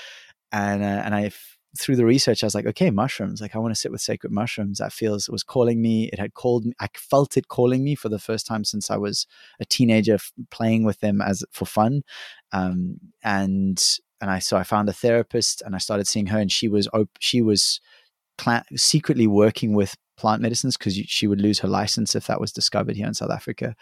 And 0.51 0.83
uh, 0.83 1.03
and 1.05 1.15
I 1.15 1.31
through 1.79 1.97
the 1.97 2.05
research, 2.05 2.43
I 2.43 2.47
was 2.47 2.55
like, 2.55 2.67
okay, 2.67 2.91
mushrooms. 2.91 3.41
Like, 3.41 3.55
I 3.55 3.59
want 3.59 3.75
to 3.75 3.81
sit 3.81 3.91
with 3.91 4.01
sacred 4.01 4.33
mushrooms. 4.33 4.79
That 4.79 4.93
feels 4.93 5.29
was 5.29 5.43
calling 5.43 5.83
me. 5.83 6.09
It 6.13 6.19
had 6.19 6.35
called 6.35 6.65
me. 6.65 6.73
I 6.81 6.89
felt 6.97 7.37
it 7.37 7.49
calling 7.49 7.83
me 7.83 7.95
for 7.95 8.09
the 8.09 8.19
first 8.19 8.47
time 8.47 8.65
since 8.65 8.91
I 8.91 8.97
was 8.97 9.27
a 9.61 9.65
teenager, 9.65 10.15
f- 10.15 10.33
playing 10.51 10.85
with 10.85 11.01
them 11.01 11.21
as 11.21 11.45
for 11.51 11.67
fun. 11.67 12.03
Um, 12.53 12.99
and 13.23 13.83
and 14.21 14.31
I 14.31 14.39
so 14.39 14.57
I 14.57 14.63
found 14.63 14.89
a 14.89 14.93
therapist, 14.93 15.63
and 15.63 15.75
I 15.75 15.79
started 15.79 16.07
seeing 16.07 16.27
her, 16.27 16.39
and 16.39 16.51
she 16.53 16.69
was 16.69 16.89
op- 16.95 17.19
she 17.19 17.43
was 17.43 17.81
cl- 18.41 18.63
secretly 18.77 19.27
working 19.27 19.75
with 19.75 19.97
plant 20.16 20.43
medicines 20.43 20.77
because 20.77 20.95
she 20.95 21.27
would 21.27 21.41
lose 21.41 21.59
her 21.61 21.69
license 21.69 22.15
if 22.15 22.27
that 22.27 22.41
was 22.41 22.53
discovered 22.53 22.97
here 22.97 23.07
in 23.07 23.15
South 23.15 23.31
Africa, 23.31 23.74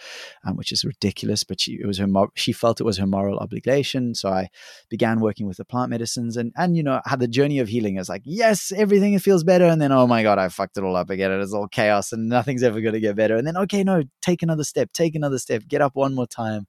um, 0.45 0.57
which 0.57 0.73
is 0.73 0.85
ridiculous. 0.85 1.45
But 1.45 1.61
she 1.61 1.75
it 1.75 1.87
was 1.87 1.99
her 1.99 2.07
she 2.35 2.53
felt 2.53 2.81
it 2.81 2.85
was 2.85 2.99
her 2.99 3.07
moral 3.07 3.39
obligation. 3.39 4.15
So 4.15 4.29
I 4.31 4.49
began 4.89 5.21
working 5.21 5.47
with 5.47 5.57
the 5.57 5.65
plant 5.65 5.91
medicines 5.91 6.37
and 6.37 6.53
and 6.57 6.77
you 6.77 6.83
know 6.83 7.01
had 7.05 7.21
the 7.21 7.29
journey 7.29 7.59
of 7.59 7.69
healing. 7.69 7.97
Is 7.97 8.09
like 8.09 8.23
yes, 8.25 8.73
everything 8.75 9.19
feels 9.19 9.45
better, 9.45 9.67
and 9.67 9.81
then 9.81 9.93
oh 9.93 10.07
my 10.07 10.23
god, 10.23 10.39
I 10.39 10.49
fucked 10.49 10.77
it 10.77 10.85
all 10.85 10.97
up 10.97 11.11
again. 11.11 11.33
It's 11.33 11.53
all 11.53 11.69
chaos, 11.69 12.13
and 12.13 12.29
nothing's 12.29 12.63
ever 12.63 12.81
going 12.81 12.95
to 12.95 13.01
get 13.01 13.17
better. 13.17 13.37
And 13.37 13.47
then 13.47 13.57
okay, 13.57 13.85
no, 13.85 14.05
take 14.21 14.43
another 14.43 14.65
step, 14.65 14.93
take 14.93 15.15
another 15.15 15.39
step, 15.39 15.63
get 15.69 15.83
up 15.83 15.95
one 15.95 16.15
more 16.15 16.27
time, 16.27 16.67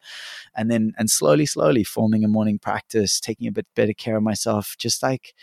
and 0.56 0.70
then 0.70 0.94
and 0.98 1.10
slowly, 1.10 1.46
slowly 1.46 1.84
forming 1.84 2.24
a 2.24 2.28
morning 2.28 2.60
practice, 2.60 3.20
taking 3.20 3.48
a 3.48 3.52
bit 3.52 3.68
better 3.76 3.94
care 3.94 4.18
of 4.18 4.24
myself, 4.24 4.76
just 4.78 5.02
like 5.04 5.34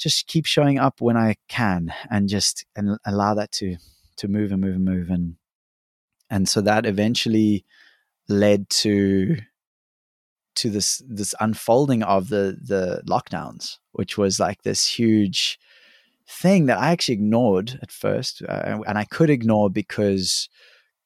just 0.00 0.26
keep 0.26 0.46
showing 0.46 0.78
up 0.78 1.00
when 1.00 1.16
I 1.16 1.36
can 1.48 1.92
and 2.10 2.28
just 2.28 2.64
and 2.74 2.98
allow 3.04 3.34
that 3.34 3.52
to 3.52 3.76
to 4.16 4.28
move 4.28 4.50
and 4.50 4.60
move 4.60 4.76
and 4.76 4.84
move 4.84 5.10
and 5.10 5.36
and 6.30 6.48
so 6.48 6.60
that 6.62 6.86
eventually 6.86 7.64
led 8.28 8.68
to 8.70 9.36
to 10.56 10.70
this 10.70 11.02
this 11.06 11.34
unfolding 11.40 12.02
of 12.02 12.28
the 12.28 12.58
the 12.62 13.02
lockdowns 13.06 13.76
which 13.92 14.16
was 14.16 14.40
like 14.40 14.62
this 14.62 14.86
huge 14.86 15.58
thing 16.28 16.66
that 16.66 16.78
I 16.78 16.90
actually 16.90 17.14
ignored 17.14 17.78
at 17.82 17.92
first 17.92 18.42
uh, 18.48 18.78
and 18.86 18.96
I 18.96 19.04
could 19.04 19.30
ignore 19.30 19.68
because 19.68 20.48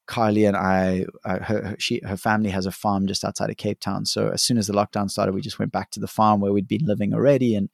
Kylie 0.07 0.47
and 0.47 0.57
I, 0.57 1.07
uh, 1.25 1.39
her, 1.43 1.77
she, 1.79 2.01
her 2.05 2.17
family 2.17 2.51
has 2.51 2.67
a 2.67 2.71
farm 2.71 3.07
just 3.07 3.25
outside 3.25 3.49
of 3.49 3.57
Cape 3.57 3.81
Town. 3.81 4.05
So 4.05 4.29
as 4.29 4.43
soon 4.43 4.59
as 4.59 4.67
the 4.67 4.75
lockdown 4.75 5.11
started, 5.11 5.35
we 5.35 5.41
just 5.41 5.59
went 5.59 5.73
back 5.73 5.91
to 5.93 6.01
the 6.01 6.07
farm 6.07 6.41
where 6.41 6.53
we'd 6.53 6.69
been 6.69 6.85
living 6.85 7.15
already, 7.15 7.55
and 7.55 7.71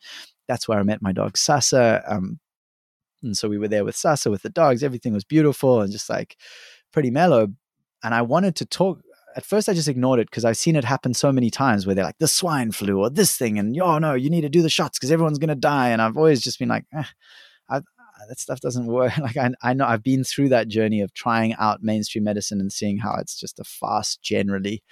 that's 0.51 0.67
where 0.67 0.81
I 0.81 0.83
met 0.83 1.01
my 1.01 1.13
dog 1.13 1.37
Sasa. 1.37 2.03
Um, 2.09 2.41
and 3.23 3.37
so 3.37 3.49
we 3.49 3.57
were 3.57 3.69
there 3.69 3.85
with 3.85 3.95
Sasa 3.95 4.31
with 4.31 4.43
the 4.43 4.51
dogs. 4.51 4.83
Everything 4.83 5.13
was 5.13 5.23
beautiful 5.23 5.81
and 5.81 5.93
just 5.93 6.11
like 6.11 6.37
pretty 6.93 7.11
mellow. 7.11 7.49
And 8.03 8.15
I 8.15 8.23
wanted 8.23 8.57
to 8.57 8.67
talk. 8.67 9.01
At 9.37 9.47
first, 9.47 9.69
I 9.69 9.75
just 9.75 9.87
ignored 9.87 10.19
it 10.19 10.29
because 10.29 10.45
I've 10.45 10.57
seen 10.57 10.75
it 10.75 10.83
happen 10.83 11.15
so 11.15 11.31
many 11.31 11.51
times 11.51 11.87
where 11.87 11.95
they're 11.95 12.05
like 12.05 12.19
the 12.19 12.27
swine 12.27 12.73
flu 12.73 12.99
or 12.99 13.11
this 13.11 13.37
thing, 13.37 13.61
and 13.61 13.81
oh 13.81 13.99
no, 13.99 14.15
you 14.15 14.29
need 14.29 14.41
to 14.41 14.49
do 14.49 14.61
the 14.61 14.69
shots 14.69 14.99
because 14.99 15.13
everyone's 15.13 15.39
gonna 15.39 15.55
die. 15.55 15.91
And 15.91 16.03
I've 16.03 16.17
always 16.17 16.41
just 16.41 16.59
been 16.59 16.69
like, 16.69 16.85
eh, 16.93 17.05
I, 17.69 17.83
that 18.29 18.41
stuff 18.41 18.61
doesn't 18.61 18.87
work. 18.87 19.13
Like 19.19 19.37
I, 19.37 19.51
I 19.63 19.73
know 19.75 19.87
I've 19.87 20.03
been 20.03 20.25
through 20.25 20.49
that 20.49 20.67
journey 20.67 21.01
of 21.01 21.15
trying 21.15 21.55
out 21.55 21.81
mainstream 21.81 22.25
medicine 22.25 22.59
and 22.61 22.73
seeing 22.73 22.99
how 22.99 23.15
it's 23.21 23.39
just 23.39 23.61
a 23.61 23.65
farce 23.65 24.17
generally. 24.17 24.83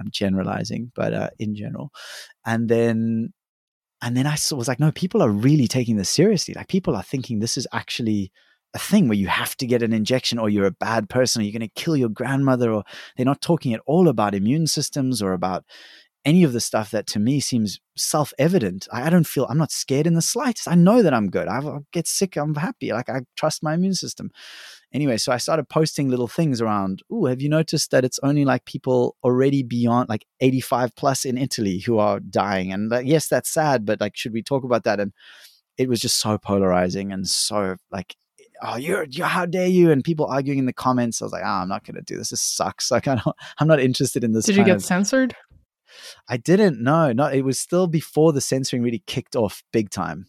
I'm 0.00 0.08
generalizing, 0.10 0.90
but 0.94 1.12
uh, 1.12 1.30
in 1.38 1.54
general, 1.54 1.90
and 2.46 2.70
then 2.70 3.34
and 4.02 4.16
then 4.16 4.26
I 4.26 4.36
was 4.50 4.66
like, 4.66 4.80
no, 4.80 4.90
people 4.90 5.22
are 5.22 5.30
really 5.30 5.68
taking 5.68 5.96
this 5.96 6.10
seriously. 6.10 6.54
Like 6.54 6.68
people 6.68 6.96
are 6.96 7.04
thinking 7.04 7.38
this 7.38 7.56
is 7.56 7.68
actually 7.72 8.32
a 8.74 8.78
thing 8.78 9.06
where 9.06 9.18
you 9.18 9.28
have 9.28 9.56
to 9.58 9.66
get 9.66 9.82
an 9.82 9.92
injection 9.92 10.38
or 10.38 10.48
you're 10.48 10.66
a 10.66 10.72
bad 10.72 11.08
person 11.08 11.40
or 11.40 11.44
you're 11.44 11.52
going 11.58 11.68
to 11.68 11.80
kill 11.80 11.96
your 11.96 12.08
grandmother 12.08 12.72
or 12.72 12.82
they're 13.16 13.26
not 13.26 13.40
talking 13.40 13.74
at 13.74 13.82
all 13.86 14.08
about 14.08 14.34
immune 14.34 14.66
systems 14.66 15.22
or 15.22 15.34
about 15.34 15.64
any 16.24 16.44
of 16.44 16.52
the 16.52 16.60
stuff 16.60 16.90
that 16.92 17.06
to 17.08 17.18
me 17.18 17.40
seems 17.40 17.80
self-evident. 17.96 18.88
I, 18.92 19.06
I 19.06 19.10
don't 19.10 19.26
feel 19.26 19.46
I'm 19.48 19.58
not 19.58 19.72
scared 19.72 20.06
in 20.06 20.14
the 20.14 20.22
slightest. 20.22 20.68
I 20.68 20.74
know 20.74 21.02
that 21.02 21.14
I'm 21.14 21.30
good. 21.30 21.48
I, 21.48 21.58
I 21.58 21.78
get 21.92 22.06
sick. 22.06 22.36
I'm 22.36 22.54
happy. 22.54 22.92
Like 22.92 23.08
I 23.08 23.22
trust 23.36 23.62
my 23.62 23.74
immune 23.74 23.94
system 23.94 24.30
anyway, 24.92 25.16
so 25.16 25.32
I 25.32 25.38
started 25.38 25.68
posting 25.68 26.08
little 26.08 26.28
things 26.28 26.60
around. 26.60 27.02
Oh, 27.10 27.26
have 27.26 27.42
you 27.42 27.48
noticed 27.48 27.90
that 27.90 28.04
it's 28.04 28.20
only 28.22 28.44
like 28.44 28.64
people 28.64 29.16
already 29.24 29.62
beyond 29.62 30.08
like 30.08 30.24
85 30.40 30.94
plus 30.94 31.24
in 31.24 31.38
Italy 31.38 31.80
who 31.80 31.98
are 31.98 32.20
dying? 32.20 32.72
And 32.72 32.90
like, 32.90 33.06
yes, 33.06 33.28
that's 33.28 33.50
sad, 33.50 33.84
but 33.84 34.00
like, 34.00 34.16
should 34.16 34.32
we 34.32 34.42
talk 34.42 34.64
about 34.64 34.84
that? 34.84 35.00
And 35.00 35.12
it 35.78 35.88
was 35.88 36.00
just 36.00 36.20
so 36.20 36.38
polarizing 36.38 37.12
and 37.12 37.26
so 37.26 37.76
like, 37.90 38.14
oh, 38.62 38.76
you're, 38.76 39.04
you're 39.04 39.26
how 39.26 39.46
dare 39.46 39.66
you? 39.66 39.90
And 39.90 40.04
people 40.04 40.26
arguing 40.26 40.58
in 40.58 40.66
the 40.66 40.72
comments. 40.72 41.20
I 41.20 41.24
was 41.24 41.32
like, 41.32 41.42
oh, 41.44 41.48
I'm 41.48 41.68
not 41.68 41.84
going 41.84 41.96
to 41.96 42.02
do 42.02 42.16
this. 42.16 42.30
This 42.30 42.40
sucks. 42.40 42.90
Like, 42.90 43.08
I 43.08 43.16
don't, 43.16 43.36
I'm 43.58 43.68
not 43.68 43.80
interested 43.80 44.22
in 44.22 44.32
this. 44.32 44.44
Did 44.44 44.56
you 44.56 44.64
get 44.64 44.76
of, 44.76 44.84
censored? 44.84 45.34
I 46.28 46.36
didn't. 46.36 46.82
know. 46.82 47.12
no. 47.12 47.26
It 47.26 47.42
was 47.42 47.58
still 47.58 47.86
before 47.86 48.32
the 48.32 48.40
censoring 48.40 48.82
really 48.82 49.02
kicked 49.06 49.36
off 49.36 49.62
big 49.72 49.90
time. 49.90 50.26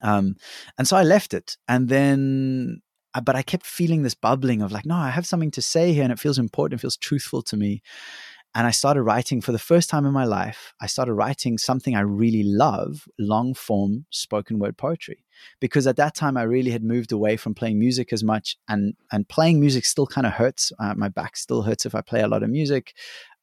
Um, 0.00 0.36
and 0.78 0.86
so 0.86 0.96
I 0.96 1.02
left 1.02 1.34
it. 1.34 1.56
And 1.66 1.88
then 1.88 2.82
uh, 3.14 3.20
but 3.20 3.36
I 3.36 3.42
kept 3.42 3.64
feeling 3.64 4.02
this 4.02 4.14
bubbling 4.14 4.60
of 4.60 4.72
like, 4.72 4.84
no, 4.84 4.96
I 4.96 5.10
have 5.10 5.26
something 5.26 5.52
to 5.52 5.62
say 5.62 5.92
here 5.92 6.02
and 6.02 6.12
it 6.12 6.18
feels 6.18 6.38
important, 6.38 6.80
it 6.80 6.82
feels 6.82 6.96
truthful 6.96 7.42
to 7.42 7.56
me. 7.56 7.82
And 8.56 8.68
I 8.68 8.70
started 8.70 9.02
writing 9.02 9.40
for 9.40 9.50
the 9.50 9.58
first 9.58 9.90
time 9.90 10.06
in 10.06 10.12
my 10.12 10.24
life. 10.24 10.74
I 10.80 10.86
started 10.86 11.14
writing 11.14 11.58
something 11.58 11.96
I 11.96 12.02
really 12.02 12.44
love 12.44 13.08
long 13.18 13.52
form 13.52 14.06
spoken 14.10 14.60
word 14.60 14.76
poetry. 14.76 15.24
Because 15.58 15.88
at 15.88 15.96
that 15.96 16.14
time, 16.14 16.36
I 16.36 16.42
really 16.42 16.70
had 16.70 16.84
moved 16.84 17.10
away 17.10 17.36
from 17.36 17.54
playing 17.54 17.80
music 17.80 18.12
as 18.12 18.22
much. 18.22 18.56
And, 18.68 18.94
and 19.10 19.28
playing 19.28 19.58
music 19.58 19.84
still 19.84 20.06
kind 20.06 20.24
of 20.24 20.34
hurts. 20.34 20.72
Uh, 20.78 20.94
my 20.94 21.08
back 21.08 21.36
still 21.36 21.62
hurts 21.62 21.84
if 21.84 21.96
I 21.96 22.00
play 22.00 22.20
a 22.20 22.28
lot 22.28 22.44
of 22.44 22.50
music. 22.50 22.94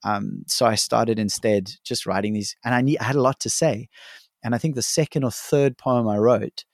Um, 0.04 0.44
so 0.48 0.66
I 0.66 0.76
started 0.76 1.20
instead 1.20 1.72
just 1.84 2.06
writing 2.06 2.34
these. 2.34 2.56
And 2.64 2.74
I, 2.74 2.82
need, 2.82 3.00
I 3.00 3.06
had 3.06 3.16
a 3.16 3.22
lot 3.22 3.40
to 3.42 3.50
say. 3.50 3.90
And 4.44 4.56
I 4.56 4.58
think 4.58 4.76
the 4.76 4.82
second 4.82 5.24
or 5.24 5.32
third 5.32 5.78
poem 5.78 6.08
I 6.08 6.18
wrote 6.18 6.66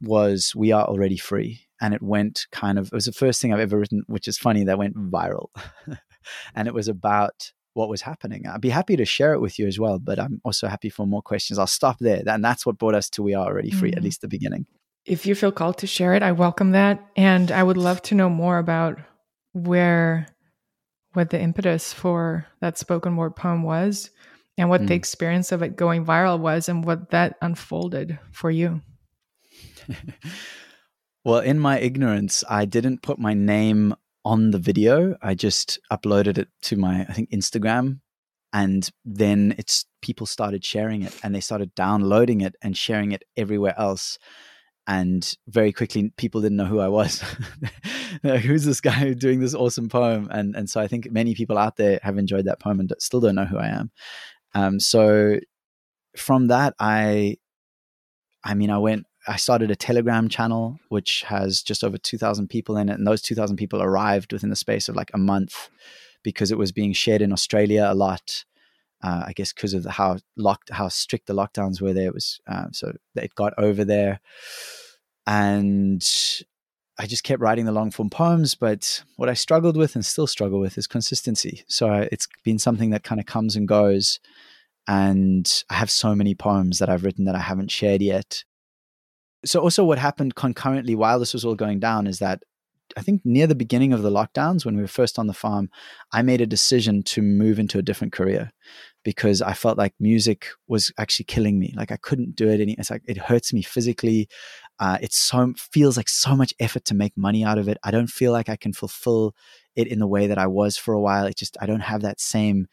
was 0.00 0.52
We 0.54 0.72
Are 0.72 0.84
Already 0.84 1.16
Free 1.16 1.64
and 1.84 1.92
it 1.92 2.02
went 2.02 2.46
kind 2.50 2.78
of 2.78 2.86
it 2.86 2.92
was 2.92 3.04
the 3.04 3.12
first 3.12 3.40
thing 3.40 3.52
I've 3.52 3.60
ever 3.60 3.78
written, 3.78 4.02
which 4.06 4.26
is 4.26 4.38
funny 4.38 4.64
that 4.64 4.78
went 4.78 4.96
viral, 4.96 5.48
and 6.54 6.66
it 6.68 6.72
was 6.74 6.88
about 6.88 7.52
what 7.74 7.88
was 7.88 8.00
happening. 8.00 8.46
I'd 8.46 8.60
be 8.60 8.70
happy 8.70 8.96
to 8.96 9.04
share 9.04 9.34
it 9.34 9.40
with 9.40 9.58
you 9.58 9.66
as 9.66 9.78
well, 9.78 9.98
but 9.98 10.18
I'm 10.18 10.40
also 10.44 10.68
happy 10.68 10.88
for 10.88 11.06
more 11.06 11.22
questions. 11.22 11.58
I'll 11.58 11.66
stop 11.66 11.98
there, 11.98 12.22
and 12.26 12.42
that's 12.42 12.64
what 12.64 12.78
brought 12.78 12.94
us 12.94 13.10
to 13.10 13.22
we 13.22 13.34
are 13.34 13.44
already 13.44 13.70
free, 13.70 13.90
mm-hmm. 13.90 13.98
at 13.98 14.04
least 14.04 14.22
the 14.22 14.28
beginning. 14.28 14.66
If 15.04 15.26
you 15.26 15.34
feel 15.34 15.52
called 15.52 15.76
to 15.78 15.86
share 15.86 16.14
it, 16.14 16.22
I 16.22 16.32
welcome 16.32 16.70
that, 16.72 17.04
and 17.16 17.50
I 17.50 17.62
would 17.62 17.76
love 17.76 18.00
to 18.02 18.14
know 18.14 18.30
more 18.30 18.58
about 18.58 18.98
where 19.52 20.26
what 21.14 21.30
the 21.30 21.40
impetus 21.40 21.92
for 21.92 22.46
that 22.60 22.78
spoken 22.78 23.16
word 23.16 23.34
poem 23.34 23.62
was 23.62 24.10
and 24.58 24.68
what 24.68 24.82
mm. 24.82 24.88
the 24.88 24.94
experience 24.94 25.50
of 25.52 25.62
it 25.62 25.76
going 25.76 26.04
viral 26.04 26.38
was 26.38 26.68
and 26.68 26.84
what 26.84 27.10
that 27.10 27.36
unfolded 27.42 28.18
for 28.30 28.50
you. 28.50 28.82
Well, 31.24 31.40
in 31.40 31.58
my 31.58 31.78
ignorance, 31.78 32.44
I 32.50 32.66
didn't 32.66 33.02
put 33.02 33.18
my 33.18 33.32
name 33.32 33.94
on 34.26 34.50
the 34.50 34.58
video. 34.58 35.16
I 35.22 35.34
just 35.34 35.78
uploaded 35.90 36.36
it 36.36 36.48
to 36.62 36.76
my, 36.76 37.06
I 37.08 37.12
think, 37.12 37.30
Instagram. 37.30 38.00
And 38.52 38.88
then 39.04 39.54
it's 39.56 39.86
people 40.02 40.26
started 40.26 40.64
sharing 40.64 41.02
it 41.02 41.18
and 41.22 41.34
they 41.34 41.40
started 41.40 41.74
downloading 41.74 42.42
it 42.42 42.54
and 42.62 42.76
sharing 42.76 43.12
it 43.12 43.24
everywhere 43.36 43.74
else. 43.78 44.18
And 44.86 45.36
very 45.48 45.72
quickly, 45.72 46.12
people 46.16 46.42
didn't 46.42 46.58
know 46.58 46.66
who 46.66 46.80
I 46.80 46.88
was. 46.88 47.22
Who's 48.22 48.64
this 48.64 48.82
guy 48.82 49.12
doing 49.18 49.40
this 49.40 49.54
awesome 49.54 49.88
poem? 49.88 50.28
And 50.30 50.54
and 50.54 50.68
so 50.68 50.80
I 50.80 50.88
think 50.88 51.10
many 51.10 51.34
people 51.34 51.56
out 51.56 51.76
there 51.76 52.00
have 52.02 52.18
enjoyed 52.18 52.44
that 52.44 52.60
poem 52.60 52.80
and 52.80 52.92
still 52.98 53.20
don't 53.20 53.34
know 53.34 53.46
who 53.46 53.58
I 53.58 53.68
am. 53.68 53.90
Um, 54.54 54.80
so 54.80 55.38
from 56.16 56.48
that, 56.48 56.74
I, 56.78 57.38
I 58.44 58.54
mean, 58.54 58.70
I 58.70 58.78
went 58.78 59.06
I 59.26 59.36
started 59.36 59.70
a 59.70 59.76
Telegram 59.76 60.28
channel 60.28 60.78
which 60.88 61.22
has 61.22 61.62
just 61.62 61.82
over 61.82 61.96
2,000 61.96 62.48
people 62.48 62.76
in 62.76 62.88
it. 62.88 62.98
And 62.98 63.06
those 63.06 63.22
2,000 63.22 63.56
people 63.56 63.82
arrived 63.82 64.32
within 64.32 64.50
the 64.50 64.56
space 64.56 64.88
of 64.88 64.96
like 64.96 65.10
a 65.14 65.18
month 65.18 65.70
because 66.22 66.50
it 66.50 66.58
was 66.58 66.72
being 66.72 66.92
shared 66.92 67.22
in 67.22 67.32
Australia 67.32 67.86
a 67.88 67.94
lot. 67.94 68.44
Uh, 69.04 69.24
I 69.26 69.32
guess 69.32 69.52
because 69.52 69.74
of 69.74 69.84
how 69.84 70.18
locked, 70.36 70.70
how 70.70 70.88
strict 70.88 71.26
the 71.26 71.34
lockdowns 71.34 71.80
were 71.80 71.92
there. 71.92 72.08
It 72.08 72.14
was 72.14 72.40
uh, 72.46 72.66
so 72.72 72.92
it 73.14 73.34
got 73.34 73.52
over 73.58 73.84
there, 73.84 74.20
and 75.26 76.02
I 76.98 77.06
just 77.06 77.24
kept 77.24 77.42
writing 77.42 77.66
the 77.66 77.72
long 77.72 77.90
form 77.90 78.08
poems. 78.08 78.54
But 78.54 79.04
what 79.16 79.28
I 79.28 79.34
struggled 79.34 79.76
with 79.76 79.94
and 79.94 80.04
still 80.04 80.26
struggle 80.26 80.60
with 80.60 80.78
is 80.78 80.86
consistency. 80.86 81.64
So 81.68 82.08
it's 82.10 82.28
been 82.44 82.58
something 82.58 82.90
that 82.90 83.04
kind 83.04 83.20
of 83.20 83.26
comes 83.26 83.56
and 83.56 83.68
goes. 83.68 84.20
And 84.86 85.50
I 85.70 85.74
have 85.74 85.90
so 85.90 86.14
many 86.14 86.34
poems 86.34 86.78
that 86.78 86.88
I've 86.90 87.04
written 87.04 87.24
that 87.24 87.34
I 87.34 87.40
haven't 87.40 87.70
shared 87.70 88.02
yet 88.02 88.44
so 89.44 89.60
also 89.60 89.84
what 89.84 89.98
happened 89.98 90.34
concurrently 90.34 90.94
while 90.94 91.18
this 91.18 91.32
was 91.32 91.44
all 91.44 91.54
going 91.54 91.78
down 91.78 92.06
is 92.06 92.18
that 92.18 92.42
I 92.96 93.02
think 93.02 93.22
near 93.24 93.46
the 93.46 93.54
beginning 93.54 93.92
of 93.92 94.02
the 94.02 94.10
lockdowns, 94.10 94.64
when 94.64 94.76
we 94.76 94.82
were 94.82 94.88
first 94.88 95.18
on 95.18 95.26
the 95.26 95.32
farm, 95.32 95.70
I 96.12 96.22
made 96.22 96.40
a 96.40 96.46
decision 96.46 97.02
to 97.04 97.22
move 97.22 97.58
into 97.58 97.78
a 97.78 97.82
different 97.82 98.12
career 98.12 98.52
because 99.04 99.42
I 99.42 99.52
felt 99.52 99.78
like 99.78 99.94
music 100.00 100.48
was 100.66 100.92
actually 100.98 101.26
killing 101.26 101.58
me. 101.58 101.74
Like 101.76 101.92
I 101.92 101.96
couldn't 101.96 102.36
do 102.36 102.48
it 102.48 102.60
any. 102.60 102.72
It's 102.74 102.90
like 102.90 103.02
it 103.06 103.18
hurts 103.18 103.52
me 103.52 103.62
physically. 103.62 104.28
Uh, 104.78 104.98
it's 105.00 105.16
so 105.16 105.52
feels 105.56 105.96
like 105.96 106.08
so 106.08 106.34
much 106.34 106.54
effort 106.60 106.84
to 106.86 106.94
make 106.94 107.16
money 107.16 107.44
out 107.44 107.58
of 107.58 107.68
it. 107.68 107.78
I 107.84 107.90
don't 107.90 108.08
feel 108.08 108.32
like 108.32 108.48
I 108.48 108.56
can 108.56 108.72
fulfill 108.72 109.34
it 109.76 109.88
in 109.88 109.98
the 109.98 110.06
way 110.06 110.26
that 110.26 110.38
I 110.38 110.46
was 110.46 110.76
for 110.76 110.94
a 110.94 111.00
while. 111.00 111.26
It 111.26 111.36
just 111.36 111.56
I 111.60 111.66
don't 111.66 111.80
have 111.80 112.02
that 112.02 112.20
same 112.20 112.66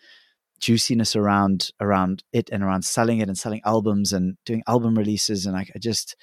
juiciness 0.59 1.15
around 1.15 1.71
around 1.79 2.23
it 2.31 2.49
and 2.51 2.63
around 2.63 2.83
selling 2.83 3.19
it 3.19 3.27
and 3.27 3.37
selling 3.37 3.61
albums 3.65 4.13
and 4.13 4.37
doing 4.45 4.63
album 4.67 4.97
releases. 4.97 5.45
And 5.45 5.57
I, 5.57 5.67
I 5.75 5.79
just 5.79 6.15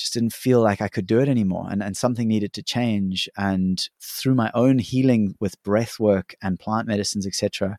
just 0.00 0.14
didn't 0.14 0.32
feel 0.32 0.60
like 0.60 0.80
I 0.80 0.88
could 0.88 1.06
do 1.06 1.20
it 1.20 1.28
anymore 1.28 1.68
and, 1.70 1.82
and 1.82 1.96
something 1.96 2.26
needed 2.26 2.52
to 2.54 2.62
change. 2.62 3.28
And 3.36 3.80
through 4.02 4.34
my 4.34 4.50
own 4.54 4.78
healing 4.78 5.34
with 5.40 5.62
breath 5.62 6.00
work 6.00 6.34
and 6.42 6.58
plant 6.58 6.88
medicines, 6.88 7.26
etc., 7.26 7.76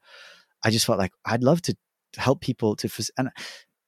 I 0.63 0.69
just 0.69 0.85
felt 0.85 0.99
like 0.99 1.13
I'd 1.25 1.43
love 1.43 1.61
to 1.63 1.75
help 2.17 2.41
people 2.41 2.75
to 2.75 2.89
and 3.17 3.29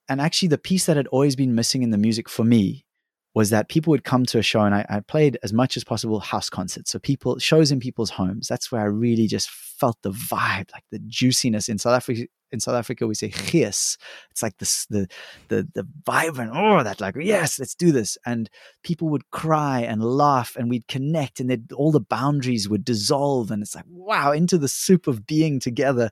and 0.10 0.20
actually 0.20 0.48
the 0.48 0.58
piece 0.58 0.86
that 0.86 0.98
had 0.98 1.08
always 1.08 1.36
been 1.36 1.56
missing 1.56 1.84
in 1.84 1.92
the 1.92 1.98
music 1.98 2.28
for 2.28 2.44
me 2.44 2.86
was 3.34 3.50
that 3.50 3.70
people 3.70 3.92
would 3.92 4.04
come 4.04 4.26
to 4.26 4.38
a 4.38 4.44
show 4.44 4.62
and 4.62 4.76
I, 4.76 4.86
I, 4.90 5.00
played 5.00 5.40
as 5.44 5.52
much 5.52 5.76
as 5.76 5.84
possible 5.84 6.20
house 6.20 6.52
concerts. 6.52 6.92
So 6.92 7.00
people 7.00 7.40
shows 7.40 7.72
in 7.72 7.80
people's 7.80 8.12
homes. 8.12 8.48
That's 8.48 8.72
where 8.72 8.82
I 8.82 8.86
really 8.86 9.26
just 9.26 9.50
felt 9.50 9.98
the 10.04 10.12
vibe, 10.12 10.72
like 10.72 10.84
the 10.92 11.00
juiciness 11.08 11.68
in 11.68 11.80
South 11.80 11.96
Africa. 11.96 12.28
In 12.54 12.60
South 12.60 12.76
Africa, 12.76 13.08
we 13.08 13.16
say 13.16 13.30
chies. 13.30 13.98
It's 14.32 14.44
like 14.44 14.58
this, 14.60 14.86
the 14.86 15.08
the 15.48 15.68
the 15.74 15.88
vibrant, 16.06 16.52
oh, 16.54 16.84
that 16.84 17.02
like 17.02 17.16
yes, 17.20 17.60
let's 17.60 17.76
do 17.76 17.92
this. 17.92 18.18
And 18.26 18.50
people 18.84 19.10
would 19.10 19.30
cry 19.32 19.82
and 19.82 20.04
laugh, 20.04 20.56
and 20.56 20.70
we'd 20.70 20.88
connect, 20.88 21.40
and 21.40 21.72
all 21.74 21.92
the 21.92 22.00
boundaries 22.00 22.70
would 22.70 22.86
dissolve, 22.86 23.52
and 23.52 23.64
it's 23.64 23.76
like 23.76 23.86
wow, 23.90 24.32
into 24.32 24.58
the 24.60 24.68
soup 24.68 25.08
of 25.08 25.26
being 25.26 25.60
together. 25.60 26.12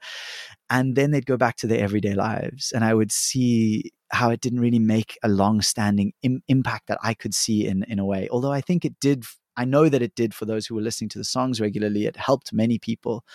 And 0.70 0.96
then 0.96 1.12
they'd 1.12 1.26
go 1.26 1.38
back 1.38 1.58
to 1.58 1.68
their 1.68 1.84
everyday 1.84 2.16
lives, 2.16 2.72
and 2.72 2.84
I 2.84 2.94
would 2.94 3.12
see 3.12 3.92
how 4.10 4.32
it 4.32 4.42
didn't 4.42 4.60
really 4.62 4.80
make 4.80 5.18
a 5.24 5.30
long-standing 5.30 6.12
Im- 6.24 6.44
impact 6.48 6.88
that 6.88 7.00
I 7.04 7.14
could 7.14 7.34
see 7.36 7.68
in 7.68 7.84
in 7.84 8.00
a 8.00 8.06
way. 8.06 8.28
Although 8.32 8.52
I 8.52 8.62
think 8.62 8.84
it 8.84 9.00
did. 9.00 9.26
I 9.58 9.66
know 9.66 9.90
that 9.90 10.02
it 10.02 10.16
did 10.16 10.34
for 10.34 10.46
those 10.46 10.66
who 10.66 10.76
were 10.76 10.82
listening 10.82 11.10
to 11.10 11.18
the 11.18 11.26
songs 11.26 11.60
regularly. 11.60 12.06
It 12.06 12.16
helped 12.16 12.54
many 12.54 12.80
people, 12.80 13.26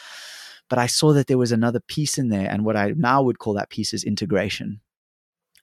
but 0.68 0.78
I 0.78 0.86
saw 0.86 1.12
that 1.12 1.26
there 1.26 1.38
was 1.38 1.52
another 1.52 1.80
piece 1.80 2.18
in 2.18 2.28
there, 2.28 2.50
and 2.50 2.64
what 2.64 2.76
I 2.76 2.92
now 2.96 3.22
would 3.22 3.38
call 3.38 3.54
that 3.54 3.70
piece 3.70 3.92
is 3.92 4.04
integration 4.04 4.80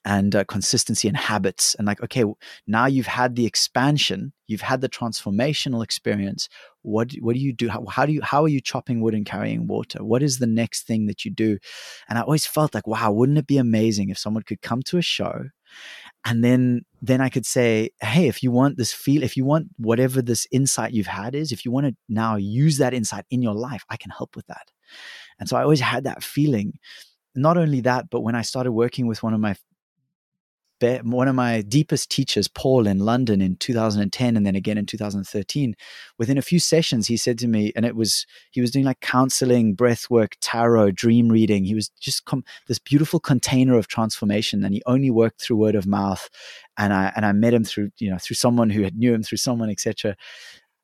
and 0.06 0.36
uh, 0.36 0.44
consistency 0.44 1.08
and 1.08 1.16
habits 1.16 1.74
and 1.76 1.86
like 1.86 2.02
okay 2.02 2.24
now 2.66 2.84
you've 2.84 3.06
had 3.06 3.36
the 3.36 3.46
expansion 3.46 4.34
you've 4.46 4.60
had 4.60 4.82
the 4.82 4.88
transformational 4.88 5.82
experience 5.82 6.46
what 6.84 7.12
what 7.20 7.34
do 7.34 7.40
you 7.40 7.52
do? 7.52 7.68
How, 7.70 7.84
how 7.86 8.06
do 8.06 8.12
you 8.12 8.22
how 8.22 8.44
are 8.44 8.48
you 8.48 8.60
chopping 8.60 9.00
wood 9.00 9.14
and 9.14 9.24
carrying 9.24 9.66
water? 9.66 10.04
What 10.04 10.22
is 10.22 10.38
the 10.38 10.46
next 10.46 10.86
thing 10.86 11.06
that 11.06 11.24
you 11.24 11.30
do? 11.30 11.58
And 12.08 12.18
i 12.18 12.22
always 12.22 12.46
felt 12.46 12.74
like 12.74 12.86
wow 12.86 13.10
wouldn't 13.10 13.38
it 13.38 13.46
be 13.46 13.56
amazing 13.56 14.10
if 14.10 14.18
someone 14.18 14.42
could 14.42 14.60
come 14.60 14.82
to 14.82 14.98
a 14.98 15.02
show 15.02 15.46
and 16.24 16.44
then 16.44 16.82
then 17.02 17.20
i 17.20 17.28
could 17.28 17.46
say 17.46 17.90
hey 18.00 18.28
if 18.28 18.42
you 18.42 18.50
want 18.50 18.76
this 18.76 18.92
feel 18.92 19.22
if 19.22 19.36
you 19.36 19.44
want 19.44 19.68
whatever 19.76 20.22
this 20.22 20.46
insight 20.52 20.92
you've 20.92 21.06
had 21.06 21.34
is 21.34 21.52
if 21.52 21.64
you 21.64 21.70
want 21.70 21.86
to 21.86 21.94
now 22.08 22.36
use 22.36 22.78
that 22.78 22.94
insight 22.94 23.24
in 23.30 23.42
your 23.42 23.54
life 23.54 23.84
i 23.90 23.96
can 23.96 24.10
help 24.10 24.36
with 24.36 24.46
that 24.46 24.70
and 25.38 25.48
so 25.48 25.56
i 25.56 25.62
always 25.62 25.80
had 25.80 26.04
that 26.04 26.22
feeling 26.22 26.78
not 27.34 27.56
only 27.56 27.80
that 27.80 28.10
but 28.10 28.20
when 28.20 28.34
i 28.34 28.42
started 28.42 28.72
working 28.72 29.06
with 29.06 29.22
one 29.22 29.34
of 29.34 29.40
my 29.40 29.54
one 31.02 31.28
of 31.28 31.34
my 31.34 31.62
deepest 31.62 32.10
teachers, 32.10 32.48
Paul, 32.48 32.86
in 32.86 32.98
London 32.98 33.40
in 33.40 33.56
2010, 33.56 34.36
and 34.36 34.46
then 34.46 34.54
again 34.54 34.76
in 34.76 34.86
2013. 34.86 35.74
Within 36.18 36.38
a 36.38 36.42
few 36.42 36.58
sessions, 36.58 37.06
he 37.06 37.16
said 37.16 37.38
to 37.38 37.48
me, 37.48 37.72
and 37.74 37.84
it 37.84 37.96
was 37.96 38.26
he 38.50 38.60
was 38.60 38.70
doing 38.70 38.84
like 38.84 39.00
counseling, 39.00 39.74
breath 39.74 40.10
work, 40.10 40.36
tarot, 40.40 40.92
dream 40.92 41.28
reading. 41.28 41.64
He 41.64 41.74
was 41.74 41.88
just 42.00 42.24
com- 42.24 42.44
this 42.66 42.78
beautiful 42.78 43.20
container 43.20 43.78
of 43.78 43.88
transformation, 43.88 44.64
and 44.64 44.74
he 44.74 44.82
only 44.86 45.10
worked 45.10 45.40
through 45.40 45.56
word 45.56 45.74
of 45.74 45.86
mouth. 45.86 46.28
And 46.76 46.92
I 46.92 47.12
and 47.16 47.24
I 47.24 47.32
met 47.32 47.54
him 47.54 47.64
through 47.64 47.90
you 47.98 48.10
know 48.10 48.18
through 48.18 48.36
someone 48.36 48.70
who 48.70 48.82
had 48.82 48.96
knew 48.96 49.14
him 49.14 49.22
through 49.22 49.38
someone, 49.38 49.70
etc. 49.70 50.16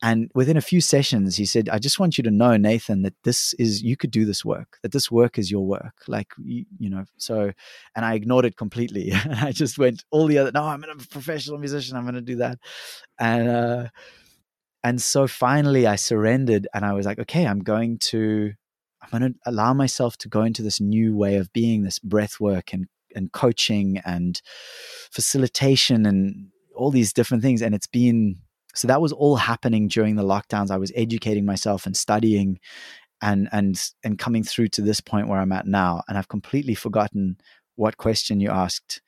And 0.02 0.30
within 0.34 0.56
a 0.56 0.62
few 0.62 0.80
sessions, 0.80 1.36
he 1.36 1.44
said, 1.44 1.68
I 1.68 1.78
just 1.78 2.00
want 2.00 2.16
you 2.16 2.24
to 2.24 2.30
know, 2.30 2.56
Nathan, 2.56 3.02
that 3.02 3.14
this 3.24 3.52
is, 3.54 3.82
you 3.82 3.96
could 3.98 4.10
do 4.10 4.24
this 4.24 4.44
work, 4.44 4.78
that 4.82 4.92
this 4.92 5.10
work 5.10 5.38
is 5.38 5.50
your 5.50 5.66
work. 5.66 5.92
Like, 6.08 6.28
you, 6.38 6.64
you 6.78 6.88
know, 6.88 7.04
so, 7.18 7.52
and 7.94 8.04
I 8.04 8.14
ignored 8.14 8.46
it 8.46 8.56
completely. 8.56 9.12
I 9.42 9.52
just 9.52 9.78
went 9.78 10.04
all 10.10 10.26
the 10.26 10.38
other, 10.38 10.52
no, 10.52 10.64
I'm 10.64 10.82
a 10.84 10.96
professional 11.10 11.58
musician. 11.58 11.96
I'm 11.96 12.04
going 12.04 12.14
to 12.14 12.22
do 12.22 12.36
that. 12.36 12.58
And, 13.18 13.48
uh, 13.48 13.88
and 14.82 15.02
so 15.02 15.26
finally 15.26 15.86
I 15.86 15.96
surrendered 15.96 16.66
and 16.72 16.84
I 16.84 16.94
was 16.94 17.04
like, 17.04 17.18
okay, 17.18 17.46
I'm 17.46 17.60
going 17.60 17.98
to, 17.98 18.54
I'm 19.02 19.18
going 19.18 19.32
to 19.32 19.38
allow 19.44 19.74
myself 19.74 20.16
to 20.18 20.28
go 20.28 20.42
into 20.42 20.62
this 20.62 20.80
new 20.80 21.14
way 21.14 21.36
of 21.36 21.52
being, 21.52 21.82
this 21.82 21.98
breath 21.98 22.40
work 22.40 22.72
and, 22.72 22.86
and 23.14 23.30
coaching 23.32 23.98
and 24.06 24.40
facilitation 25.10 26.06
and 26.06 26.48
all 26.74 26.90
these 26.90 27.12
different 27.12 27.42
things. 27.42 27.60
And 27.60 27.74
it's 27.74 27.86
been, 27.86 28.36
so 28.74 28.88
that 28.88 29.00
was 29.00 29.12
all 29.12 29.36
happening 29.36 29.88
during 29.88 30.16
the 30.16 30.24
lockdowns 30.24 30.70
i 30.70 30.76
was 30.76 30.92
educating 30.94 31.44
myself 31.44 31.86
and 31.86 31.96
studying 31.96 32.58
and 33.22 33.48
and 33.52 33.90
and 34.04 34.18
coming 34.18 34.42
through 34.42 34.68
to 34.68 34.82
this 34.82 35.00
point 35.00 35.28
where 35.28 35.38
i'm 35.38 35.52
at 35.52 35.66
now 35.66 36.02
and 36.08 36.16
i've 36.16 36.28
completely 36.28 36.74
forgotten 36.74 37.36
what 37.76 37.96
question 37.96 38.40
you 38.40 38.50
asked 38.50 39.00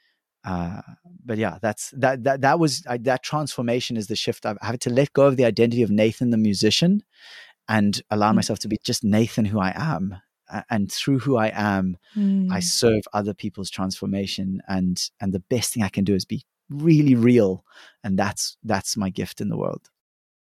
uh, 0.44 0.80
but 1.24 1.38
yeah 1.38 1.58
that's 1.62 1.90
that 1.96 2.24
that 2.24 2.40
that 2.40 2.58
was 2.58 2.84
I, 2.88 2.98
that 2.98 3.22
transformation 3.22 3.96
is 3.96 4.08
the 4.08 4.16
shift 4.16 4.44
I've, 4.44 4.58
had 4.60 4.80
to 4.80 4.90
let 4.90 5.12
go 5.12 5.26
of 5.26 5.36
the 5.36 5.44
identity 5.44 5.82
of 5.82 5.90
nathan 5.90 6.30
the 6.30 6.36
musician 6.36 7.02
and 7.68 8.00
allow 8.10 8.32
mm. 8.32 8.36
myself 8.36 8.58
to 8.60 8.68
be 8.68 8.78
just 8.84 9.04
nathan 9.04 9.44
who 9.44 9.60
i 9.60 9.72
am 9.76 10.16
and 10.68 10.90
through 10.90 11.20
who 11.20 11.36
i 11.36 11.52
am 11.54 11.96
mm. 12.16 12.50
i 12.50 12.58
serve 12.60 13.02
other 13.12 13.34
people's 13.34 13.70
transformation 13.70 14.60
and 14.68 15.10
and 15.20 15.32
the 15.32 15.40
best 15.48 15.72
thing 15.72 15.82
i 15.82 15.88
can 15.88 16.04
do 16.04 16.14
is 16.14 16.24
be 16.24 16.44
really 16.70 17.14
real 17.14 17.64
and 18.04 18.18
that's 18.18 18.56
that's 18.64 18.96
my 18.96 19.10
gift 19.10 19.40
in 19.40 19.48
the 19.48 19.56
world. 19.56 19.90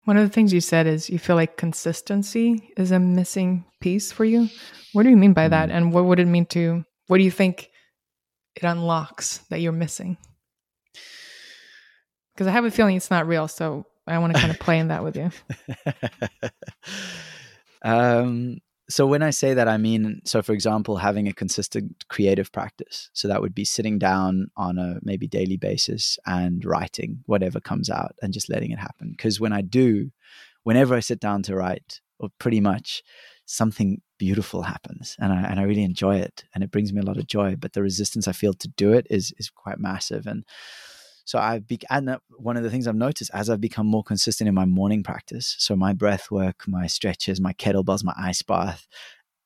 One 0.06 0.18
of 0.18 0.28
the 0.28 0.34
things 0.34 0.52
you 0.52 0.62
said 0.62 0.86
is 0.86 1.10
you 1.10 1.18
feel 1.18 1.36
like 1.36 1.56
consistency 1.56 2.72
is 2.76 2.92
a 2.92 3.00
missing 3.00 3.64
piece 3.80 4.12
for 4.12 4.26
you. 4.26 4.50
What 4.92 5.04
do 5.04 5.10
you 5.10 5.18
mean 5.18 5.34
by 5.34 5.48
that 5.48 5.70
mm. 5.70 5.74
and 5.74 5.94
what 5.94 6.06
would 6.06 6.20
it 6.20 6.26
mean 6.26 6.46
to 6.48 6.84
what 7.08 7.18
do 7.18 7.24
you 7.24 7.32
think 7.32 7.70
it 8.56 8.64
unlocks 8.64 9.40
that 9.50 9.62
you're 9.62 9.72
missing? 9.72 10.18
Because 12.34 12.48
i 12.48 12.52
have 12.52 12.66
a 12.66 12.72
feeling 12.72 12.96
it's 12.96 13.12
not 13.12 13.28
real 13.28 13.48
so 13.48 13.86
i 14.08 14.18
want 14.18 14.34
to 14.34 14.40
kind 14.40 14.52
of 14.52 14.60
play 14.60 14.80
in 14.80 14.90
that 14.90 15.04
with 15.04 15.16
you. 15.16 15.32
Um 17.86 18.62
so 18.90 19.08
when 19.08 19.24
I 19.24 19.30
say 19.30 19.54
that, 19.54 19.68
I 19.68 19.78
mean, 19.78 20.22
so 20.26 20.42
for 20.42 20.54
example, 20.54 20.98
having 20.98 21.28
a 21.28 21.34
consistent 21.34 22.04
creative 22.10 22.52
practice. 22.52 23.10
So 23.14 23.28
that 23.28 23.42
would 23.42 23.56
be 23.56 23.66
sitting 23.66 23.98
down 23.98 24.48
on 24.58 24.78
a 24.78 25.00
maybe 25.02 25.28
daily 25.28 25.58
basis 25.58 26.20
and 26.26 26.64
writing 26.66 27.24
whatever 27.26 27.60
comes 27.60 27.90
out 27.90 28.16
and 28.22 28.34
just 28.34 28.50
letting 28.50 28.72
it 28.72 28.80
happen. 28.80 29.12
Because 29.12 29.40
when 29.40 29.54
I 29.54 29.62
do, 29.62 30.12
whenever 30.64 30.96
I 30.96 31.00
sit 31.00 31.20
down 31.20 31.44
to 31.44 31.56
write, 31.56 32.02
or 32.20 32.30
pretty 32.40 32.60
much 32.60 33.04
something 33.46 34.02
beautiful 34.18 34.62
happens 34.62 35.18
and 35.20 35.34
I, 35.34 35.42
and 35.42 35.60
I 35.60 35.64
really 35.64 35.84
enjoy 35.84 36.18
it 36.18 36.46
and 36.56 36.64
it 36.64 36.72
brings 36.72 36.94
me 36.94 37.02
a 37.02 37.06
lot 37.06 37.18
of 37.18 37.28
joy. 37.28 37.56
But 37.56 37.74
the 37.74 37.82
resistance 37.82 38.28
I 38.28 38.34
feel 38.34 38.54
to 38.54 38.68
do 38.68 38.94
it 38.94 39.08
is, 39.10 39.34
is 39.38 39.50
quite 39.50 39.80
massive. 39.80 40.28
And 40.28 40.46
so 41.26 41.40
I've 41.40 41.68
be- 41.68 41.80
and 41.90 42.18
one 42.38 42.58
of 42.58 42.64
the 42.64 42.70
things 42.70 42.88
I've 42.88 42.96
noticed 42.96 43.32
as 43.34 43.50
I've 43.50 43.62
become 43.62 43.88
more 43.88 44.04
consistent 44.04 44.48
in 44.48 44.56
my 44.56 44.66
morning 44.66 45.04
practice, 45.04 45.56
so 45.60 45.76
my 45.76 45.94
breath 45.94 46.30
work, 46.32 46.68
my 46.68 46.88
stretches, 46.88 47.40
my 47.40 47.54
kettlebells, 47.54 48.04
my 48.04 48.14
ice 48.18 48.42
bath, 48.42 48.88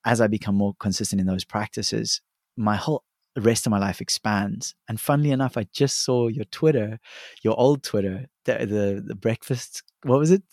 as 0.05 0.21
I 0.21 0.27
become 0.27 0.55
more 0.55 0.73
consistent 0.79 1.21
in 1.21 1.27
those 1.27 1.43
practices, 1.43 2.21
my 2.55 2.75
whole 2.75 3.03
rest 3.37 3.65
of 3.65 3.71
my 3.71 3.79
life 3.79 4.01
expands. 4.01 4.73
And 4.89 4.99
funnily 4.99 5.31
enough, 5.31 5.57
I 5.57 5.67
just 5.71 6.03
saw 6.03 6.27
your 6.27 6.45
Twitter, 6.45 6.99
your 7.43 7.59
old 7.59 7.83
Twitter, 7.83 8.25
the 8.45 8.65
the, 8.65 9.03
the 9.05 9.15
breakfast. 9.15 9.83
What 10.03 10.19
was 10.19 10.31
it? 10.31 10.43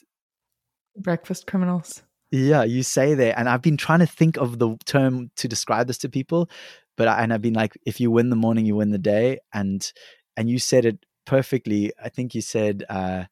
Breakfast 0.96 1.46
criminals. 1.46 2.02
Yeah, 2.30 2.64
you 2.64 2.82
say 2.82 3.14
there, 3.14 3.34
and 3.38 3.48
I've 3.48 3.62
been 3.62 3.76
trying 3.76 4.00
to 4.00 4.06
think 4.06 4.36
of 4.36 4.58
the 4.58 4.76
term 4.86 5.30
to 5.36 5.46
describe 5.46 5.86
this 5.86 5.98
to 5.98 6.08
people, 6.08 6.50
but 6.96 7.06
I, 7.06 7.22
and 7.22 7.32
I've 7.32 7.42
been 7.42 7.54
like, 7.54 7.78
if 7.86 8.00
you 8.00 8.10
win 8.10 8.30
the 8.30 8.36
morning, 8.36 8.66
you 8.66 8.74
win 8.74 8.90
the 8.90 8.98
day, 8.98 9.38
and 9.52 9.90
and 10.36 10.50
you 10.50 10.58
said 10.58 10.84
it 10.84 10.98
perfectly. 11.24 11.92
I 12.02 12.08
think 12.08 12.34
you 12.34 12.40
said, 12.40 12.84
uh, 12.88 13.24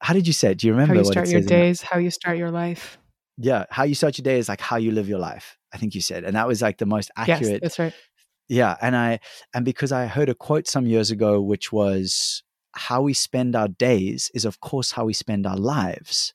how 0.00 0.14
did 0.14 0.26
you 0.26 0.32
say 0.32 0.52
it? 0.52 0.58
Do 0.58 0.66
you 0.66 0.72
remember? 0.72 0.94
How 0.94 1.00
you 1.00 1.04
start 1.04 1.28
your 1.28 1.40
days, 1.42 1.82
how 1.82 1.98
you 1.98 2.10
start 2.10 2.38
your 2.38 2.50
life. 2.50 2.98
Yeah, 3.36 3.64
how 3.70 3.84
you 3.84 3.94
start 3.94 4.18
your 4.18 4.24
day 4.24 4.38
is 4.38 4.48
like 4.48 4.60
how 4.60 4.76
you 4.76 4.92
live 4.92 5.08
your 5.08 5.18
life. 5.18 5.58
I 5.72 5.78
think 5.78 5.94
you 5.94 6.00
said, 6.00 6.24
and 6.24 6.36
that 6.36 6.46
was 6.46 6.62
like 6.62 6.78
the 6.78 6.86
most 6.86 7.10
accurate. 7.16 7.42
Yes, 7.42 7.60
that's 7.60 7.78
right. 7.78 7.94
Yeah, 8.48 8.76
and 8.82 8.96
I 8.96 9.20
and 9.54 9.64
because 9.64 9.92
I 9.92 10.06
heard 10.06 10.28
a 10.28 10.34
quote 10.34 10.66
some 10.66 10.86
years 10.86 11.10
ago, 11.10 11.40
which 11.40 11.72
was, 11.72 12.42
"How 12.72 13.02
we 13.02 13.14
spend 13.14 13.54
our 13.54 13.68
days 13.68 14.30
is, 14.34 14.44
of 14.44 14.60
course, 14.60 14.92
how 14.92 15.04
we 15.04 15.12
spend 15.12 15.46
our 15.46 15.56
lives." 15.56 16.34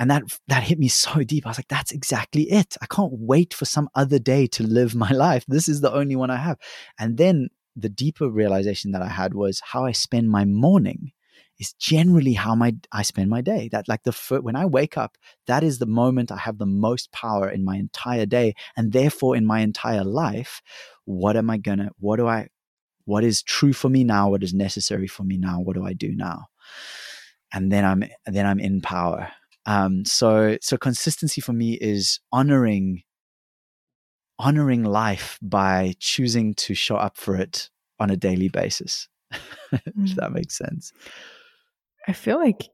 and 0.00 0.10
that 0.10 0.22
that 0.48 0.62
hit 0.64 0.78
me 0.78 0.88
so 0.88 1.22
deep 1.22 1.46
i 1.46 1.50
was 1.50 1.58
like 1.58 1.68
that's 1.68 1.92
exactly 1.92 2.50
it 2.50 2.76
i 2.82 2.86
can't 2.86 3.12
wait 3.12 3.54
for 3.54 3.66
some 3.66 3.88
other 3.94 4.18
day 4.18 4.46
to 4.46 4.64
live 4.64 4.94
my 4.94 5.10
life 5.26 5.44
this 5.46 5.68
is 5.68 5.80
the 5.82 5.92
only 5.92 6.16
one 6.16 6.30
i 6.30 6.36
have 6.36 6.58
and 6.98 7.18
then 7.18 7.48
the 7.76 7.88
deeper 7.88 8.28
realization 8.28 8.92
that 8.92 9.02
I 9.02 9.08
had 9.08 9.34
was 9.34 9.60
how 9.64 9.84
I 9.84 9.92
spend 9.92 10.30
my 10.30 10.44
morning 10.44 11.12
is 11.60 11.74
generally 11.74 12.32
how 12.32 12.54
my 12.54 12.74
I 12.90 13.02
spend 13.02 13.28
my 13.28 13.42
day. 13.42 13.68
That 13.70 13.86
like 13.86 14.02
the 14.02 14.40
when 14.40 14.56
I 14.56 14.64
wake 14.64 14.96
up, 14.96 15.16
that 15.46 15.62
is 15.62 15.78
the 15.78 15.86
moment 15.86 16.32
I 16.32 16.38
have 16.38 16.58
the 16.58 16.66
most 16.66 17.12
power 17.12 17.48
in 17.48 17.64
my 17.64 17.76
entire 17.76 18.26
day, 18.26 18.54
and 18.76 18.92
therefore 18.92 19.36
in 19.36 19.44
my 19.44 19.60
entire 19.60 20.02
life. 20.02 20.62
What 21.04 21.36
am 21.36 21.50
I 21.50 21.58
gonna? 21.58 21.90
What 21.98 22.16
do 22.16 22.26
I? 22.26 22.48
What 23.04 23.24
is 23.24 23.42
true 23.42 23.72
for 23.72 23.88
me 23.88 24.04
now? 24.04 24.30
What 24.30 24.42
is 24.42 24.54
necessary 24.54 25.06
for 25.06 25.22
me 25.24 25.36
now? 25.36 25.60
What 25.60 25.76
do 25.76 25.84
I 25.84 25.92
do 25.92 26.14
now? 26.14 26.46
And 27.52 27.70
then 27.70 27.84
I'm 27.84 28.04
then 28.26 28.46
I'm 28.46 28.58
in 28.58 28.80
power. 28.80 29.30
Um, 29.66 30.04
so 30.06 30.56
so 30.62 30.78
consistency 30.78 31.40
for 31.42 31.52
me 31.52 31.74
is 31.74 32.20
honoring 32.32 33.02
honoring 34.40 34.84
life 34.84 35.38
by 35.42 35.94
choosing 35.98 36.54
to 36.54 36.74
show 36.74 36.96
up 36.96 37.16
for 37.16 37.36
it 37.36 37.70
on 37.98 38.10
a 38.10 38.16
daily 38.16 38.48
basis. 38.48 39.08
if 39.30 39.94
mm. 39.94 40.14
that 40.16 40.32
makes 40.32 40.56
sense. 40.56 40.92
I 42.08 42.12
feel 42.12 42.38
like 42.38 42.68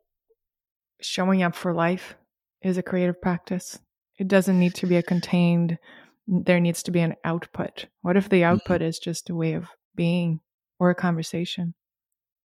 showing 1.01 1.43
up 1.43 1.55
for 1.55 1.74
life 1.74 2.14
is 2.62 2.78
a 2.78 2.82
creative 2.82 3.20
practice. 3.20 3.78
It 4.18 4.28
doesn't 4.28 4.59
need 4.59 4.74
to 4.76 4.86
be 4.86 4.97
a 4.97 5.02
contained, 5.02 5.78
there 6.26 6.60
needs 6.60 6.82
to 6.84 6.90
be 6.90 7.01
an 7.01 7.14
output. 7.24 7.86
What 8.01 8.16
if 8.16 8.28
the 8.28 8.40
mm-hmm. 8.40 8.55
output 8.55 8.80
mm-hmm. 8.80 8.88
is 8.88 8.98
just 8.98 9.28
a 9.28 9.34
way 9.34 9.52
of 9.52 9.68
being 9.94 10.40
or 10.78 10.90
a 10.90 10.94
conversation 10.94 11.74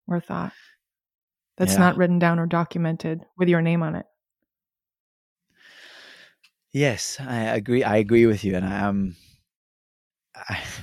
or 0.06 0.16
a 0.16 0.20
thought? 0.20 0.52
that's 1.62 1.74
yeah. 1.74 1.80
not 1.80 1.96
written 1.96 2.18
down 2.18 2.38
or 2.38 2.46
documented 2.46 3.24
with 3.36 3.48
your 3.48 3.62
name 3.62 3.82
on 3.82 3.94
it. 3.94 4.06
Yes, 6.74 7.18
I 7.20 7.40
agree. 7.56 7.82
I 7.84 7.96
agree 7.96 8.26
with 8.26 8.44
you, 8.44 8.56
and 8.56 8.64
I 8.66 8.78
am. 8.80 9.16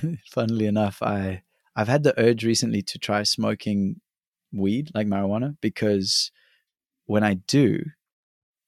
Um, 0.02 0.18
funnily 0.30 0.66
enough, 0.66 1.02
I 1.02 1.42
I've 1.76 1.88
had 1.88 2.02
the 2.02 2.18
urge 2.20 2.44
recently 2.44 2.82
to 2.82 2.98
try 2.98 3.22
smoking 3.22 4.00
weed, 4.52 4.90
like 4.94 5.06
marijuana, 5.06 5.56
because 5.60 6.30
when 7.06 7.24
I 7.24 7.34
do, 7.34 7.82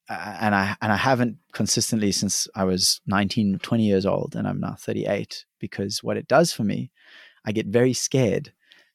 and 0.09 0.53
I 0.55 0.75
and 0.81 0.91
I 0.91 0.97
haven't 0.97 1.37
consistently 1.53 2.11
since 2.11 2.47
I 2.55 2.63
was 2.65 3.01
19, 3.07 3.59
20 3.59 3.85
years 3.85 4.05
old, 4.05 4.35
and 4.35 4.47
I'm 4.47 4.59
now 4.59 4.75
38. 4.79 5.45
Because 5.59 6.03
what 6.03 6.17
it 6.17 6.27
does 6.27 6.53
for 6.53 6.63
me, 6.63 6.91
I 7.45 7.51
get 7.53 7.67
very 7.67 7.93
scared 7.93 8.53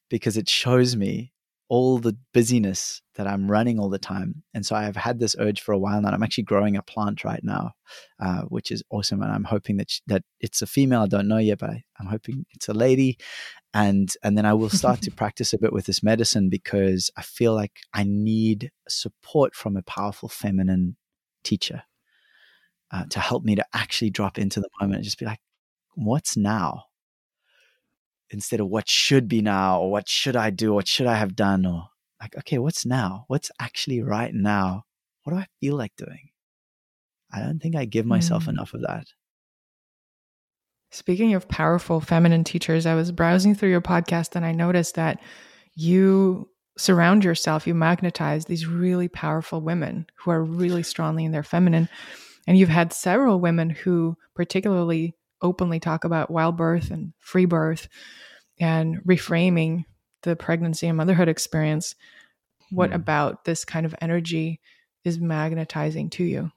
because 0.09 0.37
it 0.37 0.49
shows 0.49 0.95
me 0.95 1.33
all 1.69 1.99
the 1.99 2.17
busyness 2.33 3.01
that 3.13 3.27
I'm 3.27 3.49
running 3.49 3.79
all 3.79 3.89
the 3.89 3.99
time. 3.99 4.43
And 4.55 4.65
so 4.65 4.75
I've 4.75 4.95
had 4.95 5.19
this 5.19 5.35
urge 5.39 5.61
for 5.61 5.71
a 5.71 5.77
while 5.77 6.01
now. 6.01 6.09
I'm 6.09 6.23
actually 6.23 6.45
growing 6.45 6.75
a 6.75 6.81
plant 6.81 7.23
right 7.23 7.43
now, 7.43 7.73
uh, 8.19 8.41
which 8.43 8.71
is 8.71 8.83
awesome. 8.89 9.21
And 9.21 9.31
I'm 9.31 9.43
hoping 9.43 9.77
that 9.77 9.91
she, 9.91 10.01
that 10.07 10.23
it's 10.39 10.63
a 10.63 10.67
female. 10.67 11.03
I 11.03 11.07
don't 11.07 11.27
know 11.27 11.37
yet, 11.37 11.59
but 11.59 11.69
I, 11.69 11.83
I'm 11.99 12.07
hoping 12.07 12.45
it's 12.55 12.69
a 12.69 12.73
lady. 12.73 13.19
And 13.71 14.11
and 14.23 14.35
then 14.35 14.47
I 14.47 14.53
will 14.53 14.69
start 14.81 15.03
to 15.03 15.11
practice 15.11 15.53
a 15.53 15.59
bit 15.59 15.71
with 15.71 15.85
this 15.85 16.01
medicine 16.01 16.49
because 16.49 17.11
I 17.15 17.21
feel 17.21 17.53
like 17.53 17.79
I 17.93 18.03
need 18.03 18.71
support 18.87 19.53
from 19.53 19.77
a 19.77 19.83
powerful 19.83 20.27
feminine 20.27 20.97
teacher 21.43 21.83
uh, 22.91 23.05
to 23.11 23.19
help 23.19 23.43
me 23.43 23.55
to 23.55 23.65
actually 23.73 24.09
drop 24.09 24.39
into 24.39 24.59
the 24.59 24.69
moment 24.81 24.97
and 24.97 25.03
just 25.03 25.19
be 25.19 25.25
like, 25.25 25.39
what's 25.93 26.35
now? 26.35 26.85
Instead 28.31 28.59
of 28.59 28.67
what 28.67 28.89
should 28.89 29.27
be 29.27 29.41
now 29.41 29.81
or 29.81 29.91
what 29.91 30.07
should 30.07 30.35
I 30.35 30.49
do, 30.49 30.73
what 30.73 30.87
should 30.87 31.07
I 31.07 31.15
have 31.15 31.35
done, 31.35 31.65
or 31.65 31.89
like, 32.21 32.37
okay, 32.37 32.57
what's 32.57 32.85
now? 32.85 33.25
What's 33.27 33.51
actually 33.59 34.01
right 34.01 34.33
now? 34.33 34.83
What 35.23 35.33
do 35.33 35.39
I 35.39 35.47
feel 35.59 35.75
like 35.75 35.95
doing? 35.95 36.29
I 37.31 37.41
don't 37.41 37.59
think 37.59 37.75
I 37.75 37.85
give 37.85 38.05
myself 38.05 38.45
mm. 38.45 38.49
enough 38.49 38.73
of 38.73 38.81
that. 38.81 39.05
Speaking 40.91 41.35
of 41.35 41.47
powerful 41.47 42.01
feminine 42.01 42.43
teachers, 42.43 42.85
I 42.85 42.95
was 42.95 43.11
browsing 43.11 43.53
through 43.53 43.69
your 43.69 43.81
podcast 43.81 44.35
and 44.35 44.43
I 44.43 44.51
noticed 44.53 44.95
that 44.95 45.21
you 45.75 46.49
surround 46.77 47.23
yourself, 47.23 47.67
you 47.67 47.75
magnetize 47.75 48.45
these 48.45 48.65
really 48.65 49.07
powerful 49.07 49.61
women 49.61 50.07
who 50.15 50.31
are 50.31 50.43
really 50.43 50.81
strongly 50.81 51.25
in 51.25 51.31
their 51.31 51.43
feminine. 51.43 51.89
And 52.47 52.57
you've 52.57 52.69
had 52.69 52.91
several 52.91 53.39
women 53.39 53.69
who 53.69 54.17
particularly 54.33 55.13
openly 55.41 55.79
talk 55.79 56.03
about 56.03 56.31
wild 56.31 56.57
birth 56.57 56.91
and 56.91 57.13
free 57.19 57.45
birth 57.45 57.87
and 58.59 59.01
reframing 59.03 59.85
the 60.23 60.35
pregnancy 60.35 60.87
and 60.87 60.97
motherhood 60.97 61.29
experience, 61.29 61.95
what 62.71 62.91
mm. 62.91 62.95
about 62.95 63.45
this 63.45 63.65
kind 63.65 63.85
of 63.85 63.95
energy 64.01 64.59
is 65.03 65.19
magnetizing 65.19 66.09
to 66.11 66.23
you? 66.23 66.51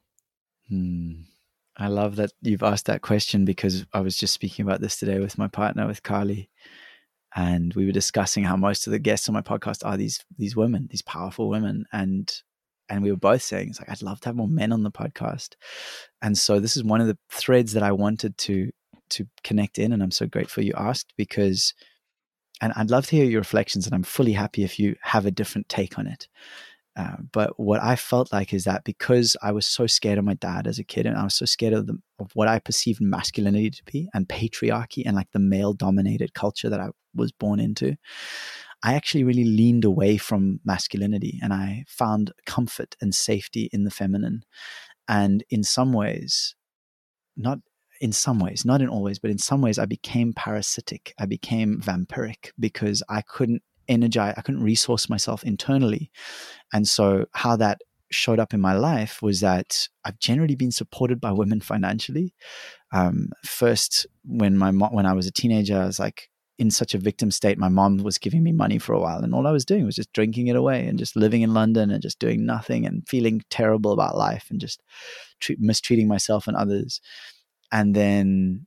Hmm. 0.69 1.23
I 1.77 1.89
love 1.89 2.17
that 2.17 2.33
you've 2.43 2.63
asked 2.63 2.87
that 2.87 3.03
question 3.03 3.45
because 3.45 3.87
I 3.93 4.01
was 4.01 4.17
just 4.17 4.35
speaking 4.35 4.65
about 4.65 4.81
this 4.81 4.99
today 4.99 5.21
with 5.21 5.39
my 5.39 5.49
partner, 5.49 5.87
with 5.87 6.03
Carly, 6.03 6.51
and 7.35 7.73
we 7.75 7.87
were 7.87 7.93
discussing 7.93 8.45
how 8.45 8.57
most 8.57 8.87
of 8.87 8.91
the 8.91 8.99
guests 8.99 9.29
on 9.29 9.33
my 9.33 9.41
podcast 9.41 9.85
are 9.85 9.97
these 9.97 10.23
these 10.37 10.55
women, 10.55 10.89
these 10.91 11.03
powerful 11.03 11.49
women, 11.49 11.87
and 11.93 12.43
and 12.93 13.03
we 13.03 13.11
were 13.11 13.17
both 13.17 13.43
saying 13.43 13.71
it's 13.71 13.81
like 13.81 13.89
I'd 13.89 14.03
love 14.03 14.21
to 14.21 14.29
have 14.29 14.37
more 14.37 14.49
men 14.49 14.73
on 14.73 14.83
the 14.83 14.91
podcast, 14.93 15.55
and 16.21 16.37
so 16.37 16.61
this 16.61 16.77
is 16.77 16.85
one 16.85 17.01
of 17.01 17.07
the 17.07 17.19
threads 17.31 17.73
that 17.73 17.83
I 17.83 17.93
wanted 17.93 18.37
to 18.39 18.71
to 19.11 19.27
connect 19.43 19.79
in, 19.79 19.93
and 19.93 20.03
I'm 20.03 20.11
so 20.11 20.27
grateful 20.27 20.63
you 20.63 20.75
asked 20.77 21.13
because 21.17 21.75
and 22.61 22.73
I'd 22.77 22.91
love 22.91 23.07
to 23.07 23.17
hear 23.17 23.25
your 23.25 23.41
reflections, 23.41 23.87
and 23.87 23.95
I'm 23.95 24.05
fully 24.05 24.33
happy 24.33 24.63
if 24.63 24.79
you 24.79 24.95
have 25.03 25.27
a 25.27 25.33
different 25.33 25.69
take 25.69 25.99
on 25.99 26.07
it. 26.07 26.29
Uh, 26.95 27.17
but 27.33 27.59
what 27.59 27.83
I 27.83 27.97
felt 27.97 28.31
like 28.33 28.53
is 28.53 28.65
that 28.65 28.85
because 28.85 29.35
I 29.43 29.51
was 29.53 29.67
so 29.67 29.87
scared 29.87 30.19
of 30.19 30.27
my 30.27 30.35
dad 30.35 30.67
as 30.67 30.79
a 30.79 30.85
kid, 30.85 31.07
and 31.07 31.17
I 31.17 31.25
was 31.25 31.35
so 31.35 31.47
scared 31.47 31.73
of, 31.73 31.87
the, 31.87 31.99
of 32.21 32.31
what 32.35 32.49
I 32.49 32.59
perceived 32.59 33.01
masculinity 33.01 33.71
to 33.71 33.83
be, 33.85 34.09
and 34.13 34.29
patriarchy, 34.29 35.03
and 35.07 35.17
like 35.17 35.33
the 35.33 35.39
male 35.39 35.73
dominated 35.73 36.35
culture 36.35 36.69
that 36.69 36.81
I 36.81 36.91
was 37.15 37.33
born 37.33 37.59
into, 37.59 37.97
I 38.83 38.95
actually 38.95 39.25
really 39.25 39.45
leaned 39.45 39.85
away 39.85 40.17
from 40.17 40.61
masculinity 40.65 41.39
and 41.43 41.53
I 41.53 41.85
found 41.87 42.33
comfort 42.47 42.97
and 43.01 43.15
safety 43.15 43.71
in 43.73 43.85
the 43.85 43.91
feminine. 43.91 44.45
And 45.09 45.45
in 45.51 45.63
some 45.63 45.93
ways, 45.93 46.55
not 47.37 47.59
in 48.01 48.13
some 48.13 48.41
ways, 48.41 48.65
not 48.65 48.83
in 48.83 48.89
all 48.89 49.03
ways, 49.03 49.21
but 49.21 49.31
in 49.31 49.39
some 49.39 49.63
ways, 49.63 49.79
I 49.79 49.87
became 49.87 50.33
parasitic. 50.33 51.15
I 51.19 51.27
became 51.27 51.81
vampiric 51.81 52.51
because 52.59 53.03
I 53.09 53.23
couldn't 53.23 53.63
energize, 53.87 54.35
I 54.37 54.43
couldn't 54.43 54.65
resource 54.65 55.09
myself 55.09 55.45
internally. 55.45 56.11
And 56.73 56.89
so, 56.89 57.27
how 57.33 57.55
that 57.57 57.81
showed 58.11 58.41
up 58.41 58.53
in 58.53 58.61
my 58.61 58.75
life 58.75 59.23
was 59.23 59.41
that 59.41 59.89
I've 60.05 60.19
generally 60.19 60.57
been 60.57 60.73
supported 60.73 61.21
by 61.21 61.33
women 61.33 61.61
financially. 61.61 62.35
Um, 62.93 63.31
first, 63.45 64.07
when 64.25 64.57
my 64.59 64.71
mom, 64.71 64.93
when 64.93 65.07
I 65.07 65.13
was 65.13 65.27
a 65.27 65.33
teenager, 65.33 65.81
I 65.81 65.87
was 65.87 65.99
like 65.99 66.29
in 66.63 66.71
such 66.71 66.95
a 66.95 66.99
victim 66.99 67.31
state. 67.31 67.59
My 67.59 67.69
mom 67.69 67.99
was 67.99 68.19
giving 68.19 68.43
me 68.45 68.53
money 68.53 68.79
for 68.79 68.93
a 68.93 69.01
while, 69.01 69.19
and 69.19 69.35
all 69.35 69.47
I 69.47 69.51
was 69.53 69.65
doing 69.65 69.85
was 69.85 69.97
just 69.97 70.13
drinking 70.13 70.47
it 70.47 70.57
away 70.57 70.87
and 70.87 70.99
just 70.99 71.17
living 71.17 71.43
in 71.43 71.53
London 71.53 71.91
and 71.91 72.01
just 72.01 72.19
doing 72.21 72.47
nothing 72.47 72.87
and 72.87 73.07
feeling 73.09 73.43
terrible 73.51 73.93
about 73.93 74.17
life 74.17 74.47
and 74.49 74.61
just 74.61 74.81
treat, 75.41 75.61
mistreating 75.61 76.07
myself 76.07 76.47
and 76.47 76.57
others 76.57 77.01
and 77.73 77.97
then 77.97 78.67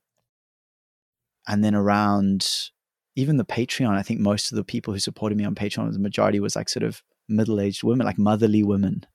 and 1.48 1.64
then 1.64 1.74
around 1.74 2.70
even 3.14 3.38
the 3.38 3.44
Patreon, 3.44 3.96
I 3.96 4.02
think 4.02 4.20
most 4.20 4.52
of 4.52 4.56
the 4.56 4.64
people 4.64 4.92
who 4.92 5.00
supported 5.00 5.38
me 5.38 5.46
on 5.46 5.54
Patreon, 5.54 5.90
the 5.92 5.98
majority 5.98 6.38
was 6.38 6.54
like 6.54 6.68
sort 6.68 6.82
of 6.82 7.02
middle 7.28 7.60
aged 7.60 7.82
women, 7.82 8.04
like 8.04 8.18
motherly 8.18 8.62
women, 8.62 9.06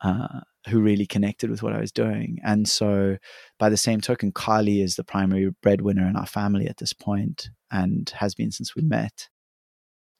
uh, 0.00 0.40
who 0.68 0.80
really 0.80 1.06
connected 1.06 1.50
with 1.50 1.62
what 1.62 1.72
I 1.72 1.80
was 1.80 1.92
doing. 1.92 2.38
And 2.44 2.68
so, 2.68 3.16
by 3.58 3.68
the 3.68 3.76
same 3.76 4.00
token, 4.00 4.32
Carly 4.32 4.80
is 4.80 4.96
the 4.96 5.04
primary 5.04 5.50
breadwinner 5.62 6.06
in 6.06 6.16
our 6.16 6.26
family 6.26 6.68
at 6.68 6.78
this 6.78 6.92
point 6.92 7.50
and 7.70 8.08
has 8.10 8.34
been 8.34 8.50
since 8.50 8.74
we 8.74 8.82
met. 8.82 9.28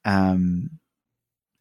Um, 0.05 0.79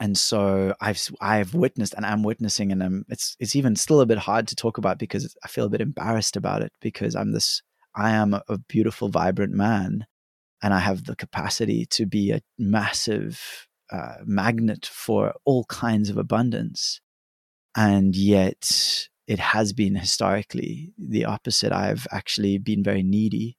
and 0.01 0.17
so 0.17 0.75
I've 0.81 1.01
I've 1.21 1.55
witnessed 1.55 1.95
and 1.95 2.07
I'm 2.07 2.23
witnessing 2.23 2.71
and 2.71 2.83
I'm, 2.83 3.05
it's 3.09 3.37
it's 3.41 3.57
even 3.57 3.75
still 3.77 4.01
a 4.01 4.07
bit 4.07 4.19
hard 4.19 4.47
to 4.49 4.57
talk 4.57 4.79
about 4.79 4.99
because 4.99 5.37
I 5.45 5.49
feel 5.49 5.65
a 5.65 5.71
bit 5.71 5.81
embarrassed 5.81 6.37
about 6.37 6.63
it 6.63 6.73
because 6.81 7.17
I'm 7.17 7.33
this 7.33 7.63
I 7.97 8.11
am 8.11 8.35
a, 8.35 8.59
beautiful 8.69 9.09
vibrant 9.09 9.53
man 9.55 10.07
and 10.63 10.73
I 10.73 10.79
have 10.79 11.05
the 11.05 11.17
capacity 11.17 11.85
to 11.87 12.07
be 12.07 12.31
a 12.31 12.43
massive 12.59 13.67
uh, 13.91 14.17
magnet 14.25 14.87
for 14.87 15.35
all 15.45 15.65
kinds 15.65 16.11
of 16.11 16.17
abundance 16.17 17.01
and 17.79 18.17
yet 18.17 19.09
it 19.27 19.39
has 19.39 19.73
been 19.73 19.95
historically 19.95 20.93
the 20.99 21.25
opposite 21.25 21.73
I've 21.73 22.07
actually 22.11 22.59
been 22.59 22.83
very 22.83 23.03
needy 23.03 23.57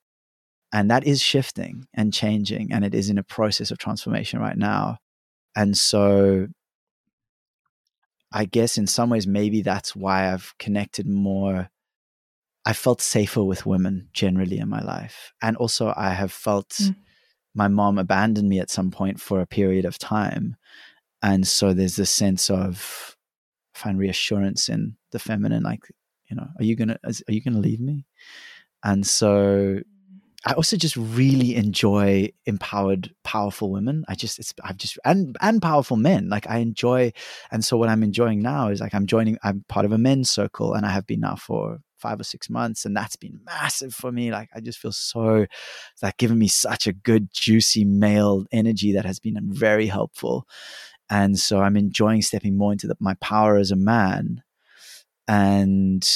and 0.71 0.91
that 0.91 1.07
is 1.07 1.21
shifting 1.21 1.87
and 1.93 2.13
changing 2.13 2.71
and 2.71 2.83
it 2.83 2.93
is 2.93 3.09
in 3.09 3.17
a 3.17 3.23
process 3.23 3.71
of 3.71 3.77
transformation 3.77 4.39
right 4.39 4.57
now 4.57 4.97
and 5.55 5.77
so 5.77 6.47
I 8.31 8.45
guess 8.45 8.77
in 8.77 8.87
some 8.87 9.09
ways, 9.09 9.25
maybe 9.25 9.61
that's 9.61 9.95
why 9.95 10.31
I've 10.31 10.53
connected 10.59 11.07
more. 11.07 11.69
I 12.65 12.73
felt 12.73 13.01
safer 13.01 13.43
with 13.43 13.65
women 13.65 14.09
generally 14.13 14.59
in 14.59 14.69
my 14.69 14.81
life. 14.81 15.33
And 15.41 15.57
also, 15.57 15.93
I 15.95 16.11
have 16.11 16.31
felt 16.31 16.69
mm. 16.69 16.95
my 17.55 17.67
mom 17.67 17.97
abandoned 17.97 18.47
me 18.47 18.59
at 18.59 18.69
some 18.69 18.91
point 18.91 19.19
for 19.19 19.39
a 19.39 19.47
period 19.47 19.85
of 19.85 19.97
time. 19.97 20.57
And 21.23 21.47
so 21.47 21.73
there's 21.73 21.95
this 21.95 22.11
sense 22.11 22.49
of 22.49 23.17
find 23.79 23.97
reassurance 23.97 24.69
in 24.69 24.95
the 25.11 25.19
feminine, 25.19 25.63
like, 25.63 25.81
you 26.29 26.35
know, 26.35 26.47
are 26.57 26.63
you 26.63 26.75
gonna 26.75 26.99
are 27.03 27.33
you 27.33 27.41
gonna 27.41 27.59
leave 27.59 27.79
me? 27.79 28.05
And 28.83 29.05
so 29.05 29.79
I 30.45 30.53
also 30.53 30.77
just 30.77 30.95
really 30.95 31.55
enjoy 31.55 32.29
empowered, 32.45 33.13
powerful 33.25 33.71
women. 33.71 34.05
I 34.07 34.15
just, 34.15 34.39
it's, 34.39 34.53
I've 34.63 34.77
just, 34.77 34.97
and, 35.03 35.35
and 35.41 35.61
powerful 35.61 35.97
men. 35.97 36.29
Like 36.29 36.49
I 36.49 36.59
enjoy, 36.59 37.11
and 37.51 37.63
so 37.65 37.75
what 37.75 37.89
I'm 37.89 38.03
enjoying 38.03 38.41
now 38.41 38.69
is 38.69 38.79
like 38.79 38.95
I'm 38.95 39.05
joining, 39.05 39.37
I'm 39.43 39.65
part 39.67 39.85
of 39.85 39.91
a 39.91 39.97
men's 39.97 40.29
circle 40.31 40.75
and 40.75 40.85
I 40.85 40.91
have 40.91 41.05
been 41.05 41.19
now 41.19 41.35
for 41.35 41.79
five 41.97 42.21
or 42.21 42.23
six 42.23 42.49
months. 42.49 42.85
And 42.85 42.95
that's 42.95 43.17
been 43.17 43.41
massive 43.45 43.93
for 43.93 44.13
me. 44.13 44.31
Like 44.31 44.47
I 44.55 44.61
just 44.61 44.79
feel 44.79 44.93
so, 44.93 45.45
that 46.01 46.15
given 46.15 46.39
me 46.39 46.47
such 46.47 46.87
a 46.87 46.93
good, 46.93 47.33
juicy 47.33 47.83
male 47.83 48.45
energy 48.53 48.93
that 48.93 49.03
has 49.05 49.19
been 49.19 49.37
very 49.41 49.87
helpful. 49.87 50.47
And 51.09 51.39
so 51.39 51.61
I'm 51.61 51.77
enjoying 51.77 52.21
stepping 52.21 52.57
more 52.57 52.71
into 52.71 52.87
the, 52.87 52.95
my 52.99 53.15
power 53.15 53.57
as 53.57 53.71
a 53.71 53.75
man. 53.75 54.43
And 55.27 56.07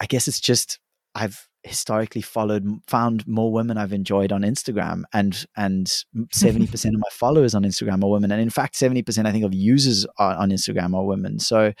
I 0.00 0.06
guess 0.06 0.28
it's 0.28 0.40
just, 0.40 0.78
I've, 1.14 1.48
historically 1.62 2.22
followed 2.22 2.66
found 2.86 3.26
more 3.26 3.52
women 3.52 3.76
I've 3.76 3.92
enjoyed 3.92 4.32
on 4.32 4.42
Instagram 4.42 5.02
and 5.12 5.44
and 5.56 5.86
70% 6.34 6.72
of 6.86 6.94
my 6.94 7.08
followers 7.12 7.54
on 7.54 7.64
Instagram 7.64 8.02
are 8.02 8.10
women 8.10 8.32
and 8.32 8.40
in 8.40 8.48
fact 8.48 8.74
70% 8.76 9.26
I 9.26 9.32
think 9.32 9.44
of 9.44 9.52
users 9.52 10.06
on 10.18 10.50
Instagram 10.50 10.94
are 10.94 11.04
women 11.04 11.38
so 11.38 11.74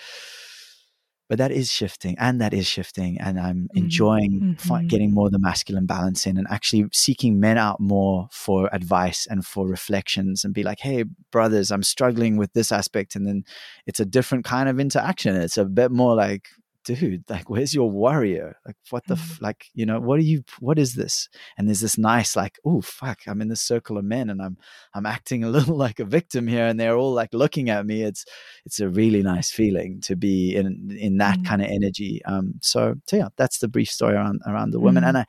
but 1.30 1.38
that 1.38 1.52
is 1.52 1.70
shifting 1.70 2.16
and 2.18 2.40
that 2.40 2.52
is 2.52 2.66
shifting 2.66 3.18
and 3.20 3.38
i'm 3.38 3.62
mm-hmm. 3.62 3.78
enjoying 3.78 4.56
mm-hmm. 4.58 4.86
getting 4.88 5.14
more 5.14 5.26
of 5.26 5.32
the 5.32 5.38
masculine 5.38 5.86
balance 5.86 6.26
in 6.26 6.36
and 6.36 6.46
actually 6.50 6.84
seeking 6.92 7.38
men 7.38 7.56
out 7.56 7.78
more 7.80 8.28
for 8.32 8.68
advice 8.74 9.28
and 9.30 9.46
for 9.46 9.66
reflections 9.68 10.44
and 10.44 10.52
be 10.52 10.64
like 10.64 10.80
hey 10.80 11.04
brothers 11.30 11.70
i'm 11.70 11.84
struggling 11.84 12.36
with 12.36 12.52
this 12.52 12.72
aspect 12.72 13.14
and 13.14 13.26
then 13.26 13.44
it's 13.86 14.00
a 14.00 14.04
different 14.04 14.44
kind 14.44 14.68
of 14.68 14.80
interaction 14.80 15.36
it's 15.36 15.56
a 15.56 15.64
bit 15.64 15.92
more 15.92 16.16
like 16.16 16.48
dude, 16.84 17.24
like, 17.28 17.50
where's 17.50 17.74
your 17.74 17.90
warrior? 17.90 18.56
Like, 18.66 18.76
what 18.90 19.06
the, 19.06 19.14
mm-hmm. 19.14 19.32
f- 19.32 19.42
like, 19.42 19.66
you 19.74 19.86
know, 19.86 20.00
what 20.00 20.18
are 20.18 20.22
you, 20.22 20.42
what 20.60 20.78
is 20.78 20.94
this? 20.94 21.28
And 21.56 21.68
there's 21.68 21.80
this 21.80 21.98
nice, 21.98 22.36
like, 22.36 22.58
oh, 22.64 22.80
fuck, 22.80 23.20
I'm 23.26 23.40
in 23.40 23.48
this 23.48 23.60
circle 23.60 23.98
of 23.98 24.04
men 24.04 24.30
and 24.30 24.40
I'm, 24.40 24.56
I'm 24.94 25.06
acting 25.06 25.44
a 25.44 25.50
little 25.56 25.76
like 25.76 26.00
a 26.00 26.04
victim 26.04 26.46
here 26.46 26.66
and 26.66 26.78
they're 26.78 26.96
all 26.96 27.12
like 27.12 27.34
looking 27.34 27.70
at 27.70 27.86
me. 27.86 28.02
It's, 28.02 28.24
it's 28.64 28.80
a 28.80 28.88
really 28.88 29.22
nice 29.22 29.50
feeling 29.50 30.00
to 30.02 30.16
be 30.16 30.56
in, 30.56 30.96
in 30.98 31.18
that 31.18 31.36
mm-hmm. 31.36 31.44
kind 31.44 31.62
of 31.62 31.68
energy. 31.68 32.22
Um, 32.24 32.54
so, 32.60 32.94
so 33.06 33.16
yeah, 33.16 33.28
that's 33.36 33.58
the 33.58 33.68
brief 33.68 33.90
story 33.90 34.14
around, 34.14 34.40
around 34.46 34.70
the 34.70 34.80
women. 34.80 35.02
Mm-hmm. 35.02 35.16
And 35.16 35.18
I, 35.18 35.26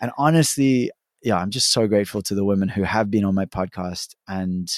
and 0.00 0.12
honestly, 0.18 0.90
yeah, 1.22 1.36
I'm 1.36 1.50
just 1.50 1.72
so 1.72 1.86
grateful 1.86 2.22
to 2.22 2.34
the 2.34 2.44
women 2.44 2.68
who 2.68 2.82
have 2.82 3.10
been 3.10 3.24
on 3.24 3.34
my 3.34 3.46
podcast 3.46 4.14
and, 4.26 4.70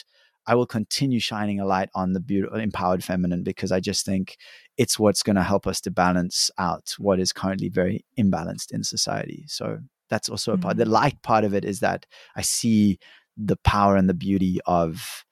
I 0.46 0.54
will 0.54 0.66
continue 0.66 1.20
shining 1.20 1.60
a 1.60 1.66
light 1.66 1.88
on 1.94 2.12
the 2.12 2.20
beautiful, 2.20 2.58
empowered 2.58 3.02
feminine 3.02 3.42
because 3.42 3.72
I 3.72 3.80
just 3.80 4.04
think 4.04 4.36
it's 4.76 4.98
what's 4.98 5.22
going 5.22 5.36
to 5.36 5.42
help 5.42 5.66
us 5.66 5.80
to 5.82 5.90
balance 5.90 6.50
out 6.58 6.94
what 6.98 7.18
is 7.18 7.32
currently 7.32 7.68
very 7.68 8.04
imbalanced 8.18 8.72
in 8.72 8.84
society. 8.84 9.44
So 9.46 9.78
that's 10.10 10.28
also 10.28 10.52
mm-hmm. 10.52 10.60
a 10.60 10.62
part. 10.62 10.76
The 10.76 10.84
mm-hmm. 10.84 10.92
light 10.92 11.22
part 11.22 11.44
of 11.44 11.54
it 11.54 11.64
is 11.64 11.80
that 11.80 12.06
I 12.36 12.42
see 12.42 12.98
the 13.36 13.56
power 13.56 13.96
and 13.96 14.08
the 14.08 14.14
beauty 14.14 14.60
of 14.66 15.24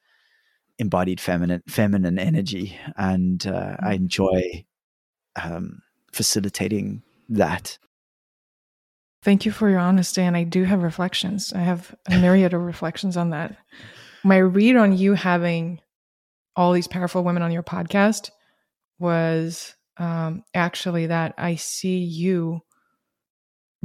embodied 0.79 1.21
feminine 1.21 1.63
feminine 1.69 2.19
energy, 2.19 2.77
and 2.97 3.47
uh, 3.47 3.51
mm-hmm. 3.51 3.85
I 3.85 3.93
enjoy 3.93 4.65
um, 5.37 5.83
facilitating 6.13 7.03
that. 7.29 7.79
Thank 9.23 9.47
you 9.47 9.53
for 9.53 9.71
your 9.71 9.79
honesty, 9.79 10.23
and 10.23 10.37
I 10.37 10.43
do 10.43 10.65
have 10.65 10.83
reflections. 10.83 11.53
I 11.53 11.61
have 11.61 11.95
a 12.07 12.19
myriad 12.19 12.55
of 12.55 12.63
reflections 12.63 13.17
on 13.17 13.31
that. 13.31 13.57
My 14.24 14.36
read 14.36 14.77
on 14.77 14.97
you 14.97 15.15
having 15.15 15.81
all 16.55 16.73
these 16.73 16.89
powerful 16.89 17.24
women 17.24 17.43
on 17.43 17.53
your 17.53 17.62
podcast 17.62 18.31
was 18.99 19.74
um, 19.97 20.44
actually 20.55 21.07
that 21.07 21.35
I 21.39 21.57
see 21.57 21.99
you 21.99 22.61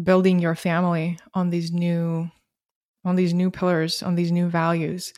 building 0.01 0.39
your 0.39 0.55
family 0.55 1.18
on 1.34 1.49
these 1.49 1.72
new 1.72 2.30
on 3.03 3.15
these 3.15 3.34
new 3.34 3.49
pillars 3.49 4.03
on 4.03 4.15
these 4.15 4.31
new 4.31 4.47
values 4.47 5.14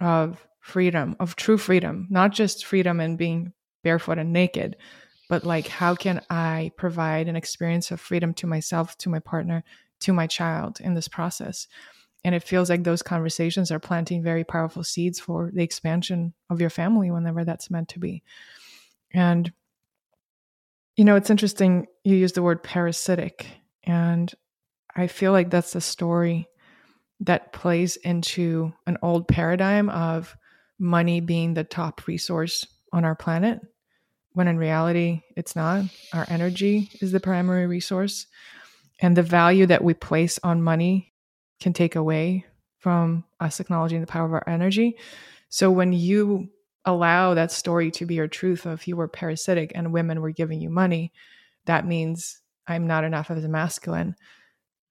of 0.00 0.44
freedom 0.60 1.14
of 1.20 1.36
true 1.36 1.58
freedom 1.58 2.08
not 2.10 2.32
just 2.32 2.66
freedom 2.66 2.98
and 2.98 3.16
being 3.16 3.52
barefoot 3.84 4.18
and 4.18 4.32
naked 4.32 4.74
but 5.28 5.44
like 5.44 5.68
how 5.68 5.94
can 5.94 6.20
i 6.28 6.72
provide 6.76 7.28
an 7.28 7.36
experience 7.36 7.92
of 7.92 8.00
freedom 8.00 8.34
to 8.34 8.48
myself 8.48 8.98
to 8.98 9.08
my 9.08 9.20
partner 9.20 9.62
to 10.00 10.12
my 10.12 10.26
child 10.26 10.80
in 10.80 10.94
this 10.94 11.08
process 11.08 11.68
and 12.26 12.34
it 12.34 12.42
feels 12.42 12.68
like 12.68 12.84
those 12.84 13.02
conversations 13.02 13.70
are 13.70 13.78
planting 13.78 14.22
very 14.22 14.44
powerful 14.44 14.84
seeds 14.84 15.18
for 15.18 15.50
the 15.54 15.62
expansion 15.62 16.34
of 16.50 16.60
your 16.60 16.68
family 16.68 17.10
whenever 17.10 17.42
that's 17.42 17.70
meant 17.70 17.88
to 17.88 17.98
be 17.98 18.22
and, 19.16 19.50
you 20.96 21.04
know, 21.04 21.16
it's 21.16 21.30
interesting 21.30 21.86
you 22.04 22.16
use 22.16 22.32
the 22.32 22.42
word 22.42 22.62
parasitic. 22.62 23.46
And 23.84 24.32
I 24.94 25.06
feel 25.06 25.32
like 25.32 25.50
that's 25.50 25.74
a 25.74 25.80
story 25.80 26.48
that 27.20 27.52
plays 27.52 27.96
into 27.96 28.72
an 28.86 28.98
old 29.02 29.26
paradigm 29.26 29.88
of 29.88 30.36
money 30.78 31.20
being 31.20 31.54
the 31.54 31.64
top 31.64 32.06
resource 32.06 32.66
on 32.92 33.04
our 33.04 33.14
planet, 33.14 33.60
when 34.32 34.48
in 34.48 34.58
reality, 34.58 35.22
it's 35.34 35.56
not. 35.56 35.84
Our 36.12 36.26
energy 36.28 36.90
is 37.00 37.12
the 37.12 37.20
primary 37.20 37.66
resource. 37.66 38.26
And 39.00 39.16
the 39.16 39.22
value 39.22 39.66
that 39.66 39.84
we 39.84 39.94
place 39.94 40.38
on 40.42 40.62
money 40.62 41.12
can 41.60 41.72
take 41.72 41.96
away 41.96 42.44
from 42.78 43.24
us 43.40 43.60
acknowledging 43.60 44.00
the 44.00 44.06
power 44.06 44.26
of 44.26 44.32
our 44.32 44.48
energy. 44.48 44.96
So 45.48 45.70
when 45.70 45.92
you 45.92 46.48
allow 46.84 47.34
that 47.34 47.50
story 47.50 47.90
to 47.90 48.06
be 48.06 48.14
your 48.14 48.28
truth 48.28 48.66
of 48.66 48.86
you 48.86 48.96
were 48.96 49.08
parasitic 49.08 49.72
and 49.74 49.92
women 49.92 50.20
were 50.20 50.30
giving 50.30 50.60
you 50.60 50.70
money, 50.70 51.12
that 51.64 51.86
means 51.86 52.40
I'm 52.66 52.86
not 52.86 53.04
enough 53.04 53.30
as 53.30 53.44
a 53.44 53.48
masculine. 53.48 54.14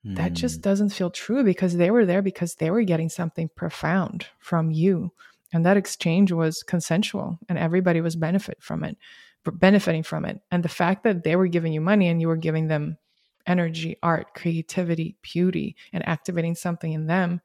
Mm. 0.06 0.18
That 0.18 0.34
just 0.34 0.58
hmm. 0.58 0.62
doesn't 0.62 0.90
feel 0.90 1.10
true 1.10 1.44
because 1.44 1.78
they 1.78 1.92
were 1.92 2.06
there 2.06 2.22
because 2.22 2.56
they 2.56 2.70
were 2.70 2.84
getting 2.84 3.10
something 3.10 3.50
profound 3.56 4.28
from 4.40 4.72
you. 4.72 5.12
And 5.54 5.66
that 5.66 5.78
exchange 5.78 6.32
was 6.32 6.64
consensual 6.64 7.40
and 7.48 7.58
everybody 7.58 8.02
was 8.02 8.16
benefit 8.16 8.58
from 8.62 8.84
it, 8.84 8.98
benefiting 9.46 10.04
from 10.04 10.26
it. 10.26 10.42
And 10.52 10.64
the 10.64 10.70
fact 10.70 11.04
that 11.04 11.24
they 11.24 11.36
were 11.36 11.48
giving 11.48 11.72
you 11.72 11.82
money 11.82 12.08
and 12.10 12.20
you 12.20 12.28
were 12.28 12.36
giving 12.36 12.68
them 12.68 12.98
energy, 13.48 13.98
art, 14.02 14.34
creativity, 14.34 15.16
beauty, 15.22 15.76
and 15.94 16.08
activating 16.08 16.56
something 16.56 16.94
in 16.94 17.08
them 17.08 17.42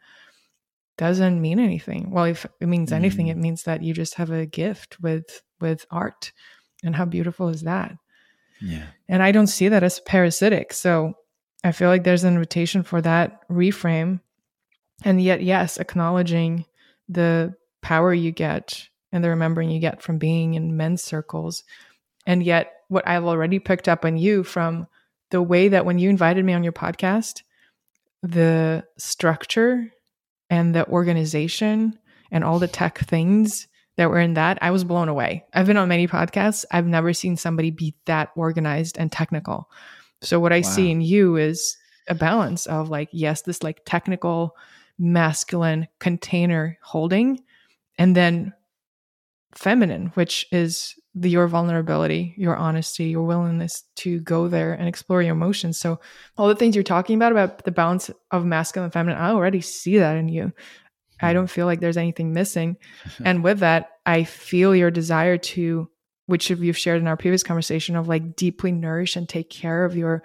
doesn't 0.96 1.40
mean 1.40 1.58
anything. 1.58 2.10
Well, 2.10 2.24
if 2.24 2.46
it 2.60 2.66
means 2.66 2.92
anything, 2.92 3.26
mm. 3.26 3.30
it 3.30 3.36
means 3.38 3.62
that 3.62 3.82
you 3.82 3.94
just 3.94 4.14
have 4.14 4.30
a 4.30 4.46
gift 4.46 5.00
with 5.00 5.42
with 5.60 5.86
art. 5.90 6.32
And 6.82 6.94
how 6.94 7.04
beautiful 7.04 7.48
is 7.48 7.62
that? 7.62 7.96
Yeah. 8.60 8.86
And 9.08 9.22
I 9.22 9.32
don't 9.32 9.46
see 9.46 9.68
that 9.68 9.82
as 9.82 10.00
parasitic. 10.00 10.72
So 10.72 11.14
I 11.64 11.72
feel 11.72 11.88
like 11.88 12.04
there's 12.04 12.24
an 12.24 12.34
invitation 12.34 12.82
for 12.82 13.00
that 13.02 13.48
reframe. 13.48 14.20
And 15.04 15.22
yet, 15.22 15.42
yes, 15.42 15.78
acknowledging 15.78 16.66
the 17.08 17.54
power 17.80 18.12
you 18.12 18.30
get 18.30 18.88
and 19.12 19.24
the 19.24 19.30
remembering 19.30 19.70
you 19.70 19.80
get 19.80 20.02
from 20.02 20.18
being 20.18 20.54
in 20.54 20.76
men's 20.76 21.02
circles. 21.02 21.64
And 22.26 22.42
yet, 22.42 22.72
what 22.88 23.08
I've 23.08 23.24
already 23.24 23.58
picked 23.58 23.88
up 23.88 24.04
on 24.04 24.16
you 24.16 24.44
from 24.44 24.86
the 25.30 25.42
way 25.42 25.68
that 25.68 25.84
when 25.84 25.98
you 25.98 26.10
invited 26.10 26.44
me 26.44 26.52
on 26.52 26.64
your 26.64 26.72
podcast, 26.72 27.42
the 28.22 28.84
structure 28.98 29.92
and 30.48 30.74
the 30.74 30.86
organization 30.88 31.98
and 32.30 32.44
all 32.44 32.58
the 32.58 32.68
tech 32.68 32.98
things 32.98 33.66
that 33.96 34.10
were 34.10 34.20
in 34.20 34.34
that, 34.34 34.58
I 34.62 34.70
was 34.70 34.84
blown 34.84 35.08
away. 35.08 35.44
I've 35.52 35.66
been 35.66 35.76
on 35.76 35.88
many 35.88 36.06
podcasts. 36.06 36.64
I've 36.70 36.86
never 36.86 37.12
seen 37.12 37.36
somebody 37.36 37.70
be 37.70 37.94
that 38.06 38.30
organized 38.36 38.98
and 38.98 39.10
technical. 39.10 39.70
So 40.22 40.38
what 40.38 40.52
I 40.52 40.60
wow. 40.60 40.68
see 40.68 40.90
in 40.90 41.00
you 41.00 41.36
is 41.36 41.76
a 42.08 42.14
balance 42.14 42.66
of 42.66 42.90
like, 42.90 43.08
yes, 43.12 43.42
this 43.42 43.62
like 43.62 43.82
technical 43.84 44.56
masculine 44.98 45.88
container 45.98 46.78
holding, 46.82 47.42
and 47.98 48.14
then 48.14 48.52
feminine, 49.54 50.06
which 50.14 50.46
is 50.52 50.94
the, 51.14 51.30
your 51.30 51.48
vulnerability, 51.48 52.34
your 52.36 52.56
honesty, 52.56 53.04
your 53.06 53.24
willingness 53.24 53.84
to 53.96 54.20
go 54.20 54.48
there 54.48 54.72
and 54.72 54.88
explore 54.88 55.22
your 55.22 55.32
emotions. 55.32 55.78
So 55.78 56.00
all 56.36 56.48
the 56.48 56.54
things 56.54 56.76
you're 56.76 56.84
talking 56.84 57.16
about 57.16 57.32
about 57.32 57.64
the 57.64 57.72
balance 57.72 58.10
of 58.30 58.44
masculine 58.44 58.84
and 58.84 58.92
feminine, 58.92 59.18
I 59.18 59.30
already 59.30 59.60
see 59.60 59.98
that 59.98 60.16
in 60.16 60.28
you. 60.28 60.52
I 61.20 61.28
hmm. 61.28 61.34
don't 61.34 61.50
feel 61.50 61.66
like 61.66 61.80
there's 61.80 61.96
anything 61.96 62.32
missing. 62.32 62.76
and 63.24 63.42
with 63.42 63.58
that, 63.60 63.90
I 64.06 64.24
feel 64.24 64.74
your 64.74 64.90
desire 64.90 65.36
to 65.38 65.88
which 66.26 66.48
you've 66.48 66.78
shared 66.78 67.00
in 67.00 67.08
our 67.08 67.16
previous 67.16 67.42
conversation 67.42 67.96
of 67.96 68.06
like 68.06 68.36
deeply 68.36 68.70
nourish 68.70 69.16
and 69.16 69.28
take 69.28 69.50
care 69.50 69.84
of 69.84 69.96
your 69.96 70.22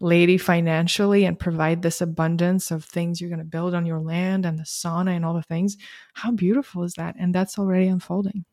lady 0.00 0.36
financially 0.36 1.24
and 1.24 1.38
provide 1.38 1.80
this 1.80 2.00
abundance 2.00 2.72
of 2.72 2.84
things 2.84 3.20
you're 3.20 3.30
going 3.30 3.38
to 3.38 3.44
build 3.44 3.72
on 3.72 3.86
your 3.86 4.00
land 4.00 4.44
and 4.44 4.58
the 4.58 4.64
sauna 4.64 5.14
and 5.14 5.24
all 5.24 5.32
the 5.32 5.42
things. 5.44 5.76
How 6.14 6.32
beautiful 6.32 6.82
is 6.82 6.94
that? 6.94 7.14
And 7.20 7.32
that's 7.32 7.56
already 7.56 7.86
unfolding. 7.86 8.44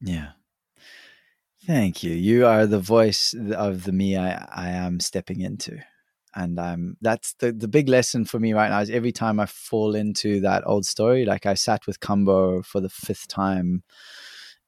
Yeah. 0.00 0.28
Thank 1.68 2.02
you. 2.02 2.14
You 2.14 2.46
are 2.46 2.66
the 2.66 2.80
voice 2.80 3.34
of 3.34 3.84
the 3.84 3.92
me 3.92 4.16
I, 4.16 4.42
I 4.50 4.70
am 4.70 5.00
stepping 5.00 5.42
into. 5.42 5.78
And 6.34 6.58
I'm 6.58 6.96
that's 7.02 7.34
the, 7.40 7.52
the 7.52 7.68
big 7.68 7.90
lesson 7.90 8.24
for 8.24 8.40
me 8.40 8.54
right 8.54 8.70
now 8.70 8.80
is 8.80 8.88
every 8.88 9.12
time 9.12 9.38
I 9.38 9.44
fall 9.44 9.94
into 9.94 10.40
that 10.40 10.62
old 10.64 10.86
story, 10.86 11.26
like 11.26 11.44
I 11.44 11.52
sat 11.52 11.86
with 11.86 12.00
Kambo 12.00 12.64
for 12.64 12.80
the 12.80 12.88
fifth 12.88 13.28
time 13.28 13.82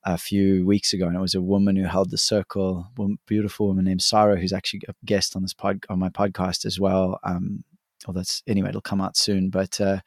a 0.05 0.19
few 0.19 0.67
weeks 0.67 0.93
ago, 0.93 1.07
and 1.07 1.17
it 1.17 1.21
was 1.21 1.35
a 1.35 1.41
woman 1.41 1.75
who 1.75 1.85
held 1.85 2.11
the 2.11 2.19
circle, 2.19 2.91
beautiful 3.27 3.69
woman 3.69 3.87
named 3.87 4.03
Sarah, 4.03 4.39
who's 4.39 4.53
actually 4.53 4.83
a 4.87 4.93
guest 5.07 5.35
on 5.37 5.41
this 5.41 5.55
pod 5.55 5.87
on 5.89 5.99
my 5.99 6.11
podcast 6.11 6.67
as 6.67 6.79
well. 6.79 7.19
Um, 7.25 7.65
well, 8.07 8.13
that's 8.13 8.43
anyway, 8.47 8.69
it'll 8.69 8.83
come 8.83 9.01
out 9.01 9.17
soon, 9.17 9.49
but 9.49 9.81
uh, 9.81 10.01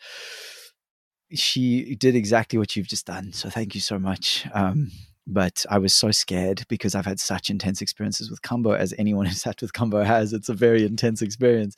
she 1.34 1.96
did 1.96 2.16
exactly 2.16 2.60
what 2.60 2.76
you've 2.76 2.88
just 2.88 3.08
done. 3.08 3.34
So 3.34 3.50
thank 3.50 3.74
you 3.74 3.82
so 3.82 3.98
much. 3.98 4.46
Um, 4.54 4.92
but 5.26 5.66
I 5.70 5.78
was 5.78 5.94
so 5.94 6.12
scared 6.12 6.64
because 6.68 6.96
I've 6.96 7.06
had 7.06 7.20
such 7.20 7.50
intense 7.50 7.82
experiences 7.82 8.30
with 8.30 8.42
Kambo, 8.42 8.78
as 8.78 8.94
anyone 8.98 9.26
who's 9.28 9.42
sat 9.42 9.62
with 9.62 9.74
Kambo 9.74 10.06
has. 10.06 10.34
It's 10.34 10.50
a 10.50 10.54
very 10.54 10.86
intense 10.86 11.22
experience, 11.22 11.76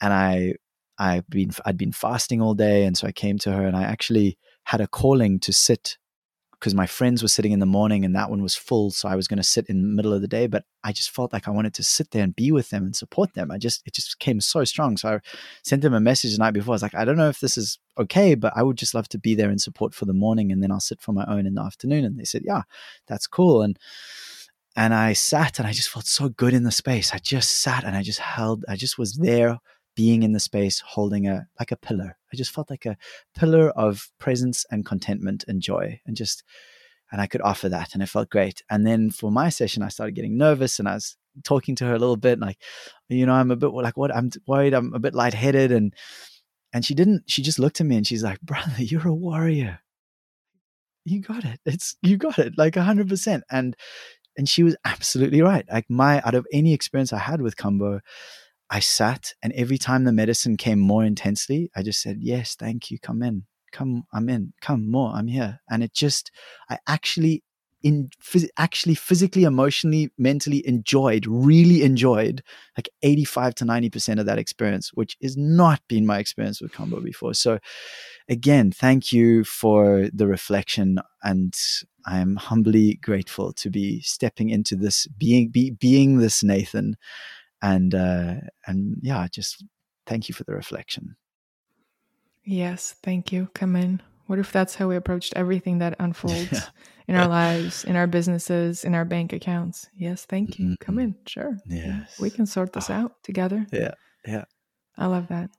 and 0.00 0.12
I, 0.12 0.54
I've 0.98 1.28
been 1.28 1.50
I'd 1.64 1.78
been 1.78 1.92
fasting 1.92 2.40
all 2.40 2.54
day, 2.54 2.84
and 2.84 2.96
so 2.96 3.06
I 3.06 3.12
came 3.12 3.38
to 3.38 3.52
her, 3.52 3.66
and 3.66 3.76
I 3.76 3.82
actually 3.82 4.38
had 4.64 4.80
a 4.80 4.86
calling 4.86 5.38
to 5.40 5.52
sit 5.52 5.98
because 6.58 6.74
my 6.74 6.86
friends 6.86 7.22
were 7.22 7.28
sitting 7.28 7.52
in 7.52 7.58
the 7.58 7.66
morning 7.66 8.04
and 8.04 8.14
that 8.14 8.30
one 8.30 8.42
was 8.42 8.54
full. 8.54 8.90
So 8.90 9.08
I 9.08 9.16
was 9.16 9.28
going 9.28 9.38
to 9.38 9.42
sit 9.42 9.66
in 9.66 9.82
the 9.82 9.88
middle 9.88 10.12
of 10.12 10.20
the 10.20 10.28
day, 10.28 10.46
but 10.46 10.64
I 10.82 10.92
just 10.92 11.10
felt 11.10 11.32
like 11.32 11.46
I 11.46 11.50
wanted 11.50 11.74
to 11.74 11.82
sit 11.82 12.10
there 12.10 12.22
and 12.22 12.34
be 12.34 12.52
with 12.52 12.70
them 12.70 12.84
and 12.84 12.96
support 12.96 13.34
them. 13.34 13.50
I 13.50 13.58
just, 13.58 13.82
it 13.86 13.94
just 13.94 14.18
came 14.18 14.40
so 14.40 14.64
strong. 14.64 14.96
So 14.96 15.08
I 15.08 15.20
sent 15.62 15.82
them 15.82 15.94
a 15.94 16.00
message 16.00 16.32
the 16.32 16.38
night 16.38 16.52
before. 16.52 16.72
I 16.72 16.76
was 16.76 16.82
like, 16.82 16.94
I 16.94 17.04
don't 17.04 17.16
know 17.16 17.28
if 17.28 17.40
this 17.40 17.58
is 17.58 17.78
okay, 17.98 18.34
but 18.34 18.52
I 18.56 18.62
would 18.62 18.76
just 18.76 18.94
love 18.94 19.08
to 19.10 19.18
be 19.18 19.34
there 19.34 19.50
in 19.50 19.58
support 19.58 19.94
for 19.94 20.04
the 20.04 20.12
morning 20.12 20.52
and 20.52 20.62
then 20.62 20.70
I'll 20.70 20.80
sit 20.80 21.00
for 21.00 21.12
my 21.12 21.24
own 21.26 21.46
in 21.46 21.54
the 21.54 21.62
afternoon. 21.62 22.04
And 22.04 22.18
they 22.18 22.24
said, 22.24 22.42
yeah, 22.44 22.62
that's 23.06 23.26
cool. 23.26 23.62
And, 23.62 23.78
and 24.76 24.92
I 24.92 25.12
sat 25.12 25.58
and 25.58 25.68
I 25.68 25.72
just 25.72 25.90
felt 25.90 26.06
so 26.06 26.28
good 26.28 26.54
in 26.54 26.64
the 26.64 26.72
space. 26.72 27.12
I 27.12 27.18
just 27.18 27.60
sat 27.60 27.84
and 27.84 27.96
I 27.96 28.02
just 28.02 28.18
held, 28.18 28.64
I 28.68 28.76
just 28.76 28.98
was 28.98 29.14
there 29.14 29.58
being 29.94 30.22
in 30.22 30.32
the 30.32 30.40
space, 30.40 30.80
holding 30.80 31.26
a, 31.26 31.46
like 31.58 31.72
a 31.72 31.76
pillar. 31.76 32.16
I 32.32 32.36
just 32.36 32.52
felt 32.52 32.70
like 32.70 32.86
a 32.86 32.96
pillar 33.36 33.70
of 33.70 34.10
presence 34.18 34.64
and 34.70 34.84
contentment 34.84 35.44
and 35.46 35.62
joy 35.62 36.00
and 36.06 36.16
just, 36.16 36.42
and 37.12 37.20
I 37.20 37.26
could 37.26 37.42
offer 37.42 37.68
that 37.68 37.94
and 37.94 38.02
it 38.02 38.08
felt 38.08 38.30
great. 38.30 38.62
And 38.70 38.86
then 38.86 39.10
for 39.10 39.30
my 39.30 39.48
session, 39.48 39.82
I 39.82 39.88
started 39.88 40.14
getting 40.14 40.36
nervous 40.36 40.78
and 40.78 40.88
I 40.88 40.94
was 40.94 41.16
talking 41.44 41.74
to 41.76 41.84
her 41.84 41.94
a 41.94 41.98
little 41.98 42.16
bit 42.16 42.40
like, 42.40 42.58
you 43.08 43.26
know, 43.26 43.34
I'm 43.34 43.50
a 43.50 43.56
bit 43.56 43.70
like, 43.70 43.96
what? 43.96 44.14
I'm 44.14 44.30
worried. 44.46 44.74
I'm 44.74 44.94
a 44.94 44.98
bit 44.98 45.14
lightheaded. 45.14 45.70
And, 45.70 45.94
and 46.72 46.84
she 46.84 46.94
didn't, 46.94 47.24
she 47.26 47.42
just 47.42 47.58
looked 47.58 47.80
at 47.80 47.86
me 47.86 47.96
and 47.96 48.06
she's 48.06 48.24
like, 48.24 48.40
brother, 48.40 48.72
you're 48.78 49.08
a 49.08 49.14
warrior. 49.14 49.80
You 51.04 51.20
got 51.20 51.44
it. 51.44 51.60
It's, 51.66 51.96
you 52.02 52.16
got 52.16 52.38
it 52.38 52.54
like 52.56 52.76
a 52.76 52.82
hundred 52.82 53.08
percent. 53.08 53.44
And 53.50 53.76
and 54.36 54.48
she 54.48 54.62
was 54.62 54.76
absolutely 54.84 55.42
right. 55.42 55.64
Like 55.70 55.88
my 55.88 56.20
out 56.24 56.34
of 56.34 56.46
any 56.52 56.72
experience 56.72 57.12
I 57.12 57.18
had 57.18 57.40
with 57.40 57.56
Kambo, 57.56 58.00
I 58.70 58.80
sat 58.80 59.34
and 59.42 59.52
every 59.52 59.78
time 59.78 60.04
the 60.04 60.12
medicine 60.12 60.56
came 60.56 60.78
more 60.78 61.04
intensely, 61.04 61.70
I 61.76 61.82
just 61.82 62.00
said, 62.00 62.18
Yes, 62.20 62.54
thank 62.54 62.90
you. 62.90 62.98
Come 62.98 63.22
in. 63.22 63.44
Come, 63.72 64.04
I'm 64.12 64.28
in. 64.28 64.52
Come 64.60 64.90
more. 64.90 65.12
I'm 65.14 65.26
here. 65.26 65.60
And 65.68 65.82
it 65.82 65.92
just 65.92 66.30
I 66.70 66.78
actually 66.86 67.42
in 67.84 68.08
phys- 68.20 68.48
actually 68.56 68.94
physically, 68.94 69.44
emotionally, 69.44 70.10
mentally 70.16 70.66
enjoyed, 70.66 71.26
really 71.26 71.82
enjoyed 71.82 72.42
like 72.78 72.88
85 73.02 73.54
to 73.56 73.64
90% 73.66 74.18
of 74.18 74.26
that 74.26 74.38
experience, 74.38 74.90
which 74.94 75.18
has 75.22 75.36
not 75.36 75.80
been 75.86 76.06
my 76.06 76.18
experience 76.18 76.62
with 76.62 76.72
Kambo 76.72 77.04
before. 77.04 77.34
So 77.34 77.58
again, 78.28 78.72
thank 78.72 79.12
you 79.12 79.44
for 79.44 80.08
the 80.14 80.26
reflection 80.26 80.98
and 81.22 81.54
I 82.06 82.18
am 82.18 82.36
humbly 82.36 82.98
grateful 83.02 83.52
to 83.52 83.70
be 83.70 84.00
stepping 84.00 84.48
into 84.48 84.76
this 84.76 85.06
being 85.06 85.50
be, 85.50 85.70
being 85.70 86.18
this 86.18 86.42
Nathan 86.42 86.96
and 87.64 87.94
uh 87.94 88.34
and 88.66 88.96
yeah, 89.00 89.26
just 89.32 89.64
thank 90.06 90.28
you 90.28 90.34
for 90.34 90.44
the 90.44 90.54
reflection. 90.54 91.16
Yes, 92.44 92.94
thank 93.02 93.32
you. 93.32 93.48
Come 93.54 93.74
in. 93.74 94.02
What 94.26 94.38
if 94.38 94.52
that's 94.52 94.74
how 94.74 94.88
we 94.88 94.96
approached 94.96 95.32
everything 95.34 95.78
that 95.78 95.96
unfolds 95.98 96.52
yeah. 96.52 96.60
in 97.08 97.14
our 97.14 97.26
lives, 97.26 97.84
in 97.84 97.96
our 97.96 98.06
businesses, 98.06 98.84
in 98.84 98.94
our 98.94 99.04
bank 99.04 99.32
accounts? 99.32 99.86
Yes, 99.96 100.26
thank 100.26 100.58
you. 100.58 100.66
Mm-hmm. 100.66 100.74
Come 100.80 100.98
in. 100.98 101.14
Sure. 101.26 101.56
Yes. 101.66 102.18
We 102.20 102.30
can 102.30 102.46
sort 102.46 102.72
this 102.72 102.90
oh. 102.90 102.94
out 102.94 103.22
together. 103.22 103.66
Yeah. 103.72 103.94
Yeah. 104.26 104.44
I 104.96 105.06
love 105.06 105.28
that. 105.28 105.50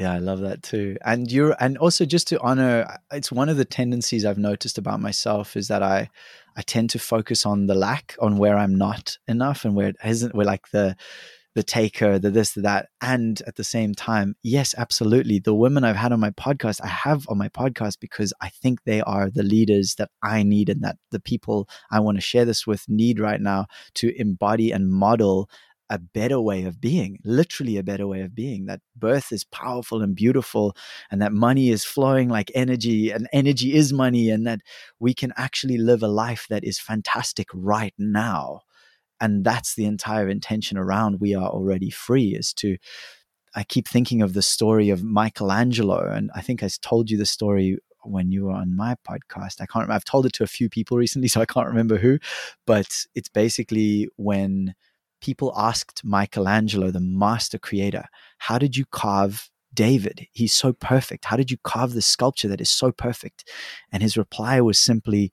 Yeah, 0.00 0.14
I 0.14 0.18
love 0.18 0.40
that 0.40 0.62
too. 0.62 0.96
And 1.04 1.30
you're 1.30 1.54
and 1.60 1.76
also 1.76 2.06
just 2.06 2.26
to 2.28 2.40
honor 2.40 2.86
uh, 2.88 2.96
it's 3.12 3.30
one 3.30 3.50
of 3.50 3.58
the 3.58 3.66
tendencies 3.66 4.24
I've 4.24 4.38
noticed 4.38 4.78
about 4.78 4.98
myself 4.98 5.58
is 5.58 5.68
that 5.68 5.82
I 5.82 6.08
I 6.56 6.62
tend 6.62 6.88
to 6.90 6.98
focus 6.98 7.44
on 7.44 7.66
the 7.66 7.74
lack, 7.74 8.16
on 8.18 8.38
where 8.38 8.56
I'm 8.56 8.74
not 8.76 9.18
enough 9.28 9.66
and 9.66 9.74
where 9.76 9.88
it 9.88 9.96
isn't 10.02 10.34
where 10.34 10.46
like 10.46 10.70
the 10.70 10.96
the 11.54 11.62
taker, 11.62 12.18
the 12.18 12.30
this, 12.30 12.52
the 12.52 12.62
that. 12.62 12.88
And 13.02 13.42
at 13.46 13.56
the 13.56 13.64
same 13.64 13.94
time, 13.94 14.36
yes, 14.42 14.74
absolutely. 14.78 15.38
The 15.38 15.54
women 15.54 15.84
I've 15.84 15.96
had 15.96 16.12
on 16.12 16.20
my 16.20 16.30
podcast, 16.30 16.80
I 16.82 16.86
have 16.86 17.26
on 17.28 17.36
my 17.36 17.50
podcast 17.50 17.98
because 18.00 18.32
I 18.40 18.48
think 18.48 18.84
they 18.84 19.02
are 19.02 19.28
the 19.30 19.42
leaders 19.42 19.96
that 19.96 20.10
I 20.22 20.44
need 20.44 20.70
and 20.70 20.82
that 20.82 20.96
the 21.10 21.20
people 21.20 21.68
I 21.90 22.00
want 22.00 22.16
to 22.16 22.22
share 22.22 22.46
this 22.46 22.66
with 22.66 22.88
need 22.88 23.20
right 23.20 23.40
now 23.40 23.66
to 23.96 24.18
embody 24.18 24.70
and 24.70 24.90
model 24.90 25.50
a 25.90 25.98
better 25.98 26.40
way 26.40 26.64
of 26.64 26.80
being, 26.80 27.18
literally 27.24 27.76
a 27.76 27.82
better 27.82 28.06
way 28.06 28.22
of 28.22 28.34
being. 28.34 28.66
That 28.66 28.80
birth 28.96 29.32
is 29.32 29.44
powerful 29.44 30.00
and 30.00 30.14
beautiful, 30.14 30.74
and 31.10 31.20
that 31.20 31.32
money 31.32 31.68
is 31.68 31.84
flowing 31.84 32.30
like 32.30 32.50
energy, 32.54 33.10
and 33.10 33.28
energy 33.32 33.74
is 33.74 33.92
money, 33.92 34.30
and 34.30 34.46
that 34.46 34.60
we 34.98 35.12
can 35.12 35.32
actually 35.36 35.76
live 35.76 36.02
a 36.02 36.08
life 36.08 36.46
that 36.48 36.64
is 36.64 36.78
fantastic 36.78 37.48
right 37.52 37.94
now 37.98 38.62
and 39.20 39.44
that's 39.44 39.74
the 39.74 39.84
entire 39.84 40.28
intention 40.28 40.78
around 40.78 41.20
we 41.20 41.34
are 41.34 41.48
already 41.48 41.90
free 41.90 42.34
is 42.34 42.52
to 42.54 42.76
i 43.54 43.62
keep 43.62 43.86
thinking 43.86 44.22
of 44.22 44.32
the 44.32 44.42
story 44.42 44.90
of 44.90 45.04
michelangelo 45.04 46.00
and 46.10 46.30
i 46.34 46.40
think 46.40 46.62
i 46.62 46.68
told 46.80 47.10
you 47.10 47.18
the 47.18 47.26
story 47.26 47.78
when 48.02 48.32
you 48.32 48.46
were 48.46 48.52
on 48.52 48.74
my 48.74 48.96
podcast 49.08 49.60
i 49.60 49.66
can't 49.66 49.90
i've 49.90 50.04
told 50.04 50.24
it 50.24 50.32
to 50.32 50.42
a 50.42 50.48
few 50.48 50.68
people 50.68 50.96
recently 50.96 51.28
so 51.34 51.40
i 51.40 51.46
can't 51.46 51.68
remember 51.68 51.98
who 51.98 52.18
but 52.66 53.04
it's 53.14 53.28
basically 53.28 54.08
when 54.16 54.74
people 55.20 55.52
asked 55.56 56.04
michelangelo 56.04 56.90
the 56.90 57.00
master 57.00 57.58
creator 57.58 58.04
how 58.38 58.58
did 58.58 58.76
you 58.76 58.84
carve 58.86 59.50
david 59.72 60.26
he's 60.32 60.52
so 60.52 60.72
perfect 60.72 61.24
how 61.26 61.36
did 61.36 61.50
you 61.50 61.56
carve 61.62 61.92
this 61.92 62.06
sculpture 62.06 62.48
that 62.48 62.60
is 62.60 62.70
so 62.70 62.90
perfect 62.90 63.48
and 63.92 64.02
his 64.02 64.16
reply 64.16 64.60
was 64.60 64.78
simply 64.78 65.32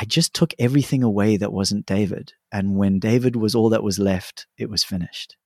I 0.00 0.04
just 0.04 0.32
took 0.32 0.54
everything 0.60 1.02
away 1.02 1.36
that 1.38 1.52
wasn't 1.52 1.84
David. 1.84 2.32
And 2.52 2.76
when 2.76 3.00
David 3.00 3.34
was 3.34 3.56
all 3.56 3.68
that 3.70 3.82
was 3.82 3.98
left, 3.98 4.46
it 4.56 4.70
was 4.70 4.84
finished. 4.84 5.36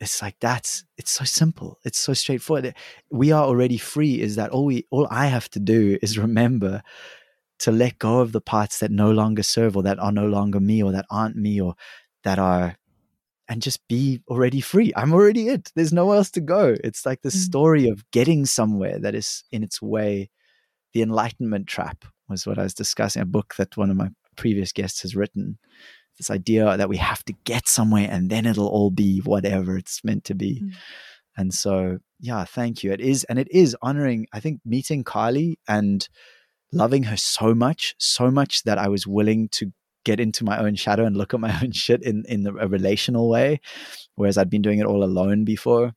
It's 0.00 0.22
like 0.22 0.36
that's 0.40 0.84
it's 0.96 1.10
so 1.10 1.24
simple. 1.24 1.78
It's 1.84 1.98
so 1.98 2.14
straightforward. 2.14 2.74
We 3.10 3.30
are 3.30 3.44
already 3.44 3.76
free. 3.76 4.22
Is 4.22 4.36
that 4.36 4.50
all 4.50 4.64
we 4.64 4.86
all 4.90 5.06
I 5.10 5.26
have 5.26 5.50
to 5.50 5.60
do 5.60 5.98
is 6.00 6.18
remember 6.18 6.82
to 7.62 7.70
let 7.70 7.98
go 7.98 8.18
of 8.18 8.32
the 8.32 8.40
parts 8.40 8.80
that 8.80 8.90
no 8.90 9.12
longer 9.12 9.42
serve 9.42 9.76
or 9.76 9.84
that 9.84 10.00
are 10.00 10.10
no 10.10 10.26
longer 10.26 10.58
me 10.58 10.82
or 10.82 10.90
that 10.90 11.06
aren't 11.10 11.36
me 11.36 11.60
or 11.60 11.74
that 12.24 12.38
are 12.38 12.76
and 13.48 13.62
just 13.62 13.86
be 13.88 14.20
already 14.28 14.60
free. 14.60 14.92
I'm 14.96 15.12
already 15.12 15.48
it. 15.48 15.70
There's 15.76 15.92
nowhere 15.92 16.16
else 16.16 16.30
to 16.32 16.40
go. 16.40 16.74
It's 16.82 17.06
like 17.06 17.22
the 17.22 17.28
mm. 17.28 17.36
story 17.36 17.88
of 17.88 18.08
getting 18.10 18.46
somewhere 18.46 18.98
that 18.98 19.14
is 19.14 19.44
in 19.52 19.62
its 19.62 19.80
way 19.80 20.30
the 20.92 21.02
Enlightenment 21.02 21.68
Trap 21.68 22.04
was 22.28 22.46
what 22.46 22.58
I 22.58 22.64
was 22.64 22.74
discussing, 22.74 23.22
a 23.22 23.26
book 23.26 23.54
that 23.58 23.76
one 23.76 23.90
of 23.90 23.96
my 23.96 24.08
previous 24.36 24.72
guests 24.72 25.02
has 25.02 25.14
written. 25.14 25.58
This 26.18 26.30
idea 26.30 26.76
that 26.76 26.88
we 26.88 26.96
have 26.96 27.24
to 27.26 27.34
get 27.44 27.68
somewhere 27.68 28.08
and 28.10 28.28
then 28.28 28.44
it'll 28.44 28.68
all 28.68 28.90
be 28.90 29.20
whatever 29.20 29.78
it's 29.78 30.02
meant 30.02 30.24
to 30.24 30.34
be. 30.34 30.62
Mm. 30.62 30.72
And 31.36 31.54
so, 31.54 31.98
yeah, 32.18 32.44
thank 32.44 32.82
you. 32.82 32.92
It 32.92 33.00
is, 33.00 33.24
and 33.24 33.38
it 33.38 33.48
is 33.50 33.76
honoring, 33.82 34.26
I 34.32 34.40
think, 34.40 34.60
meeting 34.64 35.04
Kylie 35.04 35.54
and 35.68 36.08
loving 36.72 37.04
her 37.04 37.16
so 37.16 37.54
much, 37.54 37.94
so 37.98 38.30
much 38.30 38.64
that 38.64 38.78
I 38.78 38.88
was 38.88 39.06
willing 39.06 39.48
to 39.50 39.72
get 40.04 40.18
into 40.18 40.44
my 40.44 40.58
own 40.58 40.74
shadow 40.74 41.04
and 41.04 41.16
look 41.16 41.34
at 41.34 41.40
my 41.40 41.56
own 41.62 41.72
shit 41.72 42.02
in, 42.02 42.24
in 42.28 42.46
a 42.46 42.68
relational 42.68 43.28
way, 43.28 43.60
whereas 44.14 44.38
I'd 44.38 44.50
been 44.50 44.62
doing 44.62 44.78
it 44.78 44.86
all 44.86 45.04
alone 45.04 45.44
before. 45.44 45.94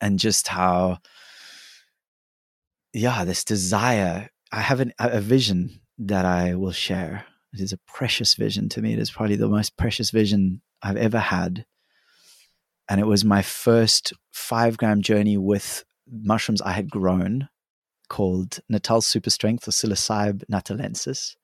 And 0.00 0.18
just 0.18 0.46
how, 0.46 0.98
yeah, 2.92 3.24
this 3.24 3.42
desire. 3.42 4.28
I 4.52 4.60
have 4.60 4.78
an, 4.78 4.92
a 5.00 5.20
vision 5.20 5.80
that 5.98 6.24
I 6.24 6.54
will 6.54 6.72
share. 6.72 7.26
It 7.52 7.60
is 7.60 7.72
a 7.72 7.80
precious 7.88 8.34
vision 8.34 8.68
to 8.70 8.80
me. 8.80 8.92
It 8.92 9.00
is 9.00 9.10
probably 9.10 9.34
the 9.34 9.48
most 9.48 9.76
precious 9.76 10.10
vision 10.10 10.62
I've 10.82 10.96
ever 10.96 11.18
had. 11.18 11.66
And 12.88 13.00
it 13.00 13.06
was 13.06 13.24
my 13.24 13.42
first 13.42 14.12
five 14.32 14.76
gram 14.76 15.02
journey 15.02 15.36
with 15.36 15.84
mushrooms 16.08 16.62
I 16.62 16.72
had 16.72 16.88
grown 16.88 17.48
called 18.08 18.60
Natal 18.68 19.00
Super 19.00 19.30
Strength 19.30 19.68
or 19.68 19.70
Psilocybe 19.70 20.44
natalensis. 20.50 21.36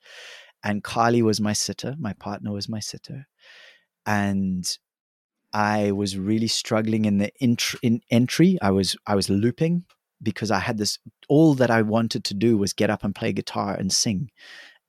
And 0.63 0.83
Carly 0.83 1.23
was 1.23 1.41
my 1.41 1.53
sitter. 1.53 1.95
My 1.99 2.15
partner 2.15 2.53
was 2.53 2.69
my 2.69 2.81
sitter. 2.81 3.27
And 4.07 4.67
I 5.53 5.93
was 5.93 6.19
really 6.19 6.49
struggling 6.49 7.05
in 7.05 7.19
the 7.19 7.31
int- 7.41 7.77
in 7.83 8.01
entry. 8.11 8.59
I 8.61 8.71
was 8.71 8.97
I 9.07 9.15
was 9.15 9.31
looping 9.31 9.85
because 10.23 10.51
I 10.51 10.59
had 10.59 10.79
this 10.79 10.99
all 11.29 11.55
that 11.55 11.71
I 11.71 11.83
wanted 11.83 12.25
to 12.25 12.35
do 12.35 12.57
was 12.57 12.73
get 12.73 12.91
up 12.91 13.05
and 13.05 13.15
play 13.15 13.33
guitar 13.33 13.75
and 13.75 13.93
sing. 13.93 14.31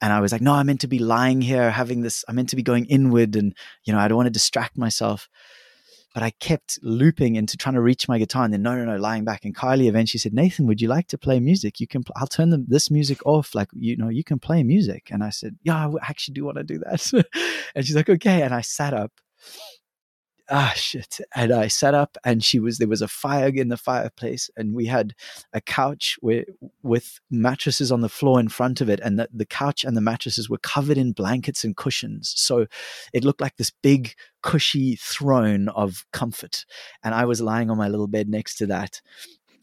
And 0.02 0.12
I 0.12 0.20
was 0.20 0.32
like, 0.32 0.42
no, 0.42 0.54
I'm 0.54 0.66
meant 0.66 0.82
to 0.82 0.88
be 0.88 1.00
lying 1.00 1.42
here 1.42 1.72
having 1.72 2.02
this, 2.02 2.26
I'm 2.28 2.36
meant 2.36 2.50
to 2.50 2.56
be 2.56 2.64
going 2.64 2.86
inward 2.86 3.36
and, 3.36 3.56
you 3.86 3.94
know, 3.94 4.00
I 4.00 4.08
don't 4.08 4.18
want 4.18 4.28
to 4.28 4.32
distract 4.32 4.78
myself. 4.78 5.30
But 6.16 6.24
I 6.24 6.30
kept 6.40 6.80
looping 6.82 7.36
into 7.36 7.58
trying 7.58 7.76
to 7.76 7.82
reach 7.82 8.08
my 8.08 8.18
guitar 8.18 8.46
and 8.46 8.54
then, 8.54 8.62
no, 8.62 8.74
no, 8.74 8.86
no, 8.86 8.96
lying 8.96 9.26
back. 9.26 9.44
And 9.44 9.54
Kylie 9.54 9.90
eventually 9.90 10.20
said, 10.20 10.34
Nathan, 10.34 10.66
would 10.66 10.80
you 10.80 10.88
like 10.88 11.08
to 11.10 11.18
play 11.18 11.42
music? 11.42 11.82
You 11.82 11.88
can, 11.88 12.06
pl- 12.06 12.16
I'll 12.16 12.26
turn 12.26 12.52
the, 12.52 12.64
this 12.66 12.90
music 12.90 13.20
off. 13.26 13.54
Like, 13.54 13.68
you 13.74 13.98
know, 13.98 14.08
you 14.08 14.24
can 14.24 14.40
play 14.40 14.64
music. 14.64 15.10
And 15.12 15.26
I 15.26 15.30
said, 15.30 15.58
yeah, 15.64 15.76
I 15.76 15.92
actually 16.02 16.36
do 16.36 16.46
want 16.46 16.56
to 16.56 16.64
do 16.64 16.80
that. 16.80 17.26
and 17.76 17.86
she's 17.86 17.98
like, 17.98 18.10
okay. 18.10 18.44
And 18.44 18.54
I 18.54 18.62
sat 18.62 18.94
up 18.94 19.12
ah 20.50 20.74
shit 20.76 21.20
and 21.36 21.52
i 21.52 21.68
sat 21.68 21.94
up 21.94 22.18
and 22.24 22.44
she 22.44 22.60
was 22.60 22.78
there 22.78 22.88
was 22.88 23.02
a 23.02 23.08
fire 23.08 23.48
in 23.48 23.70
the 23.70 23.78
fireplace 23.78 24.50
and 24.56 24.74
we 24.76 24.86
had 24.86 25.16
a 25.54 25.62
couch 25.62 26.18
where, 26.22 26.46
with 26.84 27.20
mattresses 27.32 27.92
on 27.92 28.02
the 28.02 28.10
floor 28.10 28.40
in 28.40 28.50
front 28.50 28.82
of 28.82 28.90
it 28.90 29.00
and 29.02 29.20
the, 29.20 29.28
the 29.34 29.46
couch 29.46 29.84
and 29.84 29.98
the 29.98 30.02
mattresses 30.02 30.50
were 30.50 30.58
covered 30.60 30.98
in 30.98 31.12
blankets 31.12 31.64
and 31.64 31.76
cushions. 31.78 32.34
So 32.36 32.68
it 33.14 33.24
looked 33.24 33.42
like 33.42 33.58
this 33.58 33.72
big 33.82 34.14
cushy 34.44 34.96
throne 34.96 35.70
of 35.70 36.06
comfort 36.14 36.66
and 37.04 37.16
i 37.16 37.26
was 37.26 37.42
lying 37.42 37.72
on 37.72 37.78
my 37.78 37.88
little 37.88 38.08
bed 38.08 38.30
next 38.30 38.58
to 38.58 38.68
that 38.68 39.02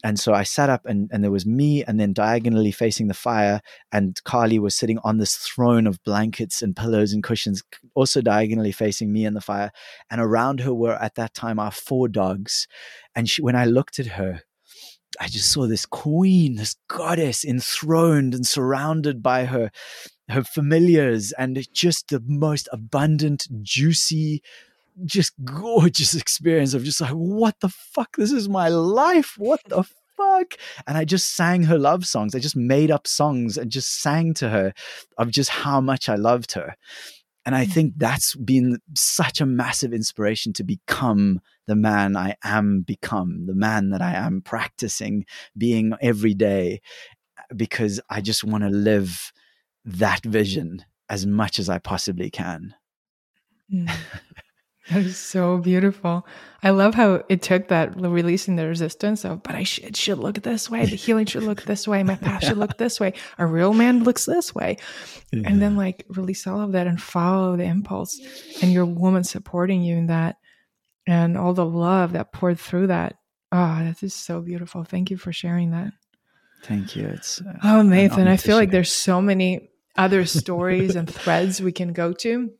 and 0.03 0.19
so 0.19 0.33
I 0.33 0.43
sat 0.43 0.69
up 0.69 0.85
and, 0.85 1.09
and 1.13 1.23
there 1.23 1.31
was 1.31 1.45
me 1.45 1.83
and 1.83 1.97
then 1.97 2.11
diagonally 2.11 2.71
facing 2.71 3.07
the 3.07 3.13
fire 3.13 3.61
and 3.91 4.21
Carly 4.25 4.59
was 4.59 4.75
sitting 4.75 4.99
on 5.03 5.17
this 5.17 5.37
throne 5.37 5.87
of 5.87 6.03
blankets 6.03 6.61
and 6.61 6.75
pillows 6.75 7.13
and 7.13 7.23
cushions, 7.23 7.63
also 7.95 8.21
diagonally 8.21 8.73
facing 8.73 9.13
me 9.13 9.25
and 9.25 9.35
the 9.35 9.41
fire. 9.41 9.71
And 10.11 10.19
around 10.19 10.59
her 10.59 10.73
were 10.73 11.01
at 11.01 11.15
that 11.15 11.33
time 11.33 11.57
our 11.57 11.71
four 11.71 12.09
dogs. 12.09 12.67
And 13.15 13.29
she, 13.29 13.41
when 13.41 13.55
I 13.55 13.63
looked 13.63 13.97
at 13.97 14.07
her, 14.07 14.41
I 15.21 15.27
just 15.27 15.51
saw 15.51 15.67
this 15.67 15.85
queen, 15.85 16.55
this 16.55 16.75
goddess 16.89 17.45
enthroned 17.45 18.33
and 18.33 18.45
surrounded 18.45 19.23
by 19.23 19.45
her 19.45 19.71
her 20.29 20.43
familiars, 20.43 21.33
and 21.33 21.67
just 21.73 22.07
the 22.07 22.23
most 22.25 22.69
abundant, 22.71 23.45
juicy, 23.61 24.41
just 25.05 25.33
gorgeous 25.43 26.15
experience 26.15 26.73
of 26.73 26.83
just 26.83 27.01
like, 27.01 27.11
what 27.11 27.59
the 27.59 27.69
fuck? 27.69 28.15
This 28.15 28.31
is 28.31 28.49
my 28.49 28.69
life. 28.69 29.35
What 29.37 29.61
the 29.67 29.83
fuck? 30.17 30.55
And 30.87 30.97
I 30.97 31.05
just 31.05 31.35
sang 31.35 31.63
her 31.63 31.77
love 31.77 32.05
songs. 32.05 32.35
I 32.35 32.39
just 32.39 32.55
made 32.55 32.91
up 32.91 33.07
songs 33.07 33.57
and 33.57 33.71
just 33.71 34.01
sang 34.01 34.33
to 34.35 34.49
her 34.49 34.73
of 35.17 35.31
just 35.31 35.49
how 35.49 35.81
much 35.81 36.09
I 36.09 36.15
loved 36.15 36.53
her. 36.53 36.75
And 37.45 37.55
I 37.55 37.65
think 37.65 37.95
that's 37.97 38.35
been 38.35 38.79
such 38.95 39.41
a 39.41 39.45
massive 39.45 39.93
inspiration 39.93 40.53
to 40.53 40.63
become 40.63 41.41
the 41.67 41.75
man 41.75 42.15
I 42.15 42.35
am 42.43 42.81
become, 42.81 43.47
the 43.47 43.55
man 43.55 43.89
that 43.89 44.01
I 44.01 44.13
am 44.13 44.41
practicing 44.41 45.25
being 45.57 45.93
every 46.01 46.33
day, 46.33 46.81
because 47.55 47.99
I 48.09 48.21
just 48.21 48.45
want 48.45 48.63
to 48.63 48.69
live 48.69 49.33
that 49.83 50.23
vision 50.23 50.85
as 51.09 51.25
much 51.25 51.59
as 51.59 51.67
I 51.67 51.79
possibly 51.79 52.29
can. 52.29 52.75
Mm. 53.71 53.91
That 54.89 55.03
is 55.03 55.17
so 55.17 55.57
beautiful. 55.57 56.27
I 56.61 56.71
love 56.71 56.93
how 56.93 57.23
it 57.29 57.41
took 57.41 57.69
that 57.69 57.95
releasing 57.99 58.57
the 58.57 58.67
resistance 58.67 59.23
of, 59.23 59.41
but 59.41 59.55
I 59.55 59.63
should, 59.63 59.85
it 59.85 59.95
should 59.95 60.17
look 60.17 60.41
this 60.41 60.69
way. 60.69 60.85
The 60.85 60.97
healing 60.97 61.25
should 61.25 61.43
look 61.43 61.63
this 61.63 61.87
way. 61.87 62.03
My 62.03 62.15
path 62.15 62.43
should 62.43 62.57
look 62.57 62.77
this 62.77 62.99
way. 62.99 63.13
A 63.37 63.45
real 63.45 63.73
man 63.73 64.03
looks 64.03 64.25
this 64.25 64.53
way. 64.53 64.77
Yeah. 65.31 65.43
And 65.45 65.61
then 65.61 65.77
like 65.77 66.05
release 66.09 66.45
all 66.47 66.59
of 66.59 66.73
that 66.73 66.87
and 66.87 67.01
follow 67.01 67.55
the 67.55 67.63
impulse 67.63 68.19
and 68.61 68.73
your 68.73 68.85
woman 68.85 69.23
supporting 69.23 69.83
you 69.83 69.95
in 69.95 70.07
that 70.07 70.35
and 71.07 71.37
all 71.37 71.53
the 71.53 71.65
love 71.65 72.13
that 72.13 72.33
poured 72.33 72.59
through 72.59 72.87
that. 72.87 73.15
Oh, 73.53 73.79
that 73.83 74.03
is 74.03 74.13
so 74.13 74.41
beautiful. 74.41 74.83
Thank 74.83 75.11
you 75.11 75.17
for 75.17 75.31
sharing 75.31 75.71
that. 75.71 75.93
Thank 76.63 76.95
you. 76.95 77.07
It's 77.07 77.41
uh, 77.41 77.57
oh, 77.63 77.81
Nathan. 77.83 78.27
I 78.27 78.37
feel 78.37 78.57
like 78.57 78.71
there's 78.71 78.91
so 78.91 79.21
many 79.21 79.69
other 79.95 80.25
stories 80.25 80.95
and 80.95 81.09
threads 81.09 81.61
we 81.61 81.71
can 81.71 81.93
go 81.93 82.13
to. 82.13 82.51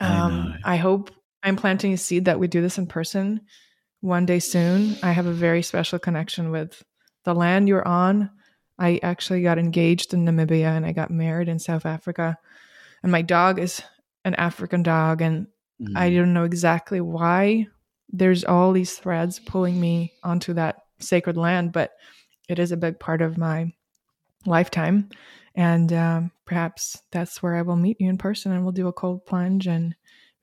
Um, 0.00 0.54
I, 0.64 0.74
I 0.74 0.76
hope 0.76 1.10
I'm 1.44 1.56
planting 1.56 1.92
a 1.92 1.98
seed 1.98 2.24
that 2.24 2.40
we 2.40 2.48
do 2.48 2.62
this 2.62 2.78
in 2.78 2.86
person 2.86 3.42
one 4.00 4.26
day 4.26 4.38
soon. 4.38 4.96
I 5.02 5.12
have 5.12 5.26
a 5.26 5.32
very 5.32 5.62
special 5.62 5.98
connection 5.98 6.50
with 6.50 6.82
the 7.24 7.34
land 7.34 7.68
you're 7.68 7.86
on. 7.86 8.30
I 8.78 8.98
actually 9.02 9.42
got 9.42 9.58
engaged 9.58 10.14
in 10.14 10.24
Namibia 10.24 10.76
and 10.76 10.86
I 10.86 10.92
got 10.92 11.10
married 11.10 11.48
in 11.48 11.58
South 11.58 11.86
Africa. 11.86 12.38
And 13.02 13.12
my 13.12 13.22
dog 13.22 13.58
is 13.58 13.82
an 14.24 14.34
African 14.34 14.82
dog. 14.82 15.20
And 15.20 15.46
mm. 15.80 15.96
I 15.96 16.10
don't 16.10 16.32
know 16.32 16.44
exactly 16.44 17.00
why 17.00 17.66
there's 18.10 18.44
all 18.44 18.72
these 18.72 18.94
threads 18.94 19.38
pulling 19.38 19.80
me 19.80 20.14
onto 20.22 20.54
that 20.54 20.76
sacred 20.98 21.36
land, 21.36 21.72
but 21.72 21.92
it 22.48 22.58
is 22.58 22.72
a 22.72 22.76
big 22.76 22.98
part 22.98 23.22
of 23.22 23.38
my 23.38 23.72
lifetime. 24.46 25.10
And 25.54 25.92
um, 25.92 26.30
perhaps 26.46 27.00
that's 27.12 27.42
where 27.42 27.54
I 27.54 27.62
will 27.62 27.76
meet 27.76 28.00
you 28.00 28.08
in 28.08 28.18
person 28.18 28.52
and 28.52 28.62
we'll 28.62 28.72
do 28.72 28.88
a 28.88 28.92
cold 28.92 29.24
plunge 29.26 29.66
and 29.66 29.94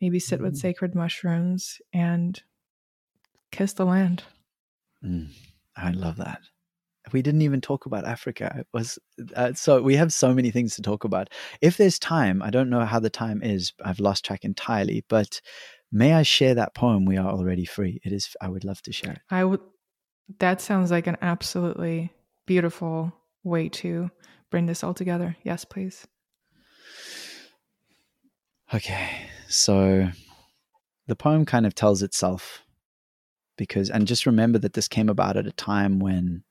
maybe 0.01 0.19
sit 0.19 0.39
mm. 0.39 0.43
with 0.43 0.57
sacred 0.57 0.95
mushrooms 0.95 1.79
and 1.93 2.41
kiss 3.51 3.73
the 3.73 3.85
land. 3.85 4.23
Mm, 5.05 5.29
I 5.77 5.91
love 5.91 6.17
that. 6.17 6.41
We 7.11 7.21
didn't 7.21 7.41
even 7.41 7.61
talk 7.61 7.85
about 7.85 8.05
Africa. 8.05 8.53
It 8.59 8.67
was 8.73 8.99
uh, 9.35 9.53
so 9.53 9.81
we 9.81 9.95
have 9.95 10.13
so 10.13 10.33
many 10.33 10.51
things 10.51 10.75
to 10.75 10.81
talk 10.81 11.03
about. 11.03 11.29
If 11.59 11.77
there's 11.77 11.97
time, 11.97 12.41
I 12.41 12.51
don't 12.51 12.69
know 12.69 12.85
how 12.85 12.99
the 12.99 13.09
time 13.09 13.41
is. 13.41 13.73
I've 13.83 13.99
lost 13.99 14.23
track 14.23 14.45
entirely, 14.45 15.03
but 15.09 15.41
may 15.91 16.13
I 16.13 16.21
share 16.23 16.53
that 16.55 16.75
poem? 16.75 17.05
We 17.05 17.17
are 17.17 17.27
already 17.27 17.65
free. 17.65 17.99
It 18.03 18.13
is. 18.13 18.35
I 18.39 18.49
would 18.49 18.63
love 18.63 18.81
to 18.83 18.91
share 18.91 19.13
it. 19.13 19.21
I 19.29 19.43
would. 19.43 19.61
That 20.39 20.61
sounds 20.61 20.91
like 20.91 21.07
an 21.07 21.17
absolutely 21.21 22.13
beautiful 22.45 23.11
way 23.43 23.67
to 23.69 24.11
bring 24.51 24.67
this 24.67 24.83
all 24.83 24.93
together. 24.93 25.35
Yes, 25.43 25.65
please. 25.65 26.07
Okay, 28.73 29.09
so 29.51 30.07
the 31.07 31.15
poem 31.15 31.45
kind 31.45 31.65
of 31.65 31.75
tells 31.75 32.01
itself 32.01 32.63
because, 33.57 33.89
and 33.89 34.07
just 34.07 34.25
remember 34.25 34.57
that 34.59 34.73
this 34.73 34.87
came 34.87 35.09
about 35.09 35.37
at 35.37 35.47
a 35.47 35.51
time 35.51 35.99
when 35.99 36.43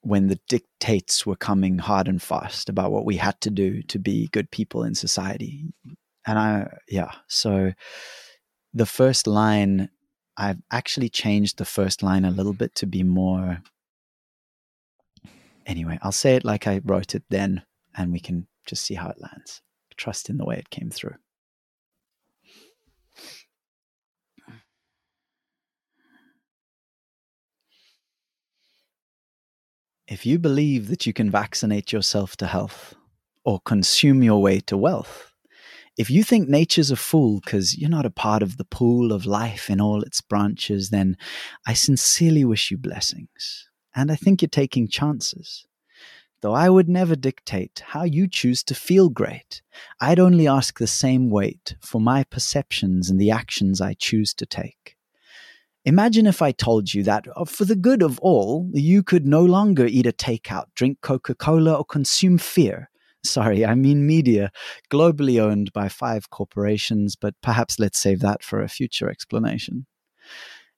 when 0.00 0.28
the 0.28 0.38
dictates 0.48 1.24
were 1.24 1.36
coming 1.36 1.78
hard 1.78 2.08
and 2.08 2.20
fast 2.20 2.68
about 2.68 2.92
what 2.92 3.06
we 3.06 3.16
had 3.16 3.40
to 3.40 3.48
do 3.48 3.82
to 3.84 3.98
be 3.98 4.28
good 4.28 4.50
people 4.50 4.84
in 4.84 4.94
society. 4.94 5.64
And 6.26 6.38
I, 6.38 6.76
yeah, 6.88 7.10
so 7.26 7.72
the 8.74 8.84
first 8.84 9.26
line, 9.26 9.88
I've 10.36 10.60
actually 10.70 11.08
changed 11.08 11.56
the 11.56 11.64
first 11.64 12.02
line 12.02 12.26
a 12.26 12.30
little 12.30 12.52
bit 12.52 12.74
to 12.76 12.86
be 12.86 13.02
more. 13.02 13.62
Anyway, 15.64 15.98
I'll 16.02 16.12
say 16.12 16.36
it 16.36 16.44
like 16.44 16.66
I 16.66 16.82
wrote 16.84 17.14
it 17.14 17.22
then, 17.30 17.62
and 17.96 18.12
we 18.12 18.20
can 18.20 18.46
just 18.66 18.84
see 18.84 18.94
how 18.94 19.08
it 19.08 19.20
lands. 19.20 19.62
Trust 19.96 20.28
in 20.28 20.36
the 20.36 20.44
way 20.44 20.56
it 20.56 20.68
came 20.68 20.90
through. 20.90 21.14
If 30.06 30.26
you 30.26 30.38
believe 30.38 30.88
that 30.88 31.06
you 31.06 31.14
can 31.14 31.30
vaccinate 31.30 31.90
yourself 31.90 32.36
to 32.36 32.46
health 32.46 32.94
or 33.42 33.60
consume 33.60 34.22
your 34.22 34.42
way 34.42 34.60
to 34.60 34.76
wealth, 34.76 35.32
if 35.96 36.10
you 36.10 36.22
think 36.22 36.46
nature's 36.46 36.90
a 36.90 36.96
fool 36.96 37.40
because 37.42 37.78
you're 37.78 37.88
not 37.88 38.04
a 38.04 38.10
part 38.10 38.42
of 38.42 38.58
the 38.58 38.66
pool 38.66 39.12
of 39.12 39.24
life 39.24 39.70
in 39.70 39.80
all 39.80 40.02
its 40.02 40.20
branches, 40.20 40.90
then 40.90 41.16
I 41.66 41.72
sincerely 41.72 42.44
wish 42.44 42.70
you 42.70 42.76
blessings. 42.76 43.70
And 43.94 44.12
I 44.12 44.16
think 44.16 44.42
you're 44.42 44.48
taking 44.50 44.88
chances. 44.88 45.66
Though 46.42 46.52
I 46.52 46.68
would 46.68 46.88
never 46.88 47.16
dictate 47.16 47.82
how 47.86 48.04
you 48.04 48.28
choose 48.28 48.62
to 48.64 48.74
feel 48.74 49.08
great, 49.08 49.62
I'd 50.02 50.18
only 50.18 50.46
ask 50.46 50.78
the 50.78 50.86
same 50.86 51.30
weight 51.30 51.76
for 51.80 51.98
my 51.98 52.24
perceptions 52.24 53.08
and 53.08 53.18
the 53.18 53.30
actions 53.30 53.80
I 53.80 53.94
choose 53.94 54.34
to 54.34 54.44
take. 54.44 54.93
Imagine 55.86 56.26
if 56.26 56.40
I 56.40 56.52
told 56.52 56.94
you 56.94 57.02
that, 57.02 57.26
uh, 57.36 57.44
for 57.44 57.66
the 57.66 57.76
good 57.76 58.02
of 58.02 58.18
all, 58.20 58.70
you 58.72 59.02
could 59.02 59.26
no 59.26 59.44
longer 59.44 59.86
eat 59.86 60.06
a 60.06 60.12
takeout, 60.12 60.66
drink 60.74 60.98
Coca 61.02 61.34
Cola, 61.34 61.74
or 61.74 61.84
consume 61.84 62.38
fear. 62.38 62.90
Sorry, 63.22 63.64
I 63.66 63.74
mean 63.74 64.06
media, 64.06 64.50
globally 64.90 65.40
owned 65.40 65.72
by 65.72 65.88
five 65.88 66.30
corporations, 66.30 67.16
but 67.16 67.34
perhaps 67.42 67.78
let's 67.78 67.98
save 67.98 68.20
that 68.20 68.42
for 68.42 68.62
a 68.62 68.68
future 68.68 69.10
explanation. 69.10 69.86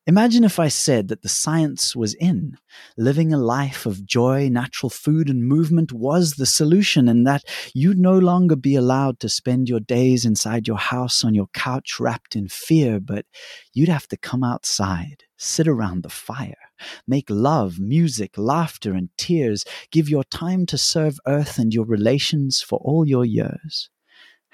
Imagine 0.09 0.45
if 0.45 0.61
I 0.61 0.69
said 0.69 1.09
that 1.09 1.23
the 1.23 1.29
science 1.29 1.97
was 1.97 2.15
in. 2.15 2.57
Living 2.97 3.33
a 3.33 3.39
life 3.39 3.87
of 3.87 4.07
joy, 4.07 4.49
natural 4.49 4.89
food, 4.89 5.29
and 5.29 5.45
movement 5.45 5.93
was 5.93 6.35
the 6.35 6.47
solution, 6.47 7.09
and 7.09 7.27
that 7.27 7.43
you'd 7.75 7.99
no 7.99 8.17
longer 8.17 8.55
be 8.55 8.77
allowed 8.77 9.19
to 9.19 9.29
spend 9.29 9.69
your 9.69 9.81
days 9.81 10.25
inside 10.25 10.69
your 10.69 10.79
house 10.79 11.25
on 11.25 11.35
your 11.35 11.49
couch 11.55 11.99
wrapped 11.99 12.37
in 12.37 12.47
fear, 12.47 13.01
but 13.01 13.27
you'd 13.75 13.89
have 13.89 14.07
to 14.07 14.17
come 14.17 14.45
outside, 14.45 15.25
sit 15.39 15.67
around 15.67 16.05
the 16.05 16.09
fire, 16.09 16.71
make 17.09 17.29
love, 17.29 17.81
music, 17.81 18.39
laughter, 18.39 18.95
and 18.95 19.09
tears, 19.19 19.65
give 19.91 20.09
your 20.09 20.23
time 20.23 20.67
to 20.67 20.79
serve 20.79 21.19
Earth 21.27 21.59
and 21.59 21.75
your 21.75 21.85
relations 21.85 22.61
for 22.61 22.79
all 22.85 23.09
your 23.09 23.25
years. 23.25 23.91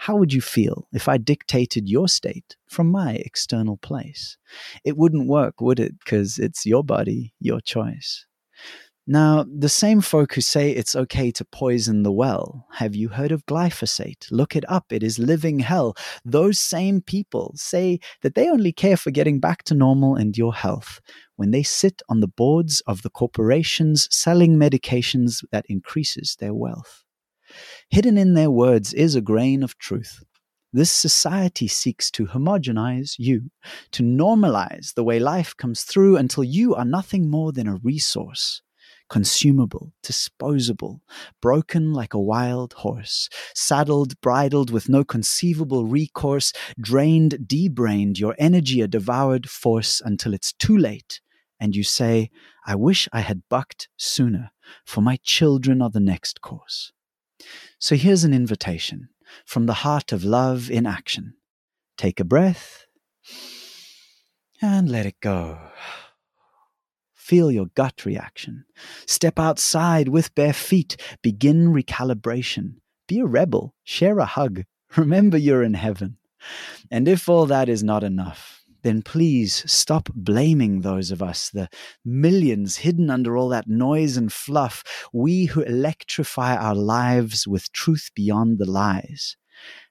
How 0.07 0.17
would 0.17 0.33
you 0.33 0.41
feel 0.41 0.89
if 0.93 1.07
I 1.09 1.17
dictated 1.17 1.89
your 1.89 2.09
state 2.09 2.57
from 2.67 2.91
my 2.91 3.13
external 3.13 3.77
place? 3.77 4.37
It 4.85 4.97
wouldn't 4.97 5.29
work, 5.29 5.61
would 5.61 5.79
it? 5.79 5.97
Because 6.01 6.41
it's 6.41 6.67
your 6.67 6.83
body, 6.83 7.35
your 7.39 7.61
choice. 7.61 8.27
Now, 9.07 9.45
the 9.45 9.69
same 9.69 10.01
folk 10.01 10.35
who 10.35 10.41
say 10.41 10.73
it's 10.73 10.97
okay 10.97 11.31
to 11.31 11.45
poison 11.45 12.03
the 12.03 12.11
well, 12.11 12.67
have 12.73 12.97
you 12.97 13.11
heard 13.11 13.31
of 13.31 13.47
glyphosate? 13.47 14.27
Look 14.33 14.57
it 14.57 14.65
up, 14.69 14.87
it 14.91 15.05
is 15.05 15.21
living 15.21 15.61
hell. 15.61 15.95
Those 16.25 16.59
same 16.59 17.01
people 17.01 17.53
say 17.55 18.01
that 18.23 18.35
they 18.35 18.51
only 18.51 18.73
care 18.73 18.97
for 18.97 19.13
getting 19.13 19.39
back 19.39 19.63
to 19.65 19.75
normal 19.75 20.17
and 20.17 20.37
your 20.37 20.53
health 20.53 21.01
when 21.37 21.53
they 21.53 21.63
sit 21.63 22.03
on 22.09 22.19
the 22.19 22.27
boards 22.27 22.83
of 22.89 23.03
the 23.03 23.11
corporations 23.11 24.09
selling 24.11 24.57
medications 24.57 25.45
that 25.53 25.65
increases 25.69 26.37
their 26.41 26.55
wealth. 26.55 27.05
Hidden 27.91 28.19
in 28.19 28.35
their 28.35 28.51
words 28.51 28.93
is 28.95 29.15
a 29.15 29.21
grain 29.21 29.63
of 29.63 29.79
truth. 29.79 30.23
This 30.75 30.91
society 30.91 31.69
seeks 31.69 32.11
to 32.13 32.27
homogenize 32.27 33.17
you, 33.19 33.51
to 33.91 34.03
normalize 34.03 34.95
the 34.95 35.05
way 35.05 35.19
life 35.19 35.55
comes 35.57 35.83
through 35.83 36.17
until 36.17 36.45
you 36.45 36.75
are 36.75 36.85
nothing 36.87 37.29
more 37.29 37.53
than 37.53 37.69
a 37.69 37.77
resource, 37.77 38.63
consumable, 39.11 39.93
disposable, 40.03 41.03
broken 41.43 41.93
like 41.93 42.15
a 42.15 42.21
wild 42.21 42.73
horse, 42.73 43.29
saddled, 43.55 44.19
bridled 44.23 44.71
with 44.71 44.89
no 44.89 45.05
conceivable 45.05 45.85
recourse, 45.85 46.55
drained, 46.81 47.47
debrained, 47.47 48.19
your 48.19 48.35
energy 48.39 48.81
a 48.81 48.89
devoured 48.89 49.51
force 49.51 50.01
until 50.03 50.33
it's 50.33 50.55
too 50.55 50.79
late, 50.79 51.21
and 51.61 51.77
you 51.77 51.85
say, 51.85 52.31
I 52.67 52.77
wish 52.77 53.11
I 53.13 53.21
had 53.21 53.43
bucked 53.51 53.89
sooner, 53.99 54.53
for 54.87 55.03
my 55.03 55.19
children 55.23 55.83
are 55.83 55.91
the 55.91 56.01
next 56.01 56.41
course. 56.41 56.93
So 57.79 57.97
here's 57.97 58.25
an 58.25 58.35
invitation 58.35 59.09
from 59.45 59.67
the 59.67 59.75
heart 59.85 60.13
of 60.13 60.25
love 60.25 60.71
in 60.71 60.87
action. 60.87 61.35
Take 61.97 62.21
a 62.21 62.25
breath 62.25 62.87
and 64.61 64.89
let 64.89 65.07
it 65.07 65.21
go. 65.21 65.59
Feel 67.15 67.51
your 67.51 67.67
gut 67.75 68.05
reaction. 68.05 68.65
Step 69.07 69.39
outside 69.39 70.09
with 70.09 70.35
bare 70.35 70.53
feet. 70.53 70.97
Begin 71.23 71.69
recalibration. 71.69 72.75
be 73.09 73.21
a 73.21 73.27
rebel, 73.27 73.75
share 73.85 74.19
a 74.19 74.25
hug, 74.25 74.65
remember 74.97 75.37
you're 75.37 75.63
in 75.63 75.75
heaven. 75.75 76.17
And 76.91 77.07
if 77.09 77.29
all 77.29 77.47
that 77.47 77.69
is 77.69 77.83
not 77.83 78.03
enough, 78.03 78.62
then 78.83 79.03
please 79.03 79.65
stop 79.71 80.09
blaming 80.15 80.81
those 80.81 81.11
of 81.11 81.23
us, 81.23 81.51
the 81.51 81.69
millions 82.05 82.79
hidden 82.79 83.11
under 83.11 83.37
all 83.37 83.49
that 83.51 83.69
noise 83.69 84.17
and 84.17 84.33
fluff, 84.33 84.83
we 85.13 85.47
who 85.47 85.63
electrify 85.63 86.57
our 86.57 86.75
lives 86.75 87.47
with 87.47 87.73
truth 87.73 88.11
beyond 88.15 88.59
the 88.59 88.71
lies. 88.71 89.37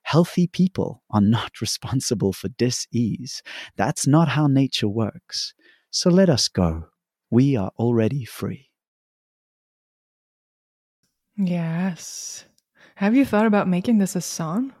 Healthy 0.02 0.46
people 0.48 1.02
are 1.10 1.20
not 1.20 1.60
responsible 1.60 2.32
for 2.32 2.48
dis-ease. 2.48 3.42
That's 3.76 4.06
not 4.06 4.28
how 4.28 4.46
nature 4.46 4.88
works. 4.88 5.54
So 5.90 6.10
let 6.10 6.28
us 6.28 6.48
go. 6.48 6.86
We 7.30 7.56
are 7.56 7.72
already 7.78 8.24
free. 8.24 8.68
Yes. 11.36 12.44
Have 12.96 13.16
you 13.16 13.24
thought 13.24 13.46
about 13.46 13.68
making 13.68 13.98
this 13.98 14.14
a 14.14 14.20
song? 14.20 14.72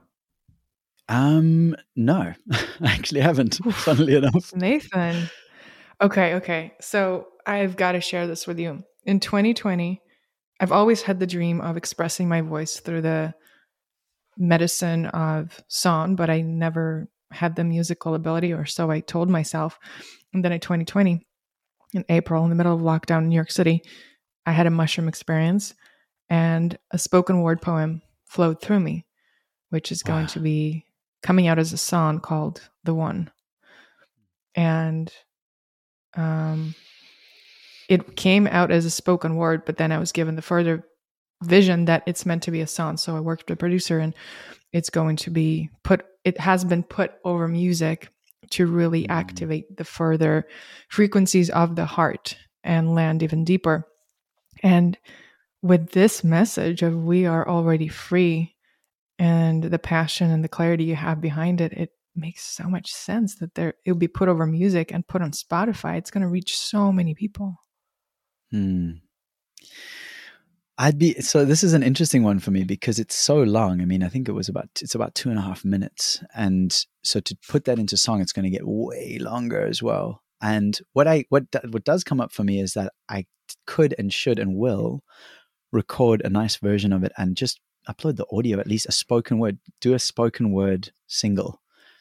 Um, 1.12 1.76
no, 1.94 2.32
I 2.52 2.64
actually 2.80 3.20
haven't, 3.20 3.56
funnily 3.56 4.14
enough. 4.14 4.54
Nathan. 4.54 5.28
Okay, 6.00 6.34
okay. 6.36 6.72
So 6.80 7.28
I've 7.46 7.76
got 7.76 7.92
to 7.92 8.00
share 8.00 8.26
this 8.26 8.46
with 8.46 8.58
you. 8.58 8.82
In 9.04 9.20
2020, 9.20 10.00
I've 10.58 10.72
always 10.72 11.02
had 11.02 11.20
the 11.20 11.26
dream 11.26 11.60
of 11.60 11.76
expressing 11.76 12.30
my 12.30 12.40
voice 12.40 12.80
through 12.80 13.02
the 13.02 13.34
medicine 14.38 15.04
of 15.06 15.62
song, 15.68 16.16
but 16.16 16.30
I 16.30 16.40
never 16.40 17.10
had 17.30 17.56
the 17.56 17.64
musical 17.64 18.14
ability, 18.14 18.54
or 18.54 18.64
so 18.64 18.90
I 18.90 19.00
told 19.00 19.28
myself. 19.28 19.78
And 20.32 20.42
then 20.42 20.52
in 20.52 20.60
2020, 20.60 21.26
in 21.92 22.04
April, 22.08 22.42
in 22.44 22.48
the 22.48 22.56
middle 22.56 22.74
of 22.74 22.80
lockdown 22.80 23.18
in 23.18 23.28
New 23.28 23.34
York 23.34 23.50
City, 23.50 23.82
I 24.46 24.52
had 24.52 24.66
a 24.66 24.70
mushroom 24.70 25.08
experience 25.08 25.74
and 26.30 26.78
a 26.90 26.96
spoken 26.96 27.42
word 27.42 27.60
poem 27.60 28.00
flowed 28.24 28.62
through 28.62 28.80
me, 28.80 29.04
which 29.68 29.92
is 29.92 30.02
going 30.02 30.22
wow. 30.22 30.28
to 30.28 30.40
be 30.40 30.86
coming 31.22 31.46
out 31.46 31.58
as 31.58 31.72
a 31.72 31.78
song 31.78 32.20
called 32.20 32.68
The 32.84 32.94
One. 32.94 33.30
And 34.54 35.12
um, 36.14 36.74
it 37.88 38.16
came 38.16 38.46
out 38.46 38.70
as 38.70 38.84
a 38.84 38.90
spoken 38.90 39.36
word, 39.36 39.64
but 39.64 39.76
then 39.76 39.92
I 39.92 39.98
was 39.98 40.12
given 40.12 40.36
the 40.36 40.42
further 40.42 40.84
vision 41.42 41.86
that 41.86 42.02
it's 42.06 42.26
meant 42.26 42.42
to 42.44 42.50
be 42.50 42.60
a 42.60 42.66
song. 42.66 42.96
So 42.96 43.16
I 43.16 43.20
worked 43.20 43.48
with 43.48 43.56
a 43.56 43.58
producer 43.58 43.98
and 43.98 44.14
it's 44.72 44.90
going 44.90 45.16
to 45.16 45.30
be 45.30 45.70
put, 45.82 46.04
it 46.24 46.38
has 46.38 46.64
been 46.64 46.82
put 46.82 47.12
over 47.24 47.48
music 47.48 48.10
to 48.50 48.66
really 48.66 49.02
mm-hmm. 49.02 49.12
activate 49.12 49.76
the 49.76 49.84
further 49.84 50.46
frequencies 50.88 51.50
of 51.50 51.76
the 51.76 51.84
heart 51.84 52.36
and 52.64 52.94
land 52.94 53.22
even 53.22 53.44
deeper. 53.44 53.88
And 54.62 54.96
with 55.62 55.90
this 55.90 56.22
message 56.22 56.82
of 56.82 57.04
we 57.04 57.26
are 57.26 57.48
already 57.48 57.88
free 57.88 58.54
and 59.22 59.62
the 59.62 59.78
passion 59.78 60.32
and 60.32 60.42
the 60.42 60.48
clarity 60.48 60.82
you 60.82 60.96
have 60.96 61.20
behind 61.20 61.60
it, 61.60 61.72
it 61.74 61.90
makes 62.16 62.42
so 62.42 62.64
much 62.64 62.92
sense 62.92 63.36
that 63.36 63.54
there 63.54 63.74
it 63.84 63.92
will 63.92 63.98
be 63.98 64.08
put 64.08 64.28
over 64.28 64.46
music 64.46 64.92
and 64.92 65.06
put 65.06 65.22
on 65.22 65.30
Spotify. 65.30 65.96
It's 65.96 66.10
going 66.10 66.22
to 66.22 66.28
reach 66.28 66.58
so 66.58 66.90
many 66.90 67.14
people. 67.14 67.54
Hmm. 68.50 68.94
I'd 70.76 70.98
be 70.98 71.14
so. 71.20 71.44
This 71.44 71.62
is 71.62 71.72
an 71.72 71.84
interesting 71.84 72.24
one 72.24 72.40
for 72.40 72.50
me 72.50 72.64
because 72.64 72.98
it's 72.98 73.14
so 73.14 73.44
long. 73.44 73.80
I 73.80 73.84
mean, 73.84 74.02
I 74.02 74.08
think 74.08 74.28
it 74.28 74.32
was 74.32 74.48
about 74.48 74.70
it's 74.80 74.96
about 74.96 75.14
two 75.14 75.30
and 75.30 75.38
a 75.38 75.42
half 75.42 75.64
minutes, 75.64 76.20
and 76.34 76.84
so 77.04 77.20
to 77.20 77.36
put 77.48 77.66
that 77.66 77.78
into 77.78 77.96
song, 77.96 78.20
it's 78.20 78.32
going 78.32 78.50
to 78.50 78.50
get 78.50 78.66
way 78.66 79.18
longer 79.20 79.64
as 79.64 79.80
well. 79.80 80.20
And 80.40 80.76
what 80.94 81.06
I 81.06 81.26
what 81.28 81.44
what 81.70 81.84
does 81.84 82.02
come 82.02 82.20
up 82.20 82.32
for 82.32 82.42
me 82.42 82.58
is 82.58 82.72
that 82.72 82.92
I 83.08 83.26
could 83.68 83.94
and 84.00 84.12
should 84.12 84.40
and 84.40 84.56
will 84.56 85.04
record 85.70 86.22
a 86.24 86.28
nice 86.28 86.56
version 86.56 86.92
of 86.92 87.04
it 87.04 87.12
and 87.16 87.36
just 87.36 87.60
upload 87.88 88.16
the 88.16 88.26
audio, 88.32 88.58
at 88.58 88.66
least 88.66 88.86
a 88.86 88.92
spoken 88.92 89.38
word, 89.38 89.58
do 89.80 89.94
a 89.94 89.98
spoken 89.98 90.52
word 90.52 90.92
single, 91.06 91.60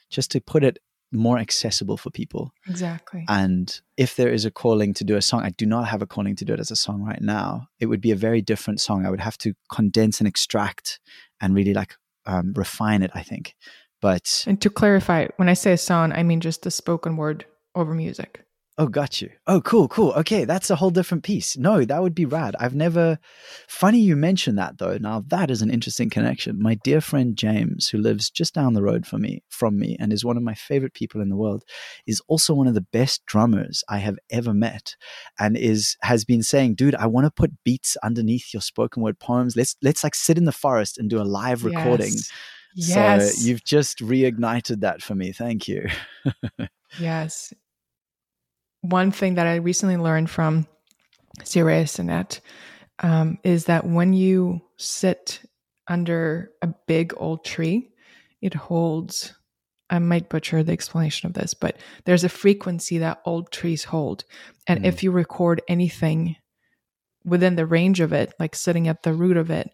just 0.09 0.31
to 0.31 0.41
put 0.41 0.63
it 0.63 0.79
more 1.11 1.37
accessible 1.37 1.97
for 1.97 2.09
people. 2.09 2.53
Exactly. 2.67 3.25
And 3.27 3.79
if 3.97 4.15
there 4.15 4.31
is 4.31 4.45
a 4.45 4.51
calling 4.51 4.93
to 4.93 5.03
do 5.03 5.17
a 5.17 5.21
song, 5.21 5.43
I 5.43 5.49
do 5.49 5.65
not 5.65 5.87
have 5.87 6.01
a 6.01 6.07
calling 6.07 6.35
to 6.37 6.45
do 6.45 6.53
it 6.53 6.59
as 6.59 6.71
a 6.71 6.75
song 6.75 7.03
right 7.03 7.21
now. 7.21 7.67
It 7.79 7.87
would 7.87 8.01
be 8.01 8.11
a 8.11 8.15
very 8.15 8.41
different 8.41 8.79
song. 8.79 9.05
I 9.05 9.09
would 9.09 9.19
have 9.19 9.37
to 9.39 9.53
condense 9.71 10.19
and 10.19 10.27
extract 10.27 10.99
and 11.41 11.53
really 11.53 11.73
like 11.73 11.95
um, 12.25 12.53
refine 12.55 13.01
it, 13.03 13.11
I 13.13 13.23
think. 13.23 13.55
But 13.99 14.43
and 14.47 14.59
to 14.61 14.69
clarify, 14.69 15.27
when 15.35 15.49
I 15.49 15.53
say 15.53 15.73
a 15.73 15.77
song, 15.77 16.11
I 16.13 16.23
mean 16.23 16.39
just 16.39 16.63
the 16.63 16.71
spoken 16.71 17.17
word 17.17 17.45
over 17.75 17.93
music. 17.93 18.45
Oh, 18.77 18.87
got 18.87 19.21
you. 19.21 19.29
Oh, 19.47 19.59
cool, 19.61 19.89
cool. 19.89 20.11
Okay, 20.13 20.45
that's 20.45 20.69
a 20.69 20.77
whole 20.77 20.91
different 20.91 21.23
piece. 21.23 21.57
No, 21.57 21.83
that 21.83 22.01
would 22.01 22.15
be 22.15 22.25
rad. 22.25 22.55
I've 22.57 22.73
never. 22.73 23.19
Funny 23.67 23.99
you 23.99 24.15
mentioned 24.15 24.57
that 24.57 24.77
though. 24.77 24.97
Now 24.97 25.23
that 25.27 25.51
is 25.51 25.61
an 25.61 25.69
interesting 25.69 26.09
connection. 26.09 26.61
My 26.61 26.75
dear 26.75 27.01
friend 27.01 27.35
James, 27.35 27.89
who 27.89 27.97
lives 27.97 28.29
just 28.29 28.53
down 28.53 28.73
the 28.73 28.81
road 28.81 29.05
from 29.05 29.21
me, 29.21 29.43
from 29.49 29.77
me, 29.77 29.97
and 29.99 30.13
is 30.13 30.23
one 30.23 30.37
of 30.37 30.43
my 30.43 30.53
favorite 30.53 30.93
people 30.93 31.21
in 31.21 31.27
the 31.27 31.35
world, 31.35 31.63
is 32.07 32.21
also 32.27 32.53
one 32.53 32.67
of 32.67 32.73
the 32.73 32.85
best 32.93 33.25
drummers 33.25 33.83
I 33.89 33.97
have 33.97 34.17
ever 34.29 34.53
met, 34.53 34.95
and 35.37 35.57
is 35.57 35.97
has 36.01 36.23
been 36.23 36.41
saying, 36.41 36.75
"Dude, 36.75 36.95
I 36.95 37.07
want 37.07 37.25
to 37.25 37.31
put 37.31 37.63
beats 37.65 37.97
underneath 38.03 38.53
your 38.53 38.61
spoken 38.61 39.03
word 39.03 39.19
poems. 39.19 39.55
Let's 39.57 39.75
let's 39.81 40.03
like 40.03 40.15
sit 40.15 40.37
in 40.37 40.45
the 40.45 40.51
forest 40.53 40.97
and 40.97 41.09
do 41.09 41.21
a 41.21 41.23
live 41.23 41.65
recording." 41.65 42.13
Yes. 42.13 42.31
Yes. 42.73 43.35
So 43.35 43.47
you've 43.47 43.65
just 43.65 43.99
reignited 43.99 44.79
that 44.79 45.01
for 45.01 45.13
me. 45.13 45.33
Thank 45.33 45.67
you. 45.67 45.87
yes 46.99 47.53
one 48.81 49.11
thing 49.11 49.35
that 49.35 49.47
I 49.47 49.55
recently 49.55 49.97
learned 49.97 50.29
from 50.29 50.67
Sirius 51.43 51.97
Sinet 51.97 52.39
um, 52.99 53.37
is 53.43 53.65
that 53.65 53.85
when 53.85 54.13
you 54.13 54.61
sit 54.77 55.41
under 55.87 56.51
a 56.61 56.67
big 56.87 57.13
old 57.17 57.45
tree, 57.45 57.89
it 58.41 58.53
holds. 58.53 59.33
I 59.89 59.99
might 59.99 60.29
butcher 60.29 60.63
the 60.63 60.71
explanation 60.71 61.27
of 61.27 61.33
this, 61.33 61.53
but 61.53 61.77
there's 62.05 62.23
a 62.23 62.29
frequency 62.29 62.99
that 62.99 63.21
old 63.25 63.51
trees 63.51 63.83
hold. 63.83 64.23
And 64.65 64.83
mm. 64.83 64.87
if 64.87 65.03
you 65.03 65.11
record 65.11 65.61
anything 65.67 66.37
within 67.25 67.55
the 67.55 67.65
range 67.65 67.99
of 67.99 68.13
it, 68.13 68.33
like 68.39 68.55
sitting 68.55 68.87
at 68.87 69.03
the 69.03 69.13
root 69.13 69.35
of 69.35 69.51
it, 69.51 69.69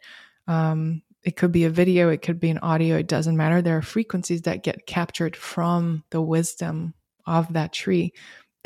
um, 0.48 1.04
it 1.24 1.36
could 1.36 1.52
be 1.52 1.66
a 1.66 1.70
video, 1.70 2.10
it 2.10 2.22
could 2.22 2.40
be 2.40 2.50
an 2.50 2.58
audio, 2.60 2.98
it 2.98 3.08
doesn't 3.08 3.38
matter. 3.38 3.62
There 3.62 3.78
are 3.78 3.82
frequencies 3.84 4.44
that 4.44 4.64
get 4.64 4.88
captured 4.88 5.36
from 5.36 6.04
the 6.10 6.22
wisdom 6.22 6.94
of 7.26 7.54
that 7.54 7.74
tree 7.74 8.14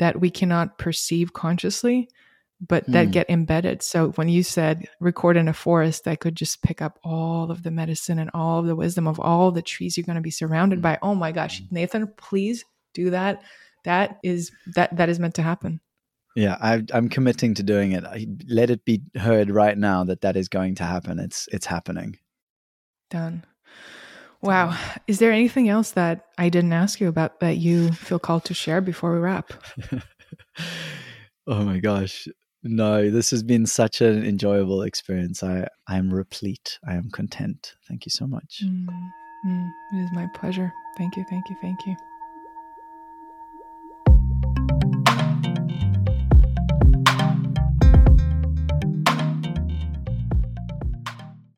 that 0.02 0.20
we 0.20 0.30
cannot 0.30 0.78
perceive 0.78 1.32
consciously, 1.32 2.08
but 2.60 2.84
that 2.88 3.06
mm. 3.06 3.12
get 3.12 3.30
embedded. 3.30 3.84
So 3.84 4.10
when 4.10 4.28
you 4.28 4.42
said 4.42 4.88
record 4.98 5.36
in 5.36 5.46
a 5.46 5.52
forest, 5.52 6.02
that 6.04 6.18
could 6.18 6.34
just 6.34 6.60
pick 6.60 6.82
up 6.82 6.98
all 7.04 7.52
of 7.52 7.62
the 7.62 7.70
medicine 7.70 8.18
and 8.18 8.28
all 8.34 8.58
of 8.58 8.66
the 8.66 8.74
wisdom 8.74 9.06
of 9.06 9.20
all 9.20 9.52
the 9.52 9.62
trees 9.62 9.96
you're 9.96 10.04
going 10.04 10.16
to 10.16 10.20
be 10.20 10.32
surrounded 10.32 10.80
mm. 10.80 10.82
by. 10.82 10.98
Oh 11.02 11.14
my 11.14 11.30
gosh, 11.30 11.60
hmm. 11.60 11.66
Nathan, 11.70 12.08
please 12.16 12.64
do 12.94 13.10
that. 13.10 13.42
That 13.84 14.18
is 14.24 14.50
that 14.74 14.96
that 14.96 15.08
is 15.08 15.20
meant 15.20 15.36
to 15.36 15.42
happen. 15.42 15.80
Yeah, 16.34 16.56
I, 16.60 16.82
am 16.92 17.08
committing 17.08 17.54
to 17.54 17.62
doing 17.62 17.92
it. 17.92 18.04
I, 18.04 18.26
let 18.48 18.70
it 18.70 18.84
be 18.84 19.02
heard 19.14 19.50
right 19.50 19.78
now 19.78 20.02
that 20.04 20.22
that 20.22 20.36
is 20.36 20.48
going 20.48 20.74
to 20.76 20.84
happen. 20.84 21.20
It's 21.20 21.48
it's 21.52 21.66
happening. 21.66 22.18
Done. 23.08 23.44
Wow. 24.42 24.76
Is 25.06 25.18
there 25.20 25.30
anything 25.30 25.68
else 25.68 25.92
that 25.92 26.26
I 26.36 26.48
didn't 26.48 26.72
ask 26.72 27.00
you 27.00 27.08
about 27.08 27.40
that 27.40 27.58
you 27.58 27.92
feel 27.92 28.18
called 28.18 28.44
to 28.46 28.54
share 28.54 28.80
before 28.80 29.12
we 29.12 29.20
wrap? 29.20 29.52
oh 31.46 31.62
my 31.64 31.78
gosh. 31.78 32.26
No, 32.64 33.10
this 33.10 33.30
has 33.30 33.42
been 33.42 33.66
such 33.66 34.00
an 34.00 34.24
enjoyable 34.24 34.82
experience. 34.82 35.42
I, 35.42 35.66
I 35.88 35.96
am 35.96 36.12
replete. 36.12 36.78
I 36.86 36.94
am 36.94 37.10
content. 37.10 37.74
Thank 37.88 38.04
you 38.04 38.10
so 38.10 38.26
much. 38.26 38.62
Mm, 38.64 38.86
mm, 39.46 39.70
it 39.94 40.04
is 40.04 40.10
my 40.12 40.28
pleasure. 40.34 40.72
Thank 40.96 41.16
you. 41.16 41.24
Thank 41.28 41.48
you. 41.48 41.56
Thank 41.60 41.86
you. 41.86 41.96